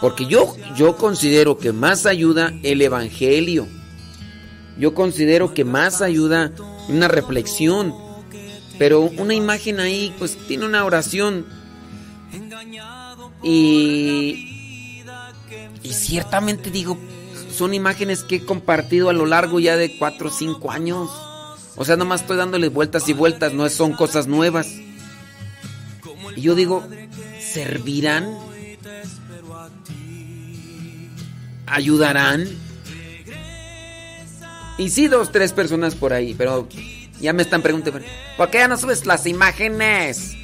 Porque 0.00 0.26
yo, 0.26 0.54
yo 0.76 0.96
considero 0.96 1.58
que 1.58 1.72
más 1.72 2.06
ayuda 2.06 2.52
el 2.62 2.82
Evangelio. 2.82 3.66
Yo 4.78 4.94
considero 4.94 5.54
que 5.54 5.64
más 5.64 6.02
ayuda 6.02 6.52
una 6.88 7.08
reflexión. 7.08 7.94
Pero 8.78 9.02
una 9.02 9.34
imagen 9.34 9.80
ahí, 9.80 10.14
pues 10.18 10.36
tiene 10.48 10.66
una 10.66 10.84
oración. 10.84 11.46
Y, 13.42 15.02
y 15.82 15.92
ciertamente 15.92 16.70
digo, 16.70 16.98
son 17.54 17.72
imágenes 17.72 18.24
que 18.24 18.36
he 18.36 18.44
compartido 18.44 19.10
a 19.10 19.12
lo 19.12 19.26
largo 19.26 19.60
ya 19.60 19.76
de 19.76 19.96
4 19.96 20.28
o 20.28 20.32
5 20.32 20.70
años. 20.70 21.10
O 21.76 21.84
sea, 21.84 21.96
nomás 21.96 22.22
estoy 22.22 22.36
dándole 22.36 22.68
vueltas 22.68 23.08
y 23.08 23.12
vueltas, 23.12 23.52
no 23.52 23.68
son 23.68 23.92
cosas 23.92 24.26
nuevas. 24.26 24.66
Y 26.36 26.40
yo 26.40 26.54
digo, 26.54 26.84
¿servirán? 27.40 28.36
¿Ayudarán? 31.74 32.46
Y 34.78 34.90
sí, 34.90 35.08
dos, 35.08 35.32
tres 35.32 35.52
personas 35.52 35.96
por 35.96 36.12
ahí, 36.12 36.32
pero 36.38 36.68
ya 37.20 37.32
me 37.32 37.42
están 37.42 37.62
preguntando, 37.62 37.98
¿por 38.36 38.50
qué 38.50 38.58
ya 38.58 38.68
no 38.68 38.76
subes 38.76 39.06
las 39.06 39.26
imágenes? 39.26 40.36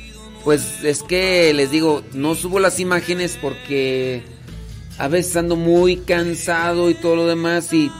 Pues 0.42 0.82
es 0.82 1.04
que 1.04 1.54
les 1.54 1.70
digo, 1.70 2.02
no 2.14 2.34
subo 2.34 2.58
las 2.58 2.80
imágenes 2.80 3.38
porque 3.40 4.24
a 4.98 5.06
veces 5.06 5.36
ando 5.36 5.54
muy 5.54 5.98
cansado 5.98 6.90
y 6.90 6.94
todo 6.94 7.14
lo 7.14 7.26
demás 7.28 7.72
y, 7.72 7.92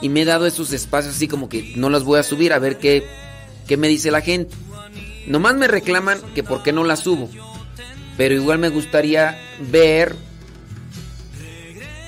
y 0.00 0.08
me 0.08 0.22
he 0.22 0.24
dado 0.24 0.46
esos 0.46 0.72
espacios 0.72 1.16
así 1.16 1.28
como 1.28 1.50
que 1.50 1.74
no 1.76 1.90
las 1.90 2.04
voy 2.04 2.18
a 2.18 2.22
subir 2.22 2.54
a 2.54 2.58
ver 2.58 2.78
qué, 2.78 3.04
qué 3.68 3.76
me 3.76 3.88
dice 3.88 4.10
la 4.10 4.22
gente. 4.22 4.56
Nomás 5.26 5.54
me 5.54 5.68
reclaman 5.68 6.18
que 6.34 6.42
por 6.42 6.62
qué 6.62 6.72
no 6.72 6.84
las 6.84 7.00
subo. 7.00 7.28
Pero 8.16 8.34
igual 8.34 8.58
me 8.58 8.70
gustaría 8.70 9.38
ver 9.70 10.16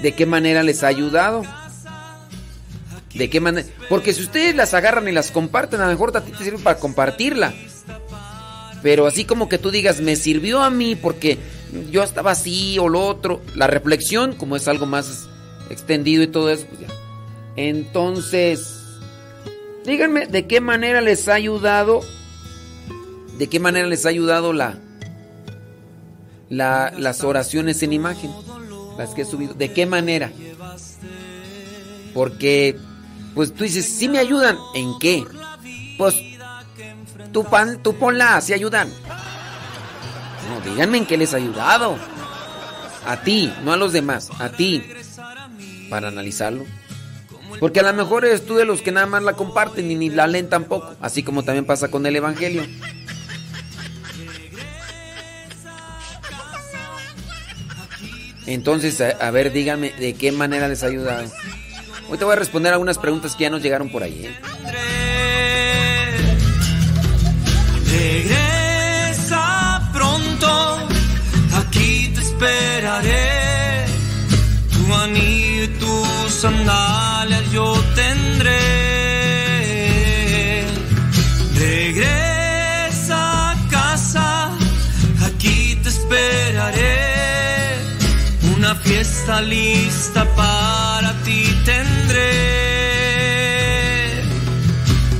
de 0.02 0.12
qué 0.12 0.26
manera 0.26 0.62
les 0.62 0.82
ha 0.82 0.88
ayudado. 0.88 1.42
De 3.14 3.30
qué 3.30 3.40
manera. 3.40 3.66
Porque 3.88 4.12
si 4.12 4.22
ustedes 4.22 4.54
las 4.54 4.74
agarran 4.74 5.08
y 5.08 5.12
las 5.12 5.30
comparten, 5.30 5.80
a 5.80 5.84
lo 5.84 5.90
mejor 5.90 6.16
a 6.16 6.22
ti 6.22 6.32
te 6.32 6.44
sirve 6.44 6.58
para 6.58 6.78
compartirla. 6.78 7.54
Pero 8.82 9.06
así 9.06 9.24
como 9.24 9.48
que 9.48 9.58
tú 9.58 9.70
digas, 9.70 10.00
me 10.00 10.16
sirvió 10.16 10.62
a 10.62 10.70
mí 10.70 10.96
porque 10.96 11.38
yo 11.90 12.02
estaba 12.02 12.32
así 12.32 12.78
o 12.78 12.88
lo 12.88 13.06
otro. 13.06 13.40
La 13.54 13.68
reflexión, 13.68 14.34
como 14.34 14.56
es 14.56 14.66
algo 14.66 14.86
más 14.86 15.28
extendido 15.70 16.22
y 16.22 16.26
todo 16.26 16.50
eso, 16.50 16.66
pues 16.66 16.80
ya. 16.80 16.88
Entonces, 17.54 18.82
díganme 19.84 20.26
de 20.26 20.46
qué 20.46 20.60
manera 20.60 21.00
les 21.00 21.28
ha 21.28 21.34
ayudado. 21.34 22.00
De 23.38 23.46
qué 23.48 23.60
manera 23.60 23.86
les 23.86 24.04
ha 24.04 24.08
ayudado 24.08 24.52
la, 24.52 24.78
la 26.48 26.92
las 26.98 27.22
oraciones 27.22 27.82
en 27.82 27.92
imagen. 27.92 28.30
Que 29.10 29.22
he 29.22 29.24
subido. 29.24 29.54
¿De 29.54 29.72
qué 29.72 29.86
manera? 29.86 30.30
Porque, 32.14 32.78
pues 33.34 33.52
tú 33.52 33.64
dices, 33.64 33.84
sí 33.84 34.08
me 34.08 34.18
ayudan. 34.18 34.56
¿En 34.74 34.98
qué? 34.98 35.24
Pues 35.98 36.14
tú, 37.32 37.44
pan, 37.44 37.82
tú 37.82 37.94
ponla, 37.94 38.40
si 38.40 38.52
ayudan. 38.52 38.88
No, 40.48 40.70
díganme 40.70 40.98
en 40.98 41.06
qué 41.06 41.16
les 41.16 41.34
ha 41.34 41.38
ayudado. 41.38 41.96
A 43.06 43.22
ti, 43.22 43.52
no 43.64 43.72
a 43.72 43.76
los 43.76 43.92
demás, 43.92 44.30
a 44.38 44.50
ti. 44.50 44.82
Para 45.90 46.08
analizarlo. 46.08 46.64
Porque 47.60 47.80
a 47.80 47.82
lo 47.82 47.92
mejor 47.92 48.24
eres 48.24 48.46
tú 48.46 48.54
de 48.54 48.64
los 48.64 48.82
que 48.82 48.92
nada 48.92 49.06
más 49.06 49.22
la 49.22 49.34
comparten 49.34 49.90
y 49.90 49.94
ni 49.94 50.10
la 50.10 50.26
leen 50.26 50.48
tampoco. 50.48 50.94
Así 51.00 51.22
como 51.22 51.42
también 51.42 51.64
pasa 51.64 51.88
con 51.88 52.06
el 52.06 52.16
Evangelio. 52.16 52.62
Entonces, 58.46 59.00
a, 59.00 59.30
ver, 59.30 59.52
díganme 59.52 59.92
de 59.92 60.14
qué 60.14 60.32
manera 60.32 60.66
les 60.68 60.82
ha 60.82 60.86
ayudado. 60.86 61.30
Hoy 62.08 62.18
te 62.18 62.24
voy 62.24 62.32
a 62.32 62.36
responder 62.36 62.72
algunas 62.72 62.98
preguntas 62.98 63.36
que 63.36 63.44
ya 63.44 63.50
nos 63.50 63.62
llegaron 63.62 63.90
por 63.90 64.02
ahí. 64.02 64.26
¿eh? 64.26 64.34
Regresa 68.24 69.90
pronto, 69.92 70.88
aquí 71.56 72.10
te 72.14 72.20
esperaré. 72.20 73.86
Tu 74.72 74.94
anillo 74.94 75.64
y 75.64 75.68
tus 75.78 76.32
sandalias 76.32 77.52
yo 77.52 77.72
tendré. 77.94 78.58
Regresa 81.54 83.52
a 83.52 83.68
casa, 83.70 84.50
aquí 85.24 85.78
te 85.82 85.88
esperaré. 85.88 87.21
Fiesta 88.76 89.40
lista 89.42 90.24
para 90.34 91.12
ti 91.24 91.44
tendré. 91.64 92.32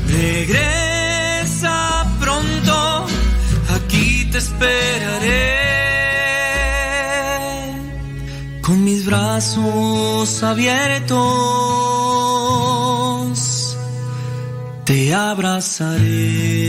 Regresa 0.08 1.76
pronto, 2.18 3.06
aquí 3.74 4.24
te 4.32 4.38
esperaré. 4.38 5.62
Con 8.62 8.84
mis 8.84 9.04
brazos 9.04 10.42
abiertos, 10.42 11.18
te 14.84 15.14
abrazaré. 15.14 16.62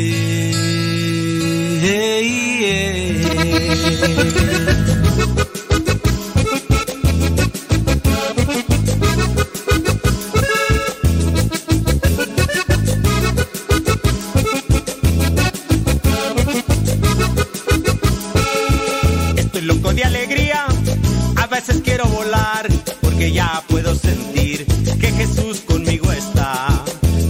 Veces 21.54 21.82
quiero 21.84 22.06
volar, 22.08 22.68
porque 23.00 23.32
ya 23.32 23.62
puedo 23.68 23.94
sentir 23.94 24.66
que 25.00 25.12
Jesús 25.12 25.60
conmigo 25.60 26.12
está. 26.12 26.84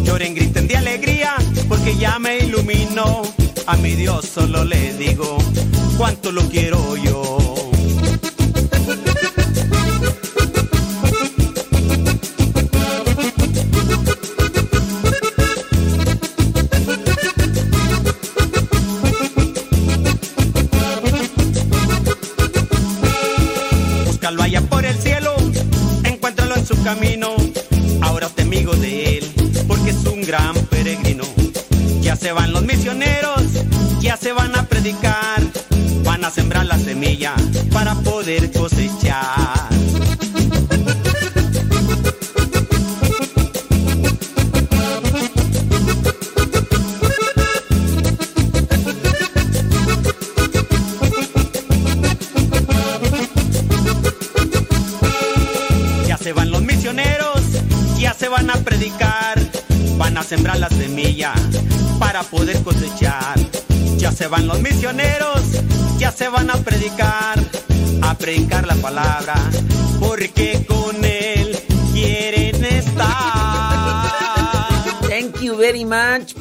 Lloren, 0.05 0.33
griten 0.33 0.65
de 0.65 0.77
alegría, 0.77 1.35
porque 1.67 1.97
ya 1.97 2.19
me 2.19 2.37
iluminó. 2.37 3.23
A 3.67 3.75
mi 3.75 3.95
Dios 3.95 4.25
solo 4.25 4.63
le 4.63 4.93
digo 4.93 5.37
cuánto 5.97 6.31
lo 6.31 6.41
quiero 6.49 6.95
yo. 6.95 7.52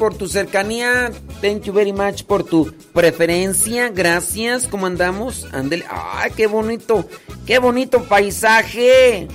Por 0.03 0.15
tu 0.15 0.27
cercanía. 0.27 1.13
Thank 1.41 1.61
you 1.63 1.71
very 1.71 1.93
much 1.93 2.23
por 2.23 2.43
tu 2.43 2.73
preferencia. 2.91 3.87
Gracias. 3.87 4.67
¿Cómo 4.67 4.85
andamos? 4.85 5.47
Ándele. 5.53 5.85
¡Ay, 5.89 6.31
qué 6.35 6.45
bonito! 6.45 7.07
¡Qué 7.45 7.57
bonito 7.57 8.03
paisaje! 8.03 9.29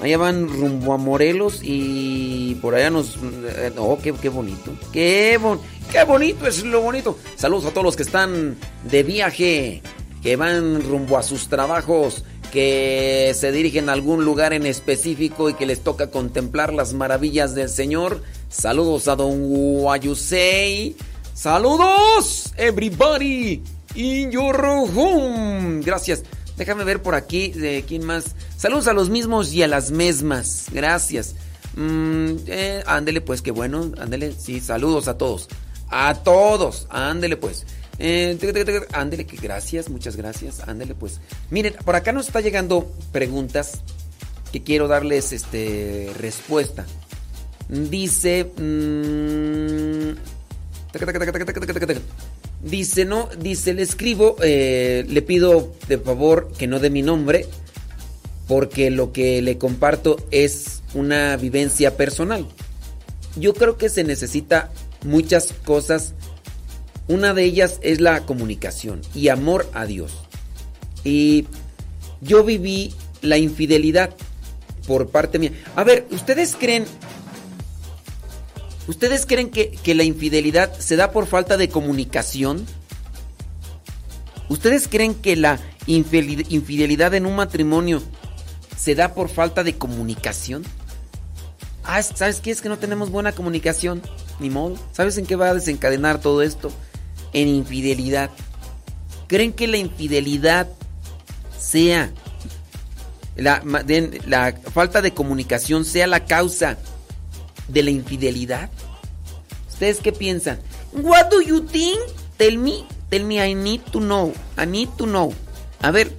Allá 0.00 0.18
van 0.18 0.48
rumbo 0.48 0.92
a 0.92 0.96
Morelos 0.96 1.58
y 1.64 2.54
por 2.62 2.76
allá 2.76 2.90
nos... 2.90 3.16
eh, 3.16 3.72
Oh, 3.76 3.98
qué, 4.00 4.12
qué 4.12 4.28
bonito. 4.28 4.70
Qué, 4.92 5.38
bon- 5.42 5.60
qué 5.90 6.04
bonito 6.04 6.46
es 6.46 6.62
lo 6.62 6.80
bonito. 6.82 7.18
Saludos 7.34 7.64
a 7.66 7.70
todos 7.70 7.84
los 7.84 7.96
que 7.96 8.04
están 8.04 8.54
de 8.84 9.02
viaje, 9.02 9.82
que 10.22 10.36
van 10.36 10.82
rumbo 10.88 11.18
a 11.18 11.24
sus 11.24 11.48
trabajos, 11.48 12.22
que 12.52 13.32
se 13.34 13.50
dirigen 13.50 13.88
a 13.88 13.92
algún 13.94 14.24
lugar 14.24 14.52
en 14.52 14.66
específico 14.66 15.50
y 15.50 15.54
que 15.54 15.66
les 15.66 15.80
toca 15.80 16.10
contemplar 16.12 16.72
las 16.72 16.92
maravillas 16.94 17.56
del 17.56 17.68
Señor. 17.68 18.22
Saludos 18.52 19.08
a 19.08 19.16
Don 19.16 19.48
Guayusei. 19.48 20.94
Saludos, 21.32 22.52
everybody 22.58 23.62
in 23.94 24.30
your 24.30 24.54
home. 24.94 25.80
gracias. 25.80 26.22
Déjame 26.58 26.84
ver 26.84 27.00
por 27.00 27.14
aquí 27.14 27.48
de 27.48 27.82
quién 27.88 28.04
más. 28.04 28.36
Saludos 28.58 28.88
a 28.88 28.92
los 28.92 29.08
mismos 29.08 29.54
y 29.54 29.62
a 29.62 29.68
las 29.68 29.90
mismas. 29.90 30.66
Gracias. 30.70 31.34
Mm, 31.76 32.36
eh, 32.46 32.82
ándele 32.86 33.22
pues, 33.22 33.40
qué 33.40 33.50
bueno. 33.52 33.90
Ándele, 33.98 34.34
sí, 34.38 34.60
saludos 34.60 35.08
a 35.08 35.16
todos. 35.16 35.48
A 35.88 36.14
todos. 36.22 36.86
Ándele 36.90 37.38
pues. 37.38 37.64
Eh, 37.98 38.38
ándele, 38.92 39.24
que 39.24 39.36
gracias, 39.38 39.88
muchas 39.88 40.14
gracias. 40.14 40.60
Ándele 40.68 40.94
pues. 40.94 41.20
Miren, 41.48 41.74
por 41.86 41.96
acá 41.96 42.12
nos 42.12 42.26
está 42.26 42.42
llegando 42.42 42.92
preguntas 43.12 43.80
que 44.52 44.62
quiero 44.62 44.88
darles 44.88 45.32
este 45.32 46.12
respuesta. 46.18 46.84
Dice. 47.68 48.44
mm. 48.56 50.32
Dice, 52.62 53.04
no, 53.04 53.28
dice, 53.40 53.74
le 53.74 53.82
escribo, 53.82 54.36
eh, 54.40 55.04
le 55.08 55.22
pido 55.22 55.74
de 55.88 55.98
favor 55.98 56.52
que 56.56 56.68
no 56.68 56.78
dé 56.78 56.90
mi 56.90 57.02
nombre, 57.02 57.46
porque 58.46 58.90
lo 58.90 59.12
que 59.12 59.42
le 59.42 59.58
comparto 59.58 60.16
es 60.30 60.82
una 60.94 61.36
vivencia 61.36 61.96
personal. 61.96 62.46
Yo 63.36 63.54
creo 63.54 63.78
que 63.78 63.88
se 63.88 64.04
necesita 64.04 64.70
muchas 65.04 65.54
cosas. 65.64 66.14
Una 67.08 67.34
de 67.34 67.44
ellas 67.44 67.78
es 67.82 68.00
la 68.00 68.24
comunicación 68.26 69.00
y 69.14 69.28
amor 69.28 69.68
a 69.74 69.86
Dios. 69.86 70.12
Y 71.02 71.46
yo 72.20 72.44
viví 72.44 72.94
la 73.22 73.38
infidelidad 73.38 74.10
por 74.86 75.08
parte 75.08 75.38
mía. 75.38 75.52
A 75.74 75.82
ver, 75.82 76.06
¿ustedes 76.10 76.54
creen 76.54 76.84
¿Ustedes 78.88 79.26
creen 79.26 79.50
que, 79.50 79.70
que 79.70 79.94
la 79.94 80.02
infidelidad 80.02 80.76
se 80.78 80.96
da 80.96 81.12
por 81.12 81.26
falta 81.26 81.56
de 81.56 81.68
comunicación? 81.68 82.66
¿Ustedes 84.48 84.88
creen 84.88 85.14
que 85.14 85.36
la 85.36 85.60
infidelidad 85.86 87.14
en 87.14 87.26
un 87.26 87.36
matrimonio 87.36 88.02
se 88.76 88.94
da 88.94 89.14
por 89.14 89.28
falta 89.28 89.62
de 89.64 89.78
comunicación? 89.78 90.64
Ah, 91.84 92.02
¿sabes 92.02 92.40
qué? 92.40 92.50
Es 92.50 92.60
que 92.60 92.68
no 92.68 92.78
tenemos 92.78 93.10
buena 93.10 93.32
comunicación. 93.32 94.02
Ni 94.40 94.50
modo. 94.50 94.76
¿Sabes 94.92 95.16
en 95.18 95.26
qué 95.26 95.36
va 95.36 95.48
a 95.48 95.54
desencadenar 95.54 96.20
todo 96.20 96.42
esto? 96.42 96.72
En 97.32 97.48
infidelidad. 97.48 98.30
¿Creen 99.28 99.52
que 99.52 99.68
la 99.68 99.78
infidelidad 99.78 100.68
sea 101.58 102.12
la 103.36 103.62
falta 104.74 105.00
de 105.00 105.14
comunicación 105.14 105.84
sea 105.84 106.06
la 106.06 106.26
causa 106.26 106.76
de 107.68 107.82
la 107.82 107.90
infidelidad? 107.90 108.70
¿Ustedes 109.68 109.98
qué 109.98 110.12
piensan? 110.12 110.60
What 110.92 111.30
do 111.30 111.40
you 111.40 111.60
think? 111.60 111.98
Tell 112.36 112.58
me, 112.58 112.84
tell 113.10 113.24
me, 113.24 113.44
I 113.44 113.54
need 113.54 113.80
to 113.92 114.00
know. 114.00 114.32
I 114.58 114.66
need 114.66 114.88
to 114.98 115.06
know. 115.06 115.32
A 115.80 115.90
ver, 115.90 116.16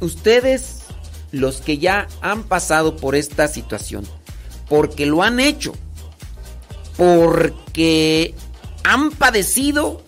ustedes, 0.00 0.82
los 1.30 1.60
que 1.60 1.78
ya 1.78 2.08
han 2.20 2.44
pasado 2.44 2.96
por 2.96 3.14
esta 3.14 3.48
situación, 3.48 4.06
porque 4.68 5.06
lo 5.06 5.22
han 5.22 5.40
hecho, 5.40 5.74
porque 6.96 8.34
han 8.84 9.10
padecido 9.10 10.02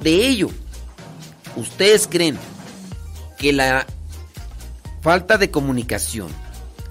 de 0.00 0.26
ello, 0.26 0.50
¿ustedes 1.56 2.08
creen 2.08 2.38
que 3.38 3.52
la 3.52 3.86
falta 5.00 5.38
de 5.38 5.50
comunicación 5.50 6.28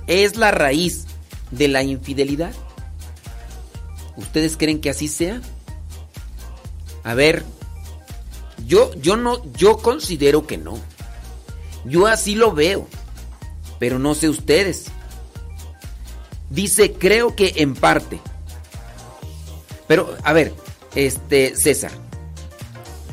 es 0.07 0.37
la 0.37 0.51
raíz 0.51 1.05
de 1.51 1.67
la 1.67 1.83
infidelidad? 1.83 2.53
¿Ustedes 4.17 4.57
creen 4.57 4.81
que 4.81 4.89
así 4.89 5.07
sea? 5.07 5.41
A 7.03 7.13
ver, 7.13 7.43
yo, 8.67 8.93
yo 8.95 9.17
no, 9.17 9.41
yo 9.53 9.77
considero 9.77 10.45
que 10.45 10.57
no. 10.57 10.77
Yo 11.85 12.05
así 12.07 12.35
lo 12.35 12.51
veo, 12.53 12.87
pero 13.79 13.97
no 13.99 14.13
sé 14.13 14.29
ustedes. 14.29 14.85
Dice, 16.49 16.93
creo 16.93 17.35
que 17.35 17.53
en 17.57 17.73
parte. 17.73 18.19
Pero, 19.87 20.15
a 20.23 20.33
ver, 20.33 20.53
este, 20.95 21.55
César, 21.55 21.91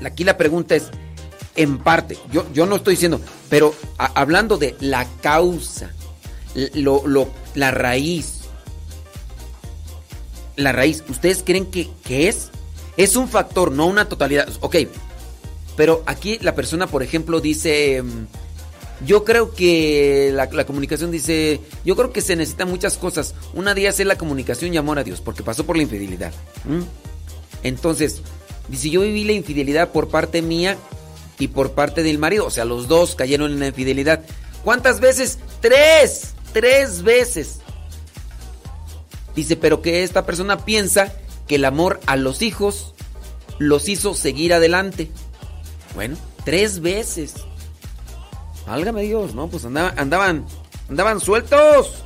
aquí 0.05 0.25
la 0.25 0.37
pregunta 0.37 0.75
es, 0.77 0.85
en 1.57 1.79
parte, 1.79 2.17
yo, 2.31 2.47
yo 2.53 2.67
no 2.67 2.77
estoy 2.77 2.95
diciendo, 2.95 3.21
pero 3.49 3.75
hablando 3.97 4.59
de 4.59 4.77
la 4.81 5.07
causa, 5.23 5.91
lo, 6.75 7.05
lo- 7.07 7.29
la 7.55 7.71
raíz, 7.73 8.38
la 10.59 10.73
raíz, 10.73 11.05
¿ustedes 11.09 11.43
creen 11.45 11.67
que, 11.67 11.89
que 12.05 12.29
es? 12.29 12.51
Es 12.97 13.17
un 13.17 13.29
factor, 13.29 13.71
no 13.71 13.87
una 13.87 14.09
totalidad. 14.09 14.49
Ok, 14.61 14.77
pero 15.77 16.03
aquí 16.07 16.39
la 16.41 16.57
persona, 16.57 16.89
por 16.89 17.05
ejemplo, 17.05 17.41
dice, 17.41 18.03
mm, 18.03 18.27
yo 19.07 19.25
creo 19.25 19.55
que 19.55 20.33
la, 20.35 20.67
comunicación 20.67 21.13
dice, 21.13 21.61
yo 21.85 21.95
creo 21.95 22.13
que 22.13 22.21
se 22.21 22.35
necesitan 22.35 22.69
muchas 22.69 22.99
cosas. 22.99 23.37
Una 23.55 23.73
de 23.73 23.83
ellas 23.83 24.01
la 24.01 24.19
comunicación 24.19 24.75
y 24.75 24.77
amor 24.77 24.99
a 24.99 25.05
Dios, 25.05 25.21
porque 25.21 25.45
pasó 25.45 25.65
por 25.65 25.77
la 25.77 25.85
infidelidad. 25.85 26.33
Entonces, 27.63 28.23
dice, 28.69 28.91
yo 28.91 29.03
viví 29.03 29.23
la 29.23 29.33
infidelidad 29.33 29.93
por 29.93 30.09
parte 30.09 30.43
mía 30.43 30.77
y 31.39 31.47
por 31.47 31.71
parte 31.73 32.03
del 32.03 32.19
marido. 32.19 32.47
O 32.47 32.51
sea, 32.51 32.65
los 32.65 32.89
dos 32.89 33.15
cayeron 33.15 33.53
en 33.53 33.61
la 33.61 33.69
infidelidad. 33.69 34.25
¿Cuántas 34.65 34.99
veces? 34.99 35.39
Tres, 35.61 36.35
tres 36.53 37.05
veces. 37.05 37.61
Dice, 39.39 39.55
pero 39.55 39.83
que 39.83 40.03
esta 40.03 40.27
persona 40.27 40.65
piensa 40.65 41.13
que 41.47 41.55
el 41.55 41.65
amor 41.65 42.01
a 42.07 42.17
los 42.17 42.43
hijos 42.43 42.93
los 43.59 43.89
hizo 43.89 44.13
seguir 44.15 44.53
adelante. 44.53 45.13
Bueno, 45.95 46.17
tres 46.45 46.81
veces. 46.81 47.35
Válgame 48.67 49.03
Dios, 49.03 49.37
¿no? 49.37 49.47
Pues 49.47 49.65
andaba- 49.65 49.95
andaban, 49.97 50.45
andaban 50.89 51.21
sueltos. 51.21 52.03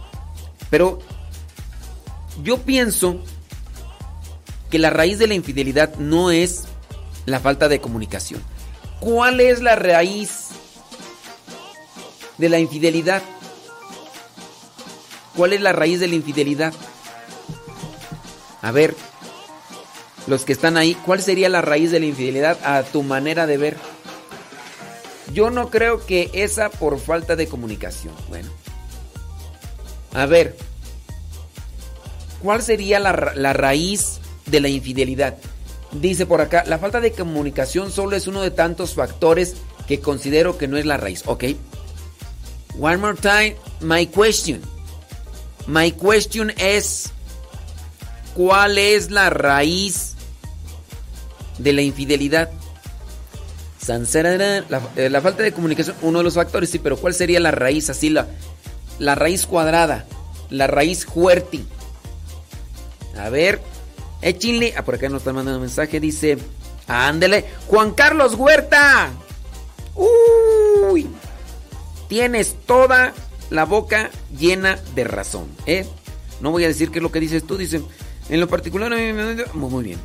Pero 0.69 0.99
yo 2.43 2.59
pienso 2.59 3.17
que 4.69 4.79
la 4.79 4.91
raíz 4.91 5.19
de 5.19 5.27
la 5.27 5.33
infidelidad 5.35 5.95
no 5.95 6.31
es 6.31 6.65
la 7.25 7.41
falta 7.41 7.69
de 7.69 7.81
comunicación. 7.81 8.43
¿Cuál 9.01 9.41
es 9.41 9.63
la 9.63 9.75
raíz 9.75 10.49
de 12.37 12.51
la 12.51 12.59
infidelidad? 12.59 13.23
¿Cuál 15.35 15.55
es 15.55 15.63
la 15.63 15.73
raíz 15.73 15.99
de 15.99 16.09
la 16.09 16.15
infidelidad? 16.15 16.75
A 18.62 18.70
ver, 18.70 18.94
los 20.26 20.44
que 20.44 20.52
están 20.52 20.76
ahí, 20.76 20.94
¿cuál 20.94 21.20
sería 21.20 21.48
la 21.48 21.60
raíz 21.60 21.90
de 21.90 22.01
la 22.01 22.06
infidelidad 22.06 22.59
a 22.64 22.82
tu 22.84 23.02
manera 23.02 23.47
de 23.47 23.59
ver? 23.59 23.76
Yo 25.32 25.51
no 25.51 25.70
creo 25.70 26.06
que 26.06 26.30
esa 26.32 26.70
por 26.70 26.98
falta 27.01 27.36
de 27.36 27.48
comunicación. 27.48 28.14
Bueno. 28.28 28.51
A 30.14 30.26
ver, 30.26 30.56
¿cuál 32.43 32.62
sería 32.62 33.01
la, 33.01 33.32
la 33.34 33.52
raíz 33.52 34.20
de 34.47 34.60
la 34.60 34.68
infidelidad? 34.68 35.36
Dice 35.93 36.24
por 36.24 36.40
acá, 36.40 36.64
la 36.66 36.78
falta 36.78 37.01
de 37.01 37.12
comunicación 37.12 37.90
solo 37.90 38.16
es 38.16 38.26
uno 38.26 38.43
de 38.43 38.51
tantos 38.51 38.94
factores 38.94 39.56
que 39.86 40.01
considero 40.01 40.56
que 40.56 40.68
no 40.68 40.76
es 40.78 40.86
la 40.86 40.97
raíz. 40.97 41.22
Ok. 41.26 41.44
One 42.78 42.97
more 42.98 43.16
time, 43.18 43.56
my 43.80 44.06
question. 44.06 44.62
My 45.66 45.93
question 45.93 46.52
es, 46.56 47.10
¿cuál 48.35 48.79
es 48.79 49.11
la 49.11 49.31
raíz 49.31 50.15
de 51.59 51.73
la 51.73 51.83
infidelidad? 51.83 52.51
La, 54.69 54.81
eh, 54.97 55.11
la 55.11 55.21
falta 55.21 55.43
de 55.43 55.53
comunicación, 55.53 55.97
uno 56.03 56.19
de 56.19 56.25
los 56.25 56.35
factores, 56.35 56.71
sí, 56.71 56.79
pero 56.79 56.97
¿cuál 56.97 57.15
sería 57.15 57.41
la 57.41 57.51
raíz? 57.51 57.91
Así, 57.91 58.11
la, 58.11 58.29
la 58.99 59.15
raíz 59.15 59.47
cuadrada, 59.47 60.07
la 60.51 60.67
raíz 60.69 61.05
fuerte. 61.05 61.61
A 63.19 63.29
ver, 63.29 63.61
échenle. 64.21 64.75
Ah, 64.77 64.85
por 64.85 64.95
acá 64.95 65.09
nos 65.09 65.23
está 65.23 65.33
mandando 65.33 65.59
un 65.59 65.65
mensaje, 65.65 66.01
dice, 66.01 66.39
ándele, 66.87 67.45
Juan 67.67 67.93
Carlos 67.93 68.35
Huerta. 68.35 69.11
Uy, 69.95 71.09
tienes 72.09 72.57
toda 72.67 73.13
la 73.51 73.65
boca 73.65 74.11
llena 74.39 74.79
de 74.95 75.05
razón, 75.05 75.49
¿eh? 75.67 75.87
No 76.41 76.51
voy 76.51 76.65
a 76.65 76.69
decir 76.69 76.91
qué 76.91 76.99
es 76.99 77.03
lo 77.03 77.13
que 77.13 77.21
dices 77.21 77.47
tú, 77.47 77.57
dice, 77.57 77.83
en 78.28 78.40
lo 78.40 78.49
particular, 78.49 78.93
muy 79.55 79.85
bien. 79.85 79.99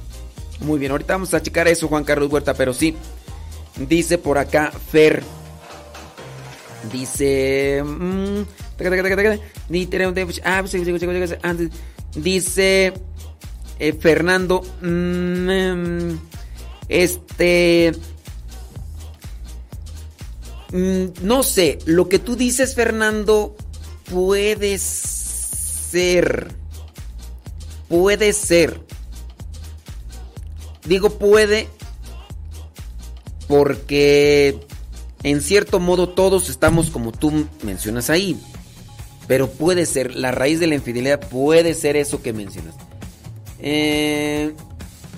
Muy 0.60 0.80
bien, 0.80 0.92
ahorita 0.92 1.14
vamos 1.14 1.34
a 1.34 1.42
checar 1.42 1.68
eso, 1.68 1.88
Juan 1.88 2.04
Carlos 2.04 2.32
Huerta, 2.32 2.54
pero 2.54 2.74
sí. 2.74 2.96
Dice 3.88 4.18
por 4.18 4.38
acá 4.40 4.72
Fer. 4.92 5.24
Dice. 6.92 7.84
dice- 12.16 12.94
eh, 13.80 13.94
Fernando. 13.94 14.62
mm, 14.82 15.50
mm, 15.50 16.20
Este. 16.90 17.92
mm, 20.72 21.06
No 21.22 21.44
sé. 21.44 21.80
Lo 21.86 22.08
que 22.10 22.20
tú 22.20 22.36
dices, 22.36 22.74
Fernando. 22.76 23.56
Puede 24.12 24.78
ser. 24.80 26.48
Puede 27.88 28.34
ser. 28.34 28.82
Digo 30.86 31.18
puede 31.18 31.68
porque 33.48 34.60
en 35.24 35.42
cierto 35.42 35.80
modo 35.80 36.10
todos 36.10 36.50
estamos 36.50 36.90
como 36.90 37.12
tú 37.12 37.48
mencionas 37.64 38.10
ahí. 38.10 38.40
Pero 39.28 39.50
puede 39.50 39.86
ser, 39.86 40.16
la 40.16 40.32
raíz 40.32 40.60
de 40.60 40.68
la 40.68 40.76
infidelidad 40.76 41.20
puede 41.20 41.74
ser 41.74 41.98
eso 41.98 42.22
que 42.22 42.32
mencionas. 42.32 42.76
Eh, 43.60 44.54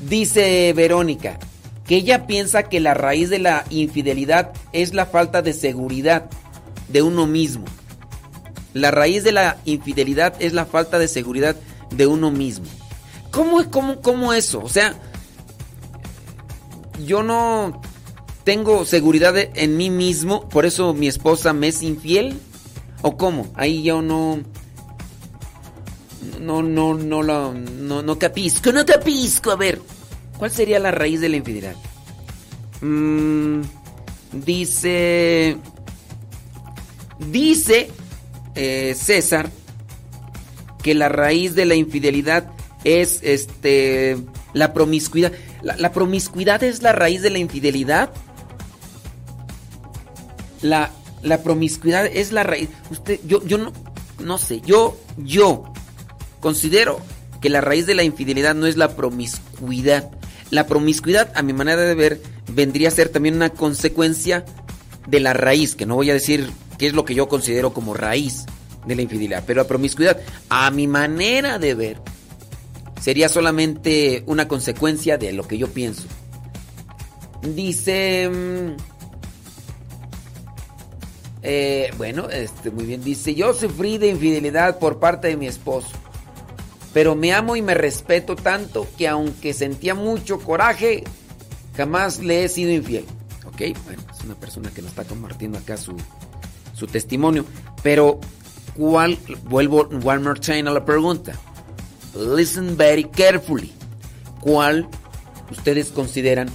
dice 0.07 0.73
Verónica 0.73 1.37
que 1.85 1.95
ella 1.95 2.27
piensa 2.27 2.63
que 2.63 2.79
la 2.79 2.93
raíz 2.93 3.31
de 3.31 3.39
la 3.39 3.65
infidelidad 3.71 4.53
es 4.73 4.93
la 4.93 5.07
falta 5.07 5.41
de 5.41 5.53
seguridad 5.53 6.29
de 6.87 7.01
uno 7.01 7.25
mismo. 7.25 7.65
La 8.73 8.91
raíz 8.91 9.23
de 9.23 9.31
la 9.31 9.57
infidelidad 9.65 10.35
es 10.39 10.53
la 10.53 10.65
falta 10.65 10.99
de 10.99 11.07
seguridad 11.07 11.55
de 11.91 12.07
uno 12.07 12.31
mismo. 12.31 12.65
¿Cómo, 13.31 13.69
cómo, 13.69 14.01
cómo 14.01 14.33
eso? 14.33 14.59
O 14.61 14.69
sea, 14.69 14.95
yo 17.05 17.23
no 17.23 17.81
tengo 18.43 18.85
seguridad 18.85 19.35
en 19.37 19.77
mí 19.77 19.89
mismo, 19.89 20.49
por 20.49 20.65
eso 20.65 20.93
mi 20.93 21.07
esposa 21.07 21.53
me 21.53 21.67
es 21.67 21.83
infiel. 21.83 22.39
¿O 23.01 23.15
cómo? 23.15 23.47
Ahí 23.55 23.83
yo 23.83 24.01
no. 24.01 24.41
No, 26.39 26.61
no, 26.61 26.93
no, 26.95 27.23
no, 27.23 27.53
no, 27.53 28.01
no 28.01 28.19
capisco, 28.19 28.71
no 28.71 28.85
capisco. 28.85 29.51
A 29.51 29.55
ver, 29.55 29.81
¿cuál 30.37 30.51
sería 30.51 30.79
la 30.79 30.91
raíz 30.91 31.21
de 31.21 31.29
la 31.29 31.37
infidelidad? 31.37 31.75
Mm, 32.81 33.61
dice. 34.33 35.57
Dice 37.19 37.91
eh, 38.55 38.95
César 38.97 39.49
que 40.81 40.93
la 40.93 41.10
raíz 41.10 41.56
de 41.56 41.65
la 41.65 41.76
infidelidad 41.76 42.51
es 42.84 43.19
este 43.23 44.18
la 44.53 44.73
promiscuidad. 44.73 45.31
La, 45.61 45.91
promiscuidad 45.91 46.64
es 46.64 46.81
la 46.81 46.93
raíz 46.93 47.22
de 47.22 47.30
la 47.30 47.39
infidelidad. 47.39 48.11
La, 50.61 50.91
la 51.22 51.43
promiscuidad 51.43 52.06
es 52.06 52.31
la 52.31 52.43
raíz. 52.43 52.69
Usted, 52.89 53.19
yo, 53.26 53.45
yo 53.45 53.57
no, 53.57 53.73
no 54.19 54.38
sé. 54.38 54.61
Yo, 54.61 54.97
yo 55.18 55.65
considero 56.39 56.99
que 57.41 57.49
la 57.49 57.61
raíz 57.61 57.85
de 57.85 57.95
la 57.95 58.03
infidelidad 58.03 58.56
no 58.56 58.68
es 58.68 58.77
la 58.77 58.95
promiscuidad. 58.95 60.11
La 60.49 60.65
promiscuidad, 60.65 61.31
a 61.35 61.43
mi 61.43 61.53
manera 61.53 61.81
de 61.81 61.95
ver, 61.95 62.22
vendría 62.47 62.88
a 62.88 62.91
ser 62.91 63.10
también 63.10 63.35
una 63.35 63.49
consecuencia 63.49 64.45
de 65.07 65.19
la 65.19 65.34
raíz, 65.34 65.76
que 65.76 65.85
no 65.85 65.95
voy 65.95 66.10
a 66.10 66.14
decir 66.14 66.49
qué 66.77 66.88
es 66.88 66.93
lo 66.93 67.06
que 67.06 67.15
yo 67.15 67.27
considero 67.27 67.73
como 67.73 67.93
raíz 67.93 68.45
de 68.89 68.95
la 68.95 69.03
infidelidad, 69.03 69.43
pero 69.47 69.61
la 69.61 69.67
promiscuidad, 69.67 70.19
a 70.49 70.69
mi 70.71 70.87
manera 70.87 71.57
de 71.59 71.75
ver, 71.75 72.01
sería 72.99 73.29
solamente 73.29 74.23
una 74.25 74.47
consecuencia 74.47 75.17
de 75.17 75.31
lo 75.31 75.47
que 75.47 75.57
yo 75.57 75.69
pienso. 75.69 76.03
Dice... 77.41 78.29
Eh, 81.41 81.89
bueno, 81.97 82.29
este, 82.29 82.69
muy 82.69 82.83
bien, 82.83 83.01
dice, 83.01 83.33
yo 83.33 83.53
sufrí 83.53 83.97
de 83.97 84.09
infidelidad 84.09 84.77
por 84.77 84.99
parte 84.99 85.29
de 85.29 85.37
mi 85.37 85.47
esposo, 85.47 85.87
pero 86.93 87.15
me 87.15 87.31
amo 87.31 87.55
y 87.55 87.61
me 87.61 87.75
respeto 87.75 88.35
tanto 88.35 88.85
que 88.97 89.07
aunque 89.07 89.53
sentía 89.53 89.95
mucho 89.95 90.39
coraje, 90.39 91.05
jamás 91.77 92.19
le 92.19 92.43
he 92.43 92.49
sido 92.49 92.71
infiel. 92.71 93.05
Ok, 93.45 93.61
bueno, 93.85 94.03
es 94.13 94.25
una 94.25 94.35
persona 94.35 94.69
que 94.71 94.81
nos 94.81 94.91
está 94.91 95.05
compartiendo 95.05 95.57
acá 95.57 95.77
su, 95.77 95.95
su 96.73 96.87
testimonio, 96.87 97.45
pero 97.83 98.19
¿cuál? 98.80 99.18
Vuelvo 99.43 99.89
one 100.03 100.19
more 100.19 100.39
time 100.39 100.69
a 100.69 100.73
la 100.73 100.85
pregunta. 100.85 101.34
Listen 102.15 102.77
very 102.77 103.03
carefully. 103.03 103.73
¿Cuál 104.39 104.88
ustedes 105.51 105.89
consideran 105.89 106.49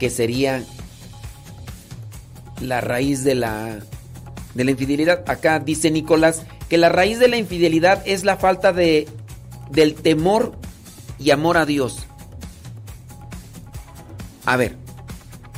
que 0.00 0.10
sería 0.10 0.64
la 2.60 2.80
raíz 2.80 3.22
de 3.22 3.36
la 3.36 3.78
de 4.54 4.64
la 4.64 4.70
infidelidad? 4.72 5.22
Acá 5.30 5.60
dice 5.60 5.90
Nicolás 5.90 6.42
que 6.68 6.78
la 6.78 6.88
raíz 6.88 7.20
de 7.20 7.28
la 7.28 7.36
infidelidad 7.36 8.02
es 8.06 8.24
la 8.24 8.36
falta 8.36 8.72
de 8.72 9.08
del 9.70 9.94
temor 9.94 10.52
y 11.18 11.30
amor 11.30 11.58
a 11.58 11.64
Dios. 11.64 12.06
A 14.44 14.56
ver, 14.56 14.76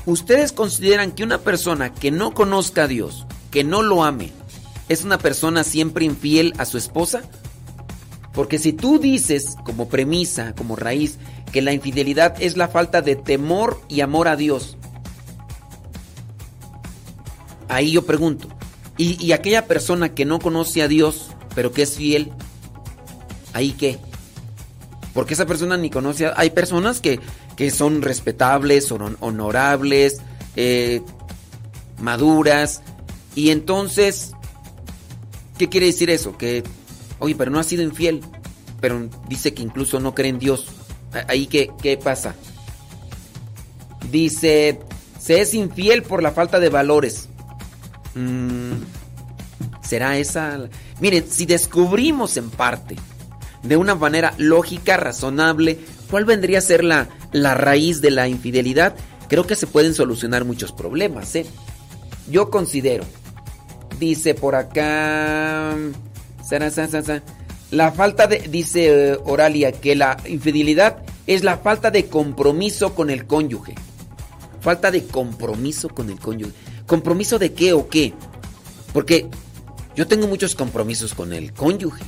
¿ustedes 0.05 0.53
consideran 0.53 1.13
que 1.13 1.25
una 1.25 1.39
persona 1.39 1.95
que 1.95 2.11
no 2.11 2.35
conozca 2.35 2.85
a 2.85 2.89
Dios, 2.89 3.27
que 3.51 3.65
no 3.65 3.83
lo 3.83 4.05
ame, 4.05 4.33
es 4.89 5.05
una 5.05 5.19
persona 5.19 5.65
siempre 5.65 6.05
infiel 6.05 6.55
a 6.59 6.65
su 6.65 6.79
esposa? 6.79 7.23
Porque 8.33 8.59
si 8.59 8.73
tú 8.73 8.99
dices 8.99 9.57
como 9.65 9.89
premisa, 9.89 10.55
como 10.55 10.77
raíz, 10.77 11.19
que 11.53 11.63
la 11.63 11.73
infidelidad 11.73 12.35
es 12.41 12.57
la 12.57 12.69
falta 12.69 13.03
de 13.03 13.17
temor 13.17 13.81
y 13.89 14.01
amor 14.01 14.29
a 14.29 14.37
Dios, 14.37 14.77
ahí 17.69 17.93
yo 17.93 18.07
pregunto, 18.07 18.49
¿y, 18.97 19.25
y 19.25 19.33
aquella 19.33 19.67
persona 19.67 20.15
que 20.15 20.25
no 20.25 20.39
conoce 20.39 20.83
a 20.83 20.89
Dios, 20.89 21.29
pero 21.55 21.73
que 21.73 21.83
es 21.83 21.97
fiel, 21.97 22.33
ahí 23.53 23.73
qué? 23.73 23.99
Porque 25.15 25.35
esa 25.35 25.47
persona 25.47 25.77
ni 25.77 25.91
conoce 25.91 26.27
a... 26.27 26.35
Hay 26.37 26.51
personas 26.51 27.01
que, 27.01 27.19
que 27.57 27.73
son 27.73 28.03
respetables, 28.03 28.87
son 28.87 29.17
honorables, 29.19 30.21
eh, 30.55 31.03
maduras, 31.99 32.83
y 33.35 33.51
entonces, 33.51 34.33
¿qué 35.59 35.69
quiere 35.69 35.87
decir 35.87 36.09
eso? 36.09 36.37
Que 36.39 36.63
Oye, 37.19 37.35
pero 37.35 37.51
no 37.51 37.59
ha 37.59 37.65
sido 37.65 37.83
infiel. 37.83 38.21
Pero 38.81 39.09
dice 39.29 39.55
que 39.55 39.63
incluso 39.63 40.01
no 40.01 40.15
cree 40.15 40.31
en 40.31 40.39
Dios. 40.39 40.67
Ahí 41.27 41.47
qué, 41.47 41.71
qué 41.83 41.97
pasa. 41.97 42.35
Dice, 44.11 44.79
se 45.19 45.41
es 45.41 45.55
infiel 45.55 46.03
por 46.03 46.23
la 46.23 46.31
falta 46.31 46.61
de 46.61 46.69
valores. 46.69 47.29
Mm, 48.15 48.73
¿Será 49.83 50.17
esa? 50.19 50.69
Miren, 51.01 51.29
si 51.29 51.45
descubrimos 51.45 52.37
en 52.37 52.51
parte, 52.51 52.97
de 53.63 53.77
una 53.77 53.95
manera 53.95 54.35
lógica, 54.39 54.97
razonable, 54.97 55.81
cuál 56.11 56.25
vendría 56.25 56.59
a 56.59 56.63
ser 56.63 56.85
la, 56.85 57.09
la 57.33 57.55
raíz 57.55 58.01
de 58.01 58.13
la 58.13 58.29
infidelidad, 58.29 58.95
creo 59.29 59.47
que 59.47 59.57
se 59.57 59.67
pueden 59.67 59.95
solucionar 59.95 60.45
muchos 60.45 60.73
problemas. 60.73 61.35
¿eh? 61.35 61.47
Yo 62.31 62.51
considero, 62.51 63.05
dice 63.99 64.35
por 64.35 64.55
acá... 64.55 65.77
La 67.71 67.93
falta 67.93 68.27
de, 68.27 68.39
dice 68.49 69.13
eh, 69.13 69.19
Oralia, 69.25 69.73
que 69.73 69.95
la 69.95 70.17
infidelidad 70.27 71.03
es 71.27 71.45
la 71.45 71.59
falta 71.59 71.91
de 71.91 72.07
compromiso 72.07 72.95
con 72.95 73.11
el 73.11 73.27
cónyuge. 73.27 73.75
Falta 74.61 74.91
de 74.91 75.05
compromiso 75.05 75.91
con 75.91 76.09
el 76.09 76.19
cónyuge. 76.19 76.53
¿Compromiso 76.87 77.39
de 77.39 77.53
qué 77.53 77.75
o 77.75 77.89
qué? 77.89 78.15
Porque 78.95 79.29
yo 79.95 80.07
tengo 80.07 80.27
muchos 80.27 80.55
compromisos 80.55 81.13
con 81.13 81.35
el 81.35 81.53
cónyuge. 81.53 82.03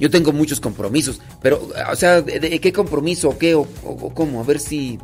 Yo 0.00 0.10
tengo 0.10 0.32
muchos 0.32 0.60
compromisos, 0.60 1.20
pero, 1.42 1.68
o 1.90 1.94
sea, 1.94 2.22
¿de, 2.22 2.58
qué 2.58 2.72
compromiso 2.72 3.28
o 3.28 3.38
qué 3.38 3.54
o, 3.54 3.68
o, 3.84 4.14
cómo? 4.14 4.40
A 4.40 4.44
ver 4.44 4.58
si, 4.58 4.98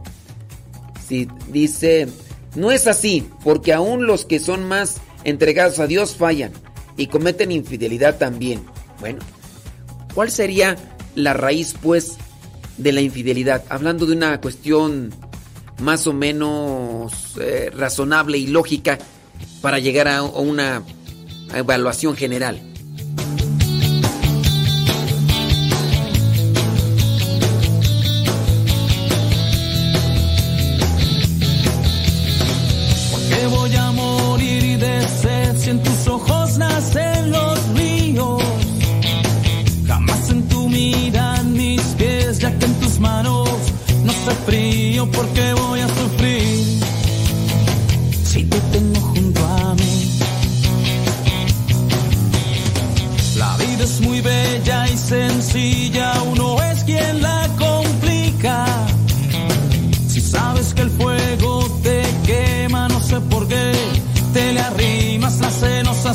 si 1.06 1.28
dice, 1.48 2.08
no 2.54 2.72
es 2.72 2.86
así, 2.86 3.28
porque 3.44 3.74
aún 3.74 4.06
los 4.06 4.24
que 4.24 4.40
son 4.40 4.66
más 4.66 5.02
entregados 5.26 5.80
a 5.80 5.88
Dios 5.88 6.14
fallan 6.14 6.52
y 6.96 7.08
cometen 7.08 7.50
infidelidad 7.50 8.16
también. 8.16 8.64
Bueno, 9.00 9.18
¿cuál 10.14 10.30
sería 10.30 10.76
la 11.16 11.34
raíz, 11.34 11.74
pues, 11.82 12.16
de 12.78 12.92
la 12.92 13.00
infidelidad? 13.00 13.64
Hablando 13.68 14.06
de 14.06 14.12
una 14.14 14.40
cuestión 14.40 15.12
más 15.80 16.06
o 16.06 16.12
menos 16.12 17.34
eh, 17.40 17.70
razonable 17.76 18.38
y 18.38 18.46
lógica 18.46 18.98
para 19.60 19.80
llegar 19.80 20.06
a, 20.06 20.18
a 20.18 20.22
una 20.22 20.84
evaluación 21.52 22.16
general. 22.16 22.60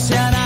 Sed 0.01 0.40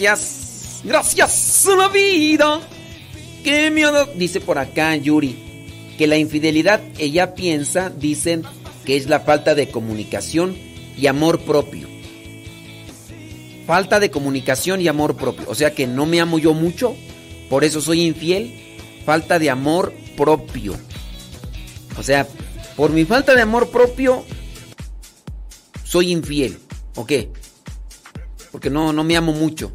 gracias. 0.00 0.80
Gracias 0.84 1.66
a 1.66 1.76
la 1.76 1.88
vida. 1.88 2.60
Que 3.44 3.70
dado- 3.70 4.08
Dice 4.16 4.40
por 4.40 4.58
acá 4.58 4.96
Yuri 4.96 5.36
que 5.98 6.06
la 6.06 6.16
infidelidad 6.16 6.80
ella 6.98 7.34
piensa, 7.34 7.90
dicen 7.90 8.42
que 8.84 8.96
es 8.96 9.08
la 9.08 9.20
falta 9.20 9.54
de 9.54 9.70
comunicación 9.70 10.56
y 10.96 11.06
amor 11.06 11.40
propio. 11.40 11.88
Falta 13.66 14.00
de 14.00 14.10
comunicación 14.10 14.80
y 14.80 14.88
amor 14.88 15.16
propio. 15.16 15.44
O 15.48 15.54
sea 15.54 15.72
que 15.74 15.86
no 15.86 16.06
me 16.06 16.20
amo 16.20 16.38
yo 16.38 16.54
mucho, 16.54 16.96
por 17.48 17.62
eso 17.64 17.80
soy 17.80 18.02
infiel. 18.02 18.58
Falta 19.04 19.38
de 19.38 19.50
amor 19.50 19.92
propio. 20.16 20.74
O 21.98 22.02
sea, 22.02 22.26
por 22.76 22.90
mi 22.90 23.04
falta 23.04 23.34
de 23.34 23.42
amor 23.42 23.70
propio, 23.70 24.24
soy 25.84 26.10
infiel. 26.12 26.58
¿O 26.96 27.04
qué? 27.06 27.30
Porque 28.50 28.70
no, 28.70 28.92
no 28.92 29.04
me 29.04 29.16
amo 29.16 29.32
mucho. 29.32 29.72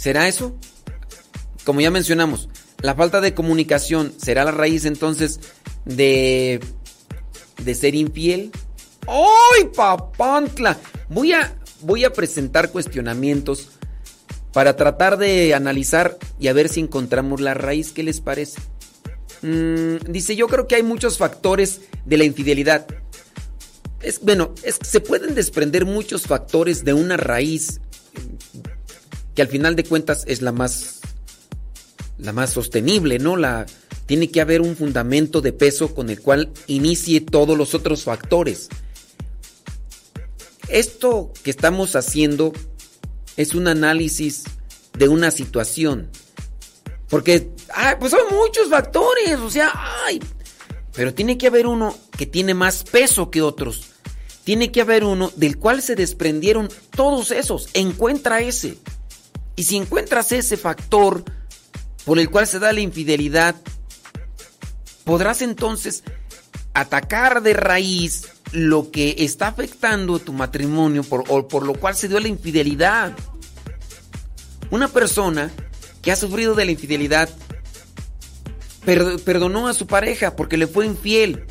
¿Será 0.00 0.28
eso? 0.28 0.56
Como 1.66 1.82
ya 1.82 1.90
mencionamos, 1.90 2.48
la 2.80 2.94
falta 2.94 3.20
de 3.20 3.34
comunicación 3.34 4.14
será 4.16 4.46
la 4.46 4.50
raíz 4.50 4.86
entonces 4.86 5.40
de, 5.84 6.58
de 7.62 7.74
ser 7.74 7.94
infiel. 7.94 8.50
¡Ay, 9.06 9.64
papantla! 9.76 10.78
Voy 11.10 11.34
a, 11.34 11.54
voy 11.82 12.06
a 12.06 12.14
presentar 12.14 12.70
cuestionamientos 12.70 13.72
para 14.54 14.74
tratar 14.74 15.18
de 15.18 15.52
analizar 15.52 16.16
y 16.38 16.48
a 16.48 16.54
ver 16.54 16.70
si 16.70 16.80
encontramos 16.80 17.42
la 17.42 17.52
raíz. 17.52 17.92
¿Qué 17.92 18.02
les 18.02 18.22
parece? 18.22 18.58
Mm, 19.42 19.96
dice, 20.10 20.34
yo 20.34 20.48
creo 20.48 20.66
que 20.66 20.76
hay 20.76 20.82
muchos 20.82 21.18
factores 21.18 21.82
de 22.06 22.16
la 22.16 22.24
infidelidad. 22.24 22.86
Es, 24.00 24.22
bueno, 24.22 24.54
es, 24.62 24.78
se 24.82 25.00
pueden 25.00 25.34
desprender 25.34 25.84
muchos 25.84 26.22
factores 26.22 26.86
de 26.86 26.94
una 26.94 27.18
raíz 27.18 27.82
que 29.34 29.42
al 29.42 29.48
final 29.48 29.76
de 29.76 29.84
cuentas 29.84 30.24
es 30.26 30.42
la 30.42 30.52
más 30.52 31.00
la 32.18 32.32
más 32.32 32.50
sostenible, 32.50 33.18
¿no? 33.18 33.36
La 33.36 33.66
tiene 34.06 34.30
que 34.30 34.40
haber 34.40 34.60
un 34.60 34.76
fundamento 34.76 35.40
de 35.40 35.52
peso 35.52 35.94
con 35.94 36.10
el 36.10 36.20
cual 36.20 36.50
inicie 36.66 37.20
todos 37.20 37.56
los 37.56 37.74
otros 37.74 38.04
factores. 38.04 38.68
Esto 40.68 41.32
que 41.42 41.50
estamos 41.50 41.96
haciendo 41.96 42.52
es 43.36 43.54
un 43.54 43.68
análisis 43.68 44.44
de 44.96 45.08
una 45.08 45.30
situación. 45.30 46.10
Porque, 47.08 47.50
ay, 47.74 47.96
pues 47.98 48.12
son 48.12 48.36
muchos 48.36 48.68
factores, 48.68 49.38
o 49.40 49.50
sea, 49.50 49.72
ay, 50.06 50.20
pero 50.94 51.14
tiene 51.14 51.38
que 51.38 51.46
haber 51.46 51.66
uno 51.66 51.96
que 52.16 52.26
tiene 52.26 52.54
más 52.54 52.84
peso 52.84 53.30
que 53.30 53.42
otros. 53.42 53.92
Tiene 54.44 54.72
que 54.72 54.80
haber 54.80 55.04
uno 55.04 55.32
del 55.36 55.58
cual 55.58 55.82
se 55.82 55.94
desprendieron 55.94 56.68
todos 56.90 57.30
esos. 57.30 57.68
Encuentra 57.74 58.40
ese. 58.40 58.76
Y 59.60 59.64
si 59.64 59.76
encuentras 59.76 60.32
ese 60.32 60.56
factor 60.56 61.22
por 62.06 62.18
el 62.18 62.30
cual 62.30 62.46
se 62.46 62.58
da 62.58 62.72
la 62.72 62.80
infidelidad, 62.80 63.56
podrás 65.04 65.42
entonces 65.42 66.02
atacar 66.72 67.42
de 67.42 67.52
raíz 67.52 68.28
lo 68.52 68.90
que 68.90 69.16
está 69.18 69.48
afectando 69.48 70.18
tu 70.18 70.32
matrimonio 70.32 71.02
por, 71.02 71.24
o 71.28 71.46
por 71.46 71.66
lo 71.66 71.74
cual 71.74 71.94
se 71.94 72.08
dio 72.08 72.18
la 72.20 72.28
infidelidad. 72.28 73.12
Una 74.70 74.88
persona 74.88 75.50
que 76.00 76.10
ha 76.10 76.16
sufrido 76.16 76.54
de 76.54 76.64
la 76.64 76.70
infidelidad 76.70 77.28
per- 78.86 79.20
perdonó 79.26 79.68
a 79.68 79.74
su 79.74 79.86
pareja 79.86 80.36
porque 80.36 80.56
le 80.56 80.68
fue 80.68 80.86
infiel. 80.86 81.44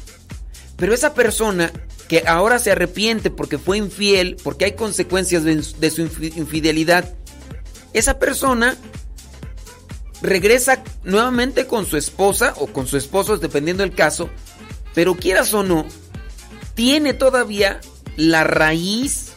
Pero 0.77 0.95
esa 0.95 1.13
persona 1.13 1.71
que 2.07 2.23
ahora 2.25 2.57
se 2.57 2.71
arrepiente 2.71 3.29
porque 3.29 3.59
fue 3.59 3.77
infiel, 3.77 4.35
porque 4.43 4.65
hay 4.65 4.71
consecuencias 4.71 5.43
de, 5.43 5.61
su 5.61 6.01
infi- 6.01 6.35
infidelidad, 6.37 7.13
esa 7.93 8.19
persona 8.19 8.75
regresa 10.21 10.83
nuevamente 11.03 11.65
con 11.65 11.85
su 11.85 11.97
esposa 11.97 12.53
o 12.57 12.67
con 12.67 12.87
su 12.87 12.97
esposo, 12.97 13.37
dependiendo 13.37 13.83
del 13.83 13.95
caso, 13.95 14.29
pero 14.93 15.15
quieras 15.15 15.53
o 15.53 15.63
no, 15.63 15.85
tiene 16.75 17.13
todavía 17.13 17.79
la 18.15 18.43
raíz, 18.43 19.33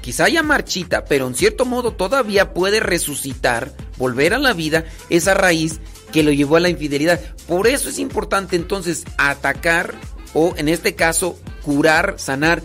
quizá 0.00 0.28
ya 0.28 0.42
marchita, 0.42 1.04
pero 1.04 1.26
en 1.26 1.34
cierto 1.34 1.64
modo 1.64 1.92
todavía 1.92 2.54
puede 2.54 2.80
resucitar, 2.80 3.74
volver 3.98 4.34
a 4.34 4.38
la 4.38 4.52
vida 4.52 4.84
esa 5.10 5.34
raíz 5.34 5.80
que 6.12 6.22
lo 6.22 6.32
llevó 6.32 6.56
a 6.56 6.60
la 6.60 6.68
infidelidad. 6.68 7.20
Por 7.46 7.66
eso 7.66 7.88
es 7.88 7.98
importante 7.98 8.56
entonces 8.56 9.04
atacar 9.18 9.94
o 10.32 10.54
en 10.56 10.68
este 10.68 10.94
caso 10.94 11.38
curar, 11.62 12.14
sanar 12.18 12.62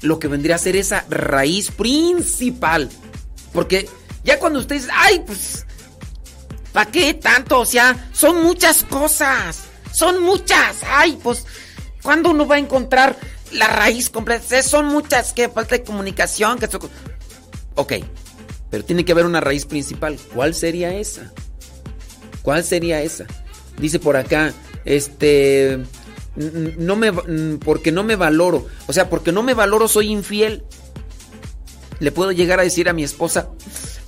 lo 0.00 0.18
que 0.18 0.28
vendría 0.28 0.56
a 0.56 0.58
ser 0.58 0.76
esa 0.76 1.04
raíz 1.08 1.70
principal. 1.70 2.90
Porque 3.52 3.88
ya 4.24 4.38
cuando 4.38 4.60
usted 4.60 4.76
dice, 4.76 4.88
ay, 4.92 5.22
pues, 5.26 5.66
¿para 6.72 6.90
qué 6.90 7.14
tanto? 7.14 7.60
O 7.60 7.66
sea, 7.66 8.08
son 8.12 8.42
muchas 8.42 8.84
cosas. 8.84 9.64
Son 9.92 10.22
muchas. 10.22 10.78
Ay, 10.86 11.18
pues, 11.22 11.44
¿cuándo 12.02 12.30
uno 12.30 12.46
va 12.46 12.56
a 12.56 12.58
encontrar 12.58 13.16
la 13.52 13.66
raíz 13.66 14.10
completa? 14.10 14.62
Son 14.62 14.86
muchas, 14.86 15.32
que 15.32 15.48
falta 15.48 15.76
de 15.76 15.82
comunicación, 15.82 16.58
que 16.58 16.68
Ok, 17.74 17.92
pero 18.70 18.84
tiene 18.84 19.04
que 19.04 19.12
haber 19.12 19.26
una 19.26 19.40
raíz 19.40 19.66
principal. 19.66 20.18
¿Cuál 20.34 20.54
sería 20.54 20.94
esa? 20.94 21.32
¿Cuál 22.42 22.64
sería 22.64 23.02
esa? 23.02 23.26
Dice 23.78 23.98
por 23.98 24.16
acá, 24.16 24.52
este, 24.84 25.78
no 26.36 26.96
me, 26.96 27.12
porque 27.58 27.92
no 27.92 28.02
me 28.02 28.16
valoro. 28.16 28.66
O 28.86 28.92
sea, 28.92 29.08
porque 29.08 29.32
no 29.32 29.42
me 29.42 29.54
valoro 29.54 29.88
soy 29.88 30.08
infiel. 30.10 30.64
Le 31.98 32.12
puedo 32.12 32.32
llegar 32.32 32.60
a 32.60 32.64
decir 32.64 32.88
a 32.88 32.92
mi 32.92 33.04
esposa, 33.04 33.50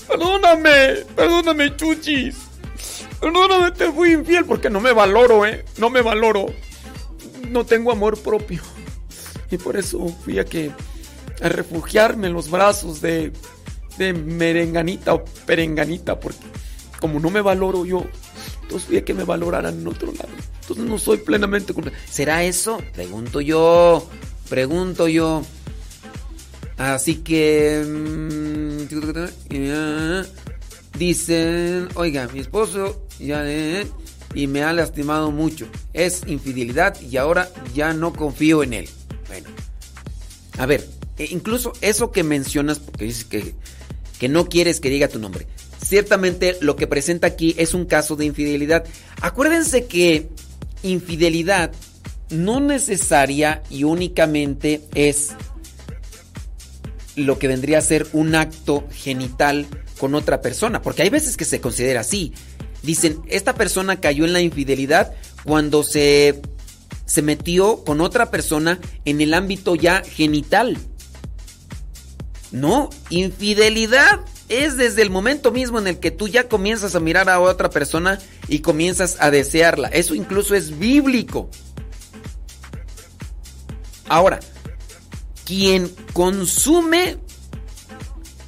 perdóname, 0.09 1.05
perdóname, 1.15 1.77
chuchis. 1.77 2.37
Perdóname, 3.21 3.73
te 3.73 3.91
fui 3.93 4.13
infiel 4.13 4.45
porque 4.45 4.71
no 4.71 4.81
me 4.81 4.93
valoro, 4.93 5.47
¿eh? 5.47 5.65
No 5.79 5.91
me 5.91 6.03
valoro. 6.03 6.47
No 7.49 7.65
tengo 7.65 7.93
amor 7.93 8.19
propio. 8.19 8.63
Y 9.51 9.59
por 9.59 9.77
eso 9.77 10.09
fui 10.25 10.39
a 10.39 10.45
que 10.45 10.71
a 11.43 11.49
refugiarme 11.49 12.27
en 12.29 12.33
los 12.33 12.51
brazos 12.51 13.01
de 13.01 13.33
de 13.99 14.13
merenganita 14.13 15.15
o 15.15 15.25
perenganita 15.47 16.19
porque 16.19 16.45
como 17.01 17.21
no 17.21 17.31
me 17.31 17.43
valoro 17.43 17.85
yo, 17.85 18.05
entonces 18.63 18.89
fui 18.89 18.97
a 18.97 19.05
que 19.05 19.13
me 19.13 19.25
valoraran 19.25 19.79
en 19.79 19.87
otro 19.87 20.11
lado. 20.13 20.31
Entonces 20.63 20.87
no 20.87 20.99
soy 20.99 21.19
plenamente 21.19 21.75
culpable. 21.75 21.99
¿Será 22.11 22.45
eso? 22.45 22.79
Pregunto 22.95 23.43
yo. 23.43 24.09
Pregunto 24.49 25.07
yo. 25.07 25.43
Así 26.77 27.17
que 27.17 27.85
mm, 27.87 28.75
dicen, 30.99 31.89
oiga, 31.95 32.29
mi 32.33 32.41
esposo 32.41 33.07
ya 33.19 33.43
eh, 33.47 33.87
y 34.35 34.47
me 34.47 34.63
ha 34.63 34.73
lastimado 34.73 35.31
mucho. 35.31 35.67
Es 35.93 36.23
infidelidad 36.27 37.01
y 37.01 37.17
ahora 37.17 37.49
ya 37.75 37.93
no 37.93 38.13
confío 38.13 38.63
en 38.63 38.73
él. 38.73 38.89
Bueno, 39.29 39.49
A 40.59 40.67
ver, 40.67 40.89
e 41.19 41.27
incluso 41.31 41.73
eso 41.81 42.11
que 42.11 42.23
mencionas, 42.25 42.79
porque 42.79 43.05
dices 43.05 43.25
que, 43.25 43.55
que 44.19 44.29
no 44.29 44.49
quieres 44.49 44.81
que 44.81 44.91
diga 44.91 45.09
tu 45.09 45.19
nombre. 45.19 45.47
Ciertamente 45.85 46.57
lo 46.61 46.77
que 46.77 46.87
presenta 46.87 47.27
aquí 47.27 47.55
es 47.59 47.75
un 47.75 47.85
caso 47.85 48.17
de 48.17 48.25
infidelidad. 48.25 48.85
Acuérdense 49.21 49.87
que 49.87 50.29
infidelidad 50.83 51.73
no 52.31 52.59
necesaria 52.59 53.63
y 53.71 53.85
únicamente 53.85 54.81
es 54.95 55.35
lo 57.17 57.39
que 57.39 57.49
vendría 57.49 57.79
a 57.79 57.83
ser 57.83 58.07
un 58.13 58.35
acto 58.35 58.87
genital 58.93 59.67
con 59.99 60.15
otra 60.15 60.41
persona, 60.41 60.83
porque 60.83 61.03
hay 61.03 61.11
veces 61.11 61.37
que 61.37 61.45
se 61.45 61.61
considera 61.61 62.01
así. 62.01 62.33
Dicen, 62.83 63.23
esta 63.29 63.55
persona 63.55 64.01
cayó 64.01 64.25
en 64.25 64.33
la 64.33 64.41
infidelidad 64.41 65.15
cuando 65.45 65.83
se, 65.83 66.43
se 67.07 67.23
metió 67.23 67.85
con 67.85 68.01
otra 68.01 68.31
persona 68.31 68.79
en 69.05 69.21
el 69.21 69.33
ámbito 69.35 69.75
ya 69.75 70.03
genital. 70.03 70.77
No, 72.51 72.91
infidelidad 73.11 74.21
es 74.49 74.77
desde 74.77 75.03
el 75.03 75.11
momento 75.11 75.51
mismo 75.51 75.79
en 75.79 75.87
el 75.87 75.99
que 75.99 76.11
tú 76.11 76.29
ya 76.29 76.49
comienzas 76.49 76.95
a 76.95 77.01
mirar 77.01 77.29
a 77.29 77.41
otra 77.41 77.71
persona 77.71 78.19
y 78.49 78.61
comienzas 78.61 79.17
a 79.21 79.31
desearla. 79.31 79.89
Eso 79.89 80.15
incluso 80.15 80.55
es 80.55 80.79
bíblico. 80.79 81.49
Ahora, 84.07 84.41
quien 85.45 85.95
consume 86.13 87.19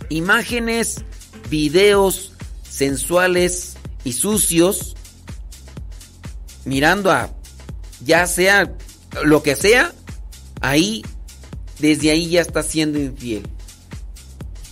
imágenes, 0.09 1.05
videos 1.51 2.33
sensuales 2.69 3.77
y 4.05 4.13
sucios, 4.13 4.95
mirando 6.65 7.11
a 7.11 7.31
ya 8.05 8.27
sea 8.27 8.75
lo 9.25 9.43
que 9.43 9.57
sea, 9.57 9.93
ahí, 10.61 11.05
desde 11.79 12.11
ahí 12.11 12.29
ya 12.29 12.41
está 12.41 12.63
siendo 12.63 12.99
infiel. 12.99 13.49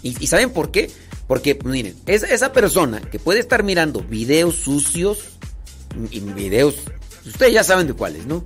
¿Y, 0.02 0.26
saben 0.26 0.50
por 0.50 0.70
qué? 0.70 0.90
Porque, 1.26 1.58
miren, 1.64 1.96
esa 2.06 2.52
persona 2.52 3.00
que 3.00 3.18
puede 3.18 3.40
estar 3.40 3.62
mirando 3.62 4.02
videos 4.02 4.56
sucios, 4.56 5.20
y 6.10 6.20
videos, 6.20 6.74
ustedes 7.24 7.54
ya 7.54 7.64
saben 7.64 7.86
de 7.86 7.94
cuáles, 7.94 8.26
¿no? 8.26 8.44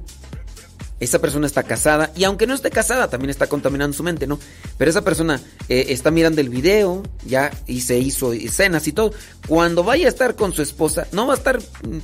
Esa 1.00 1.20
persona 1.20 1.46
está 1.46 1.62
casada 1.62 2.10
y 2.16 2.24
aunque 2.24 2.46
no 2.46 2.54
esté 2.54 2.70
casada 2.70 3.08
también 3.08 3.30
está 3.30 3.46
contaminando 3.46 3.96
su 3.96 4.02
mente, 4.02 4.26
¿no? 4.26 4.38
Pero 4.76 4.90
esa 4.90 5.02
persona 5.02 5.40
eh, 5.68 5.86
está 5.90 6.10
mirando 6.10 6.40
el 6.40 6.48
video 6.48 7.02
ya 7.24 7.52
y 7.66 7.82
se 7.82 7.98
hizo 7.98 8.32
escenas 8.32 8.86
y 8.88 8.92
todo. 8.92 9.12
Cuando 9.46 9.84
vaya 9.84 10.06
a 10.06 10.08
estar 10.08 10.34
con 10.34 10.52
su 10.52 10.62
esposa, 10.62 11.06
no 11.12 11.26
va 11.26 11.34
a 11.34 11.36
estar 11.36 11.60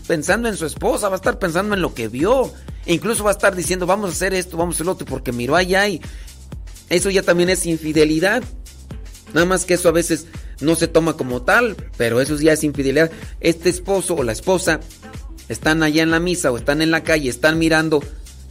pensando 0.07 0.49
en 0.49 0.57
su 0.57 0.67
esposa, 0.67 1.09
va 1.09 1.17
a 1.17 1.17
estar 1.17 1.39
pensando 1.39 1.75
en 1.75 1.83
lo 1.83 1.95
que 1.95 2.09
vio. 2.09 2.53
E 2.87 2.95
incluso 2.95 3.25
va 3.25 3.31
a 3.31 3.35
estar 3.35 3.57
diciendo, 3.57 3.87
vamos 3.87 4.11
a 4.11 4.13
hacer 4.13 4.35
esto, 4.35 4.57
vamos 4.57 4.75
a 4.75 4.77
hacer 4.77 4.87
lo 4.87 4.93
otro, 4.93 5.07
porque 5.07 5.33
miró 5.33 5.57
allá 5.57 5.89
y 5.89 6.01
eso 6.91 7.11
ya 7.11 7.23
también 7.23 7.51
es 7.51 7.67
infidelidad. 7.67 8.45
Nada 9.33 9.47
más 9.47 9.65
que 9.65 9.75
eso 9.75 9.89
a 9.89 9.93
veces 9.93 10.27
no 10.61 10.77
se 10.77 10.87
toma 10.87 11.17
como 11.17 11.43
tal, 11.43 11.77
pero 11.97 12.21
eso 12.21 12.37
ya 12.37 12.53
es 12.53 12.63
infidelidad. 12.63 13.11
Este 13.41 13.71
esposo 13.71 14.15
o 14.15 14.23
la 14.23 14.33
esposa 14.33 14.81
están 15.49 15.83
allá 15.83 16.03
en 16.03 16.11
la 16.11 16.21
misa 16.21 16.53
o 16.53 16.57
están 16.57 16.83
en 16.83 16.91
la 16.91 17.03
calle, 17.03 17.29
están 17.29 17.59
mirando 17.59 18.03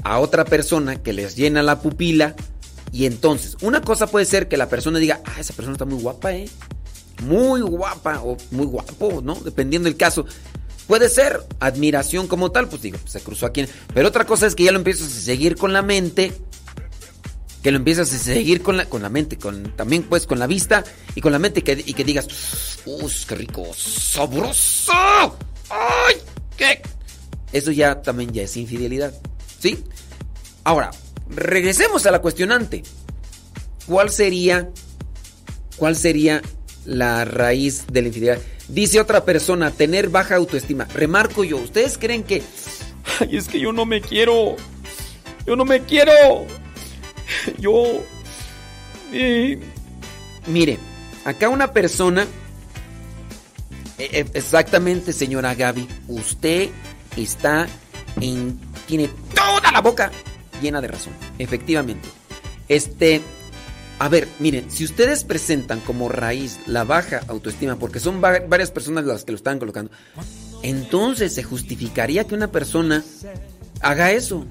a 0.03 0.19
otra 0.19 0.45
persona 0.45 1.01
que 1.01 1.13
les 1.13 1.35
llena 1.35 1.63
la 1.63 1.81
pupila 1.81 2.35
y 2.91 3.05
entonces 3.05 3.57
una 3.61 3.81
cosa 3.81 4.07
puede 4.07 4.25
ser 4.25 4.47
que 4.47 4.55
la 4.55 4.69
persona 4.69 4.99
diga, 4.99 5.21
ah, 5.25 5.39
esa 5.39 5.53
persona 5.53 5.73
está 5.73 5.85
muy 5.85 6.01
guapa, 6.01 6.33
¿eh? 6.33 6.47
Muy 7.23 7.61
guapa 7.61 8.21
o 8.23 8.37
muy 8.51 8.65
guapo, 8.65 9.21
¿no? 9.23 9.35
Dependiendo 9.35 9.87
del 9.87 9.97
caso. 9.97 10.25
Puede 10.87 11.09
ser 11.09 11.39
admiración 11.59 12.27
como 12.27 12.51
tal, 12.51 12.67
pues 12.67 12.81
digo, 12.81 12.99
se 13.05 13.21
cruzó 13.21 13.45
aquí. 13.45 13.65
Pero 13.93 14.09
otra 14.09 14.25
cosa 14.25 14.45
es 14.45 14.53
que 14.53 14.63
ya 14.63 14.71
lo 14.71 14.77
empiezas 14.77 15.07
a 15.07 15.21
seguir 15.21 15.55
con 15.55 15.73
la 15.73 15.81
mente, 15.81 16.33
que 17.63 17.71
lo 17.71 17.77
empiezas 17.77 18.13
a 18.13 18.17
seguir 18.17 18.61
con 18.61 18.77
la, 18.77 18.85
con 18.85 19.01
la 19.01 19.09
mente, 19.09 19.37
con, 19.37 19.63
también 19.75 20.03
pues 20.03 20.27
con 20.27 20.37
la 20.37 20.45
vista 20.45 20.83
y 21.15 21.21
con 21.21 21.31
la 21.31 21.39
mente 21.39 21.63
que, 21.63 21.81
y 21.83 21.93
que 21.93 22.03
digas, 22.03 22.27
¡Uy, 22.85 23.11
qué 23.27 23.35
rico! 23.35 23.73
¡Sabroso! 23.73 24.91
¡Ay! 25.69 26.15
¿Qué? 26.57 26.81
Eso 27.53 27.71
ya 27.71 28.01
también 28.01 28.33
ya 28.33 28.43
es 28.43 28.57
infidelidad. 28.57 29.13
¿Sí? 29.63 29.81
Ahora, 30.65 30.91
regresemos 31.29 32.05
a 32.05 32.11
la 32.11 32.19
cuestionante. 32.19 32.83
¿Cuál 33.87 34.09
sería, 34.09 34.69
cuál 35.77 35.95
sería 35.95 36.41
la 36.83 37.23
raíz 37.23 37.85
de 37.87 38.01
la 38.01 38.07
infidelidad? 38.09 38.41
Dice 38.67 38.99
otra 38.99 39.23
persona, 39.23 39.71
tener 39.71 40.09
baja 40.09 40.35
autoestima. 40.35 40.83
Remarco 40.93 41.45
yo, 41.45 41.59
¿ustedes 41.59 41.97
creen 41.97 42.23
que... 42.23 42.43
Ay, 43.21 43.37
es 43.37 43.47
que 43.47 43.57
yo 43.57 43.71
no 43.71 43.85
me 43.85 44.01
quiero. 44.01 44.57
Yo 45.47 45.55
no 45.55 45.63
me 45.63 45.79
quiero. 45.83 46.11
Yo... 47.57 48.03
Mire, 50.45 50.77
acá 51.23 51.47
una 51.47 51.71
persona... 51.71 52.27
E, 53.97 54.09
e, 54.11 54.25
exactamente, 54.33 55.13
señora 55.13 55.55
Gaby, 55.55 55.87
usted 56.09 56.67
está 57.15 57.65
en 58.19 58.59
tiene 58.87 59.09
toda 59.45 59.71
la 59.71 59.81
boca 59.81 60.11
llena 60.61 60.81
de 60.81 60.87
razón. 60.87 61.13
Efectivamente. 61.37 62.07
Este, 62.67 63.21
a 63.99 64.09
ver, 64.09 64.27
miren, 64.39 64.71
si 64.71 64.85
ustedes 64.85 65.23
presentan 65.23 65.79
como 65.81 66.09
raíz 66.09 66.59
la 66.65 66.83
baja 66.83 67.21
autoestima, 67.27 67.77
porque 67.77 67.99
son 67.99 68.21
varias 68.21 68.71
personas 68.71 69.05
las 69.05 69.23
que 69.23 69.31
lo 69.31 69.37
están 69.37 69.59
colocando, 69.59 69.91
entonces 70.61 71.33
se 71.33 71.43
justificaría 71.43 72.25
que 72.25 72.35
una 72.35 72.51
persona 72.51 73.03
haga 73.81 74.11
eso. 74.11 74.45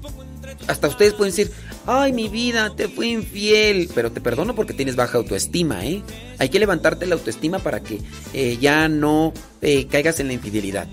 Hasta 0.67 0.87
ustedes 0.87 1.13
pueden 1.13 1.35
decir, 1.35 1.51
ay, 1.87 2.13
mi 2.13 2.29
vida, 2.29 2.73
te 2.75 2.87
fui 2.87 3.11
infiel, 3.11 3.89
pero 3.93 4.11
te 4.11 4.21
perdono 4.21 4.55
porque 4.55 4.73
tienes 4.73 4.95
baja 4.95 5.17
autoestima, 5.17 5.85
¿eh? 5.85 6.03
Hay 6.37 6.49
que 6.49 6.59
levantarte 6.59 7.05
la 7.05 7.15
autoestima 7.15 7.59
para 7.59 7.81
que 7.81 7.99
eh, 8.33 8.57
ya 8.61 8.87
no 8.87 9.33
eh, 9.61 9.87
caigas 9.87 10.19
en 10.19 10.27
la 10.27 10.33
infidelidad. 10.33 10.87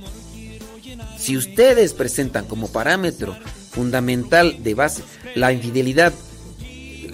Si 1.19 1.37
ustedes 1.37 1.93
presentan 1.93 2.47
como 2.47 2.69
parámetro 2.69 3.37
fundamental 3.71 4.63
de 4.63 4.75
base 4.75 5.03
la 5.35 5.53
infidelidad 5.53 6.13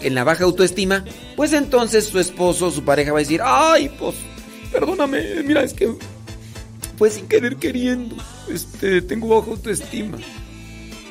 en 0.01 0.15
la 0.15 0.25
baja 0.25 0.45
autoestima, 0.45 1.05
pues 1.37 1.53
entonces 1.53 2.07
su 2.07 2.19
esposo, 2.19 2.71
su 2.71 2.85
pareja 2.85 3.13
va 3.13 3.19
a 3.19 3.23
decir, 3.23 3.41
ay, 3.43 3.91
pues, 3.99 4.15
perdóname, 4.73 5.43
mira, 5.43 5.63
es 5.63 5.73
que 5.75 5.95
fue 6.97 7.11
sin 7.11 7.27
querer 7.27 7.57
queriendo, 7.57 8.17
este, 8.49 9.03
tengo 9.03 9.29
baja 9.29 9.51
autoestima. 9.51 10.19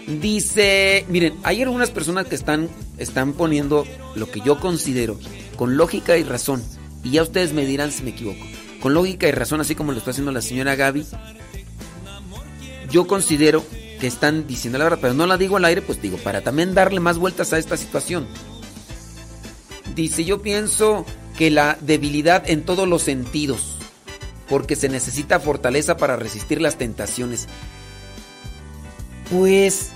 Dice, 0.07 1.05
miren, 1.09 1.33
hay 1.43 1.63
algunas 1.63 1.89
personas 1.89 2.27
que 2.27 2.35
están, 2.35 2.69
están 2.97 3.33
poniendo 3.33 3.85
lo 4.15 4.29
que 4.29 4.41
yo 4.41 4.59
considero 4.59 5.19
con 5.55 5.77
lógica 5.77 6.17
y 6.17 6.23
razón, 6.23 6.63
y 7.03 7.11
ya 7.11 7.23
ustedes 7.23 7.53
me 7.53 7.65
dirán 7.65 7.91
si 7.91 8.03
me 8.03 8.11
equivoco, 8.11 8.45
con 8.81 8.93
lógica 8.93 9.27
y 9.27 9.31
razón, 9.31 9.61
así 9.61 9.73
como 9.73 9.91
lo 9.91 9.97
está 9.97 10.11
haciendo 10.11 10.31
la 10.31 10.41
señora 10.41 10.75
Gaby, 10.75 11.05
yo 12.91 13.07
considero 13.07 13.63
que 13.99 14.07
están 14.07 14.47
diciendo 14.47 14.77
la 14.77 14.85
verdad, 14.85 14.99
pero 15.01 15.13
no 15.13 15.27
la 15.27 15.37
digo 15.37 15.57
al 15.57 15.65
aire, 15.65 15.81
pues 15.81 16.01
digo, 16.01 16.17
para 16.17 16.41
también 16.41 16.73
darle 16.73 16.99
más 16.99 17.17
vueltas 17.17 17.53
a 17.53 17.57
esta 17.57 17.77
situación. 17.77 18.27
Dice, 19.95 20.25
yo 20.25 20.41
pienso 20.41 21.05
que 21.37 21.51
la 21.51 21.77
debilidad 21.81 22.49
en 22.49 22.63
todos 22.63 22.87
los 22.87 23.01
sentidos, 23.01 23.77
porque 24.49 24.75
se 24.75 24.89
necesita 24.89 25.39
fortaleza 25.39 25.97
para 25.97 26.15
resistir 26.15 26.61
las 26.61 26.77
tentaciones. 26.77 27.47
Pues 29.31 29.91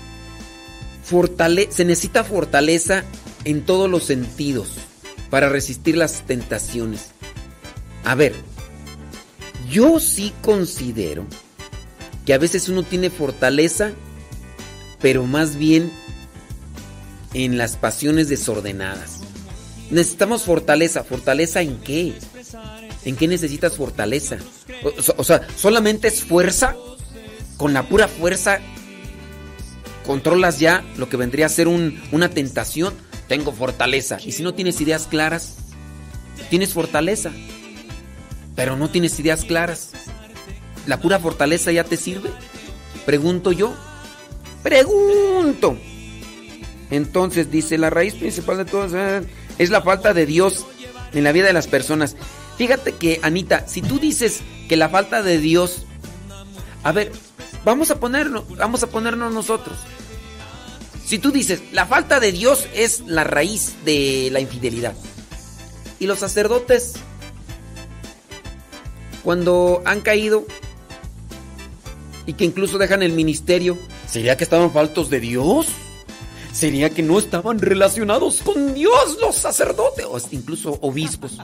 se 1.70 1.84
necesita 1.84 2.22
fortaleza 2.22 3.04
en 3.44 3.64
todos 3.64 3.90
los 3.90 4.04
sentidos 4.04 4.74
para 5.28 5.48
resistir 5.48 5.96
las 5.96 6.22
tentaciones. 6.22 7.10
A 8.04 8.14
ver, 8.14 8.34
yo 9.68 9.98
sí 9.98 10.32
considero 10.40 11.26
que 12.30 12.34
a 12.34 12.38
veces 12.38 12.68
uno 12.68 12.84
tiene 12.84 13.10
fortaleza, 13.10 13.90
pero 15.00 15.26
más 15.26 15.56
bien 15.56 15.90
en 17.34 17.58
las 17.58 17.74
pasiones 17.74 18.28
desordenadas. 18.28 19.18
Necesitamos 19.90 20.44
fortaleza. 20.44 21.02
¿Fortaleza 21.02 21.60
en 21.60 21.80
qué? 21.80 22.14
¿En 23.04 23.16
qué 23.16 23.26
necesitas 23.26 23.76
fortaleza? 23.76 24.38
O, 25.16 25.24
sea, 25.24 25.40
solamente 25.56 26.06
es 26.06 26.22
fuerza. 26.22 26.76
Con 27.56 27.72
la 27.72 27.88
pura 27.88 28.06
fuerza 28.06 28.60
controlas 30.06 30.60
ya 30.60 30.84
lo 30.98 31.08
que 31.08 31.16
vendría 31.16 31.46
a 31.46 31.48
ser 31.48 31.66
una 31.66 32.30
tentación. 32.30 32.94
Tengo 33.26 33.50
fortaleza. 33.50 34.18
Y 34.24 34.30
si 34.30 34.44
no 34.44 34.54
tienes 34.54 34.80
ideas 34.80 35.08
claras, 35.08 35.56
tienes 36.48 36.74
fortaleza. 36.74 37.32
Pero 38.54 38.76
no 38.76 38.88
tienes 38.88 39.18
ideas 39.18 39.44
claras. 39.44 39.90
¿La 40.86 41.00
pura 41.00 41.18
fortaleza 41.18 41.72
ya 41.72 41.84
te 41.84 41.96
sirve? 41.96 42.30
Pregunto 43.06 43.52
yo. 43.52 43.74
Pregunto. 44.62 45.76
Entonces 46.90 47.50
dice, 47.50 47.78
la 47.78 47.90
raíz 47.90 48.14
principal 48.14 48.58
de 48.58 48.64
todo 48.64 48.86
es 49.58 49.70
la 49.70 49.82
falta 49.82 50.12
de 50.12 50.26
Dios 50.26 50.66
en 51.12 51.24
la 51.24 51.32
vida 51.32 51.46
de 51.46 51.52
las 51.52 51.66
personas. 51.66 52.16
Fíjate 52.58 52.92
que, 52.92 53.20
Anita, 53.22 53.66
si 53.66 53.80
tú 53.80 53.98
dices 53.98 54.40
que 54.68 54.76
la 54.76 54.88
falta 54.88 55.22
de 55.22 55.38
Dios... 55.38 55.86
A 56.82 56.92
ver, 56.92 57.12
vamos 57.64 57.90
a 57.90 58.00
ponernos, 58.00 58.56
vamos 58.56 58.82
a 58.82 58.88
ponernos 58.88 59.32
nosotros. 59.32 59.78
Si 61.06 61.18
tú 61.18 61.30
dices, 61.30 61.62
la 61.72 61.86
falta 61.86 62.20
de 62.20 62.32
Dios 62.32 62.66
es 62.74 63.00
la 63.06 63.24
raíz 63.24 63.74
de 63.84 64.28
la 64.32 64.40
infidelidad. 64.40 64.94
Y 65.98 66.06
los 66.06 66.20
sacerdotes, 66.20 66.94
cuando 69.22 69.82
han 69.84 70.00
caído 70.00 70.46
y 72.30 72.34
que 72.34 72.44
incluso 72.44 72.78
dejan 72.78 73.02
el 73.02 73.12
ministerio, 73.12 73.76
¿sería 74.08 74.36
que 74.36 74.44
estaban 74.44 74.70
faltos 74.70 75.10
de 75.10 75.18
Dios? 75.18 75.66
¿Sería 76.52 76.88
que 76.88 77.02
no 77.02 77.18
estaban 77.18 77.58
relacionados 77.58 78.40
con 78.44 78.72
Dios 78.72 79.18
los 79.20 79.34
sacerdotes 79.34 80.06
o 80.08 80.16
incluso 80.30 80.78
obispos? 80.80 81.38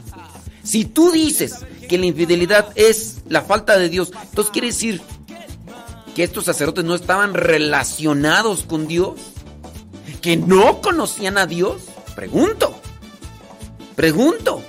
Si 0.63 0.85
tú 0.85 1.11
dices 1.11 1.57
que 1.89 1.99
la 1.99 2.07
infidelidad 2.07 2.69
es 2.77 3.17
la 3.29 3.43
falta 3.43 3.77
de 3.77 3.89
Dios, 3.89 4.13
entonces 4.29 4.53
quiere 4.53 4.69
decir 4.69 5.03
que 6.15 6.23
estos 6.23 6.45
sacerdotes 6.45 6.85
no 6.85 6.95
estaban 6.95 7.35
relacionados 7.35 8.63
con 8.63 8.87
Dios, 8.87 9.15
que 10.23 10.37
no 10.37 10.81
conocían 10.81 11.37
a 11.37 11.47
Dios. 11.47 11.83
Pregunto, 12.15 12.81
pregunto. 13.97 14.63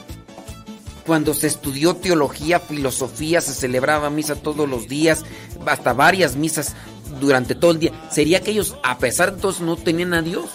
Cuando 1.07 1.33
se 1.33 1.47
estudió 1.47 1.95
teología, 1.95 2.59
filosofía, 2.59 3.39
se 3.39 3.53
celebraba 3.53 4.09
misa 4.09 4.35
todos 4.35 4.67
los 4.67 4.89
días, 4.89 5.23
hasta 5.65 5.93
varias 5.93 6.35
misas 6.35 6.75
durante 7.21 7.55
todo 7.55 7.71
el 7.71 7.79
día. 7.79 7.93
¿Sería 8.11 8.41
que 8.41 8.51
ellos, 8.51 8.75
a 8.83 8.97
pesar 8.97 9.33
de 9.33 9.41
todo, 9.41 9.55
no 9.61 9.77
tenían 9.77 10.13
a 10.13 10.21
Dios? 10.21 10.49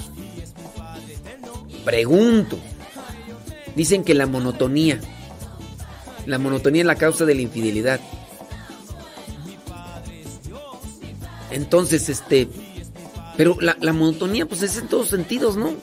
Pregunto. 1.86 2.58
Dicen 3.74 4.04
que 4.04 4.12
la 4.12 4.26
monotonía, 4.26 5.00
la 6.26 6.38
monotonía 6.38 6.82
es 6.82 6.86
la 6.86 6.96
causa 6.96 7.24
de 7.24 7.34
la 7.34 7.40
infidelidad. 7.40 7.98
Entonces, 11.50 12.10
este, 12.10 12.48
pero 13.38 13.56
la, 13.58 13.78
la, 13.80 13.94
monotonía, 13.94 14.44
pues 14.44 14.62
es 14.62 14.76
en 14.76 14.88
todos 14.88 15.08
sentidos, 15.08 15.56
¿no? 15.56 15.74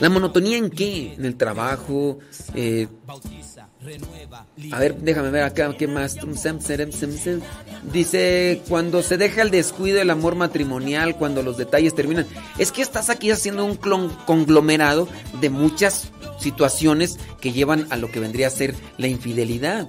¿La 0.00 0.08
monotonía 0.10 0.56
en 0.56 0.70
qué? 0.70 1.14
En 1.14 1.24
el 1.24 1.36
trabajo. 1.36 2.18
Eh, 2.54 2.88
a 4.72 4.78
ver, 4.78 4.96
déjame 4.96 5.30
ver 5.30 5.44
acá, 5.44 5.74
¿qué 5.76 5.86
más? 5.86 6.16
Dice, 7.92 8.62
cuando 8.68 9.02
se 9.02 9.18
deja 9.18 9.42
el 9.42 9.50
descuido 9.50 9.98
del 9.98 10.10
amor 10.10 10.36
matrimonial, 10.36 11.16
cuando 11.16 11.42
los 11.42 11.56
detalles 11.56 11.94
terminan. 11.94 12.26
Es 12.58 12.72
que 12.72 12.82
estás 12.82 13.10
aquí 13.10 13.30
haciendo 13.30 13.64
un 13.64 13.76
conglomerado 13.76 15.08
de 15.40 15.50
muchas 15.50 16.10
situaciones 16.40 17.18
que 17.40 17.52
llevan 17.52 17.86
a 17.90 17.96
lo 17.96 18.10
que 18.10 18.20
vendría 18.20 18.48
a 18.48 18.50
ser 18.50 18.74
la 18.98 19.08
infidelidad. 19.08 19.88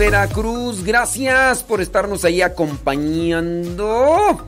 Veracruz, 0.00 0.82
gracias 0.82 1.62
por 1.62 1.82
estarnos 1.82 2.24
ahí 2.24 2.40
acompañando. 2.40 4.46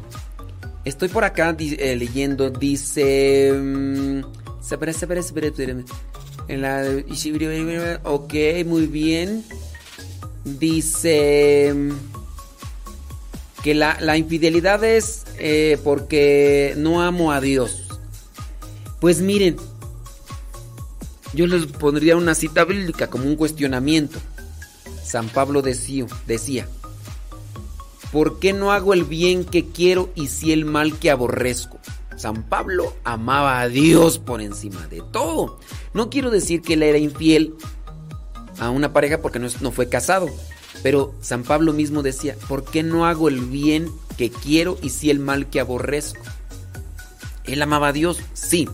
Estoy 0.83 1.11
por 1.11 1.25
acá 1.25 1.55
eh, 1.59 1.95
leyendo, 1.95 2.49
dice... 2.49 3.53
Mm, 3.53 4.23
en 6.49 6.63
la, 6.63 6.87
ok, 8.05 8.35
muy 8.65 8.87
bien. 8.87 9.45
Dice 10.43 11.75
mm, 11.75 11.91
que 13.63 13.75
la, 13.75 14.17
infidelidad 14.17 14.83
es 14.85 15.25
eh, 15.39 15.79
porque 15.85 16.73
no 16.79 17.03
amo 17.03 17.31
a 17.31 17.43
Dios. 17.43 17.89
Pues 19.01 19.21
miren, 19.21 19.59
yo 21.35 21.47
les 21.47 21.67
pondría 21.67 22.17
una 22.17 22.35
cita 22.35 22.65
bíblica 22.65 23.09
como 23.09 23.27
un 23.27 23.37
cuestionamiento. 23.37 24.19
San 25.05 25.29
Pablo 25.29 25.63
decía, 25.63 26.69
¿por 28.13 28.39
qué 28.39 28.53
no 28.53 28.73
hago 28.73 28.95
el 28.95 29.05
bien 29.05 29.45
que 29.45 29.67
quiero 29.67 30.11
y 30.15 30.29
si 30.29 30.53
el 30.53 30.65
mal 30.65 30.99
que 30.99 31.11
aborrezco? 31.11 31.79
San 32.17 32.45
Pablo 32.45 32.95
amaba 33.05 33.61
a 33.61 33.69
Dios 33.69 34.19
por 34.19 34.41
encima 34.41 34.87
de 34.87 35.03
todo. 35.13 35.59
No 35.95 36.11
quiero 36.11 36.31
decir 36.31 36.63
que 36.63 36.75
él 36.75 36.83
era 36.83 36.99
infiel 36.99 37.55
a 38.59 38.71
una 38.71 38.93
pareja 38.93 39.21
porque 39.21 39.39
no, 39.39 39.73
fue 39.73 39.89
casado, 39.89 40.29
pero 40.83 41.15
San 41.21 41.43
Pablo 41.43 41.73
mismo 41.73 42.03
decía, 42.03 42.37
¿por 42.49 42.65
qué 42.65 42.83
no 42.83 43.07
hago 43.07 43.29
el 43.29 43.41
bien 43.41 43.91
que 44.17 44.31
quiero 44.31 44.79
y 44.83 44.91
si 44.91 45.11
el 45.11 45.19
mal 45.19 45.51
que 45.51 45.61
aborrezco? 45.61 46.23
Él 47.45 47.61
amaba 47.61 47.89
a 47.89 47.93
Dios, 47.93 48.21
sí. 48.35 48.69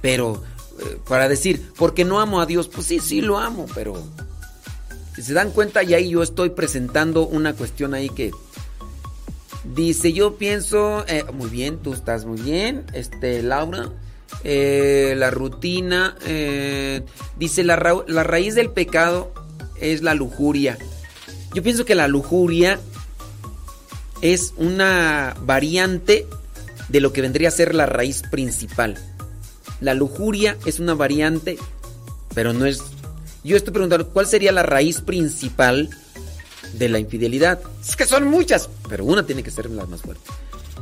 Pero 0.00 0.44
eh, 0.78 0.98
para 1.08 1.28
decir, 1.28 1.72
¿por 1.76 1.94
qué 1.94 2.04
no 2.04 2.20
amo 2.20 2.40
a 2.40 2.46
Dios? 2.46 2.68
Pues 2.68 2.86
sí, 2.86 3.00
sí 3.00 3.20
lo 3.20 3.38
amo, 3.38 3.66
pero 3.74 4.00
se 5.22 5.32
dan 5.34 5.50
cuenta, 5.50 5.82
y 5.82 5.94
ahí 5.94 6.10
yo 6.10 6.22
estoy 6.22 6.50
presentando 6.50 7.26
una 7.26 7.54
cuestión 7.54 7.94
ahí 7.94 8.08
que 8.08 8.30
dice, 9.74 10.12
yo 10.12 10.36
pienso, 10.36 11.04
eh, 11.08 11.24
muy 11.32 11.50
bien, 11.50 11.78
tú 11.78 11.92
estás 11.92 12.24
muy 12.24 12.40
bien, 12.40 12.84
este, 12.92 13.42
Laura, 13.42 13.90
eh, 14.44 15.14
la 15.16 15.30
rutina, 15.30 16.16
eh, 16.26 17.02
dice, 17.38 17.64
la, 17.64 18.02
la 18.06 18.22
raíz 18.22 18.54
del 18.54 18.70
pecado 18.70 19.32
es 19.80 20.02
la 20.02 20.14
lujuria. 20.14 20.78
Yo 21.54 21.62
pienso 21.62 21.84
que 21.84 21.94
la 21.94 22.08
lujuria 22.08 22.78
es 24.20 24.52
una 24.56 25.34
variante 25.42 26.26
de 26.88 27.00
lo 27.00 27.12
que 27.12 27.22
vendría 27.22 27.48
a 27.48 27.52
ser 27.52 27.74
la 27.74 27.86
raíz 27.86 28.22
principal. 28.30 28.96
La 29.80 29.94
lujuria 29.94 30.56
es 30.66 30.80
una 30.80 30.94
variante, 30.94 31.58
pero 32.34 32.52
no 32.52 32.66
es 32.66 32.82
yo 33.44 33.56
estoy 33.56 33.72
preguntando, 33.72 34.08
¿cuál 34.08 34.26
sería 34.26 34.52
la 34.52 34.62
raíz 34.62 35.00
principal 35.00 35.90
de 36.74 36.88
la 36.88 36.98
infidelidad? 36.98 37.60
Es 37.80 37.96
que 37.96 38.06
son 38.06 38.26
muchas, 38.26 38.68
pero 38.88 39.04
una 39.04 39.24
tiene 39.24 39.42
que 39.42 39.50
ser 39.50 39.70
la 39.70 39.86
más 39.86 40.02
fuerte. 40.02 40.24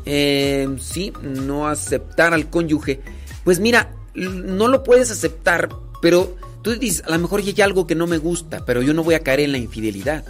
Eh, 0.04 0.68
sí, 0.80 1.12
no 1.22 1.68
aceptar 1.68 2.32
al 2.32 2.48
cónyuge. 2.48 3.00
Pues 3.44 3.60
mira, 3.60 3.90
no 4.14 4.68
lo 4.68 4.82
puedes 4.82 5.10
aceptar, 5.10 5.68
pero 6.00 6.36
tú 6.62 6.74
dices, 6.76 7.02
a 7.06 7.10
lo 7.10 7.18
mejor 7.18 7.40
hay 7.40 7.60
algo 7.60 7.86
que 7.86 7.94
no 7.94 8.06
me 8.06 8.18
gusta, 8.18 8.64
pero 8.64 8.82
yo 8.82 8.94
no 8.94 9.04
voy 9.04 9.14
a 9.14 9.20
caer 9.20 9.40
en 9.40 9.52
la 9.52 9.58
infidelidad. 9.58 10.24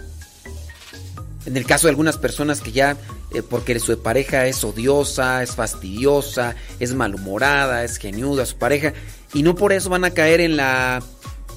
En 1.45 1.55
el 1.55 1.65
caso 1.65 1.87
de 1.87 1.91
algunas 1.91 2.17
personas 2.17 2.59
que 2.59 2.73
ya, 2.73 2.97
eh, 3.33 3.41
porque 3.41 3.79
su 3.79 3.97
pareja 4.01 4.47
es 4.47 4.63
odiosa, 4.63 5.43
es 5.43 5.51
fastidiosa, 5.51 6.55
es 6.79 6.93
malhumorada, 6.93 7.85
es 7.85 7.97
geniuda 7.97 8.45
su 8.45 8.57
pareja, 8.57 8.93
y 9.33 9.43
no 9.43 9.55
por 9.55 9.71
eso 9.71 9.89
van 9.89 10.03
a 10.03 10.11
caer 10.11 10.41
en 10.41 10.57
la 10.57 11.01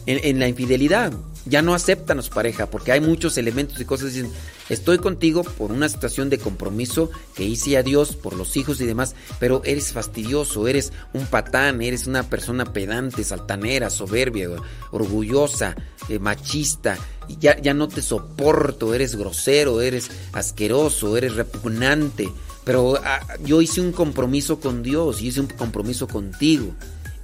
en, 0.07 0.39
la 0.39 0.49
infidelidad. 0.49 1.13
Ya 1.47 1.63
no 1.63 1.75
aceptan 1.75 2.21
pareja 2.33 2.67
porque 2.67 2.93
hay 2.93 3.01
muchos 3.01 3.39
elementos 3.39 3.81
y 3.81 3.85
cosas. 3.85 4.13
Dicen, 4.13 4.31
estoy 4.69 4.99
contigo 4.99 5.43
por 5.43 5.73
una 5.73 5.89
situación 5.89 6.29
de 6.29 6.39
compromiso 6.39 7.11
que 7.35 7.45
hice 7.45 7.77
a 7.77 7.83
Dios 7.83 8.15
por 8.15 8.35
los 8.35 8.57
hijos 8.57 8.81
y 8.81 8.87
demás, 8.87 9.15
pero 9.39 9.63
eres 9.65 9.93
fastidioso, 9.93 10.69
eres 10.69 10.93
un 11.15 11.27
patán, 11.27 11.81
eres 11.81 12.07
una 12.07 12.25
persona 12.25 12.73
pedante, 12.73 13.25
saltanera, 13.25 13.91
soberbia, 13.91 14.51
orgullosa, 14.91 15.75
eh, 16.09 16.19
machista. 16.19 16.99
Y 17.29 17.39
ya, 17.39 17.61
ya 17.61 17.75
no 17.75 17.89
te 17.89 18.03
soporto, 18.03 18.93
eres 18.93 19.17
grosero, 19.17 19.81
eres 19.81 20.11
asqueroso, 20.33 21.17
eres 21.17 21.37
repugnante. 21.37 22.29
Pero 22.65 23.01
ah, 23.03 23.21
yo 23.45 23.63
hice 23.63 23.81
un 23.81 23.93
compromiso 23.93 24.61
con 24.61 24.83
Dios, 24.83 25.23
y 25.23 25.29
hice 25.29 25.41
un 25.41 25.47
compromiso 25.47 26.07
contigo 26.07 26.75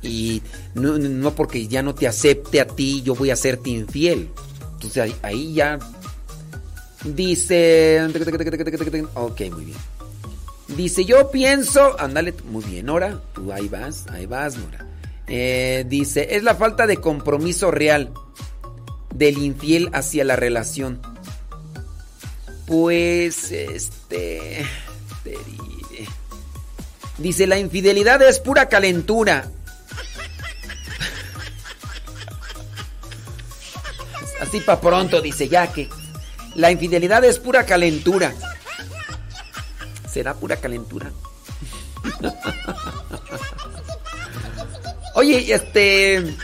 y 0.03 0.43
no, 0.75 1.35
porque 1.35 1.67
ya 1.67 1.83
no 1.83 1.95
te 1.95 2.07
acepte 2.07 2.61
a 2.61 2.67
ti, 2.67 3.03
yo 3.03 3.15
voy 3.15 3.31
a 3.31 3.37
serte 3.37 3.71
infiel. 3.71 4.29
Entonces 4.75 5.15
ahí, 5.23 5.55
ya 5.55 5.79
Dice. 7.15 8.05
Ok, 9.15 9.41
muy 9.53 9.65
bien. 9.67 9.79
Dice, 10.69 11.05
yo 11.05 11.31
pienso. 11.31 11.99
Ándale, 12.01 12.35
muy 12.51 12.65
bien, 12.65 12.87
Nora. 12.87 13.21
Tú 13.35 13.53
ahí 13.53 13.69
vas, 13.69 14.07
ahí 14.11 14.27
vas, 14.27 14.57
Nora. 14.57 14.87
Eh, 15.29 15.85
dice, 15.89 16.37
es 16.37 16.43
la 16.43 16.55
falta 16.55 16.87
de 16.87 16.97
compromiso 16.97 17.71
real 17.71 18.13
del 19.15 19.39
infiel 19.39 19.91
hacia 19.93 20.25
la 20.25 20.37
relación. 20.37 21.01
Pues, 22.67 23.53
este. 23.53 24.65
Dice, 27.19 27.47
la 27.47 27.59
infidelidad 27.59 28.21
es 28.23 28.41
pura 28.41 28.69
calentura. 28.69 29.51
Así 34.41 34.61
para 34.61 34.81
pronto, 34.81 35.21
dice 35.21 35.49
ya 35.49 35.73
que 35.73 35.89
la 36.55 36.71
infidelidad 36.71 37.25
es 37.25 37.39
pura 37.39 37.65
calentura. 37.65 38.35
¿Será 40.11 40.35
pura 40.35 40.57
calentura? 40.57 41.11
Oye, 45.15 45.53
este... 45.53 46.35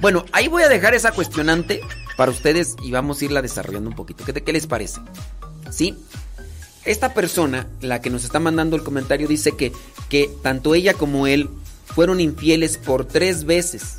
Bueno, 0.00 0.24
ahí 0.32 0.48
voy 0.48 0.62
a 0.62 0.68
dejar 0.68 0.94
esa 0.94 1.12
cuestionante 1.12 1.80
para 2.16 2.30
ustedes 2.30 2.76
y 2.82 2.90
vamos 2.90 3.20
a 3.20 3.24
irla 3.26 3.42
desarrollando 3.42 3.90
un 3.90 3.96
poquito. 3.96 4.24
¿Qué, 4.24 4.32
qué 4.32 4.52
les 4.52 4.66
parece? 4.66 5.00
¿Sí? 5.70 5.96
Esta 6.84 7.12
persona, 7.12 7.66
la 7.80 8.00
que 8.00 8.08
nos 8.08 8.24
está 8.24 8.40
mandando 8.40 8.76
el 8.76 8.82
comentario, 8.82 9.28
dice 9.28 9.52
que, 9.56 9.72
que 10.08 10.30
tanto 10.42 10.74
ella 10.74 10.94
como 10.94 11.26
él 11.26 11.50
fueron 11.86 12.20
infieles 12.20 12.78
por 12.78 13.04
tres 13.04 13.44
veces. 13.44 13.96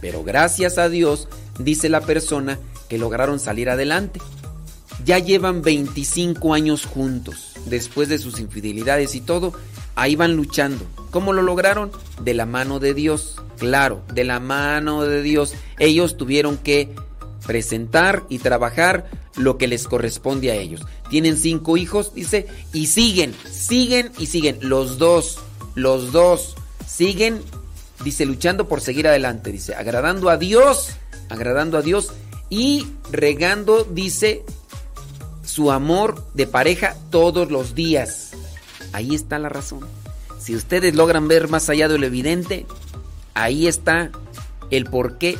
Pero 0.00 0.22
gracias 0.22 0.78
a 0.78 0.88
Dios, 0.88 1.28
dice 1.58 1.88
la 1.88 2.00
persona, 2.02 2.58
que 2.88 2.98
lograron 2.98 3.38
salir 3.38 3.70
adelante. 3.70 4.20
Ya 5.04 5.18
llevan 5.18 5.62
25 5.62 6.54
años 6.54 6.86
juntos. 6.86 7.52
Después 7.66 8.08
de 8.08 8.18
sus 8.18 8.40
infidelidades 8.40 9.14
y 9.14 9.20
todo, 9.20 9.52
ahí 9.94 10.16
van 10.16 10.36
luchando. 10.36 10.84
¿Cómo 11.10 11.32
lo 11.32 11.42
lograron? 11.42 11.90
De 12.20 12.34
la 12.34 12.46
mano 12.46 12.78
de 12.78 12.94
Dios. 12.94 13.40
Claro, 13.58 14.02
de 14.12 14.24
la 14.24 14.40
mano 14.40 15.02
de 15.02 15.22
Dios. 15.22 15.54
Ellos 15.78 16.16
tuvieron 16.16 16.56
que 16.58 16.94
presentar 17.46 18.24
y 18.28 18.38
trabajar 18.38 19.08
lo 19.36 19.58
que 19.58 19.66
les 19.66 19.86
corresponde 19.86 20.50
a 20.50 20.54
ellos. 20.54 20.82
Tienen 21.08 21.36
cinco 21.36 21.76
hijos, 21.76 22.14
dice, 22.14 22.46
y 22.72 22.86
siguen, 22.86 23.34
siguen 23.50 24.10
y 24.18 24.26
siguen. 24.26 24.58
Los 24.60 24.98
dos, 24.98 25.38
los 25.74 26.12
dos, 26.12 26.56
siguen, 26.86 27.40
dice, 28.02 28.26
luchando 28.26 28.68
por 28.68 28.80
seguir 28.80 29.08
adelante. 29.08 29.52
Dice, 29.52 29.74
agradando 29.74 30.30
a 30.30 30.36
Dios, 30.36 30.90
agradando 31.28 31.78
a 31.78 31.82
Dios 31.82 32.12
y 32.54 32.86
regando, 33.10 33.82
dice, 33.82 34.44
su 35.44 35.72
amor 35.72 36.24
de 36.34 36.46
pareja 36.46 36.96
todos 37.10 37.50
los 37.50 37.74
días. 37.74 38.30
Ahí 38.92 39.16
está 39.16 39.40
la 39.40 39.48
razón. 39.48 39.80
Si 40.38 40.54
ustedes 40.54 40.94
logran 40.94 41.26
ver 41.26 41.48
más 41.48 41.68
allá 41.68 41.88
de 41.88 41.98
lo 41.98 42.06
evidente, 42.06 42.64
ahí 43.34 43.66
está 43.66 44.12
el 44.70 44.84
por 44.84 45.18
qué 45.18 45.36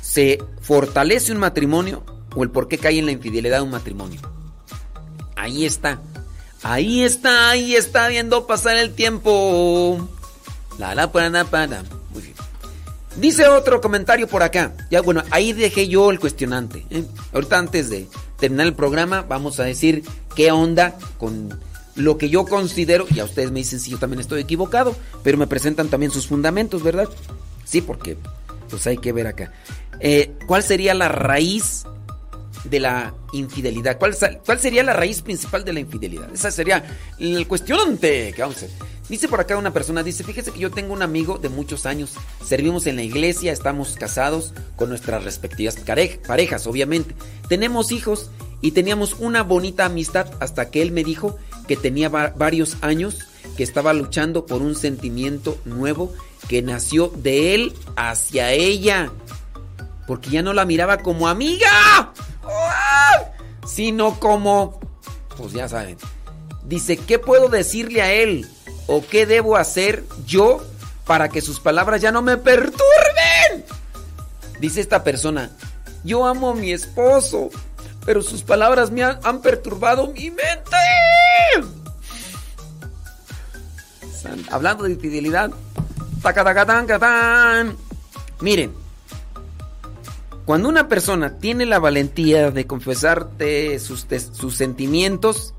se 0.00 0.42
fortalece 0.62 1.32
un 1.32 1.38
matrimonio 1.38 2.02
o 2.34 2.42
el 2.44 2.50
por 2.50 2.66
qué 2.66 2.78
cae 2.78 2.98
en 2.98 3.04
la 3.04 3.12
infidelidad 3.12 3.60
un 3.60 3.72
matrimonio. 3.72 4.22
Ahí 5.36 5.66
está. 5.66 6.00
Ahí 6.62 7.02
está, 7.02 7.50
ahí 7.50 7.76
está 7.76 8.08
viendo 8.08 8.46
pasar 8.46 8.78
el 8.78 8.94
tiempo. 8.94 10.08
La 10.78 10.94
la 10.94 11.12
para 11.12 11.44
para. 11.44 11.82
Muy 12.10 12.22
bien. 12.22 12.34
Dice 13.18 13.48
otro 13.48 13.80
comentario 13.80 14.28
por 14.28 14.42
acá. 14.42 14.72
Ya 14.90 15.00
bueno, 15.00 15.22
ahí 15.30 15.52
dejé 15.52 15.88
yo 15.88 16.10
el 16.10 16.20
cuestionante. 16.20 16.84
¿eh? 16.90 17.04
Ahorita 17.32 17.58
antes 17.58 17.88
de 17.88 18.08
terminar 18.38 18.66
el 18.66 18.74
programa 18.74 19.22
vamos 19.22 19.58
a 19.58 19.64
decir 19.64 20.04
qué 20.34 20.52
onda 20.52 20.96
con 21.18 21.58
lo 21.94 22.18
que 22.18 22.28
yo 22.28 22.44
considero, 22.44 23.06
y 23.10 23.20
a 23.20 23.24
ustedes 23.24 23.50
me 23.50 23.60
dicen 23.60 23.80
si 23.80 23.90
yo 23.90 23.98
también 23.98 24.20
estoy 24.20 24.42
equivocado, 24.42 24.94
pero 25.22 25.38
me 25.38 25.46
presentan 25.46 25.88
también 25.88 26.12
sus 26.12 26.26
fundamentos, 26.26 26.82
¿verdad? 26.82 27.08
Sí, 27.64 27.80
porque 27.80 28.18
pues 28.68 28.86
hay 28.86 28.98
que 28.98 29.12
ver 29.12 29.26
acá. 29.26 29.52
Eh, 30.00 30.32
¿Cuál 30.46 30.62
sería 30.62 30.92
la 30.92 31.08
raíz 31.08 31.84
de 32.68 32.80
la 32.80 33.14
infidelidad? 33.32 33.98
¿Cuál, 33.98 34.16
¿Cuál, 34.44 34.60
sería 34.60 34.82
la 34.82 34.92
raíz 34.92 35.22
principal 35.22 35.64
de 35.64 35.72
la 35.72 35.80
infidelidad? 35.80 36.32
Esa 36.32 36.50
sería 36.50 36.84
el 37.18 37.46
cuestionante 37.46 38.32
que 38.34 38.42
vamos. 38.42 38.64
Dice 39.08 39.28
por 39.28 39.40
acá 39.40 39.56
una 39.56 39.72
persona, 39.72 40.02
dice, 40.02 40.24
fíjese 40.24 40.50
que 40.50 40.58
yo 40.58 40.70
tengo 40.70 40.92
un 40.92 41.02
amigo 41.02 41.38
de 41.38 41.48
muchos 41.48 41.86
años, 41.86 42.14
servimos 42.44 42.86
en 42.86 42.96
la 42.96 43.02
iglesia, 43.02 43.52
estamos 43.52 43.94
casados 43.94 44.52
con 44.74 44.88
nuestras 44.88 45.22
respectivas 45.22 45.76
parejas, 46.26 46.66
obviamente. 46.66 47.14
Tenemos 47.48 47.92
hijos 47.92 48.30
y 48.60 48.72
teníamos 48.72 49.14
una 49.20 49.42
bonita 49.42 49.84
amistad 49.84 50.26
hasta 50.40 50.70
que 50.70 50.82
él 50.82 50.90
me 50.90 51.04
dijo 51.04 51.38
que 51.68 51.76
tenía 51.76 52.08
varios 52.08 52.78
años 52.80 53.18
que 53.56 53.62
estaba 53.62 53.92
luchando 53.92 54.44
por 54.44 54.62
un 54.62 54.74
sentimiento 54.74 55.58
nuevo 55.64 56.12
que 56.48 56.62
nació 56.62 57.08
de 57.08 57.54
él 57.54 57.72
hacia 57.96 58.52
ella. 58.52 59.12
Porque 60.06 60.30
ya 60.30 60.42
no 60.42 60.52
la 60.52 60.64
miraba 60.64 60.98
como 60.98 61.28
amiga, 61.28 62.12
sino 63.66 64.18
como, 64.20 64.78
pues 65.36 65.52
ya 65.52 65.68
saben. 65.68 65.98
Dice, 66.64 66.96
¿qué 66.96 67.18
puedo 67.18 67.48
decirle 67.48 68.02
a 68.02 68.12
él? 68.12 68.48
¿O 68.86 69.04
qué 69.04 69.26
debo 69.26 69.56
hacer 69.56 70.04
yo 70.26 70.64
para 71.06 71.28
que 71.28 71.40
sus 71.40 71.60
palabras 71.60 72.00
ya 72.00 72.12
no 72.12 72.22
me 72.22 72.36
perturben? 72.36 73.64
Dice 74.60 74.80
esta 74.80 75.04
persona, 75.04 75.50
yo 76.04 76.24
amo 76.26 76.50
a 76.50 76.54
mi 76.54 76.72
esposo, 76.72 77.50
pero 78.04 78.22
sus 78.22 78.42
palabras 78.42 78.90
me 78.90 79.02
han, 79.02 79.42
perturbado 79.42 80.08
mi 80.08 80.30
mente. 80.30 80.76
Hablando 84.50 84.84
de 84.84 84.92
infidelidad. 84.92 85.50
Miren, 88.40 88.74
cuando 90.46 90.68
una 90.68 90.88
persona 90.88 91.38
tiene 91.38 91.66
la 91.66 91.80
valentía 91.80 92.52
de 92.52 92.68
confesarte 92.68 93.80
sus, 93.80 94.06
sentimientos 94.54 95.54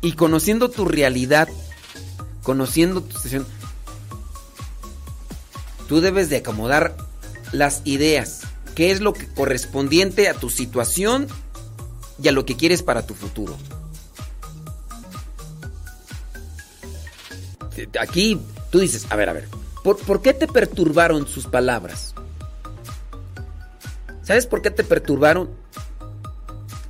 y 0.00 0.14
conociendo 0.14 0.68
tu 0.68 0.84
realidad, 0.84 1.48
conociendo 2.42 3.02
tu 3.02 3.12
situación, 3.12 3.46
tú 5.88 6.00
debes 6.00 6.28
de 6.28 6.38
acomodar 6.38 6.96
las 7.52 7.82
ideas, 7.84 8.40
qué 8.74 8.90
es 8.90 9.00
lo 9.00 9.12
que 9.12 9.28
correspondiente 9.28 10.28
a 10.28 10.34
tu 10.34 10.50
situación 10.50 11.28
y 12.20 12.26
a 12.26 12.32
lo 12.32 12.44
que 12.44 12.56
quieres 12.56 12.82
para 12.82 13.06
tu 13.06 13.14
futuro. 13.14 13.56
Aquí 18.00 18.40
tú 18.70 18.80
dices, 18.80 19.06
a 19.08 19.14
ver, 19.14 19.28
a 19.28 19.34
ver, 19.34 19.48
¿por, 19.84 19.98
¿por 19.98 20.20
qué 20.20 20.34
te 20.34 20.48
perturbaron 20.48 21.28
sus 21.28 21.46
palabras? 21.46 22.12
¿Sabes 24.30 24.46
por 24.46 24.62
qué 24.62 24.70
te 24.70 24.84
perturbaron? 24.84 25.50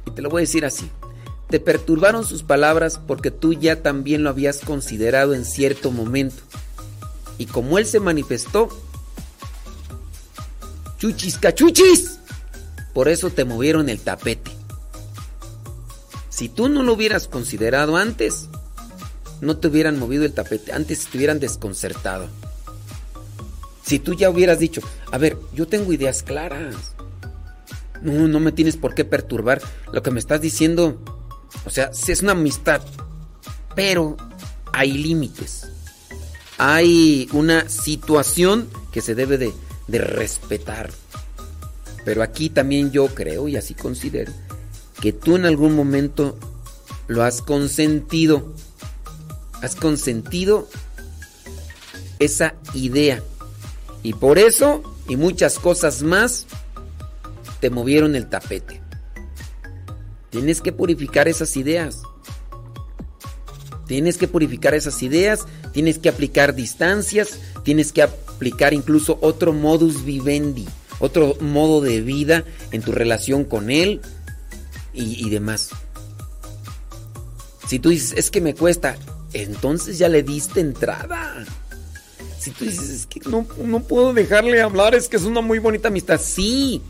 Y 0.04 0.10
te 0.10 0.20
lo 0.20 0.28
voy 0.28 0.40
a 0.40 0.44
decir 0.44 0.66
así. 0.66 0.90
Te 1.48 1.58
perturbaron 1.58 2.26
sus 2.26 2.42
palabras 2.42 3.00
porque 3.06 3.30
tú 3.30 3.54
ya 3.54 3.80
también 3.80 4.22
lo 4.22 4.28
habías 4.28 4.58
considerado 4.58 5.32
en 5.32 5.46
cierto 5.46 5.90
momento. 5.90 6.36
Y 7.38 7.46
como 7.46 7.78
él 7.78 7.86
se 7.86 7.98
manifestó, 7.98 8.68
chuchis 10.98 11.38
cachuchis, 11.38 12.18
por 12.92 13.08
eso 13.08 13.30
te 13.30 13.46
movieron 13.46 13.88
el 13.88 14.00
tapete. 14.00 14.50
Si 16.28 16.50
tú 16.50 16.68
no 16.68 16.82
lo 16.82 16.92
hubieras 16.92 17.26
considerado 17.26 17.96
antes, 17.96 18.50
no 19.40 19.56
te 19.56 19.68
hubieran 19.68 19.98
movido 19.98 20.26
el 20.26 20.34
tapete, 20.34 20.74
antes 20.74 21.06
te 21.06 21.16
hubieran 21.16 21.40
desconcertado. 21.40 22.28
Si 23.82 23.98
tú 23.98 24.12
ya 24.12 24.28
hubieras 24.28 24.58
dicho, 24.58 24.82
a 25.10 25.16
ver, 25.16 25.38
yo 25.54 25.66
tengo 25.66 25.90
ideas 25.94 26.22
claras, 26.22 26.94
no, 28.02 28.28
no 28.28 28.40
me 28.40 28.52
tienes 28.52 28.76
por 28.76 28.94
qué 28.94 29.04
perturbar. 29.04 29.60
Lo 29.92 30.02
que 30.02 30.10
me 30.10 30.20
estás 30.20 30.40
diciendo, 30.40 31.00
o 31.64 31.70
sea, 31.70 31.90
es 32.06 32.22
una 32.22 32.32
amistad, 32.32 32.80
pero 33.74 34.16
hay 34.72 34.92
límites. 34.92 35.66
Hay 36.58 37.28
una 37.32 37.68
situación 37.68 38.68
que 38.92 39.00
se 39.00 39.14
debe 39.14 39.38
de, 39.38 39.52
de 39.88 39.98
respetar. 39.98 40.90
Pero 42.04 42.22
aquí 42.22 42.50
también 42.50 42.90
yo 42.90 43.08
creo 43.08 43.48
y 43.48 43.56
así 43.56 43.74
considero 43.74 44.32
que 45.00 45.12
tú 45.12 45.36
en 45.36 45.46
algún 45.46 45.74
momento 45.74 46.38
lo 47.08 47.22
has 47.22 47.42
consentido. 47.42 48.54
Has 49.62 49.74
consentido 49.74 50.68
esa 52.18 52.54
idea. 52.74 53.22
Y 54.02 54.14
por 54.14 54.38
eso 54.38 54.82
y 55.08 55.16
muchas 55.16 55.58
cosas 55.58 56.02
más 56.02 56.46
te 57.60 57.70
movieron 57.70 58.16
el 58.16 58.28
tapete. 58.28 58.80
Tienes 60.30 60.60
que 60.60 60.72
purificar 60.72 61.28
esas 61.28 61.56
ideas. 61.56 62.02
Tienes 63.86 64.18
que 64.18 64.28
purificar 64.28 64.74
esas 64.74 65.02
ideas, 65.02 65.46
tienes 65.72 65.98
que 65.98 66.08
aplicar 66.08 66.54
distancias, 66.54 67.40
tienes 67.64 67.92
que 67.92 68.02
aplicar 68.02 68.72
incluso 68.72 69.18
otro 69.20 69.52
modus 69.52 70.04
vivendi, 70.04 70.68
otro 71.00 71.36
modo 71.40 71.80
de 71.80 72.00
vida 72.00 72.44
en 72.70 72.82
tu 72.82 72.92
relación 72.92 73.42
con 73.42 73.68
él, 73.68 74.00
y, 74.92 75.30
demás. 75.30 75.70
Si 77.66 77.78
tú 77.78 77.90
dices, 77.90 78.14
es 78.16 78.30
que 78.30 78.40
me 78.40 78.54
cuesta, 78.54 78.96
entonces 79.32 79.98
ya 79.98 80.08
le 80.08 80.22
diste 80.22 80.60
entrada. 80.60 81.44
Si 82.38 82.50
tú 82.50 82.64
dices, 82.64 82.90
es 82.90 83.06
que 83.06 83.20
no, 83.28 83.46
no 83.64 83.80
puedo 83.80 84.12
dejarle 84.12 84.60
hablar, 84.60 84.94
es 84.94 85.08
que 85.08 85.16
es 85.16 85.22
una 85.24 85.40
muy 85.40 85.58
bonita 85.58 85.88
amistad. 85.88 86.20
Sí, 86.20 86.82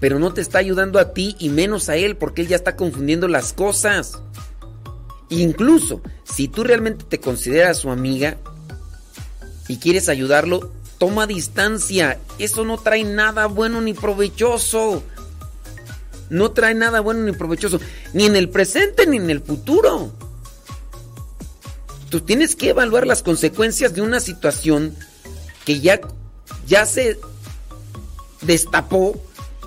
pero 0.00 0.18
no 0.18 0.32
te 0.32 0.40
está 0.40 0.58
ayudando 0.58 0.98
a 0.98 1.12
ti 1.12 1.36
y 1.38 1.48
menos 1.48 1.88
a 1.88 1.96
él 1.96 2.16
porque 2.16 2.42
él 2.42 2.48
ya 2.48 2.56
está 2.56 2.76
confundiendo 2.76 3.28
las 3.28 3.52
cosas. 3.52 4.20
Incluso, 5.28 6.00
si 6.24 6.48
tú 6.48 6.64
realmente 6.64 7.04
te 7.08 7.20
consideras 7.20 7.78
su 7.78 7.90
amiga 7.90 8.36
y 9.66 9.78
quieres 9.78 10.08
ayudarlo, 10.08 10.72
toma 10.98 11.26
distancia. 11.26 12.18
Eso 12.38 12.64
no 12.64 12.78
trae 12.78 13.04
nada 13.04 13.46
bueno 13.46 13.80
ni 13.80 13.92
provechoso. 13.92 15.02
No 16.30 16.50
trae 16.52 16.74
nada 16.74 17.00
bueno 17.00 17.22
ni 17.22 17.32
provechoso, 17.32 17.80
ni 18.12 18.26
en 18.26 18.36
el 18.36 18.50
presente 18.50 19.06
ni 19.06 19.16
en 19.16 19.30
el 19.30 19.40
futuro. 19.40 20.12
Tú 22.10 22.20
tienes 22.20 22.54
que 22.54 22.70
evaluar 22.70 23.06
las 23.06 23.22
consecuencias 23.22 23.94
de 23.94 24.02
una 24.02 24.20
situación 24.20 24.94
que 25.64 25.80
ya, 25.80 26.00
ya 26.66 26.86
se 26.86 27.18
destapó 28.42 29.20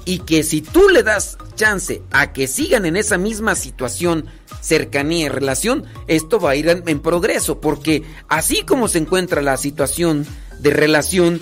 y 0.05 0.19
que 0.19 0.43
si 0.43 0.61
tú 0.61 0.89
le 0.89 1.03
das 1.03 1.38
chance 1.55 2.01
a 2.11 2.33
que 2.33 2.47
sigan 2.47 2.85
en 2.85 2.95
esa 2.95 3.17
misma 3.17 3.55
situación, 3.55 4.25
cercanía 4.61 5.25
y 5.25 5.30
relación, 5.30 5.85
esto 6.07 6.39
va 6.39 6.51
a 6.51 6.55
ir 6.55 6.69
en, 6.69 6.99
progreso, 6.99 7.59
porque 7.59 8.03
así 8.27 8.63
como 8.63 8.88
se 8.88 8.99
encuentra 8.99 9.41
la 9.41 9.57
situación 9.57 10.25
de 10.59 10.71
relación, 10.71 11.41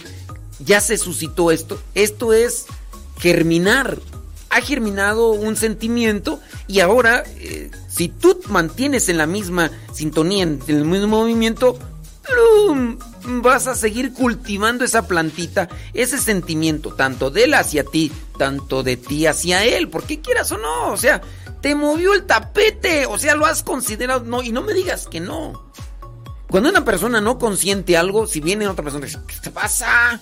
ya 0.60 0.82
se 0.82 0.98
suscitó 0.98 1.52
esto, 1.52 1.80
esto 1.96 2.34
es 2.34 2.66
germinar, 3.18 3.98
ha 4.50 4.62
germinado 4.62 5.32
un 5.32 5.56
sentimiento 5.56 6.40
y 6.68 6.80
ahora 6.80 7.24
eh, 7.38 7.70
si 7.88 8.08
tú 8.08 8.40
mantienes 8.48 9.10
en 9.10 9.18
la 9.18 9.28
misma 9.28 9.72
sintonía, 9.94 10.44
en 10.44 10.62
el 10.68 10.86
mismo 10.86 11.08
movimiento, 11.08 11.78
vas 13.42 13.68
a 13.68 13.76
seguir 13.76 14.14
cultivando 14.14 14.84
esa 14.84 15.08
plantita, 15.08 15.70
ese 15.94 16.18
sentimiento, 16.20 16.94
tanto 16.94 17.30
de 17.30 17.46
él 17.46 17.54
hacia 17.54 17.84
ti, 17.84 18.12
tanto 18.38 18.84
de 18.84 18.98
ti 18.98 19.28
hacia 19.28 19.64
él, 19.66 19.90
porque 19.90 20.22
quieras 20.22 20.52
o 20.52 20.58
no, 20.58 20.92
o 20.92 20.98
sea, 20.98 21.22
te 21.62 21.76
movió 21.76 22.14
el 22.14 22.26
tapete, 22.26 23.06
o 23.06 23.18
sea, 23.18 23.36
lo 23.36 23.46
has 23.46 23.64
considerado, 23.64 24.24
no, 24.24 24.42
y 24.42 24.52
no 24.52 24.62
me 24.62 24.74
digas 24.74 25.08
que 25.08 25.20
no. 25.20 25.70
Cuando 26.50 26.70
una 26.70 26.84
persona 26.84 27.22
no 27.22 27.38
consiente 27.38 27.96
algo, 27.96 28.26
si 28.26 28.40
viene 28.40 28.68
otra 28.68 28.84
persona 28.84 29.06
dice, 29.06 29.20
¿qué 29.28 29.36
te 29.42 29.52
pasa? 29.52 30.20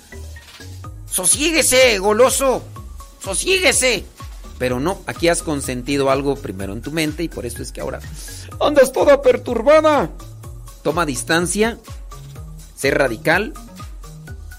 Sosiéguese, 1.09 1.99
goloso, 1.99 2.63
sosiéguese. 3.23 4.05
Pero 4.57 4.79
no, 4.79 4.99
aquí 5.05 5.29
has 5.29 5.43
consentido 5.43 6.09
algo 6.09 6.35
primero 6.35 6.73
en 6.73 6.81
tu 6.81 6.91
mente 6.91 7.23
y 7.23 7.29
por 7.29 7.45
eso 7.45 7.61
es 7.61 7.71
que 7.71 7.79
ahora 7.79 7.99
andas 8.59 8.91
toda 8.91 9.21
perturbada. 9.21 10.09
Toma 10.83 11.05
distancia, 11.05 11.77
sé 12.75 12.91
radical, 12.91 13.53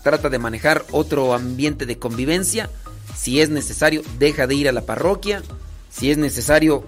trata 0.03 0.29
de 0.29 0.39
manejar 0.39 0.85
otro 0.91 1.35
ambiente 1.35 1.87
de 1.87 1.99
convivencia. 1.99 2.71
Si 3.17 3.41
es 3.41 3.51
necesario, 3.51 4.03
deja 4.19 4.47
de 4.47 4.55
ir 4.55 4.69
a 4.69 4.73
la 4.73 4.83
parroquia. 4.83 5.43
Si 5.91 6.11
es 6.11 6.19
necesario, 6.19 6.85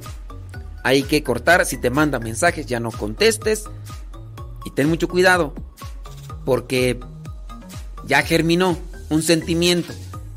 hay 0.85 1.03
que 1.03 1.23
cortar. 1.23 1.67
Si 1.67 1.77
te 1.77 1.91
manda 1.91 2.19
mensajes, 2.19 2.67
ya 2.67 2.81
no 2.81 2.91
contestes. 2.91 3.65
Y 4.65 4.71
ten 4.71 4.89
mucho 4.89 5.09
cuidado, 5.09 5.55
porque 6.45 7.01
ya 8.07 8.23
germinó 8.23 8.79
un 9.09 9.23
sentimiento, 9.23 9.93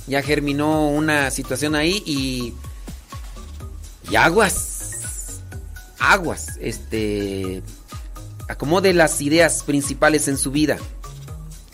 ya 0.07 0.21
germinó 0.21 0.89
una 0.89 1.29
situación 1.31 1.75
ahí 1.75 2.01
y, 2.05 2.53
y 4.09 4.15
aguas, 4.15 5.41
aguas, 5.99 6.57
este, 6.59 7.63
acomode 8.47 8.93
las 8.93 9.21
ideas 9.21 9.63
principales 9.63 10.27
en 10.27 10.37
su 10.37 10.51
vida, 10.51 10.77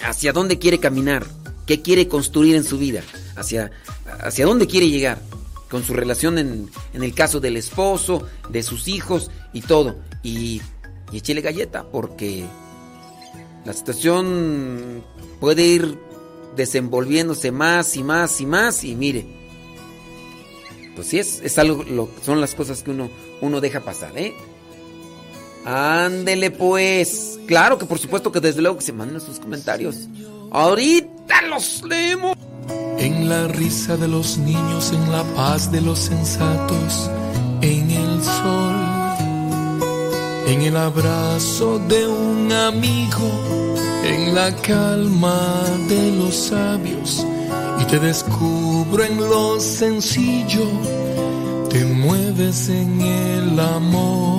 hacia 0.01 0.33
dónde 0.33 0.59
quiere 0.59 0.79
caminar, 0.79 1.25
qué 1.65 1.81
quiere 1.81 2.07
construir 2.07 2.55
en 2.55 2.63
su 2.63 2.77
vida, 2.77 3.01
hacia, 3.35 3.71
hacia 4.21 4.45
dónde 4.45 4.67
quiere 4.67 4.89
llegar, 4.89 5.21
con 5.69 5.83
su 5.83 5.93
relación 5.93 6.37
en, 6.37 6.69
en 6.93 7.03
el 7.03 7.13
caso 7.13 7.39
del 7.39 7.57
esposo, 7.57 8.27
de 8.49 8.63
sus 8.63 8.87
hijos 8.87 9.29
y 9.53 9.61
todo. 9.61 9.97
Y, 10.23 10.61
y 11.11 11.17
échele 11.17 11.41
galleta 11.41 11.85
porque 11.89 12.45
la 13.65 13.73
situación 13.73 15.03
puede 15.39 15.63
ir 15.65 15.97
desenvolviéndose 16.55 17.51
más 17.51 17.95
y 17.95 18.03
más 18.03 18.41
y 18.41 18.45
más 18.45 18.83
y 18.83 18.95
mire, 18.95 19.25
pues 20.95 21.07
sí 21.07 21.19
es, 21.19 21.41
es 21.41 21.57
algo, 21.57 21.83
lo, 21.83 22.09
son 22.25 22.41
las 22.41 22.55
cosas 22.55 22.83
que 22.83 22.91
uno, 22.91 23.09
uno 23.41 23.61
deja 23.61 23.79
pasar, 23.81 24.17
¿eh? 24.17 24.35
Ándele 25.65 26.51
pues. 26.51 27.39
Claro 27.47 27.77
que 27.77 27.85
por 27.85 27.99
supuesto 27.99 28.31
que 28.31 28.39
desde 28.39 28.61
luego 28.61 28.77
que 28.77 28.85
se 28.85 28.93
manden 28.93 29.21
sus 29.21 29.39
comentarios. 29.39 30.07
Ahorita 30.51 31.41
los 31.49 31.83
leemos. 31.83 32.35
En 32.97 33.29
la 33.29 33.47
risa 33.47 33.95
de 33.97 34.07
los 34.07 34.37
niños, 34.37 34.91
en 34.91 35.11
la 35.11 35.23
paz 35.35 35.71
de 35.71 35.81
los 35.81 35.99
sensatos, 35.99 37.09
en 37.61 37.89
el 37.89 38.21
sol, 38.21 38.75
en 40.47 40.61
el 40.61 40.75
abrazo 40.75 41.79
de 41.87 42.07
un 42.07 42.51
amigo, 42.51 43.75
en 44.03 44.35
la 44.35 44.53
calma 44.57 45.63
de 45.87 46.11
los 46.17 46.35
sabios, 46.35 47.25
y 47.79 47.85
te 47.85 47.99
descubro 47.99 49.03
en 49.03 49.17
lo 49.17 49.59
sencillo, 49.61 50.65
te 51.69 51.85
mueves 51.85 52.67
en 52.67 53.01
el 53.01 53.59
amor. 53.59 54.38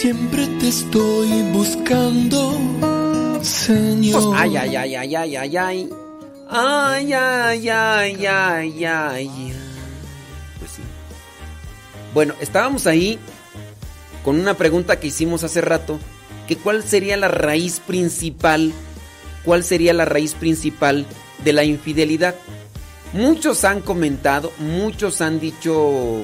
Siempre 0.00 0.46
te 0.58 0.68
estoy 0.68 1.42
buscando, 1.52 2.58
Señor. 3.42 4.32
Ay, 4.34 4.56
ay, 4.56 4.74
ay, 4.74 4.94
ay, 4.94 5.14
ay, 5.14 5.36
ay, 5.36 5.56
ay. 5.58 5.90
Ay, 6.48 7.12
ay, 7.12 7.68
ay, 7.68 8.26
ay, 8.26 8.84
ay. 8.86 9.52
Pues 10.58 10.70
sí. 10.70 10.82
Bueno, 12.14 12.32
estábamos 12.40 12.86
ahí 12.86 13.18
con 14.24 14.40
una 14.40 14.54
pregunta 14.54 14.98
que 14.98 15.08
hicimos 15.08 15.44
hace 15.44 15.60
rato, 15.60 15.98
que 16.48 16.56
cuál 16.56 16.82
sería 16.82 17.18
la 17.18 17.28
raíz 17.28 17.80
principal, 17.80 18.72
cuál 19.44 19.64
sería 19.64 19.92
la 19.92 20.06
raíz 20.06 20.32
principal 20.32 21.04
de 21.44 21.52
la 21.52 21.64
infidelidad. 21.64 22.36
Muchos 23.12 23.64
han 23.66 23.82
comentado, 23.82 24.50
muchos 24.60 25.20
han 25.20 25.40
dicho 25.40 26.22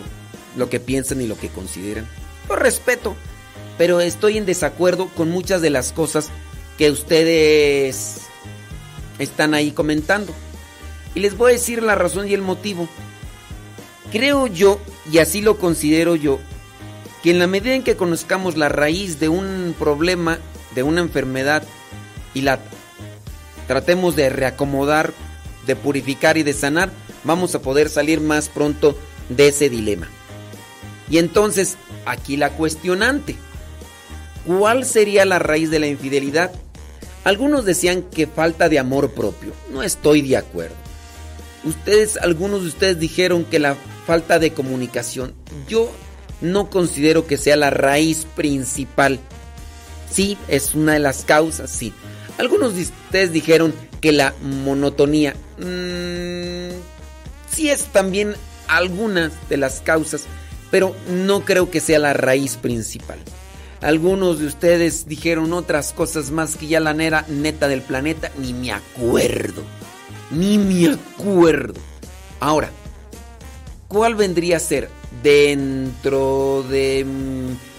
lo 0.57 0.71
que 0.71 0.81
piensan 0.81 1.21
y 1.21 1.27
lo 1.27 1.37
que 1.37 1.51
consideran. 1.51 2.09
Lo 2.49 2.57
respeto, 2.57 3.15
pero 3.79 4.01
estoy 4.01 4.39
en 4.39 4.47
desacuerdo 4.47 5.09
con 5.09 5.31
muchas 5.31 5.61
de 5.61 5.71
las 5.71 5.93
cosas 5.93 6.31
que 6.79 6.91
ustedes 6.91 8.23
están 9.19 9.55
ahí 9.55 9.71
comentando. 9.71 10.33
Y 11.15 11.21
les 11.21 11.37
voy 11.37 11.51
a 11.51 11.55
decir 11.55 11.83
la 11.83 11.95
razón 11.95 12.29
y 12.29 12.35
el 12.35 12.43
motivo. 12.43 12.89
Creo 14.13 14.47
yo, 14.47 14.81
y 15.11 15.19
así 15.19 15.41
lo 15.41 15.59
considero 15.59 16.15
yo, 16.15 16.39
que 17.23 17.31
en 17.31 17.39
la 17.39 17.47
medida 17.47 17.75
en 17.75 17.83
que 17.83 17.97
conozcamos 17.97 18.57
la 18.57 18.69
raíz 18.69 19.19
de 19.19 19.29
un 19.29 19.75
problema, 19.79 20.39
de 20.75 20.83
una 20.83 21.01
enfermedad, 21.01 21.63
y 22.35 22.43
la 22.43 22.61
tratemos 23.67 24.15
de 24.15 24.29
reacomodar, 24.29 25.13
de 25.67 25.75
purificar 25.75 26.37
y 26.37 26.43
de 26.43 26.53
sanar, 26.53 26.91
vamos 27.25 27.55
a 27.55 27.61
poder 27.61 27.89
salir 27.89 28.21
más 28.21 28.49
pronto 28.49 28.97
de 29.29 29.49
ese 29.49 29.69
dilema. 29.69 30.09
Y 31.11 31.19
entonces, 31.19 31.77
aquí 32.05 32.37
la 32.37 32.51
cuestionante. 32.51 33.37
¿Cuál 34.47 34.85
sería 34.85 35.25
la 35.25 35.39
raíz 35.39 35.71
de 35.71 35.81
la 35.81 35.89
infidelidad? 35.89 36.53
Algunos 37.25 37.65
decían 37.65 38.03
que 38.03 38.27
falta 38.27 38.69
de 38.69 38.79
amor 38.79 39.13
propio. 39.13 39.53
No 39.73 39.83
estoy 39.83 40.23
de 40.23 40.37
acuerdo. 40.37 40.77
Ustedes, 41.65 42.17
algunos 42.17 42.63
de 42.63 42.69
ustedes 42.69 43.01
dijeron 43.01 43.45
que 43.45 43.59
la 43.59 43.77
falta 44.07 44.39
de 44.39 44.53
comunicación. 44.53 45.35
Yo 45.69 45.91
no 46.41 46.71
considero 46.71 47.27
que 47.27 47.37
sea 47.37 47.57
la 47.57 47.71
raíz 47.71 48.27
principal. 48.37 49.19
Sí, 50.11 50.39
es 50.47 50.75
una 50.77 50.93
de 50.93 51.01
las 51.01 51.25
causas, 51.25 51.71
sí. 51.71 51.93
Algunos 52.39 52.77
de 52.77 52.83
ustedes 52.83 53.33
dijeron 53.33 53.75
que 54.01 54.13
la 54.13 54.35
monotonía. 54.43 55.35
Mmm, 55.59 56.71
sí 57.51 57.71
es 57.71 57.87
también 57.87 58.37
algunas 58.69 59.33
de 59.49 59.57
las 59.57 59.81
causas, 59.81 60.25
pero 60.71 60.95
no 61.09 61.45
creo 61.45 61.71
que 61.71 61.81
sea 61.81 61.99
la 61.99 62.13
raíz 62.13 62.57
principal. 62.57 63.19
Algunos 63.87 64.41
de 64.41 64.47
ustedes 64.47 65.07
dijeron 65.07 65.53
otras 65.53 65.93
cosas 65.93 66.33
más 66.33 66.57
que 66.57 66.67
ya 66.67 66.81
la 66.81 66.93
nera 66.93 67.25
neta 67.29 67.69
del 67.69 67.83
planeta, 67.83 68.33
ni 68.37 68.53
me 68.53 68.73
acuerdo. 68.73 69.63
Ni 70.33 70.59
me 70.59 70.89
acuerdo. 70.89 71.81
Ahora, 72.41 72.71
¿cuál 73.87 74.17
vendría 74.17 74.57
a 74.57 74.59
ser 74.59 74.89
dentro 75.23 76.65
de 76.69 77.07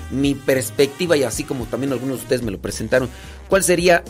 mi 0.10 0.34
perspectiva 0.34 1.18
y 1.18 1.24
así 1.24 1.44
como 1.44 1.66
también 1.66 1.92
algunos 1.92 2.20
de 2.20 2.24
ustedes 2.24 2.42
me 2.42 2.52
lo 2.52 2.62
presentaron? 2.62 3.10
¿Cuál 3.50 3.66
sería, 3.66 4.06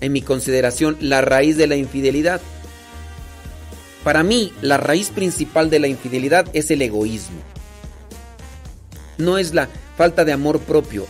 en 0.00 0.10
mi 0.10 0.22
consideración, 0.22 0.96
la 1.00 1.20
raíz 1.20 1.56
de 1.56 1.68
la 1.68 1.76
infidelidad? 1.76 2.40
Para 4.02 4.24
mí, 4.24 4.52
la 4.60 4.76
raíz 4.76 5.10
principal 5.10 5.70
de 5.70 5.78
la 5.78 5.86
infidelidad 5.86 6.48
es 6.52 6.72
el 6.72 6.82
egoísmo. 6.82 7.38
No 9.18 9.38
es 9.38 9.54
la 9.54 9.68
falta 9.96 10.24
de 10.24 10.32
amor 10.32 10.58
propio, 10.58 11.06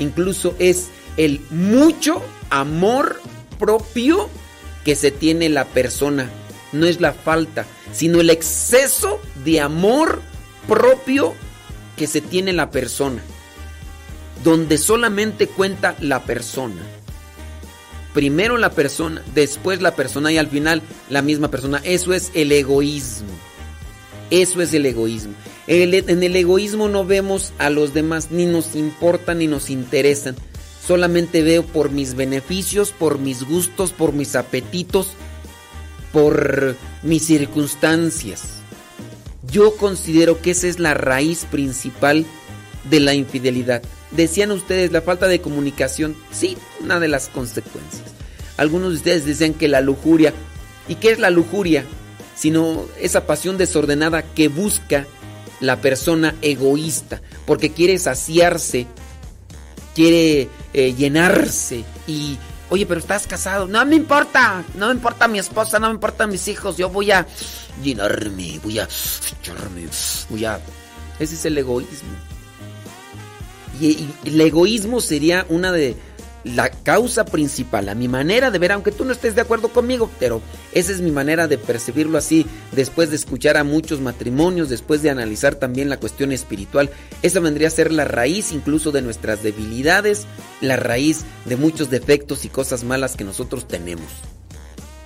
incluso 0.00 0.56
es 0.58 0.88
el 1.16 1.40
mucho 1.50 2.22
amor 2.50 3.20
propio 3.58 4.28
que 4.84 4.96
se 4.96 5.10
tiene 5.10 5.48
la 5.48 5.66
persona. 5.66 6.28
No 6.72 6.86
es 6.86 7.00
la 7.00 7.12
falta, 7.12 7.66
sino 7.92 8.20
el 8.20 8.30
exceso 8.30 9.20
de 9.44 9.60
amor 9.60 10.22
propio 10.68 11.34
que 11.96 12.06
se 12.06 12.20
tiene 12.20 12.52
la 12.52 12.70
persona. 12.70 13.22
Donde 14.42 14.78
solamente 14.78 15.46
cuenta 15.46 15.96
la 16.00 16.24
persona. 16.24 16.82
Primero 18.14 18.58
la 18.58 18.70
persona, 18.70 19.22
después 19.34 19.82
la 19.82 19.94
persona 19.94 20.32
y 20.32 20.38
al 20.38 20.48
final 20.48 20.82
la 21.08 21.22
misma 21.22 21.48
persona. 21.48 21.80
Eso 21.84 22.12
es 22.12 22.32
el 22.34 22.50
egoísmo. 22.50 23.28
Eso 24.30 24.62
es 24.62 24.72
el 24.74 24.86
egoísmo. 24.86 25.34
en 25.66 26.22
el 26.22 26.36
egoísmo 26.36 26.88
no 26.88 27.04
vemos 27.04 27.52
a 27.58 27.68
los 27.70 27.94
demás, 27.94 28.30
ni 28.30 28.46
nos 28.46 28.76
importan 28.76 29.38
ni 29.38 29.46
nos 29.46 29.70
interesan. 29.70 30.36
Solamente 30.86 31.42
veo 31.42 31.64
por 31.64 31.90
mis 31.90 32.14
beneficios, 32.14 32.92
por 32.92 33.18
mis 33.18 33.44
gustos, 33.44 33.92
por 33.92 34.12
mis 34.12 34.34
apetitos, 34.34 35.08
por 36.12 36.76
mis 37.02 37.24
circunstancias. 37.26 38.60
Yo 39.50 39.76
considero 39.76 40.40
que 40.40 40.52
esa 40.52 40.68
es 40.68 40.78
la 40.78 40.94
raíz 40.94 41.44
principal 41.44 42.24
de 42.88 43.00
la 43.00 43.14
infidelidad. 43.14 43.82
Decían 44.10 44.50
ustedes 44.50 44.92
la 44.92 45.02
falta 45.02 45.28
de 45.28 45.40
comunicación, 45.40 46.16
sí, 46.30 46.56
una 46.80 47.00
de 47.00 47.08
las 47.08 47.28
consecuencias. 47.28 48.02
Algunos 48.56 48.90
de 48.90 48.96
ustedes 48.96 49.24
decían 49.24 49.54
que 49.54 49.68
la 49.68 49.80
lujuria, 49.80 50.34
¿y 50.88 50.96
qué 50.96 51.10
es 51.10 51.18
la 51.18 51.30
lujuria? 51.30 51.84
Sino 52.40 52.86
esa 52.98 53.26
pasión 53.26 53.58
desordenada 53.58 54.22
que 54.22 54.48
busca 54.48 55.06
la 55.60 55.76
persona 55.80 56.34
egoísta, 56.40 57.20
porque 57.46 57.70
quiere 57.70 57.98
saciarse, 57.98 58.86
quiere 59.94 60.48
eh, 60.72 60.94
llenarse 60.94 61.84
y, 62.06 62.38
oye, 62.70 62.86
pero 62.86 62.98
estás 62.98 63.26
casado, 63.26 63.66
no 63.66 63.84
me 63.84 63.96
importa, 63.96 64.64
no 64.76 64.86
me 64.86 64.94
importa 64.94 65.28
mi 65.28 65.38
esposa, 65.38 65.78
no 65.78 65.88
me 65.88 65.94
importan 65.94 66.30
mis 66.30 66.48
hijos, 66.48 66.78
yo 66.78 66.88
voy 66.88 67.10
a 67.10 67.26
llenarme, 67.82 68.58
voy 68.62 68.78
a 68.78 68.88
voy 70.30 70.44
a... 70.46 70.58
Ese 71.18 71.34
es 71.34 71.44
el 71.44 71.58
egoísmo. 71.58 72.08
Y, 73.78 74.08
el 74.24 74.40
egoísmo 74.40 75.00
sería 75.00 75.44
una 75.50 75.72
de 75.72 75.96
la 76.44 76.70
causa 76.70 77.24
principal, 77.24 77.88
a 77.88 77.94
mi 77.94 78.08
manera 78.08 78.50
de 78.50 78.58
ver, 78.58 78.72
aunque 78.72 78.92
tú 78.92 79.04
no 79.04 79.12
estés 79.12 79.34
de 79.34 79.40
acuerdo 79.40 79.68
conmigo, 79.68 80.10
pero 80.18 80.40
esa 80.72 80.92
es 80.92 81.00
mi 81.00 81.10
manera 81.10 81.48
de 81.48 81.58
percibirlo 81.58 82.18
así, 82.18 82.46
después 82.72 83.10
de 83.10 83.16
escuchar 83.16 83.56
a 83.56 83.64
muchos 83.64 84.00
matrimonios, 84.00 84.68
después 84.68 85.02
de 85.02 85.10
analizar 85.10 85.54
también 85.56 85.88
la 85.88 85.98
cuestión 85.98 86.32
espiritual, 86.32 86.90
esa 87.22 87.40
vendría 87.40 87.68
a 87.68 87.72
ser 87.72 87.92
la 87.92 88.04
raíz 88.04 88.52
incluso 88.52 88.90
de 88.92 89.02
nuestras 89.02 89.42
debilidades, 89.42 90.26
la 90.60 90.76
raíz 90.76 91.24
de 91.44 91.56
muchos 91.56 91.90
defectos 91.90 92.44
y 92.44 92.48
cosas 92.48 92.84
malas 92.84 93.16
que 93.16 93.24
nosotros 93.24 93.68
tenemos. 93.68 94.06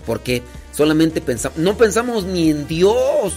Porque 0.07 0.43
solamente 0.73 1.21
pensamos, 1.21 1.59
no 1.59 1.77
pensamos 1.77 2.25
ni 2.25 2.51
en 2.51 2.69
Dios. 2.69 3.33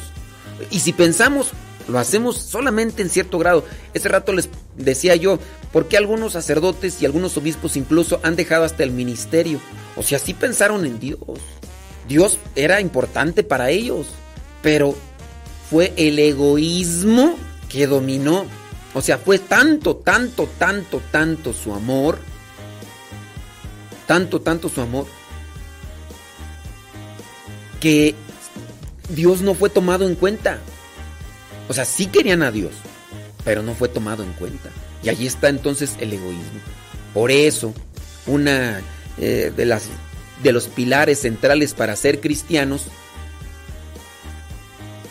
Y 0.69 0.81
si 0.81 0.91
pensamos, 0.91 1.51
lo 1.87 1.99
hacemos 1.99 2.37
solamente 2.37 3.01
en 3.01 3.09
cierto 3.09 3.39
grado. 3.39 3.63
Ese 3.93 4.09
rato 4.09 4.33
les 4.33 4.49
decía 4.75 5.15
yo, 5.15 5.39
¿por 5.71 5.87
qué 5.87 5.97
algunos 5.97 6.33
sacerdotes 6.33 7.01
y 7.01 7.05
algunos 7.05 7.37
obispos 7.37 7.77
incluso 7.77 8.19
han 8.23 8.35
dejado 8.35 8.63
hasta 8.63 8.83
el 8.83 8.91
ministerio? 8.91 9.59
O 9.95 10.03
sea, 10.03 10.19
sí 10.19 10.33
pensaron 10.33 10.85
en 10.85 10.99
Dios. 10.99 11.19
Dios 12.07 12.39
era 12.55 12.81
importante 12.81 13.43
para 13.43 13.69
ellos, 13.69 14.07
pero 14.61 14.95
fue 15.69 15.93
el 15.97 16.19
egoísmo 16.19 17.35
que 17.69 17.87
dominó. 17.87 18.45
O 18.93 19.01
sea, 19.01 19.17
fue 19.17 19.39
tanto, 19.39 19.97
tanto, 19.97 20.49
tanto, 20.57 21.01
tanto 21.11 21.53
su 21.53 21.73
amor, 21.73 22.19
tanto, 24.05 24.41
tanto 24.41 24.69
su 24.69 24.81
amor, 24.81 25.05
que 27.79 28.15
Dios 29.09 29.41
no 29.41 29.53
fue 29.53 29.69
tomado 29.69 30.07
en 30.07 30.15
cuenta. 30.15 30.59
O 31.69 31.73
sea, 31.73 31.85
sí 31.85 32.07
querían 32.07 32.43
a 32.43 32.51
Dios, 32.51 32.71
pero 33.43 33.61
no 33.61 33.73
fue 33.73 33.89
tomado 33.89 34.23
en 34.23 34.31
cuenta. 34.33 34.69
Y 35.03 35.09
allí 35.09 35.27
está 35.27 35.49
entonces 35.49 35.95
el 35.99 36.13
egoísmo. 36.13 36.59
Por 37.13 37.31
eso, 37.31 37.73
una 38.25 38.81
eh, 39.17 39.51
de, 39.55 39.65
las, 39.65 39.85
de 40.43 40.51
los 40.51 40.67
pilares 40.67 41.21
centrales 41.21 41.73
para 41.73 41.95
ser 41.95 42.19
cristianos 42.19 42.87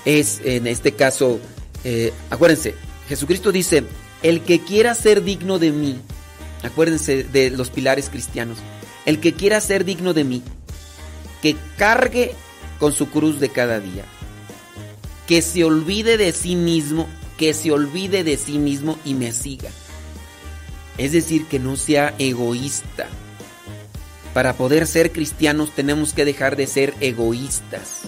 es, 0.05 0.41
en 0.44 0.67
este 0.67 0.93
caso, 0.93 1.41
eh, 1.85 2.12
acuérdense, 2.31 2.75
Jesucristo 3.09 3.52
dice, 3.52 3.85
el 4.23 4.43
que 4.43 4.60
quiera 4.60 4.94
ser 4.94 5.25
digno 5.25 5.59
de 5.59 5.73
mí, 5.73 5.99
acuérdense 6.62 7.25
de 7.25 7.51
los 7.51 7.70
pilares 7.70 8.09
cristianos, 8.09 8.59
el 9.05 9.20
que 9.20 9.35
quiera 9.35 9.60
ser 9.60 9.85
digno 9.85 10.15
de 10.15 10.25
mí, 10.25 10.43
que 11.43 11.57
cargue 11.76 12.35
con 12.78 12.93
su 12.93 13.10
cruz 13.10 13.41
de 13.41 13.49
cada 13.49 13.81
día 13.81 14.05
que 15.27 15.43
se 15.43 15.65
olvide 15.65 16.17
de 16.17 16.33
sí 16.33 16.57
mismo, 16.57 17.09
que 17.37 17.53
se 17.53 17.73
olvide 17.73 18.25
de 18.25 18.37
sí 18.37 18.59
mismo 18.59 18.99
y 19.05 19.15
me 19.15 19.33
siga. 19.33 19.71
Es 20.99 21.13
decir, 21.13 21.47
que 21.47 21.59
no 21.59 21.77
sea 21.77 22.15
egoísta. 22.19 23.09
Para 24.33 24.55
poder 24.55 24.87
ser 24.87 25.13
cristianos 25.13 25.75
tenemos 25.75 26.13
que 26.13 26.25
dejar 26.25 26.57
de 26.57 26.67
ser 26.67 26.95
egoístas. 27.01 28.03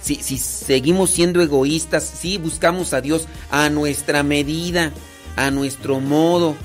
Si, 0.00 0.16
si 0.16 0.38
seguimos 0.38 1.10
siendo 1.10 1.42
egoístas, 1.42 2.04
si 2.04 2.38
buscamos 2.38 2.92
a 2.94 3.00
Dios 3.00 3.26
a 3.50 3.68
nuestra 3.68 4.22
medida, 4.22 4.92
a 5.36 5.50
nuestro 5.50 6.00
modo. 6.00 6.56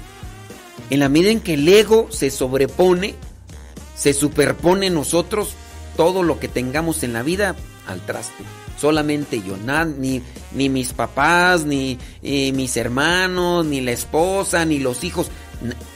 En 0.90 1.00
la 1.00 1.10
medida 1.10 1.32
en 1.32 1.40
que 1.40 1.56
el 1.56 1.68
ego 1.68 2.08
se 2.12 2.30
sobrepone, 2.30 3.16
se 3.96 4.14
superpone 4.14 4.88
en 4.88 4.94
nosotros, 4.94 5.54
todo 5.98 6.24
lo 6.24 6.40
que 6.40 6.48
tengamos 6.48 7.04
en 7.04 7.14
la 7.14 7.24
vida 7.24 7.56
al 7.88 8.06
traste 8.06 8.44
solamente 8.84 9.42
yo, 9.42 9.56
ni, 9.98 10.22
ni 10.52 10.68
mis 10.68 10.92
papás, 10.92 11.64
ni 11.64 11.98
mis 12.22 12.76
hermanos, 12.76 13.66
ni 13.66 13.80
la 13.80 13.92
esposa, 13.92 14.66
ni 14.66 14.78
los 14.78 15.06
hijos. 15.06 15.28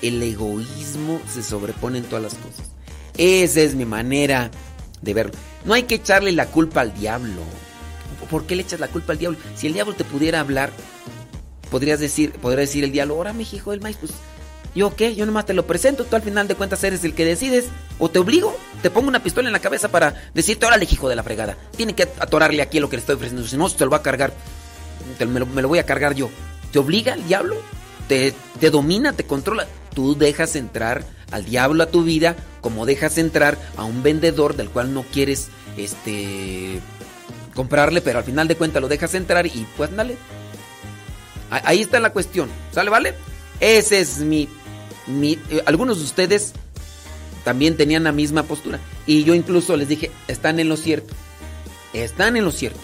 El 0.02 0.24
egoísmo 0.24 1.20
se 1.30 1.44
sobrepone 1.44 1.98
en 1.98 2.06
todas 2.06 2.24
las 2.24 2.36
cosas. 2.36 2.72
Esa 3.18 3.60
es 3.60 3.76
mi 3.76 3.84
manera 3.84 4.52
de 5.02 5.14
verlo. 5.14 5.34
No 5.66 5.74
hay 5.74 5.84
que 5.84 5.96
echarle 5.96 6.32
la 6.32 6.46
culpa 6.46 6.80
al 6.80 6.94
diablo. 6.94 7.42
¿Por 8.30 8.46
qué 8.46 8.56
le 8.56 8.62
echas 8.62 8.80
la 8.80 8.88
culpa 8.88 9.12
al 9.12 9.20
diablo? 9.20 9.38
Si 9.58 9.68
el 9.68 9.74
diablo 9.74 9.94
te 9.94 10.06
pudiera 10.06 10.40
hablar, 10.40 10.72
podrías 11.70 12.00
decir, 12.00 12.32
podría 12.32 12.62
decir 12.62 12.86
el 12.86 12.94
diablo, 12.94 13.16
ahora 13.16 13.34
mi 13.34 13.46
hijo 13.52 13.72
del 13.72 13.82
maíz, 13.82 13.98
pues 13.98 14.14
¿Yo 14.78 14.96
qué? 14.96 15.16
Yo 15.16 15.26
nomás 15.26 15.48
te 15.48 15.56
lo 15.56 15.66
presento, 15.66 16.06
tú 16.06 16.16
al 16.16 16.22
final 16.22 16.48
de 16.48 16.54
cuentas 16.54 16.84
eres 16.84 17.04
el 17.04 17.16
que 17.16 17.26
decides. 17.26 17.66
O 17.98 18.10
te 18.10 18.20
obligo, 18.20 18.56
te 18.84 18.92
pongo 18.92 19.08
una 19.08 19.24
pistola 19.24 19.50
en 19.50 19.54
la 19.54 19.60
cabeza 19.60 19.90
para 19.90 20.14
decirte, 20.36 20.68
órale, 20.68 20.88
hijo 20.88 21.10
de 21.10 21.16
la 21.16 21.24
fregada. 21.24 21.58
Tiene 21.76 21.96
que 21.96 22.04
atorarle 22.04 22.62
aquí 22.62 22.80
lo 22.80 22.88
que 22.88 22.96
le 22.96 23.00
estoy 23.00 23.16
ofreciendo, 23.16 23.48
si 23.48 23.58
no, 23.58 23.68
se 23.70 23.84
lo 23.84 23.90
va 23.90 23.98
a 23.98 24.02
cargar. 24.04 24.34
me, 25.20 25.40
lo, 25.40 25.68
voy 25.68 25.80
a 25.80 25.86
cargar 25.88 26.14
yo. 26.14 26.30
¿Te 26.72 26.78
obliga 26.78 27.16
el 27.16 27.26
diablo? 27.26 27.56
¿Te, 28.08 28.36
te 28.60 28.70
domina, 28.70 29.14
te 29.14 29.24
controla? 29.24 29.66
Tú 29.96 30.16
dejas 30.16 30.56
entrar 30.56 31.04
al 31.32 31.44
diablo 31.44 31.82
a 31.82 31.88
tu 31.88 32.04
vida 32.04 32.36
como 32.62 32.86
dejas 32.86 33.18
entrar 33.18 33.58
a 33.78 33.84
un 33.84 34.04
vendedor 34.04 34.56
del 34.56 34.70
cual 34.70 34.94
no 34.94 35.02
quieres 35.12 35.48
este 35.76 36.82
comprarle, 37.56 38.02
pero 38.02 38.20
al 38.20 38.26
final 38.26 38.48
de 38.48 38.56
cuentas 38.56 38.84
lo 38.84 38.88
dejas 38.88 39.16
entrar 39.16 39.48
y 39.48 39.66
pues 39.76 39.96
dale. 39.96 40.18
Ahí 41.50 41.82
está 41.82 42.00
la 42.00 42.14
cuestión, 42.14 42.48
¿sale, 42.72 42.92
vale? 42.92 43.16
Ese 43.60 44.00
es 44.00 44.20
mi, 44.20 44.48
eh, 45.10 45.40
algunos 45.66 45.98
de 45.98 46.04
ustedes 46.04 46.54
también 47.44 47.78
tenían 47.78 48.04
la 48.04 48.12
misma 48.12 48.44
postura 48.44 48.80
y 49.06 49.24
yo 49.24 49.34
incluso 49.34 49.76
les 49.78 49.88
dije, 49.88 50.12
están 50.28 50.60
en 50.60 50.70
lo 50.70 50.78
cierto. 50.78 51.14
Están 51.94 52.36
en 52.36 52.46
lo 52.46 52.52
cierto. 52.52 52.80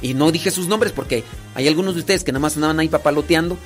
Y 0.00 0.14
no 0.14 0.30
dije 0.30 0.50
sus 0.50 0.68
nombres 0.68 0.92
porque 0.92 1.24
hay 1.54 1.68
algunos 1.68 1.94
de 1.94 2.00
ustedes 2.00 2.24
que 2.24 2.32
nada 2.32 2.40
más 2.40 2.56
andaban 2.56 2.80
ahí 2.80 2.88
papaloteando 2.88 3.56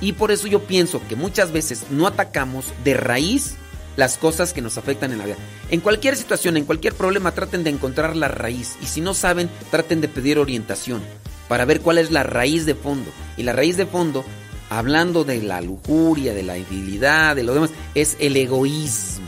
y 0.00 0.12
por 0.12 0.30
eso 0.30 0.46
yo 0.46 0.64
pienso 0.64 1.00
que 1.08 1.16
muchas 1.16 1.52
veces 1.52 1.86
no 1.90 2.06
atacamos 2.06 2.66
de 2.84 2.94
raíz 2.94 3.56
las 3.96 4.16
cosas 4.16 4.52
que 4.52 4.62
nos 4.62 4.78
afectan 4.78 5.12
en 5.12 5.18
la 5.18 5.26
vida. 5.26 5.36
En 5.70 5.80
cualquier 5.80 6.16
situación, 6.16 6.56
en 6.56 6.64
cualquier 6.64 6.94
problema, 6.94 7.32
traten 7.32 7.64
de 7.64 7.70
encontrar 7.70 8.16
la 8.16 8.28
raíz. 8.28 8.76
Y 8.82 8.86
si 8.86 9.00
no 9.00 9.14
saben, 9.14 9.50
traten 9.70 10.00
de 10.00 10.08
pedir 10.08 10.38
orientación 10.38 11.02
para 11.48 11.64
ver 11.64 11.80
cuál 11.80 11.98
es 11.98 12.10
la 12.10 12.22
raíz 12.22 12.64
de 12.64 12.74
fondo. 12.74 13.10
Y 13.36 13.42
la 13.42 13.52
raíz 13.52 13.76
de 13.76 13.86
fondo, 13.86 14.24
hablando 14.70 15.24
de 15.24 15.42
la 15.42 15.60
lujuria, 15.60 16.32
de 16.32 16.42
la 16.42 16.56
infidelidad, 16.56 17.36
de 17.36 17.42
lo 17.42 17.52
demás, 17.52 17.70
es 17.94 18.16
el 18.20 18.36
egoísmo. 18.36 19.26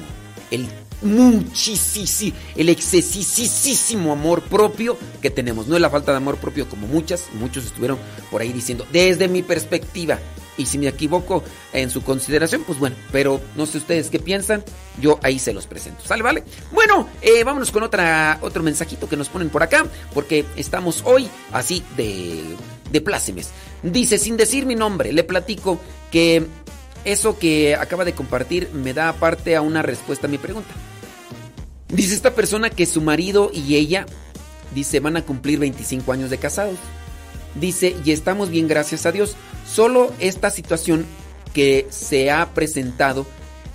El 0.50 0.66
muchísimo, 1.02 2.36
el 2.56 2.68
excesísimo 2.68 4.12
amor 4.12 4.42
propio 4.42 4.96
que 5.20 5.30
tenemos. 5.30 5.66
No 5.66 5.74
es 5.74 5.82
la 5.82 5.90
falta 5.90 6.12
de 6.12 6.18
amor 6.18 6.38
propio 6.38 6.68
como 6.68 6.86
muchas, 6.86 7.26
muchos 7.34 7.66
estuvieron 7.66 7.98
por 8.30 8.40
ahí 8.40 8.52
diciendo, 8.52 8.86
desde 8.92 9.28
mi 9.28 9.42
perspectiva. 9.42 10.18
Y 10.58 10.66
si 10.66 10.78
me 10.78 10.88
equivoco 10.88 11.42
en 11.72 11.90
su 11.90 12.02
consideración, 12.02 12.64
pues 12.64 12.78
bueno, 12.78 12.96
pero 13.10 13.40
no 13.56 13.66
sé 13.66 13.78
ustedes 13.78 14.10
qué 14.10 14.18
piensan, 14.18 14.62
yo 15.00 15.18
ahí 15.22 15.38
se 15.38 15.52
los 15.52 15.66
presento. 15.66 16.04
¿Sale, 16.04 16.22
vale? 16.22 16.44
Bueno, 16.72 17.08
eh, 17.22 17.42
vámonos 17.44 17.70
con 17.70 17.82
otra, 17.82 18.38
otro 18.42 18.62
mensajito 18.62 19.08
que 19.08 19.16
nos 19.16 19.28
ponen 19.28 19.48
por 19.48 19.62
acá, 19.62 19.86
porque 20.12 20.44
estamos 20.56 21.02
hoy 21.04 21.28
así 21.52 21.82
de, 21.96 22.42
de 22.90 23.00
plácemes. 23.00 23.50
Dice, 23.82 24.18
sin 24.18 24.36
decir 24.36 24.66
mi 24.66 24.74
nombre, 24.74 25.12
le 25.12 25.24
platico 25.24 25.80
que 26.10 26.46
eso 27.04 27.38
que 27.38 27.74
acaba 27.74 28.04
de 28.04 28.12
compartir 28.12 28.70
me 28.72 28.94
da 28.94 29.08
aparte 29.08 29.56
a 29.56 29.62
una 29.62 29.82
respuesta 29.82 30.26
a 30.26 30.30
mi 30.30 30.38
pregunta. 30.38 30.70
Dice 31.88 32.14
esta 32.14 32.34
persona 32.34 32.70
que 32.70 32.86
su 32.86 33.00
marido 33.00 33.50
y 33.52 33.76
ella, 33.76 34.06
dice, 34.74 35.00
van 35.00 35.16
a 35.16 35.22
cumplir 35.22 35.58
25 35.58 36.12
años 36.12 36.30
de 36.30 36.38
casados. 36.38 36.78
Dice, 37.54 37.96
y 38.04 38.12
estamos 38.12 38.50
bien, 38.50 38.68
gracias 38.68 39.06
a 39.06 39.12
Dios. 39.12 39.36
Solo 39.66 40.12
esta 40.18 40.50
situación 40.50 41.04
que 41.52 41.86
se 41.90 42.30
ha 42.30 42.54
presentado, 42.54 43.26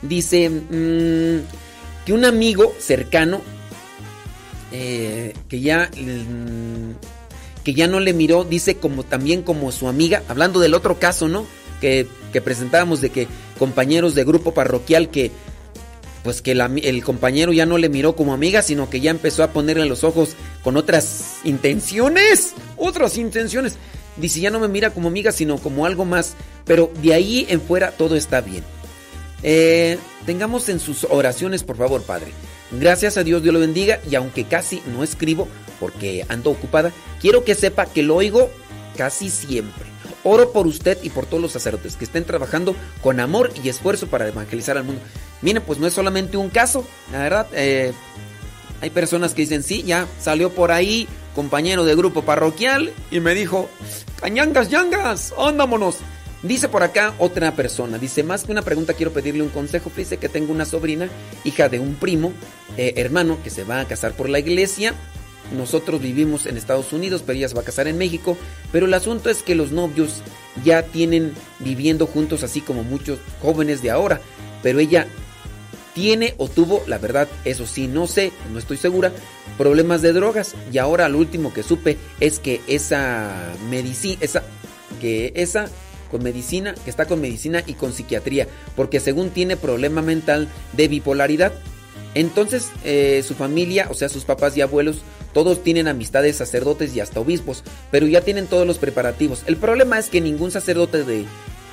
dice 0.02 0.50
mm, 0.50 2.06
que 2.06 2.14
un 2.14 2.26
amigo 2.26 2.74
cercano, 2.80 3.42
eh, 4.72 5.34
que 5.50 5.62
ya... 5.62 5.90
que 7.64 7.74
ya 7.74 7.88
no 7.88 8.00
le 8.00 8.14
miró, 8.14 8.46
dice 8.46 8.78
como 8.78 9.04
también 9.04 9.42
como 9.42 9.74
su 9.74 9.90
amiga, 9.90 10.24
hablando 10.30 10.62
del 10.62 10.74
otro 10.74 11.00
caso, 11.00 11.28
¿no? 11.28 11.46
Que, 11.82 12.08
que 12.32 12.40
presentábamos 12.42 13.02
de 13.02 13.10
que 13.10 13.28
compañeros 13.60 14.16
de 14.16 14.24
grupo 14.24 14.54
parroquial 14.54 15.10
que 15.10 15.32
pues 16.28 16.42
que 16.42 16.56
la- 16.56 16.70
el 16.84 17.06
compañero 17.06 17.54
ya 17.54 17.66
no 17.66 17.78
le 17.78 17.88
miró 17.88 18.18
como 18.18 18.34
amiga, 18.34 18.62
sino 18.62 18.90
que 18.90 19.00
ya 19.00 19.12
empezó 19.12 19.44
a 19.44 19.54
ponerle 19.54 19.86
los 19.86 20.04
ojos 20.04 20.32
con 20.62 20.76
otras 20.76 21.36
intenciones, 21.46 22.54
otras 22.76 23.18
intenciones. 23.18 23.76
Dice, 24.18 24.42
ya 24.42 24.52
no 24.52 24.60
me 24.60 24.68
mira 24.68 24.90
como 24.90 25.08
amiga, 25.08 25.32
sino 25.32 25.58
como 25.58 25.86
algo 25.86 26.04
más, 26.04 26.36
pero 26.66 26.92
de 27.02 27.14
ahí 27.14 27.46
en 27.48 27.62
fuera 27.62 27.92
todo 27.92 28.18
está 28.18 28.42
bien. 28.42 28.62
Eh, 29.42 29.98
tengamos 30.26 30.68
en 30.68 30.82
sus 30.82 31.06
oraciones, 31.06 31.64
por 31.64 31.78
favor, 31.78 32.04
Padre. 32.04 32.34
Gracias 32.72 33.16
a 33.16 33.24
Dios, 33.24 33.42
Dios 33.42 33.54
lo 33.54 33.62
bendiga, 33.62 34.02
y 34.12 34.16
aunque 34.16 34.44
casi 34.44 34.82
no 34.94 35.06
escribo 35.06 35.48
porque 35.80 36.26
ando 36.28 36.50
ocupada, 36.50 36.92
quiero 37.22 37.46
que 37.46 37.56
sepa 37.56 37.86
que 37.86 38.04
lo 38.04 38.18
oigo 38.18 38.50
casi 38.98 39.30
siempre. 39.30 39.87
Oro 40.28 40.52
por 40.52 40.68
usted 40.68 40.98
y 41.04 41.10
por 41.10 41.26
todos 41.26 41.42
los 41.42 41.52
sacerdotes 41.52 41.96
que 41.96 42.06
estén 42.06 42.26
trabajando 42.26 42.76
con 43.02 43.20
amor 43.20 43.52
y 43.64 43.70
esfuerzo 43.70 44.08
para 44.08 44.28
evangelizar 44.28 44.78
al 44.78 44.84
mundo. 44.84 45.02
Miren, 45.42 45.64
pues 45.64 45.80
no 45.80 45.88
es 45.88 45.94
solamente 45.94 46.38
un 46.38 46.50
caso, 46.50 46.86
la 47.12 47.20
verdad. 47.20 47.48
eh, 47.54 47.94
hay 48.82 48.90
personas 48.92 49.34
que 49.34 49.42
dicen, 49.42 49.64
sí, 49.64 49.84
ya 49.84 50.08
salió 50.20 50.52
por 50.52 50.72
ahí 50.72 51.08
compañero 51.34 51.86
de 51.86 51.96
grupo 51.96 52.24
parroquial 52.24 52.94
y 53.12 53.20
me 53.20 53.34
dijo, 53.34 53.70
cañangas, 54.20 54.70
yangas, 54.70 55.34
andámonos. 55.38 55.98
Dice 56.44 56.70
por 56.70 56.84
acá 56.84 57.14
otra 57.18 57.56
persona, 57.56 57.98
dice, 57.98 58.22
más 58.22 58.44
que 58.44 58.52
una 58.52 58.62
pregunta 58.62 58.94
quiero 58.94 59.12
pedirle 59.12 59.42
un 59.42 59.50
consejo. 59.50 59.92
Dice 59.96 60.18
que 60.18 60.30
tengo 60.30 60.54
una 60.54 60.66
sobrina, 60.66 61.10
hija 61.44 61.70
de 61.70 61.80
un 61.80 61.96
primo, 61.96 62.32
eh, 62.78 62.94
hermano, 62.98 63.40
que 63.44 63.50
se 63.50 63.64
va 63.64 63.80
a 63.80 63.88
casar 63.88 64.14
por 64.14 64.30
la 64.30 64.40
iglesia. 64.40 64.94
Nosotros 65.56 66.02
vivimos 66.02 66.46
en 66.46 66.58
Estados 66.58 66.92
Unidos, 66.94 67.24
pero 67.26 67.38
ella 67.38 67.50
se 67.50 67.56
va 67.56 67.62
a 67.62 67.66
casar 67.66 67.88
en 67.88 67.98
México. 67.98 68.38
Pero 68.72 68.86
el 68.86 68.94
asunto 68.94 69.30
es 69.30 69.44
que 69.44 69.56
los 69.56 69.72
novios 69.72 70.22
ya 70.64 70.84
tienen 70.84 71.34
viviendo 71.60 72.08
juntos, 72.08 72.44
así 72.44 72.62
como 72.62 72.84
muchos 72.84 73.20
jóvenes 73.42 73.82
de 73.82 73.92
ahora. 73.92 74.22
Pero 74.62 74.80
ella 74.80 75.08
tiene 75.94 76.36
o 76.38 76.48
tuvo, 76.48 76.84
la 76.86 77.00
verdad, 77.00 77.28
eso 77.44 77.66
sí, 77.66 77.88
no 77.88 78.06
sé, 78.06 78.32
no 78.54 78.60
estoy 78.60 78.78
segura, 78.78 79.12
problemas 79.58 80.02
de 80.02 80.14
drogas. 80.14 80.54
Y 80.72 80.78
ahora 80.78 81.10
lo 81.10 81.18
último 81.18 81.54
que 81.54 81.64
supe 81.64 81.98
es 82.20 82.40
que 82.40 82.62
esa 82.68 83.54
medicina, 83.70 84.18
esa, 84.22 84.44
que 85.02 85.32
esa 85.36 85.70
con 86.12 86.24
medicina, 86.24 86.76
que 86.84 86.90
está 86.90 87.06
con 87.06 87.22
medicina 87.22 87.64
y 87.66 87.74
con 87.74 87.94
psiquiatría, 87.94 88.48
porque 88.76 89.00
según 89.00 89.30
tiene 89.32 89.58
problema 89.58 90.02
mental 90.02 90.48
de 90.74 90.88
bipolaridad. 90.88 91.54
Entonces, 92.14 92.70
eh, 92.84 93.24
su 93.28 93.36
familia, 93.36 93.88
o 93.90 93.94
sea, 93.94 94.10
sus 94.10 94.24
papás 94.24 94.56
y 94.58 94.62
abuelos, 94.62 94.98
todos 95.34 95.64
tienen 95.64 95.88
amistades 95.88 96.38
sacerdotes 96.38 96.96
y 96.96 97.00
hasta 97.00 97.20
obispos, 97.20 97.64
pero 97.92 98.08
ya 98.08 98.22
tienen 98.22 98.48
todos 98.48 98.66
los 98.66 98.78
preparativos. 98.78 99.44
El 99.46 99.58
problema 99.58 100.00
es 100.00 100.10
que 100.10 100.22
ningún 100.22 100.52
sacerdote 100.52 101.04
de, 101.04 101.26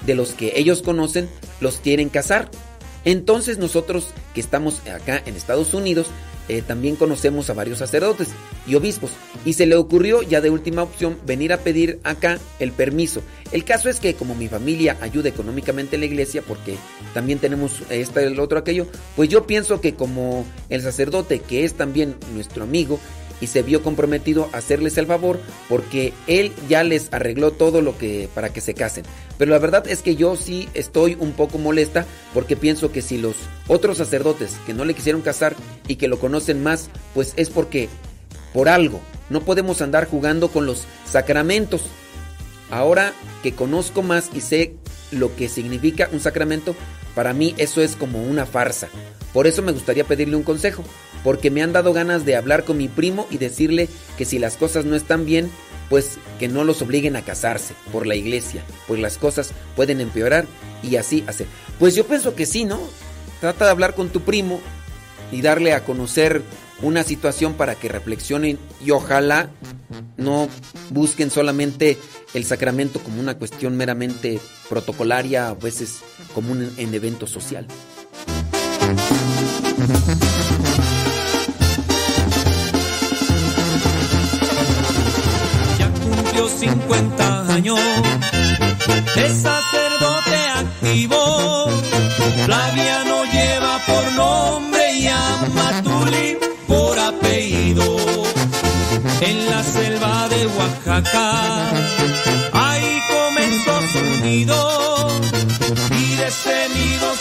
de 0.07 0.15
los 0.15 0.31
que 0.31 0.52
ellos 0.57 0.83
conocen 0.83 1.28
los 1.60 1.76
quieren 1.78 2.08
casar. 2.08 2.50
Entonces 3.05 3.58
nosotros 3.58 4.08
que 4.34 4.41
estamos 4.41 4.81
acá 4.89 5.23
en 5.26 5.36
Estados 5.36 5.74
Unidos 5.74 6.08
eh, 6.49 6.60
también 6.60 6.97
conocemos 6.97 7.49
a 7.49 7.55
varios 7.55 7.78
sacerdotes 7.78 8.28
y 8.66 8.74
obispos 8.74 9.12
y 9.47 9.55
se 9.55 9.65
le 9.65 9.76
ocurrió 9.76 10.20
ya 10.23 10.42
de 10.42 10.50
última 10.50 10.83
opción 10.83 11.18
venir 11.24 11.55
a 11.55 11.58
pedir 11.58 12.00
acá 12.05 12.39
el 12.58 12.70
permiso. 12.73 13.23
El 13.50 13.65
caso 13.65 13.89
es 13.89 13.99
que 13.99 14.15
como 14.15 14.34
mi 14.34 14.49
familia 14.49 14.99
ayuda 15.00 15.31
económicamente 15.31 15.97
a 15.97 15.99
la 15.99 16.05
iglesia 16.05 16.42
porque 16.47 16.76
también 17.15 17.39
tenemos 17.39 17.81
esta 17.89 18.20
el 18.20 18.39
otro 18.41 18.58
aquello, 18.58 18.86
pues 19.16 19.31
yo 19.31 19.47
pienso 19.47 19.81
que 19.81 19.94
como 19.94 20.44
el 20.68 20.83
sacerdote 20.83 21.41
que 21.41 21.65
es 21.65 21.74
también 21.74 22.16
nuestro 22.34 22.65
amigo 22.65 23.00
y 23.40 23.48
se 23.48 23.62
vio 23.62 23.82
comprometido 23.82 24.48
a 24.52 24.58
hacerles 24.58 24.96
el 24.98 25.06
favor 25.06 25.40
porque 25.68 26.12
él 26.26 26.52
ya 26.68 26.82
les 26.82 27.12
arregló 27.12 27.52
todo 27.52 27.82
lo 27.82 27.98
que 27.98 28.28
para 28.34 28.52
que 28.52 28.60
se 28.60 28.74
casen. 28.74 29.04
Pero 29.38 29.50
la 29.50 29.58
verdad 29.58 29.86
es 29.88 30.02
que 30.02 30.16
yo 30.16 30.36
sí 30.36 30.68
estoy 30.74 31.16
un 31.18 31.32
poco 31.32 31.58
molesta 31.58 32.06
porque 32.32 32.56
pienso 32.56 32.92
que 32.92 33.02
si 33.02 33.18
los 33.18 33.36
otros 33.68 33.98
sacerdotes 33.98 34.56
que 34.66 34.74
no 34.74 34.84
le 34.84 34.94
quisieron 34.94 35.22
casar 35.22 35.54
y 35.88 35.96
que 35.96 36.08
lo 36.08 36.18
conocen 36.18 36.62
más, 36.62 36.90
pues 37.14 37.34
es 37.36 37.50
porque 37.50 37.88
por 38.52 38.68
algo 38.68 39.00
no 39.30 39.40
podemos 39.40 39.82
andar 39.82 40.08
jugando 40.08 40.48
con 40.48 40.66
los 40.66 40.84
sacramentos. 41.10 41.82
Ahora 42.70 43.12
que 43.42 43.52
conozco 43.52 44.02
más 44.02 44.30
y 44.34 44.40
sé 44.40 44.74
lo 45.10 45.34
que 45.36 45.48
significa 45.48 46.08
un 46.12 46.20
sacramento, 46.20 46.74
para 47.14 47.32
mí 47.32 47.54
eso 47.58 47.82
es 47.82 47.96
como 47.96 48.22
una 48.22 48.46
farsa. 48.46 48.88
Por 49.34 49.48
eso 49.48 49.62
me 49.62 49.72
gustaría 49.72 50.04
pedirle 50.04 50.36
un 50.36 50.44
consejo, 50.44 50.84
porque 51.24 51.50
me 51.50 51.62
han 51.62 51.72
dado 51.72 51.92
ganas 51.92 52.24
de 52.24 52.36
hablar 52.36 52.64
con 52.64 52.78
mi 52.78 52.88
primo 52.88 53.26
y 53.30 53.38
decirle 53.38 53.88
que 54.16 54.24
si 54.24 54.38
las 54.38 54.56
cosas 54.56 54.84
no 54.84 54.94
están 54.94 55.26
bien, 55.26 55.50
pues 55.90 56.18
que 56.38 56.46
no 56.46 56.62
los 56.62 56.80
obliguen 56.82 57.16
a 57.16 57.22
casarse 57.22 57.74
por 57.92 58.06
la 58.06 58.14
iglesia, 58.14 58.62
pues 58.86 59.00
las 59.00 59.18
cosas 59.18 59.50
pueden 59.74 60.00
empeorar 60.00 60.46
y 60.84 60.96
así 60.96 61.24
hacer. 61.26 61.48
Pues 61.80 61.96
yo 61.96 62.06
pienso 62.06 62.36
que 62.36 62.46
sí, 62.46 62.64
¿no? 62.64 62.80
Trata 63.40 63.64
de 63.64 63.72
hablar 63.72 63.96
con 63.96 64.08
tu 64.08 64.20
primo 64.20 64.60
y 65.32 65.42
darle 65.42 65.72
a 65.72 65.84
conocer 65.84 66.42
una 66.80 67.02
situación 67.02 67.54
para 67.54 67.74
que 67.74 67.88
reflexionen 67.88 68.58
y 68.84 68.92
ojalá 68.92 69.50
no 70.16 70.48
busquen 70.90 71.30
solamente 71.30 71.98
el 72.34 72.44
sacramento 72.44 73.00
como 73.00 73.20
una 73.20 73.36
cuestión 73.36 73.76
meramente 73.76 74.38
protocolaria, 74.68 75.48
a 75.48 75.54
veces 75.54 76.00
como 76.34 76.52
un 76.52 76.72
en 76.76 76.94
evento 76.94 77.26
social. 77.26 77.66
Cumplió 86.04 86.48
50 86.48 87.54
años. 87.54 87.80
Es 89.16 89.42
sacerdote 89.42 90.36
activo. 90.56 91.68
Flaviano 92.44 93.24
lleva 93.32 93.78
por 93.86 94.12
nombre 94.12 94.94
y 94.94 95.08
a 95.08 95.20
Matuli 95.54 96.38
por 96.66 96.98
apellido. 96.98 97.96
En 99.20 99.50
la 99.50 99.62
selva 99.62 100.28
de 100.28 100.46
Oaxaca, 100.46 101.70
ahí 102.52 103.00
comenzó 103.08 103.80
su 103.92 104.24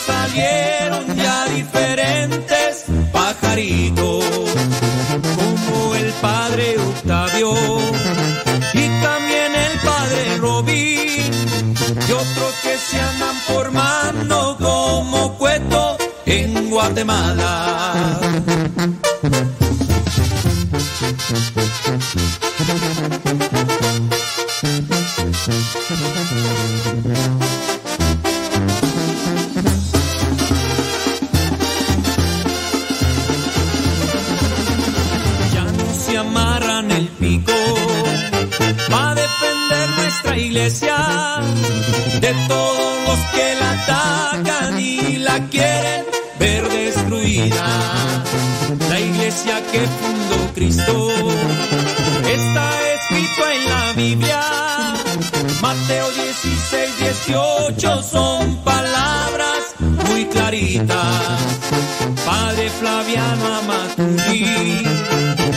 salieron 0.06 1.15
ya 1.15 1.45
diferentes 1.45 2.85
pajaritos, 3.11 4.23
como 5.35 5.95
el 5.95 6.11
padre 6.22 6.77
Octavio 6.77 7.53
y 8.73 8.88
también 9.01 9.56
el 9.56 9.80
padre 9.80 10.38
Robín, 10.38 11.33
y 12.07 12.11
otros 12.11 12.53
que 12.64 12.77
se 12.77 12.99
andan 12.99 13.35
formando 13.48 14.57
como 14.59 15.38
cueto 15.38 15.98
en 16.25 16.69
Guatemala. 16.69 18.19
Iglesia 40.38 40.95
de 42.20 42.34
todos 42.48 43.08
los 43.08 43.20
que 43.34 43.56
la 43.60 43.72
atacan 43.72 44.80
y 44.80 45.18
la 45.18 45.40
quieren 45.50 46.06
ver 46.40 46.68
destruida. 46.70 47.66
La 48.90 49.00
iglesia 49.00 49.62
que 49.72 49.82
fundó 49.82 50.53
Cristo 50.53 51.10
está 52.26 52.70
escrito 52.95 53.50
en 53.50 53.70
la 53.70 53.94
Biblia. 53.94 54.42
Mateo 55.62 56.10
16, 56.12 57.00
18 57.26 58.03
son 58.03 58.56
palabras 58.64 59.76
muy 59.80 60.26
claritas. 60.26 61.42
Padre 62.26 62.70
Flaviano 62.70 63.45
Amaturi, 63.60 64.84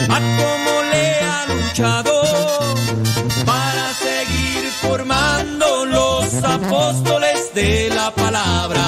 a 0.09 0.19
cómo 0.39 0.83
le 0.93 1.21
ha 1.21 1.47
luchado 1.47 2.16
apóstoles 6.57 7.53
de 7.55 7.91
la 7.95 8.11
palabra. 8.11 8.83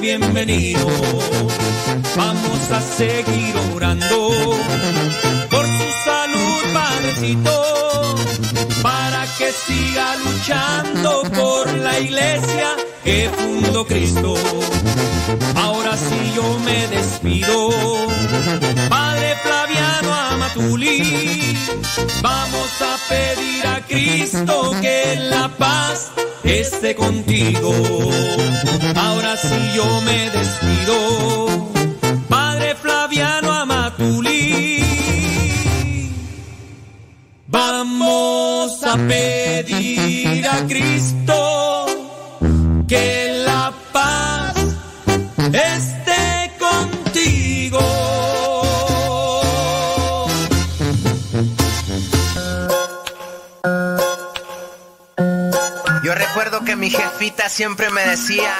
Bienvenido. 0.00 0.86
Vamos 2.16 2.70
a 2.70 2.80
seguir 2.80 3.54
orando 3.74 4.30
por 5.50 5.66
su 5.66 5.88
salud, 6.04 6.62
Padrecito, 6.72 8.14
para 8.82 9.26
que 9.38 9.52
siga 9.52 10.16
luchando 10.16 11.22
por 11.34 11.72
la 11.78 11.98
iglesia 12.00 12.76
que 13.02 13.30
fundó 13.36 13.86
Cristo. 13.86 14.34
Ahora 15.56 15.96
sí 15.96 16.32
yo 16.34 16.58
me 16.60 16.86
despido. 16.88 17.70
Padre 18.88 19.34
Flaviano 19.42 20.12
Amatuli, 20.12 21.58
vamos 22.22 22.70
a 22.80 22.96
pedir 23.08 23.66
a 23.66 23.80
Cristo 23.86 24.72
que 24.80 25.16
la 25.30 25.48
paz 25.48 26.10
esté 26.44 26.94
contigo. 26.94 27.72
Ahora 28.94 29.36
sí 29.36 29.56
yo 29.74 30.00
me 30.02 30.30
despido. 30.30 31.70
Padre 32.28 32.74
Flaviano 32.76 33.52
Amatuli, 33.52 34.84
vamos 37.46 38.82
a 38.84 38.96
pedir 38.96 40.46
a 40.46 40.66
Cristo 40.66 41.86
que 42.86 43.42
la 43.46 43.72
paz 43.92 44.54
esté 45.52 45.93
que 56.64 56.76
mi 56.76 56.88
jefita 56.88 57.48
siempre 57.48 57.90
me 57.90 58.02
decía, 58.06 58.54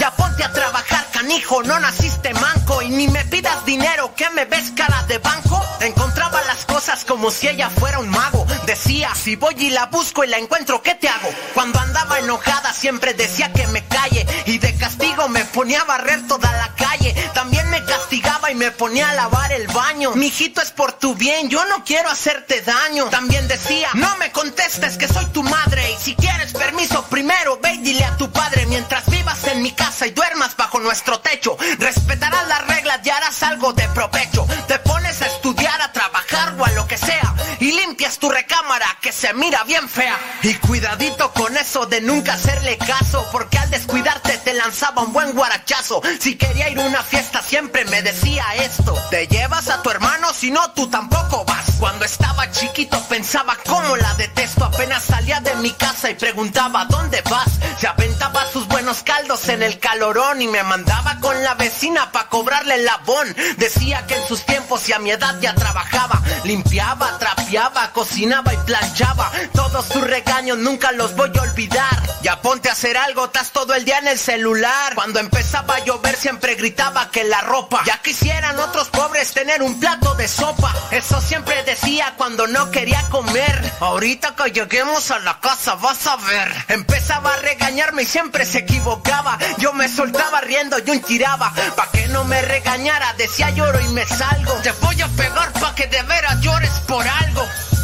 ya 0.00 0.10
ponte 0.12 0.42
a 0.42 0.52
trabajar, 0.52 1.06
canijo, 1.12 1.62
no 1.62 1.78
naciste 1.78 2.32
manco 2.34 2.80
y 2.82 2.88
ni 2.88 3.08
me 3.08 3.24
pidas 3.26 3.64
dinero, 3.66 4.14
que 4.14 4.28
me 4.30 4.44
ves 4.46 4.72
cara 4.74 5.02
de 5.06 5.18
banco. 5.18 5.62
Encontraba 5.80 6.42
las 6.44 6.64
cosas 6.64 7.04
como 7.04 7.30
si 7.30 7.48
ella 7.48 7.68
fuera 7.68 7.98
un 7.98 8.08
mago. 8.08 8.46
Decía, 8.66 9.14
si 9.14 9.36
voy 9.36 9.54
y 9.58 9.70
la 9.70 9.86
busco 9.86 10.24
y 10.24 10.28
la 10.28 10.38
encuentro, 10.38 10.82
¿qué 10.82 10.94
te 10.94 11.08
hago? 11.08 11.28
Cuando 11.52 11.78
andaba 11.78 12.18
enojada 12.18 12.72
siempre 12.72 13.12
decía 13.12 13.52
que 13.52 13.66
me 13.68 13.84
calle 13.84 14.26
y 14.46 14.58
de 14.58 14.74
castigo 14.76 15.28
me 15.28 15.44
ponía 15.44 15.82
a 15.82 15.84
barrer 15.84 16.26
toda 16.26 16.50
la 16.52 16.74
calle. 16.74 17.14
También 17.34 17.68
me 17.70 17.75
castigaba 17.86 18.50
y 18.50 18.54
me 18.54 18.70
ponía 18.70 19.10
a 19.10 19.14
lavar 19.14 19.52
el 19.52 19.66
baño. 19.68 20.12
Mijito, 20.14 20.60
es 20.60 20.70
por 20.70 20.92
tu 20.92 21.14
bien, 21.14 21.48
yo 21.48 21.64
no 21.66 21.84
quiero 21.84 22.10
hacerte 22.10 22.60
daño. 22.62 23.06
También 23.06 23.48
decía, 23.48 23.88
no 23.94 24.16
me 24.18 24.30
contestes 24.32 24.98
que 24.98 25.08
soy 25.08 25.24
tu 25.26 25.42
madre 25.42 25.90
y 25.92 25.96
si 25.96 26.14
quieres 26.14 26.52
permiso 26.52 27.04
primero 27.04 27.58
ve 27.62 27.72
y 27.74 27.78
dile 27.78 28.04
a 28.04 28.16
tu 28.16 28.30
padre 28.30 28.66
mientras 28.66 29.08
vivas 29.08 29.44
en 29.46 29.62
mi 29.62 29.72
casa 29.72 30.06
y 30.06 30.10
duermas 30.10 30.56
bajo 30.56 30.80
nuestro 30.80 31.20
techo. 31.20 31.56
Respetarás 31.78 32.46
las 32.48 32.66
reglas 32.66 33.00
y 33.04 33.10
harás 33.10 33.42
algo 33.42 33.72
de 33.72 33.88
provecho. 33.88 34.46
Te 34.68 34.78
pones 34.80 35.22
a 35.22 35.26
estudiar, 35.26 35.80
a 35.80 35.92
trabajar 35.92 36.25
lo 36.74 36.86
que 36.86 36.98
sea 36.98 37.34
y 37.60 37.72
limpias 37.72 38.18
tu 38.18 38.28
recámara 38.28 38.86
que 39.00 39.12
se 39.12 39.32
mira 39.34 39.64
bien 39.64 39.88
fea. 39.88 40.16
Y 40.42 40.54
cuidadito 40.54 41.32
con 41.32 41.56
eso 41.56 41.86
de 41.86 42.00
nunca 42.00 42.34
hacerle 42.34 42.76
caso 42.78 43.26
porque 43.32 43.58
al 43.58 43.70
descuidarte 43.70 44.36
te 44.38 44.54
lanzaba 44.54 45.02
un 45.02 45.12
buen 45.12 45.32
guarachazo. 45.32 46.02
Si 46.20 46.36
quería 46.36 46.68
ir 46.68 46.78
a 46.78 46.84
una 46.84 47.02
fiesta 47.02 47.42
siempre 47.42 47.84
me 47.86 48.02
decía 48.02 48.44
esto. 48.56 48.94
Te 49.10 49.26
llevas 49.26 49.68
a 49.68 49.82
tu 49.82 49.90
hermano 49.90 50.32
si 50.34 50.50
no 50.50 50.70
tú 50.72 50.88
tampoco 50.88 51.44
vas. 51.44 51.72
Cuando 51.78 52.04
estaba 52.04 52.50
chiquito 52.50 53.00
pensaba 53.08 53.56
cómo 53.66 53.96
la 53.96 54.12
detesto. 54.14 54.64
Apenas 54.64 55.04
salía 55.04 55.40
de 55.40 55.54
mi 55.56 55.72
casa 55.72 56.10
y 56.10 56.14
preguntaba 56.14 56.84
¿dónde 56.86 57.22
vas? 57.22 57.50
Se 57.80 57.86
aventaba 57.86 58.44
sus 58.52 58.65
buenos 58.76 59.02
caldos 59.04 59.48
en 59.48 59.62
el 59.62 59.78
calorón 59.78 60.42
y 60.42 60.48
me 60.48 60.62
mandaba 60.62 61.18
con 61.20 61.42
la 61.42 61.54
vecina 61.54 62.12
pa' 62.12 62.28
cobrarle 62.28 62.74
el 62.74 62.84
labón. 62.84 63.34
Decía 63.56 64.06
que 64.06 64.16
en 64.16 64.28
sus 64.28 64.44
tiempos 64.44 64.86
y 64.90 64.92
a 64.92 64.98
mi 64.98 65.12
edad 65.12 65.34
ya 65.40 65.54
trabajaba. 65.54 66.20
Limpiaba, 66.44 67.18
trapeaba, 67.18 67.90
cocinaba 67.94 68.52
y 68.52 68.56
planchaba. 68.58 69.32
Todos 69.54 69.86
sus 69.86 70.02
regaños 70.02 70.58
nunca 70.58 70.92
los 70.92 71.16
voy 71.16 71.30
a 71.38 71.40
olvidar. 71.40 72.02
Ya 72.20 72.42
ponte 72.42 72.68
a 72.68 72.72
hacer 72.72 72.98
algo, 72.98 73.24
estás 73.24 73.50
todo 73.50 73.72
el 73.72 73.86
día 73.86 73.98
en 73.98 74.08
el 74.08 74.18
celular. 74.18 74.94
Cuando 74.94 75.20
empezaba 75.20 75.76
a 75.76 75.84
llover 75.84 76.14
siempre 76.14 76.54
gritaba 76.54 77.10
que 77.10 77.24
la 77.24 77.40
ropa. 77.40 77.82
Ya 77.86 77.96
quisieran 78.02 78.58
otros 78.58 78.88
pobres 78.88 79.32
tener 79.32 79.62
un 79.62 79.80
plato 79.80 80.14
de 80.16 80.28
sopa. 80.28 80.74
Eso 80.90 81.18
siempre 81.22 81.62
decía 81.62 82.12
cuando 82.18 82.46
no 82.46 82.70
quería 82.70 83.00
comer. 83.08 83.72
Ahorita 83.80 84.34
que 84.36 84.50
lleguemos 84.50 85.10
a 85.10 85.18
la 85.20 85.40
casa 85.40 85.76
vas 85.76 86.06
a 86.06 86.16
ver. 86.16 86.52
Empezaba 86.68 87.32
a 87.32 87.38
regañarme 87.38 88.02
y 88.02 88.06
siempre 88.06 88.44
se 88.44 88.65
equivocaba. 88.66 89.38
Yo 89.58 89.72
me 89.72 89.88
soltaba 89.88 90.40
riendo 90.40 90.76
y 90.84 90.90
un 90.90 91.00
tiraba. 91.00 91.52
Pa' 91.76 91.88
que 91.92 92.08
no 92.08 92.24
me 92.24 92.42
regañara, 92.42 93.14
decía 93.16 93.50
lloro 93.50 93.80
y 93.80 93.88
me 93.88 94.04
salgo. 94.04 94.52
Te 94.62 94.72
voy 94.72 95.00
a 95.00 95.08
pegar 95.08 95.52
pa' 95.52 95.74
que 95.74 95.86
de 95.86 96.02
veras 96.02 96.40
llores 96.40 96.70
por 96.86 97.06
algo. 97.06 97.42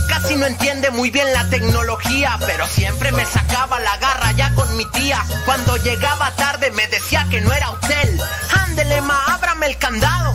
Casi 0.08 0.34
no 0.34 0.46
entiende 0.46 0.90
muy 0.90 1.10
bien 1.10 1.32
la 1.32 1.48
tecnología, 1.48 2.36
pero 2.46 2.66
siempre 2.66 3.12
me 3.12 3.24
sacaba 3.24 3.78
la 3.80 3.96
garra 3.98 4.32
ya 4.32 4.52
con 4.54 4.76
mi 4.76 4.84
tía. 4.86 5.24
Cuando 5.46 5.76
llegaba 5.76 6.32
tarde 6.32 6.70
me 6.72 6.86
decía 6.88 7.26
que 7.30 7.40
no 7.40 7.52
era 7.52 7.70
hotel. 7.70 8.20
Ándele, 8.66 9.00
ma, 9.02 9.24
ábrame 9.28 9.66
el 9.66 9.78
candado. 9.78 10.34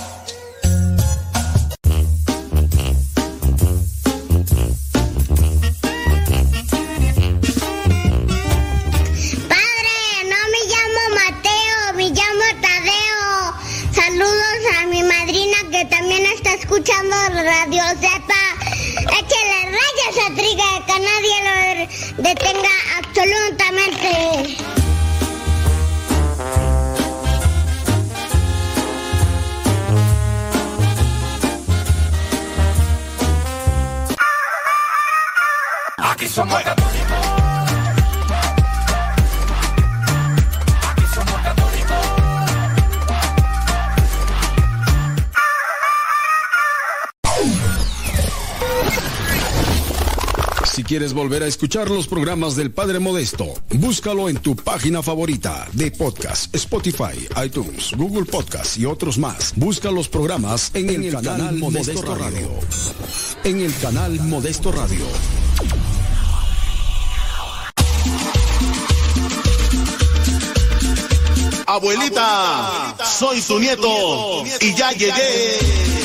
También 15.89 16.25
está 16.25 16.53
escuchando 16.53 17.15
Radio 17.43 17.83
Zepa. 17.99 18.43
Échale 18.99 19.65
rayas 19.65 20.17
a 20.25 20.33
Triga, 20.35 20.85
que 20.85 20.97
nadie 20.99 21.35
lo 21.43 22.23
detenga 22.23 22.69
absolutamente. 22.99 24.11
Aquí 35.97 36.27
somos 36.27 36.63
Si 50.73 50.85
quieres 50.85 51.11
volver 51.11 51.43
a 51.43 51.47
escuchar 51.47 51.89
los 51.89 52.07
programas 52.07 52.55
del 52.55 52.71
Padre 52.71 52.99
Modesto, 52.99 53.45
búscalo 53.71 54.29
en 54.29 54.37
tu 54.37 54.55
página 54.55 55.03
favorita 55.03 55.67
de 55.73 55.91
podcast, 55.91 56.55
Spotify, 56.55 57.27
iTunes, 57.43 57.91
Google 57.97 58.23
Podcast 58.23 58.77
y 58.77 58.85
otros 58.85 59.17
más. 59.17 59.51
Busca 59.57 59.91
los 59.91 60.07
programas 60.07 60.71
en, 60.73 60.89
el, 60.89 61.11
canal, 61.11 61.57
Modesto, 61.57 62.15
Radio. 62.15 62.49
En 63.43 63.59
el 63.59 63.77
canal 63.79 64.13
Modesto 64.21 64.71
Radio. 64.71 65.05
Abuelita, 71.67 72.95
soy 73.19 73.41
tu 73.41 73.59
nieto 73.59 74.45
y 74.61 74.73
ya 74.73 74.91
llegué. 74.93 76.00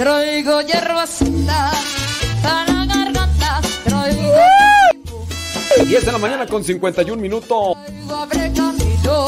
Traigo 0.00 0.62
hierbacita 0.62 1.70
para 2.42 2.72
la 2.72 2.86
garganta, 2.86 3.60
traigo 3.84 4.32
10 5.84 6.06
de 6.06 6.12
la 6.12 6.16
mañana 6.16 6.46
con 6.46 6.64
51 6.64 7.20
minutos. 7.20 7.76
abre 8.08 8.50
camino 8.54 9.26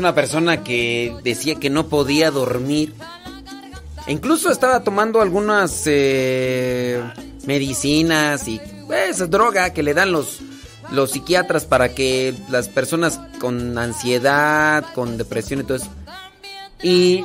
una 0.00 0.14
persona 0.14 0.64
que 0.64 1.14
decía 1.22 1.54
que 1.54 1.70
no 1.70 1.86
podía 1.86 2.30
dormir. 2.30 2.94
Incluso 4.08 4.50
estaba 4.50 4.82
tomando 4.82 5.20
algunas 5.20 5.82
eh, 5.86 7.00
medicinas 7.46 8.48
y 8.48 8.60
pues, 8.86 9.30
droga 9.30 9.72
que 9.72 9.82
le 9.82 9.94
dan 9.94 10.10
los, 10.10 10.40
los 10.90 11.12
psiquiatras 11.12 11.64
para 11.66 11.94
que 11.94 12.34
las 12.48 12.68
personas 12.68 13.20
con 13.38 13.78
ansiedad, 13.78 14.84
con 14.94 15.16
depresión 15.16 15.60
y 15.60 15.64
todo 15.64 15.76
eso. 15.76 15.90
Y 16.82 17.24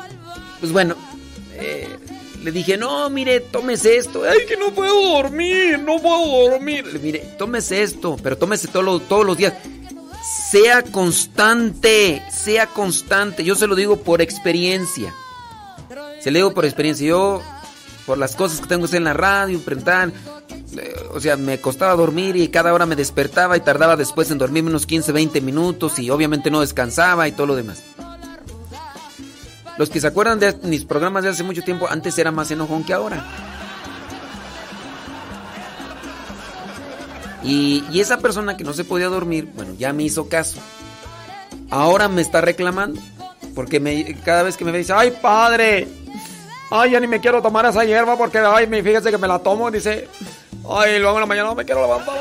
pues 0.59 0.71
bueno, 0.71 0.95
eh, 1.53 1.87
le 2.43 2.51
dije, 2.51 2.77
no, 2.77 3.09
mire, 3.09 3.39
tómese 3.39 3.97
esto. 3.97 4.23
Ay, 4.29 4.45
que 4.47 4.57
no 4.57 4.71
puedo 4.71 5.13
dormir, 5.13 5.79
no 5.79 5.99
puedo 5.99 6.51
dormir. 6.51 6.99
Mire, 7.01 7.19
tómese 7.37 7.81
esto, 7.81 8.17
pero 8.21 8.37
tómese 8.37 8.67
todo 8.67 8.99
todos 8.99 9.25
los 9.25 9.37
días. 9.37 9.53
Sea 10.49 10.81
constante, 10.83 12.23
sea 12.31 12.67
constante. 12.67 13.43
Yo 13.43 13.55
se 13.55 13.67
lo 13.67 13.75
digo 13.75 13.97
por 13.97 14.21
experiencia. 14.21 15.13
Se 16.19 16.31
lo 16.31 16.37
digo 16.39 16.53
por 16.53 16.65
experiencia. 16.65 17.07
Yo, 17.07 17.41
por 18.05 18.17
las 18.17 18.35
cosas 18.35 18.59
que 18.59 18.67
tengo 18.67 18.81
que 18.81 18.85
hacer 18.87 18.97
en 18.97 19.03
la 19.03 19.13
radio, 19.13 19.55
enfrentar. 19.57 20.11
eh, 20.77 20.93
O 21.13 21.19
sea, 21.19 21.37
me 21.37 21.59
costaba 21.61 21.95
dormir 21.95 22.35
y 22.35 22.47
cada 22.47 22.73
hora 22.73 22.85
me 22.85 22.95
despertaba 22.95 23.55
y 23.55 23.61
tardaba 23.61 23.95
después 23.95 24.31
en 24.31 24.37
dormirme 24.39 24.69
unos 24.71 24.85
15, 24.85 25.11
20 25.11 25.41
minutos 25.41 25.99
y 25.99 26.09
obviamente 26.09 26.49
no 26.49 26.61
descansaba 26.61 27.27
y 27.27 27.31
todo 27.31 27.47
lo 27.47 27.55
demás. 27.55 27.83
Los 29.77 29.89
que 29.89 29.99
se 29.99 30.07
acuerdan 30.07 30.39
de 30.39 30.53
mis 30.63 30.85
programas 30.85 31.23
de 31.23 31.29
hace 31.29 31.43
mucho 31.43 31.61
tiempo, 31.61 31.87
antes 31.89 32.17
era 32.17 32.31
más 32.31 32.49
enojón 32.49 32.83
que 32.83 32.93
ahora. 32.93 33.25
Y, 37.45 37.99
esa 37.99 38.17
persona 38.17 38.57
que 38.57 38.64
no 38.64 38.74
se 38.74 38.83
podía 38.83 39.07
dormir, 39.07 39.48
bueno, 39.56 39.74
ya 39.77 39.93
me 39.93 40.03
hizo 40.03 40.27
caso. 40.27 40.57
Ahora 41.69 42.07
me 42.07 42.22
está 42.22 42.41
reclamando. 42.41 42.99
Porque 43.53 44.17
cada 44.25 44.43
vez 44.43 44.57
que 44.57 44.65
me 44.65 44.72
ve 44.72 44.80
dice, 44.80 44.91
ay 44.93 45.11
padre, 45.22 45.88
ay 46.69 46.91
ya 46.91 46.99
ni 46.99 47.07
me 47.07 47.22
quiero 47.22 47.41
tomar 47.41 47.65
esa 47.65 47.85
hierba 47.85 48.17
porque, 48.17 48.40
ay, 48.40 48.67
fíjese 48.67 49.11
que 49.11 49.17
me 49.17 49.27
la 49.27 49.40
tomo. 49.40 49.72
Dice, 49.72 50.09
ay, 50.69 50.99
luego 50.99 51.15
en 51.15 51.22
la 51.22 51.25
mañana 51.25 51.49
no 51.49 51.56
me 51.56 51.64
quiero 51.64 51.82
levantar. 51.82 52.15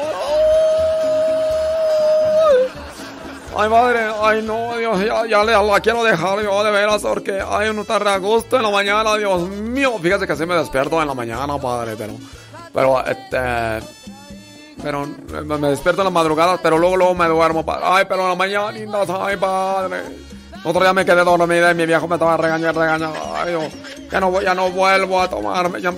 Ay, 3.57 3.69
madre, 3.69 4.01
ay, 4.21 4.43
no, 4.43 4.77
Dios, 4.77 5.01
ya, 5.01 5.27
ya 5.27 5.45
la 5.45 5.81
quiero 5.81 6.03
dejar 6.03 6.43
yo 6.43 6.65
de 6.65 6.71
veras 6.73 7.03
porque, 7.03 7.41
ay, 7.47 7.69
uno 7.69 7.83
está 7.83 7.97
a 7.97 8.19
gusto 8.19 8.57
en 8.57 8.63
la 8.63 8.71
mañana, 8.71 9.17
Dios 9.17 9.49
mío. 9.49 9.97
Fíjese 10.03 10.27
que 10.27 10.33
así 10.33 10.45
me 10.45 10.57
despierto 10.57 11.01
en 11.01 11.07
la 11.07 11.15
mañana, 11.15 11.57
padre, 11.59 11.95
pero, 11.97 12.15
pero, 12.73 13.05
este, 13.07 13.81
pero 14.85 15.09
me, 15.45 15.59
me 15.59 15.69
despierto 15.71 16.03
en 16.03 16.05
la 16.05 16.11
madrugada, 16.11 16.59
pero 16.63 16.79
luego, 16.79 16.97
luego 16.97 17.15
me 17.15 17.27
duermo, 17.27 17.65
padre. 17.65 17.85
Ay, 17.89 18.05
pero 18.09 18.23
en 18.23 18.29
la 18.29 18.35
mañana, 18.37 18.79
ay, 19.25 19.37
padre. 19.37 20.03
Otro 20.63 20.81
día 20.83 20.93
me 20.93 21.05
quedé 21.05 21.25
dormida 21.25 21.73
y 21.73 21.75
mi 21.75 21.85
viejo 21.87 22.07
me 22.07 22.15
estaba 22.15 22.37
regañando, 22.37 22.81
regañando. 22.81 23.19
Ay, 23.35 23.51
Dios, 23.51 23.65
ya 24.11 24.21
no, 24.21 24.31
voy- 24.31 24.45
ya 24.45 24.55
no 24.55 24.71
vuelvo 24.71 25.21
a 25.21 25.29
tomarme. 25.29 25.81
Ya... 25.81 25.93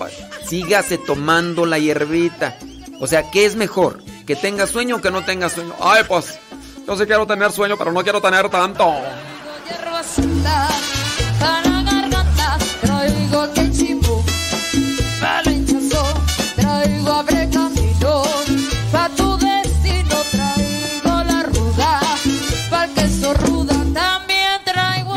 Sígase 0.48 0.98
tomando 0.98 1.66
la 1.66 1.78
hierbita. 1.78 2.56
O 3.00 3.06
sea, 3.06 3.30
¿qué 3.30 3.44
es 3.44 3.54
mejor? 3.56 3.98
¿Que 4.26 4.34
tenga 4.34 4.66
sueño 4.66 4.96
o 4.96 5.00
que 5.00 5.10
no 5.10 5.24
tenga 5.24 5.48
sueño? 5.48 5.74
Ay, 5.80 6.02
pues, 6.08 6.38
yo 6.86 6.96
sí 6.96 7.04
quiero 7.06 7.26
tener 7.26 7.52
sueño, 7.52 7.76
pero 7.76 7.92
no 7.92 8.02
quiero 8.02 8.20
tener 8.20 8.48
tanto. 8.48 8.92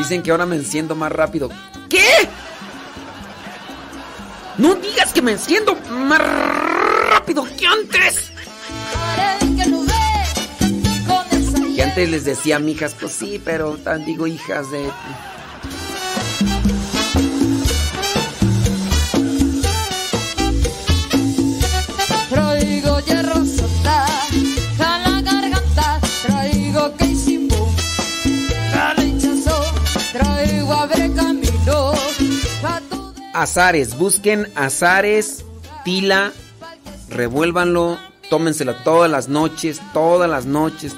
Dicen 0.09 0.23
que 0.23 0.31
ahora 0.31 0.47
me 0.47 0.55
enciendo 0.55 0.95
más 0.95 1.11
rápido. 1.11 1.49
¿Qué? 1.87 2.03
No 4.57 4.73
digas 4.73 5.13
que 5.13 5.21
me 5.21 5.33
enciendo 5.33 5.75
más 5.87 6.19
rápido 7.11 7.45
que 7.55 7.67
antes. 7.67 8.31
Que 11.75 11.83
antes 11.83 12.09
les 12.09 12.25
decía 12.25 12.57
mijas, 12.57 12.95
pues 12.99 13.11
sí, 13.11 13.39
pero 13.45 13.77
tan 13.77 14.03
digo 14.03 14.25
hijas 14.25 14.71
de. 14.71 14.89
Azares. 33.33 33.97
Busquen 33.97 34.47
azares, 34.55 35.43
tila, 35.83 36.31
revuélvanlo, 37.09 37.97
tómenselo 38.29 38.75
todas 38.75 39.09
las 39.09 39.27
noches, 39.27 39.81
todas 39.93 40.29
las 40.29 40.45
noches. 40.45 40.95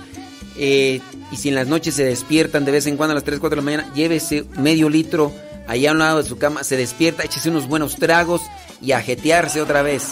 Eh, 0.58 1.02
y 1.32 1.38
si 1.38 1.50
en 1.50 1.56
las 1.56 1.68
noches 1.68 1.96
se 1.96 2.04
despiertan 2.04 2.66
de 2.66 2.72
vez 2.72 2.88
en 2.88 2.98
cuando 2.98 3.12
a 3.12 3.16
las 3.16 3.24
3, 3.24 3.40
4 3.40 3.56
de 3.56 3.62
la 3.62 3.66
mañana, 3.66 3.94
llévese 3.94 4.46
medio 4.58 4.90
litro 4.90 5.32
allá 5.68 5.92
a 5.92 5.94
un 5.94 6.00
lado 6.00 6.22
de 6.22 6.28
su 6.28 6.38
cama, 6.38 6.64
se 6.64 6.76
despierta, 6.76 7.24
échese 7.24 7.50
unos 7.50 7.68
buenos 7.68 7.96
tragos 7.96 8.42
y 8.82 8.92
a 8.92 9.02
jetearse 9.02 9.62
otra 9.62 9.82
vez. 9.82 10.10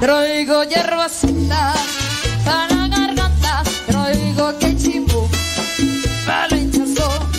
Traigo 0.00 0.62
hierbacita 0.64 1.74
para 2.44 2.86
garganta, 2.88 3.62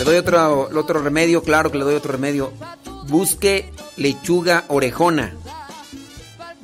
doy 0.08 0.16
otro, 0.16 0.70
otro 0.74 1.02
remedio, 1.02 1.42
claro 1.42 1.70
que 1.70 1.76
le 1.76 1.84
doy 1.84 1.94
otro 1.94 2.12
remedio. 2.12 2.52
Busque 3.08 3.70
lechuga 3.96 4.64
orejona. 4.68 5.34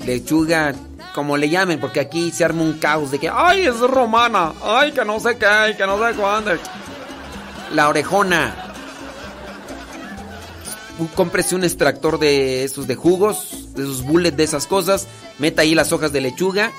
Lechuga, 0.07 0.75
como 1.15 1.37
le 1.37 1.51
llamen, 1.51 1.79
porque 1.79 2.01
aquí 2.01 2.31
se 2.31 2.45
arma 2.45 2.63
un 2.63 2.79
caos 2.79 3.11
de 3.11 3.19
que, 3.19 3.29
ay, 3.29 3.67
es 3.67 3.79
romana, 3.81 4.55
ay, 4.63 4.93
que 4.93 5.05
no 5.05 5.21
sé 5.21 5.37
qué, 5.37 5.75
que 5.77 5.87
no 5.87 5.99
sé 5.99 6.15
cuándo. 6.15 6.53
La 7.73 7.89
orejona. 7.91 8.73
Cómprese 11.15 11.55
un 11.55 11.65
extractor 11.65 12.19
de 12.19 12.65
esos 12.65 12.87
de 12.87 12.95
jugos, 12.95 13.69
de 13.75 13.83
esos 13.83 14.03
bullets, 14.05 14.37
de 14.37 14.45
esas 14.45 14.67
cosas. 14.67 15.07
Meta 15.39 15.63
ahí 15.63 15.75
las 15.75 15.93
hojas 15.93 16.13
de 16.13 16.23
lechuga, 16.23 16.73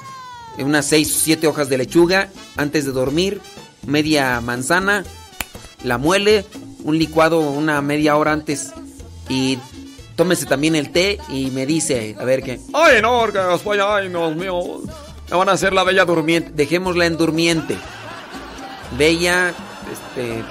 unas 0.57 0.87
6 0.87 1.15
o 1.15 1.19
7 1.19 1.47
hojas 1.47 1.69
de 1.69 1.77
lechuga 1.77 2.29
antes 2.55 2.85
de 2.85 2.91
dormir, 2.91 3.41
media 3.85 4.39
manzana, 4.41 5.03
la 5.83 5.97
muele, 5.97 6.45
un 6.83 6.97
licuado 6.97 7.39
una 7.39 7.81
media 7.81 8.15
hora 8.17 8.31
antes 8.31 8.71
y 9.29 9.57
tómese 10.15 10.45
también 10.45 10.75
el 10.75 10.91
té 10.91 11.19
y 11.29 11.51
me 11.51 11.65
dice, 11.65 12.15
a 12.19 12.23
ver 12.23 12.41
qué. 12.43 12.59
Ay, 12.73 13.01
no, 13.01 13.19
porque 13.19 13.39
después, 13.39 13.79
ay, 13.83 14.09
Dios 14.09 14.35
mío, 14.35 14.81
me 15.29 15.37
van 15.37 15.49
a 15.49 15.53
hacer 15.53 15.73
la 15.73 15.83
bella 15.83 16.05
durmiente. 16.05 16.51
Dejémosla 16.53 17.05
en 17.05 17.17
durmiente. 17.17 17.77
Bella, 18.97 19.53
este, 19.91 20.43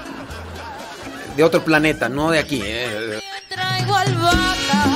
de 1.35 1.43
otro 1.43 1.63
planeta, 1.63 2.09
no 2.09 2.31
de 2.31 2.39
aquí. 2.39 2.61
eh. 2.63 3.19
Traigo 3.49 3.95
albahaca 3.95 4.94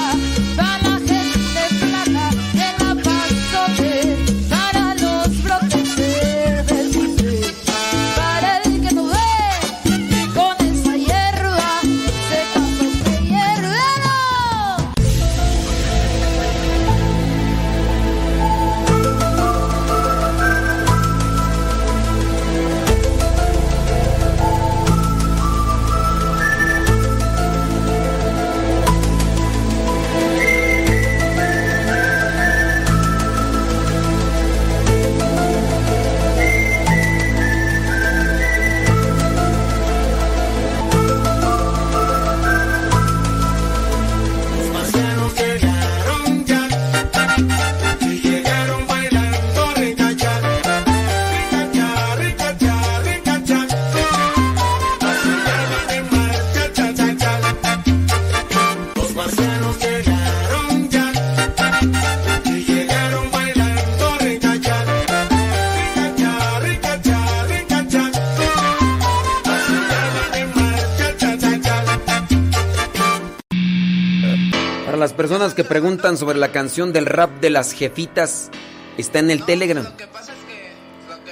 personas 75.20 75.54
que 75.54 75.66
preguntan 75.66 76.16
sobre 76.16 76.38
la 76.38 76.54
canción 76.54 76.94
del 76.94 77.06
rap 77.06 77.30
de 77.42 77.50
las 77.50 77.74
jefitas, 77.74 78.50
está 78.98 79.20
en 79.20 79.30
el 79.30 79.44
Telegram. 79.44 79.86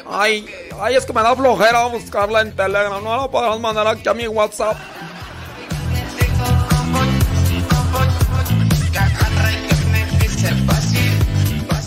Ay, 0.06 0.45
ay, 0.82 0.95
es 0.95 1.06
que 1.06 1.14
me 1.14 1.22
da 1.22 1.33
flojera 1.33 1.85
buscarla 1.85 2.41
en 2.41 2.53
Telegram. 2.53 3.01
No 3.01 3.16
la 3.16 3.32
podemos 3.32 3.61
mandar 3.61 3.88
aquí 3.88 4.09
a 4.09 4.14
mi 4.14 4.27
WhatsApp. 4.27 4.75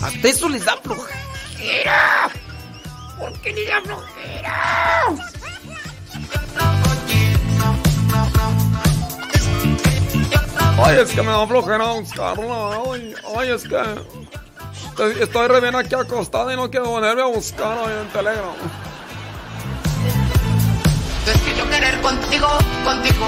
Hasta 0.01 0.27
eso 0.27 0.49
les 0.49 0.65
da 0.65 0.77
flojera. 0.77 2.31
¿Por 3.19 3.31
qué 3.41 3.53
ni 3.53 3.65
la 3.65 3.79
flojera? 3.83 5.31
Ay, 10.83 10.97
es 10.99 11.11
que 11.11 11.21
me 11.21 11.31
da 11.31 11.45
flojera 11.47 11.85
buscarla. 11.93 12.69
Ay, 12.93 13.13
ay, 13.37 13.49
es 13.51 13.63
que 13.63 13.77
estoy- 15.21 15.47
re 15.47 15.59
bien 15.61 15.75
aquí 15.75 15.95
acostada 15.95 16.53
y 16.53 16.55
no 16.55 16.69
quiero 16.69 16.85
ponerme 16.85 17.21
a 17.21 17.25
buscar 17.25 17.77
ahí 17.77 17.97
en 18.01 18.07
Telegram. 18.09 18.53
Es 21.27 21.41
que 21.41 21.55
yo 21.57 21.69
querer 21.69 22.01
contigo, 22.01 22.47
contigo. 22.83 23.25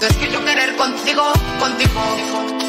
Es 0.00 0.16
que 0.16 0.30
yo 0.30 0.44
querer 0.44 0.76
contigo, 0.76 1.32
contigo. 1.58 2.00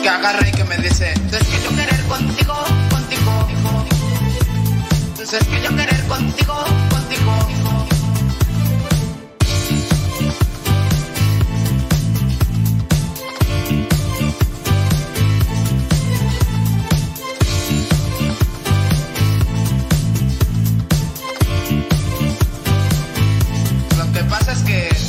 Que 0.01 0.09
agarre 0.09 0.49
y 0.49 0.51
que 0.53 0.63
me 0.63 0.77
dice. 0.77 1.11
Es 1.13 1.47
que 1.47 1.61
yo 1.63 1.69
querer 1.71 2.03
contigo, 2.05 2.53
contigo. 2.89 3.47
Es 5.19 5.45
que 5.45 5.61
yo 5.61 5.69
querer 5.75 6.03
contigo, 6.07 6.53
contigo. 6.89 7.56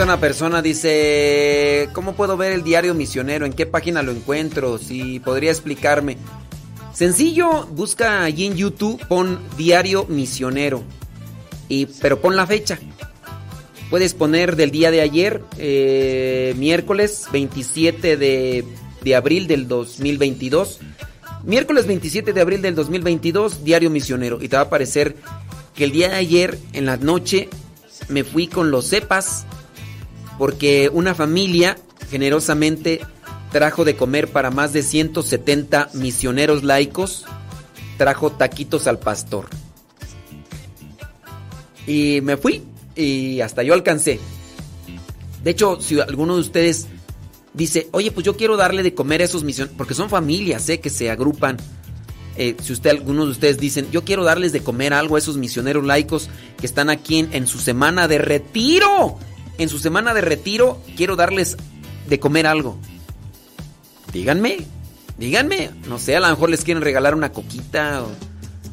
Una 0.00 0.20
persona, 0.20 0.62
dice, 0.62 1.90
¿cómo 1.92 2.14
puedo 2.14 2.36
ver 2.36 2.52
el 2.52 2.62
diario 2.62 2.94
misionero? 2.94 3.44
¿En 3.44 3.52
qué 3.52 3.66
página 3.66 4.02
lo 4.02 4.12
encuentro? 4.12 4.78
Si 4.78 5.18
podría 5.18 5.50
explicarme. 5.50 6.16
Sencillo, 6.94 7.66
busca 7.66 8.22
allí 8.22 8.46
en 8.46 8.56
YouTube, 8.56 9.04
pon 9.06 9.38
diario 9.58 10.06
misionero. 10.08 10.82
Y, 11.68 11.86
pero 12.00 12.20
pon 12.20 12.36
la 12.36 12.46
fecha. 12.46 12.78
Puedes 13.90 14.14
poner 14.14 14.56
del 14.56 14.70
día 14.70 14.90
de 14.90 15.02
ayer, 15.02 15.42
eh, 15.58 16.54
miércoles 16.56 17.26
27 17.32 18.16
de, 18.16 18.64
de 19.02 19.14
abril 19.16 19.46
del 19.46 19.68
2022. 19.68 20.78
Miércoles 21.42 21.86
27 21.86 22.32
de 22.32 22.40
abril 22.40 22.62
del 22.62 22.76
2022, 22.76 23.64
diario 23.64 23.90
misionero. 23.90 24.38
Y 24.40 24.48
te 24.48 24.56
va 24.56 24.62
a 24.62 24.66
aparecer 24.66 25.16
que 25.74 25.84
el 25.84 25.90
día 25.90 26.08
de 26.08 26.16
ayer, 26.16 26.58
en 26.72 26.86
la 26.86 26.96
noche, 26.96 27.50
me 28.08 28.24
fui 28.24 28.46
con 28.46 28.70
los 28.70 28.86
cepas 28.86 29.44
porque 30.38 30.90
una 30.92 31.14
familia 31.14 31.76
generosamente 32.10 33.00
trajo 33.50 33.84
de 33.84 33.96
comer 33.96 34.28
para 34.28 34.50
más 34.50 34.72
de 34.72 34.82
170 34.82 35.90
misioneros 35.94 36.62
laicos, 36.62 37.24
trajo 37.96 38.30
taquitos 38.30 38.86
al 38.86 38.98
pastor. 38.98 39.48
Y 41.86 42.20
me 42.22 42.36
fui 42.36 42.62
y 42.94 43.40
hasta 43.40 43.62
yo 43.62 43.74
alcancé. 43.74 44.20
De 45.42 45.50
hecho, 45.50 45.80
si 45.80 45.98
alguno 46.00 46.34
de 46.34 46.40
ustedes 46.40 46.86
dice, 47.54 47.88
oye, 47.92 48.10
pues 48.10 48.24
yo 48.24 48.36
quiero 48.36 48.56
darle 48.56 48.82
de 48.82 48.94
comer 48.94 49.22
a 49.22 49.24
esos 49.24 49.44
misioneros, 49.44 49.76
porque 49.76 49.94
son 49.94 50.10
familias, 50.10 50.68
¿eh? 50.68 50.80
Que 50.80 50.90
se 50.90 51.10
agrupan. 51.10 51.56
Eh, 52.36 52.56
si 52.62 52.72
usted, 52.72 52.90
algunos 52.90 53.26
de 53.26 53.32
ustedes 53.32 53.58
dicen, 53.58 53.88
yo 53.90 54.04
quiero 54.04 54.22
darles 54.22 54.52
de 54.52 54.60
comer 54.60 54.92
algo 54.92 55.16
a 55.16 55.18
esos 55.18 55.36
misioneros 55.36 55.84
laicos 55.84 56.28
que 56.60 56.66
están 56.66 56.88
aquí 56.90 57.18
en, 57.18 57.30
en 57.32 57.46
su 57.46 57.58
semana 57.58 58.06
de 58.06 58.18
retiro. 58.18 59.18
En 59.58 59.68
su 59.68 59.78
semana 59.78 60.14
de 60.14 60.20
retiro 60.20 60.80
quiero 60.96 61.16
darles 61.16 61.56
de 62.08 62.18
comer 62.18 62.46
algo. 62.46 62.78
Díganme, 64.12 64.58
díganme. 65.18 65.70
No 65.88 65.98
sé, 65.98 66.16
a 66.16 66.20
lo 66.20 66.28
mejor 66.28 66.50
les 66.50 66.64
quieren 66.64 66.82
regalar 66.82 67.14
una 67.14 67.32
coquita 67.32 68.04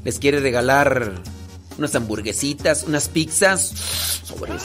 les 0.06 0.20
quiere 0.20 0.40
regalar 0.40 1.14
unas 1.78 1.96
hamburguesitas, 1.96 2.84
unas 2.84 3.10
pizzas. 3.10 3.74
Sobres. 4.24 4.64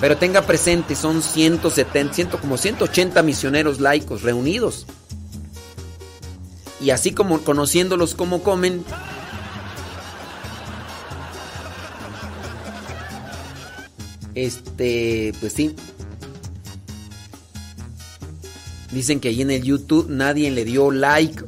Pero 0.00 0.18
tenga 0.18 0.42
presente, 0.42 0.96
son 0.96 1.22
170, 1.22 2.12
100, 2.12 2.28
como 2.28 2.58
180 2.58 3.22
misioneros 3.22 3.80
laicos 3.80 4.22
reunidos. 4.22 4.86
Y 6.80 6.90
así 6.90 7.12
como 7.12 7.42
conociéndolos 7.42 8.14
cómo 8.14 8.42
comen, 8.42 8.84
este, 14.34 15.32
pues 15.40 15.52
sí. 15.52 15.74
Dicen 18.92 19.18
que 19.20 19.28
ahí 19.28 19.42
en 19.42 19.50
el 19.50 19.62
YouTube 19.62 20.08
nadie 20.08 20.50
le 20.50 20.64
dio 20.64 20.90
like. 20.90 21.44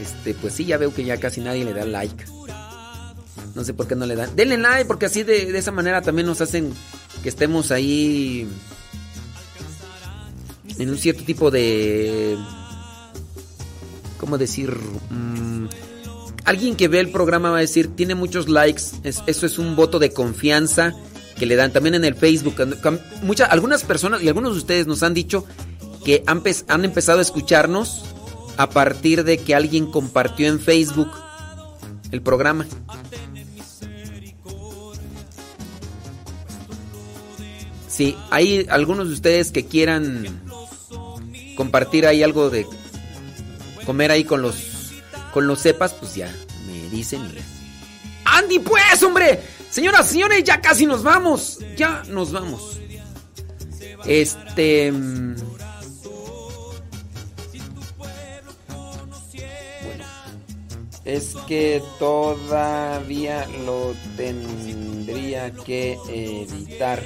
Este, 0.00 0.34
pues 0.34 0.54
sí, 0.54 0.64
ya 0.64 0.76
veo 0.78 0.92
que 0.92 1.04
ya 1.04 1.18
casi 1.18 1.40
nadie 1.40 1.64
le 1.64 1.72
da 1.72 1.84
like. 1.84 2.24
No 3.54 3.64
sé 3.64 3.74
por 3.74 3.86
qué 3.86 3.94
no 3.94 4.06
le 4.06 4.16
dan. 4.16 4.34
Denle 4.34 4.58
like 4.58 4.86
porque 4.86 5.06
así 5.06 5.22
de, 5.22 5.52
de 5.52 5.58
esa 5.58 5.72
manera 5.72 6.02
también 6.02 6.26
nos 6.26 6.40
hacen 6.40 6.72
que 7.22 7.28
estemos 7.28 7.70
ahí 7.70 8.48
en 10.78 10.90
un 10.90 10.98
cierto 10.98 11.24
tipo 11.24 11.50
de... 11.50 12.36
¿Cómo 14.18 14.36
decir? 14.38 14.70
Mm, 15.10 15.66
alguien 16.44 16.76
que 16.76 16.88
ve 16.88 17.00
el 17.00 17.10
programa 17.10 17.50
va 17.50 17.58
a 17.58 17.60
decir, 17.60 17.94
tiene 17.94 18.14
muchos 18.14 18.48
likes, 18.48 18.82
es- 19.04 19.22
eso 19.26 19.46
es 19.46 19.58
un 19.58 19.76
voto 19.76 19.98
de 19.98 20.12
confianza 20.12 20.92
que 21.40 21.46
le 21.46 21.56
dan 21.56 21.72
también 21.72 21.94
en 21.94 22.04
el 22.04 22.14
Facebook. 22.14 22.54
Muchas, 23.22 23.50
algunas 23.50 23.82
personas 23.82 24.22
y 24.22 24.28
algunos 24.28 24.52
de 24.52 24.58
ustedes 24.58 24.86
nos 24.86 25.02
han 25.02 25.14
dicho 25.14 25.46
que 26.04 26.22
han 26.26 26.84
empezado 26.84 27.18
a 27.18 27.22
escucharnos 27.22 28.02
a 28.58 28.68
partir 28.68 29.24
de 29.24 29.38
que 29.38 29.54
alguien 29.54 29.90
compartió 29.90 30.48
en 30.48 30.60
Facebook 30.60 31.10
el 32.12 32.20
programa. 32.20 32.66
Sí, 37.88 38.16
hay 38.30 38.66
algunos 38.70 39.08
de 39.08 39.14
ustedes 39.14 39.50
que 39.50 39.66
quieran 39.66 40.40
compartir 41.56 42.06
ahí 42.06 42.22
algo 42.22 42.50
de 42.50 42.66
comer 43.84 44.10
ahí 44.10 44.24
con 44.24 44.42
los 44.42 44.56
con 45.32 45.46
los 45.46 45.60
cepas, 45.60 45.92
pues 45.94 46.14
ya 46.14 46.32
me 46.66 46.88
dicen. 46.90 47.22
y- 47.22 47.38
Andy, 48.24 48.58
pues, 48.60 49.02
hombre. 49.02 49.40
Señoras, 49.70 50.08
señores, 50.08 50.42
ya 50.42 50.60
casi 50.60 50.84
nos 50.84 51.02
vamos. 51.02 51.58
Ya 51.76 52.02
nos 52.08 52.32
vamos. 52.32 52.80
Este 54.04 54.90
mm, 54.90 55.36
bueno, 59.84 60.04
es 61.04 61.36
que 61.46 61.82
todavía 61.98 63.46
lo 63.64 63.94
tendría 64.16 65.52
que 65.52 65.98
editar. 66.08 67.04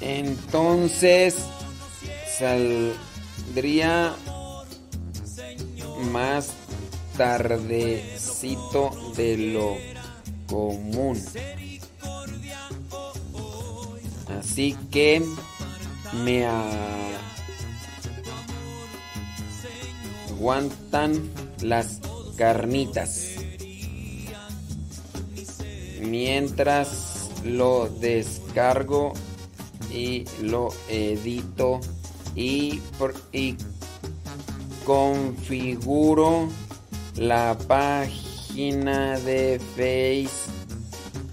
Entonces 0.00 1.34
saldría 2.38 4.14
más 6.12 6.52
tardecito 7.16 8.90
de 9.16 9.36
lo 9.36 9.76
común. 10.46 11.20
Así 14.38 14.76
que 14.90 15.22
me 16.24 16.46
aguantan 20.30 21.30
las 21.62 22.00
carnitas. 22.36 23.30
Mientras 26.00 27.30
lo 27.44 27.88
descargo 27.88 29.14
y 29.90 30.24
lo 30.42 30.68
edito 30.88 31.80
y 32.34 32.80
configuro 34.84 36.48
la 37.16 37.56
página 37.66 39.18
de 39.20 39.60
Face 39.76 40.50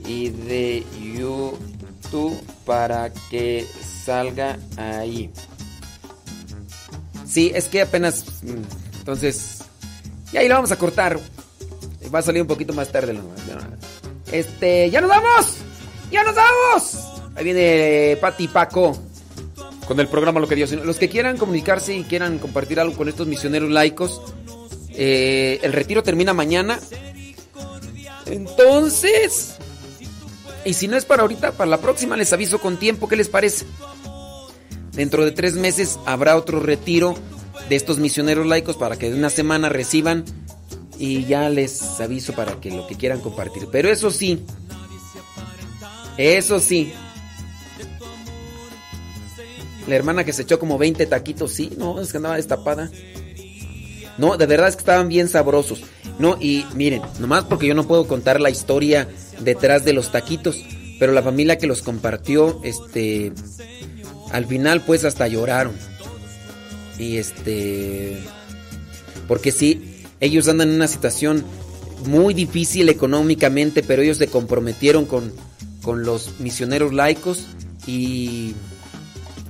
y 0.06 0.30
de 0.30 0.84
YouTube 1.02 2.40
para 2.66 3.12
que 3.30 3.66
salga 4.06 4.58
ahí. 4.78 5.30
Sí, 7.28 7.52
es 7.56 7.68
que 7.68 7.82
apenas. 7.82 8.26
mm, 8.44 9.00
Entonces. 9.00 9.60
Y 10.34 10.38
ahí 10.38 10.48
lo 10.48 10.56
vamos 10.56 10.72
a 10.72 10.76
cortar. 10.78 11.20
Va 12.14 12.20
a 12.20 12.22
salir 12.22 12.42
un 12.42 12.48
poquito 12.48 12.74
más 12.74 12.92
tarde. 12.92 13.18
Este. 14.32 14.90
¡Ya 14.90 15.02
nos 15.02 15.10
vamos! 15.10 15.56
¡Ya 16.12 16.24
nos 16.24 16.36
vamos! 16.36 16.98
Ahí 17.36 17.44
viene 17.46 18.18
Pati 18.20 18.48
Paco. 18.48 18.98
Con 19.88 20.00
el 20.00 20.08
programa 20.08 20.40
Lo 20.40 20.48
que 20.48 20.56
Dios. 20.56 20.72
Los 20.72 20.98
que 20.98 21.10
quieran 21.10 21.38
comunicarse 21.38 21.96
y 21.96 22.04
quieran 22.04 22.38
compartir 22.40 22.80
algo 22.80 22.96
con 22.96 23.08
estos 23.08 23.28
misioneros 23.28 23.70
laicos. 23.70 24.22
Eh, 25.04 25.60
el 25.64 25.74
retiro 25.74 26.04
termina 26.04 26.32
mañana. 26.32 26.80
Entonces. 28.28 29.56
Y 30.64 30.76
si 30.76 30.88
no 30.88 30.96
es 30.96 31.06
para 31.06 31.24
ahorita, 31.24 31.54
para 31.54 31.72
la 31.72 31.80
próxima 31.80 32.16
les 32.16 32.32
aviso 32.34 32.60
con 32.60 32.78
tiempo. 32.78 33.10
¿Qué 33.10 33.16
les 33.16 33.28
parece? 33.28 33.66
Dentro 34.94 35.26
de 35.26 35.32
tres 35.32 35.56
meses 35.56 35.98
habrá 36.06 36.38
otro 36.38 36.60
retiro 36.60 37.16
de 37.68 37.76
estos 37.76 37.98
misioneros 37.98 38.46
laicos 38.46 38.78
para 38.78 38.96
que 38.96 39.10
de 39.10 39.18
una 39.18 39.32
semana 39.32 39.70
reciban 39.70 40.24
y 41.00 41.26
ya 41.26 41.50
les 41.50 41.82
aviso 42.00 42.34
para 42.34 42.60
que 42.60 42.70
lo 42.70 42.86
que 42.86 42.96
quieran 42.96 43.22
compartir. 43.22 43.70
Pero 43.72 43.90
eso 43.90 44.12
sí, 44.12 44.46
eso 46.16 46.60
sí, 46.60 46.94
la 49.88 49.96
hermana 49.96 50.24
que 50.24 50.34
se 50.34 50.44
echó 50.44 50.60
como 50.60 50.78
20 50.78 51.08
taquitos, 51.08 51.54
sí, 51.54 51.72
no, 51.76 52.00
es 52.00 52.12
que 52.12 52.18
andaba 52.18 52.36
destapada. 52.36 52.92
No, 54.18 54.38
de 54.38 54.46
verdad 54.46 54.70
es 54.70 54.76
que 54.76 54.82
estaban 54.82 55.10
bien 55.10 55.28
sabrosos. 55.28 55.82
No, 56.20 56.38
y 56.40 56.66
miren, 56.76 57.02
nomás 57.20 57.46
porque 57.46 57.68
yo 57.68 57.74
no 57.74 57.88
puedo 57.88 58.08
contar 58.08 58.40
la 58.40 58.50
historia 58.50 59.08
detrás 59.40 59.86
de 59.86 59.94
los 59.94 60.12
taquitos, 60.12 60.58
pero 61.00 61.14
la 61.14 61.24
familia 61.24 61.58
que 61.58 61.68
los 61.68 61.82
compartió, 61.82 62.60
este, 62.64 63.32
al 64.32 64.46
final 64.46 64.82
pues 64.82 65.06
hasta 65.06 65.28
lloraron. 65.28 65.74
Y 67.00 67.18
este, 67.18 68.20
porque 69.28 69.52
sí, 69.52 70.04
ellos 70.20 70.48
andan 70.48 70.70
en 70.70 70.76
una 70.76 70.88
situación 70.88 71.44
muy 72.06 72.34
difícil 72.34 72.90
económicamente, 72.90 73.82
pero 73.84 74.02
ellos 74.02 74.18
se 74.18 74.28
comprometieron 74.28 75.06
con, 75.06 75.32
con 75.82 76.04
los 76.04 76.40
misioneros 76.40 76.94
laicos 76.94 77.48
y, 77.88 78.54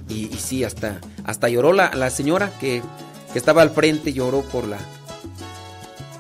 y, 0.08 0.30
y 0.32 0.38
sí, 0.38 0.64
hasta, 0.64 1.02
hasta 1.26 1.50
lloró 1.50 1.74
la, 1.74 1.92
la 1.94 2.10
señora 2.10 2.54
que, 2.60 2.82
que 3.32 3.40
estaba 3.40 3.62
al 3.62 3.72
frente, 3.72 4.14
lloró 4.14 4.42
por 4.42 4.68
la, 4.68 4.80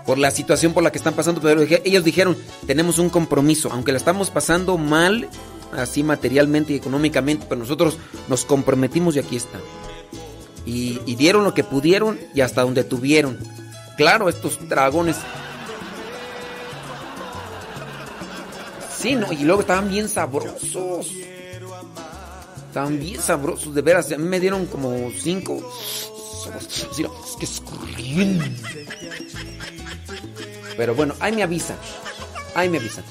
por 0.06 0.18
la 0.18 0.32
situación 0.32 0.74
por 0.74 0.84
la 0.84 0.92
que 0.92 0.98
están 0.98 1.14
pasando, 1.14 1.42
pero 1.42 1.62
ellos 1.62 2.04
dijeron, 2.04 2.38
tenemos 2.68 3.00
un 3.00 3.10
compromiso, 3.10 3.70
aunque 3.72 3.92
la 3.92 3.98
estamos 3.98 4.30
pasando 4.30 4.78
mal, 4.78 5.30
así 5.74 6.04
materialmente 6.04 6.74
y 6.74 6.78
económicamente, 6.78 7.46
pero 7.48 7.60
nosotros 7.60 7.98
nos 8.28 8.46
comprometimos 8.46 9.16
y 9.16 9.20
aquí 9.20 9.36
está. 9.36 9.60
Y, 10.66 11.00
y 11.06 11.16
dieron 11.16 11.44
lo 11.44 11.54
que 11.54 11.64
pudieron 11.64 12.20
y 12.34 12.42
hasta 12.42 12.62
donde 12.62 12.84
tuvieron. 12.84 13.38
Claro, 13.98 14.30
estos 14.30 14.68
dragones. 14.68 15.18
Sí, 18.98 19.16
no, 19.16 19.32
y 19.34 19.44
luego 19.44 19.62
estaban 19.62 19.90
bien 19.90 20.08
sabrosos. 20.08 21.12
Estaban 22.68 23.00
bien 23.00 23.20
sabrosos, 23.20 23.74
de 23.74 23.82
veras. 23.82 24.12
A 24.12 24.18
mí 24.18 24.28
me 24.28 24.40
dieron 24.40 24.66
como 24.68 25.12
cinco. 25.20 25.62
Pero 30.78 30.96
bueno, 30.96 31.14
ahí 31.20 31.32
me 31.32 31.44
avisan. 31.44 31.78
Ahí 32.56 32.70
me 32.70 32.78
avisan. 32.78 33.04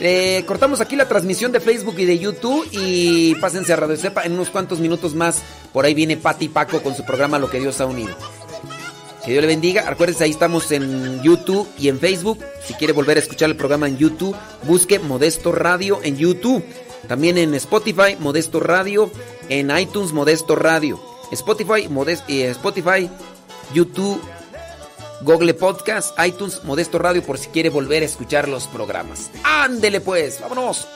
Eh, 0.00 0.44
cortamos 0.46 0.80
aquí 0.80 0.96
la 0.96 1.08
transmisión 1.08 1.52
de 1.52 1.60
Facebook 1.60 1.94
y 1.98 2.04
de 2.04 2.18
YouTube 2.18 2.68
y 2.72 3.34
pásense 3.36 3.72
a 3.72 3.76
Radio 3.76 3.96
Cepa 3.96 4.22
en 4.22 4.32
unos 4.32 4.50
cuantos 4.50 4.80
minutos 4.80 5.14
más. 5.14 5.42
Por 5.72 5.84
ahí 5.84 5.94
viene 5.94 6.16
Pati 6.16 6.48
Paco 6.48 6.82
con 6.82 6.94
su 6.94 7.04
programa 7.04 7.38
Lo 7.38 7.50
que 7.50 7.60
Dios 7.60 7.80
ha 7.80 7.86
unido. 7.86 8.14
Que 9.24 9.32
Dios 9.32 9.42
le 9.42 9.48
bendiga. 9.48 9.88
Acuérdense, 9.88 10.24
ahí 10.24 10.30
estamos 10.30 10.70
en 10.72 11.22
YouTube 11.22 11.68
y 11.78 11.88
en 11.88 11.98
Facebook. 11.98 12.40
Si 12.64 12.74
quiere 12.74 12.92
volver 12.92 13.16
a 13.16 13.20
escuchar 13.20 13.48
el 13.48 13.56
programa 13.56 13.88
en 13.88 13.96
YouTube, 13.96 14.36
busque 14.64 14.98
Modesto 14.98 15.52
Radio 15.52 16.00
en 16.02 16.16
YouTube. 16.16 16.64
También 17.08 17.38
en 17.38 17.54
Spotify, 17.54 18.16
Modesto 18.18 18.60
Radio. 18.60 19.10
En 19.48 19.76
iTunes, 19.76 20.12
Modesto 20.12 20.56
Radio. 20.56 21.13
Spotify, 21.32 21.88
Modest, 21.88 22.28
eh, 22.28 22.50
Spotify, 22.50 23.10
YouTube, 23.72 24.20
Google 25.22 25.54
Podcast, 25.54 26.18
iTunes, 26.24 26.62
Modesto 26.64 26.98
Radio, 26.98 27.22
por 27.22 27.38
si 27.38 27.48
quiere 27.48 27.70
volver 27.70 28.02
a 28.02 28.06
escuchar 28.06 28.48
los 28.48 28.66
programas. 28.66 29.30
Ándele 29.42 30.00
pues, 30.00 30.40
vámonos. 30.40 30.86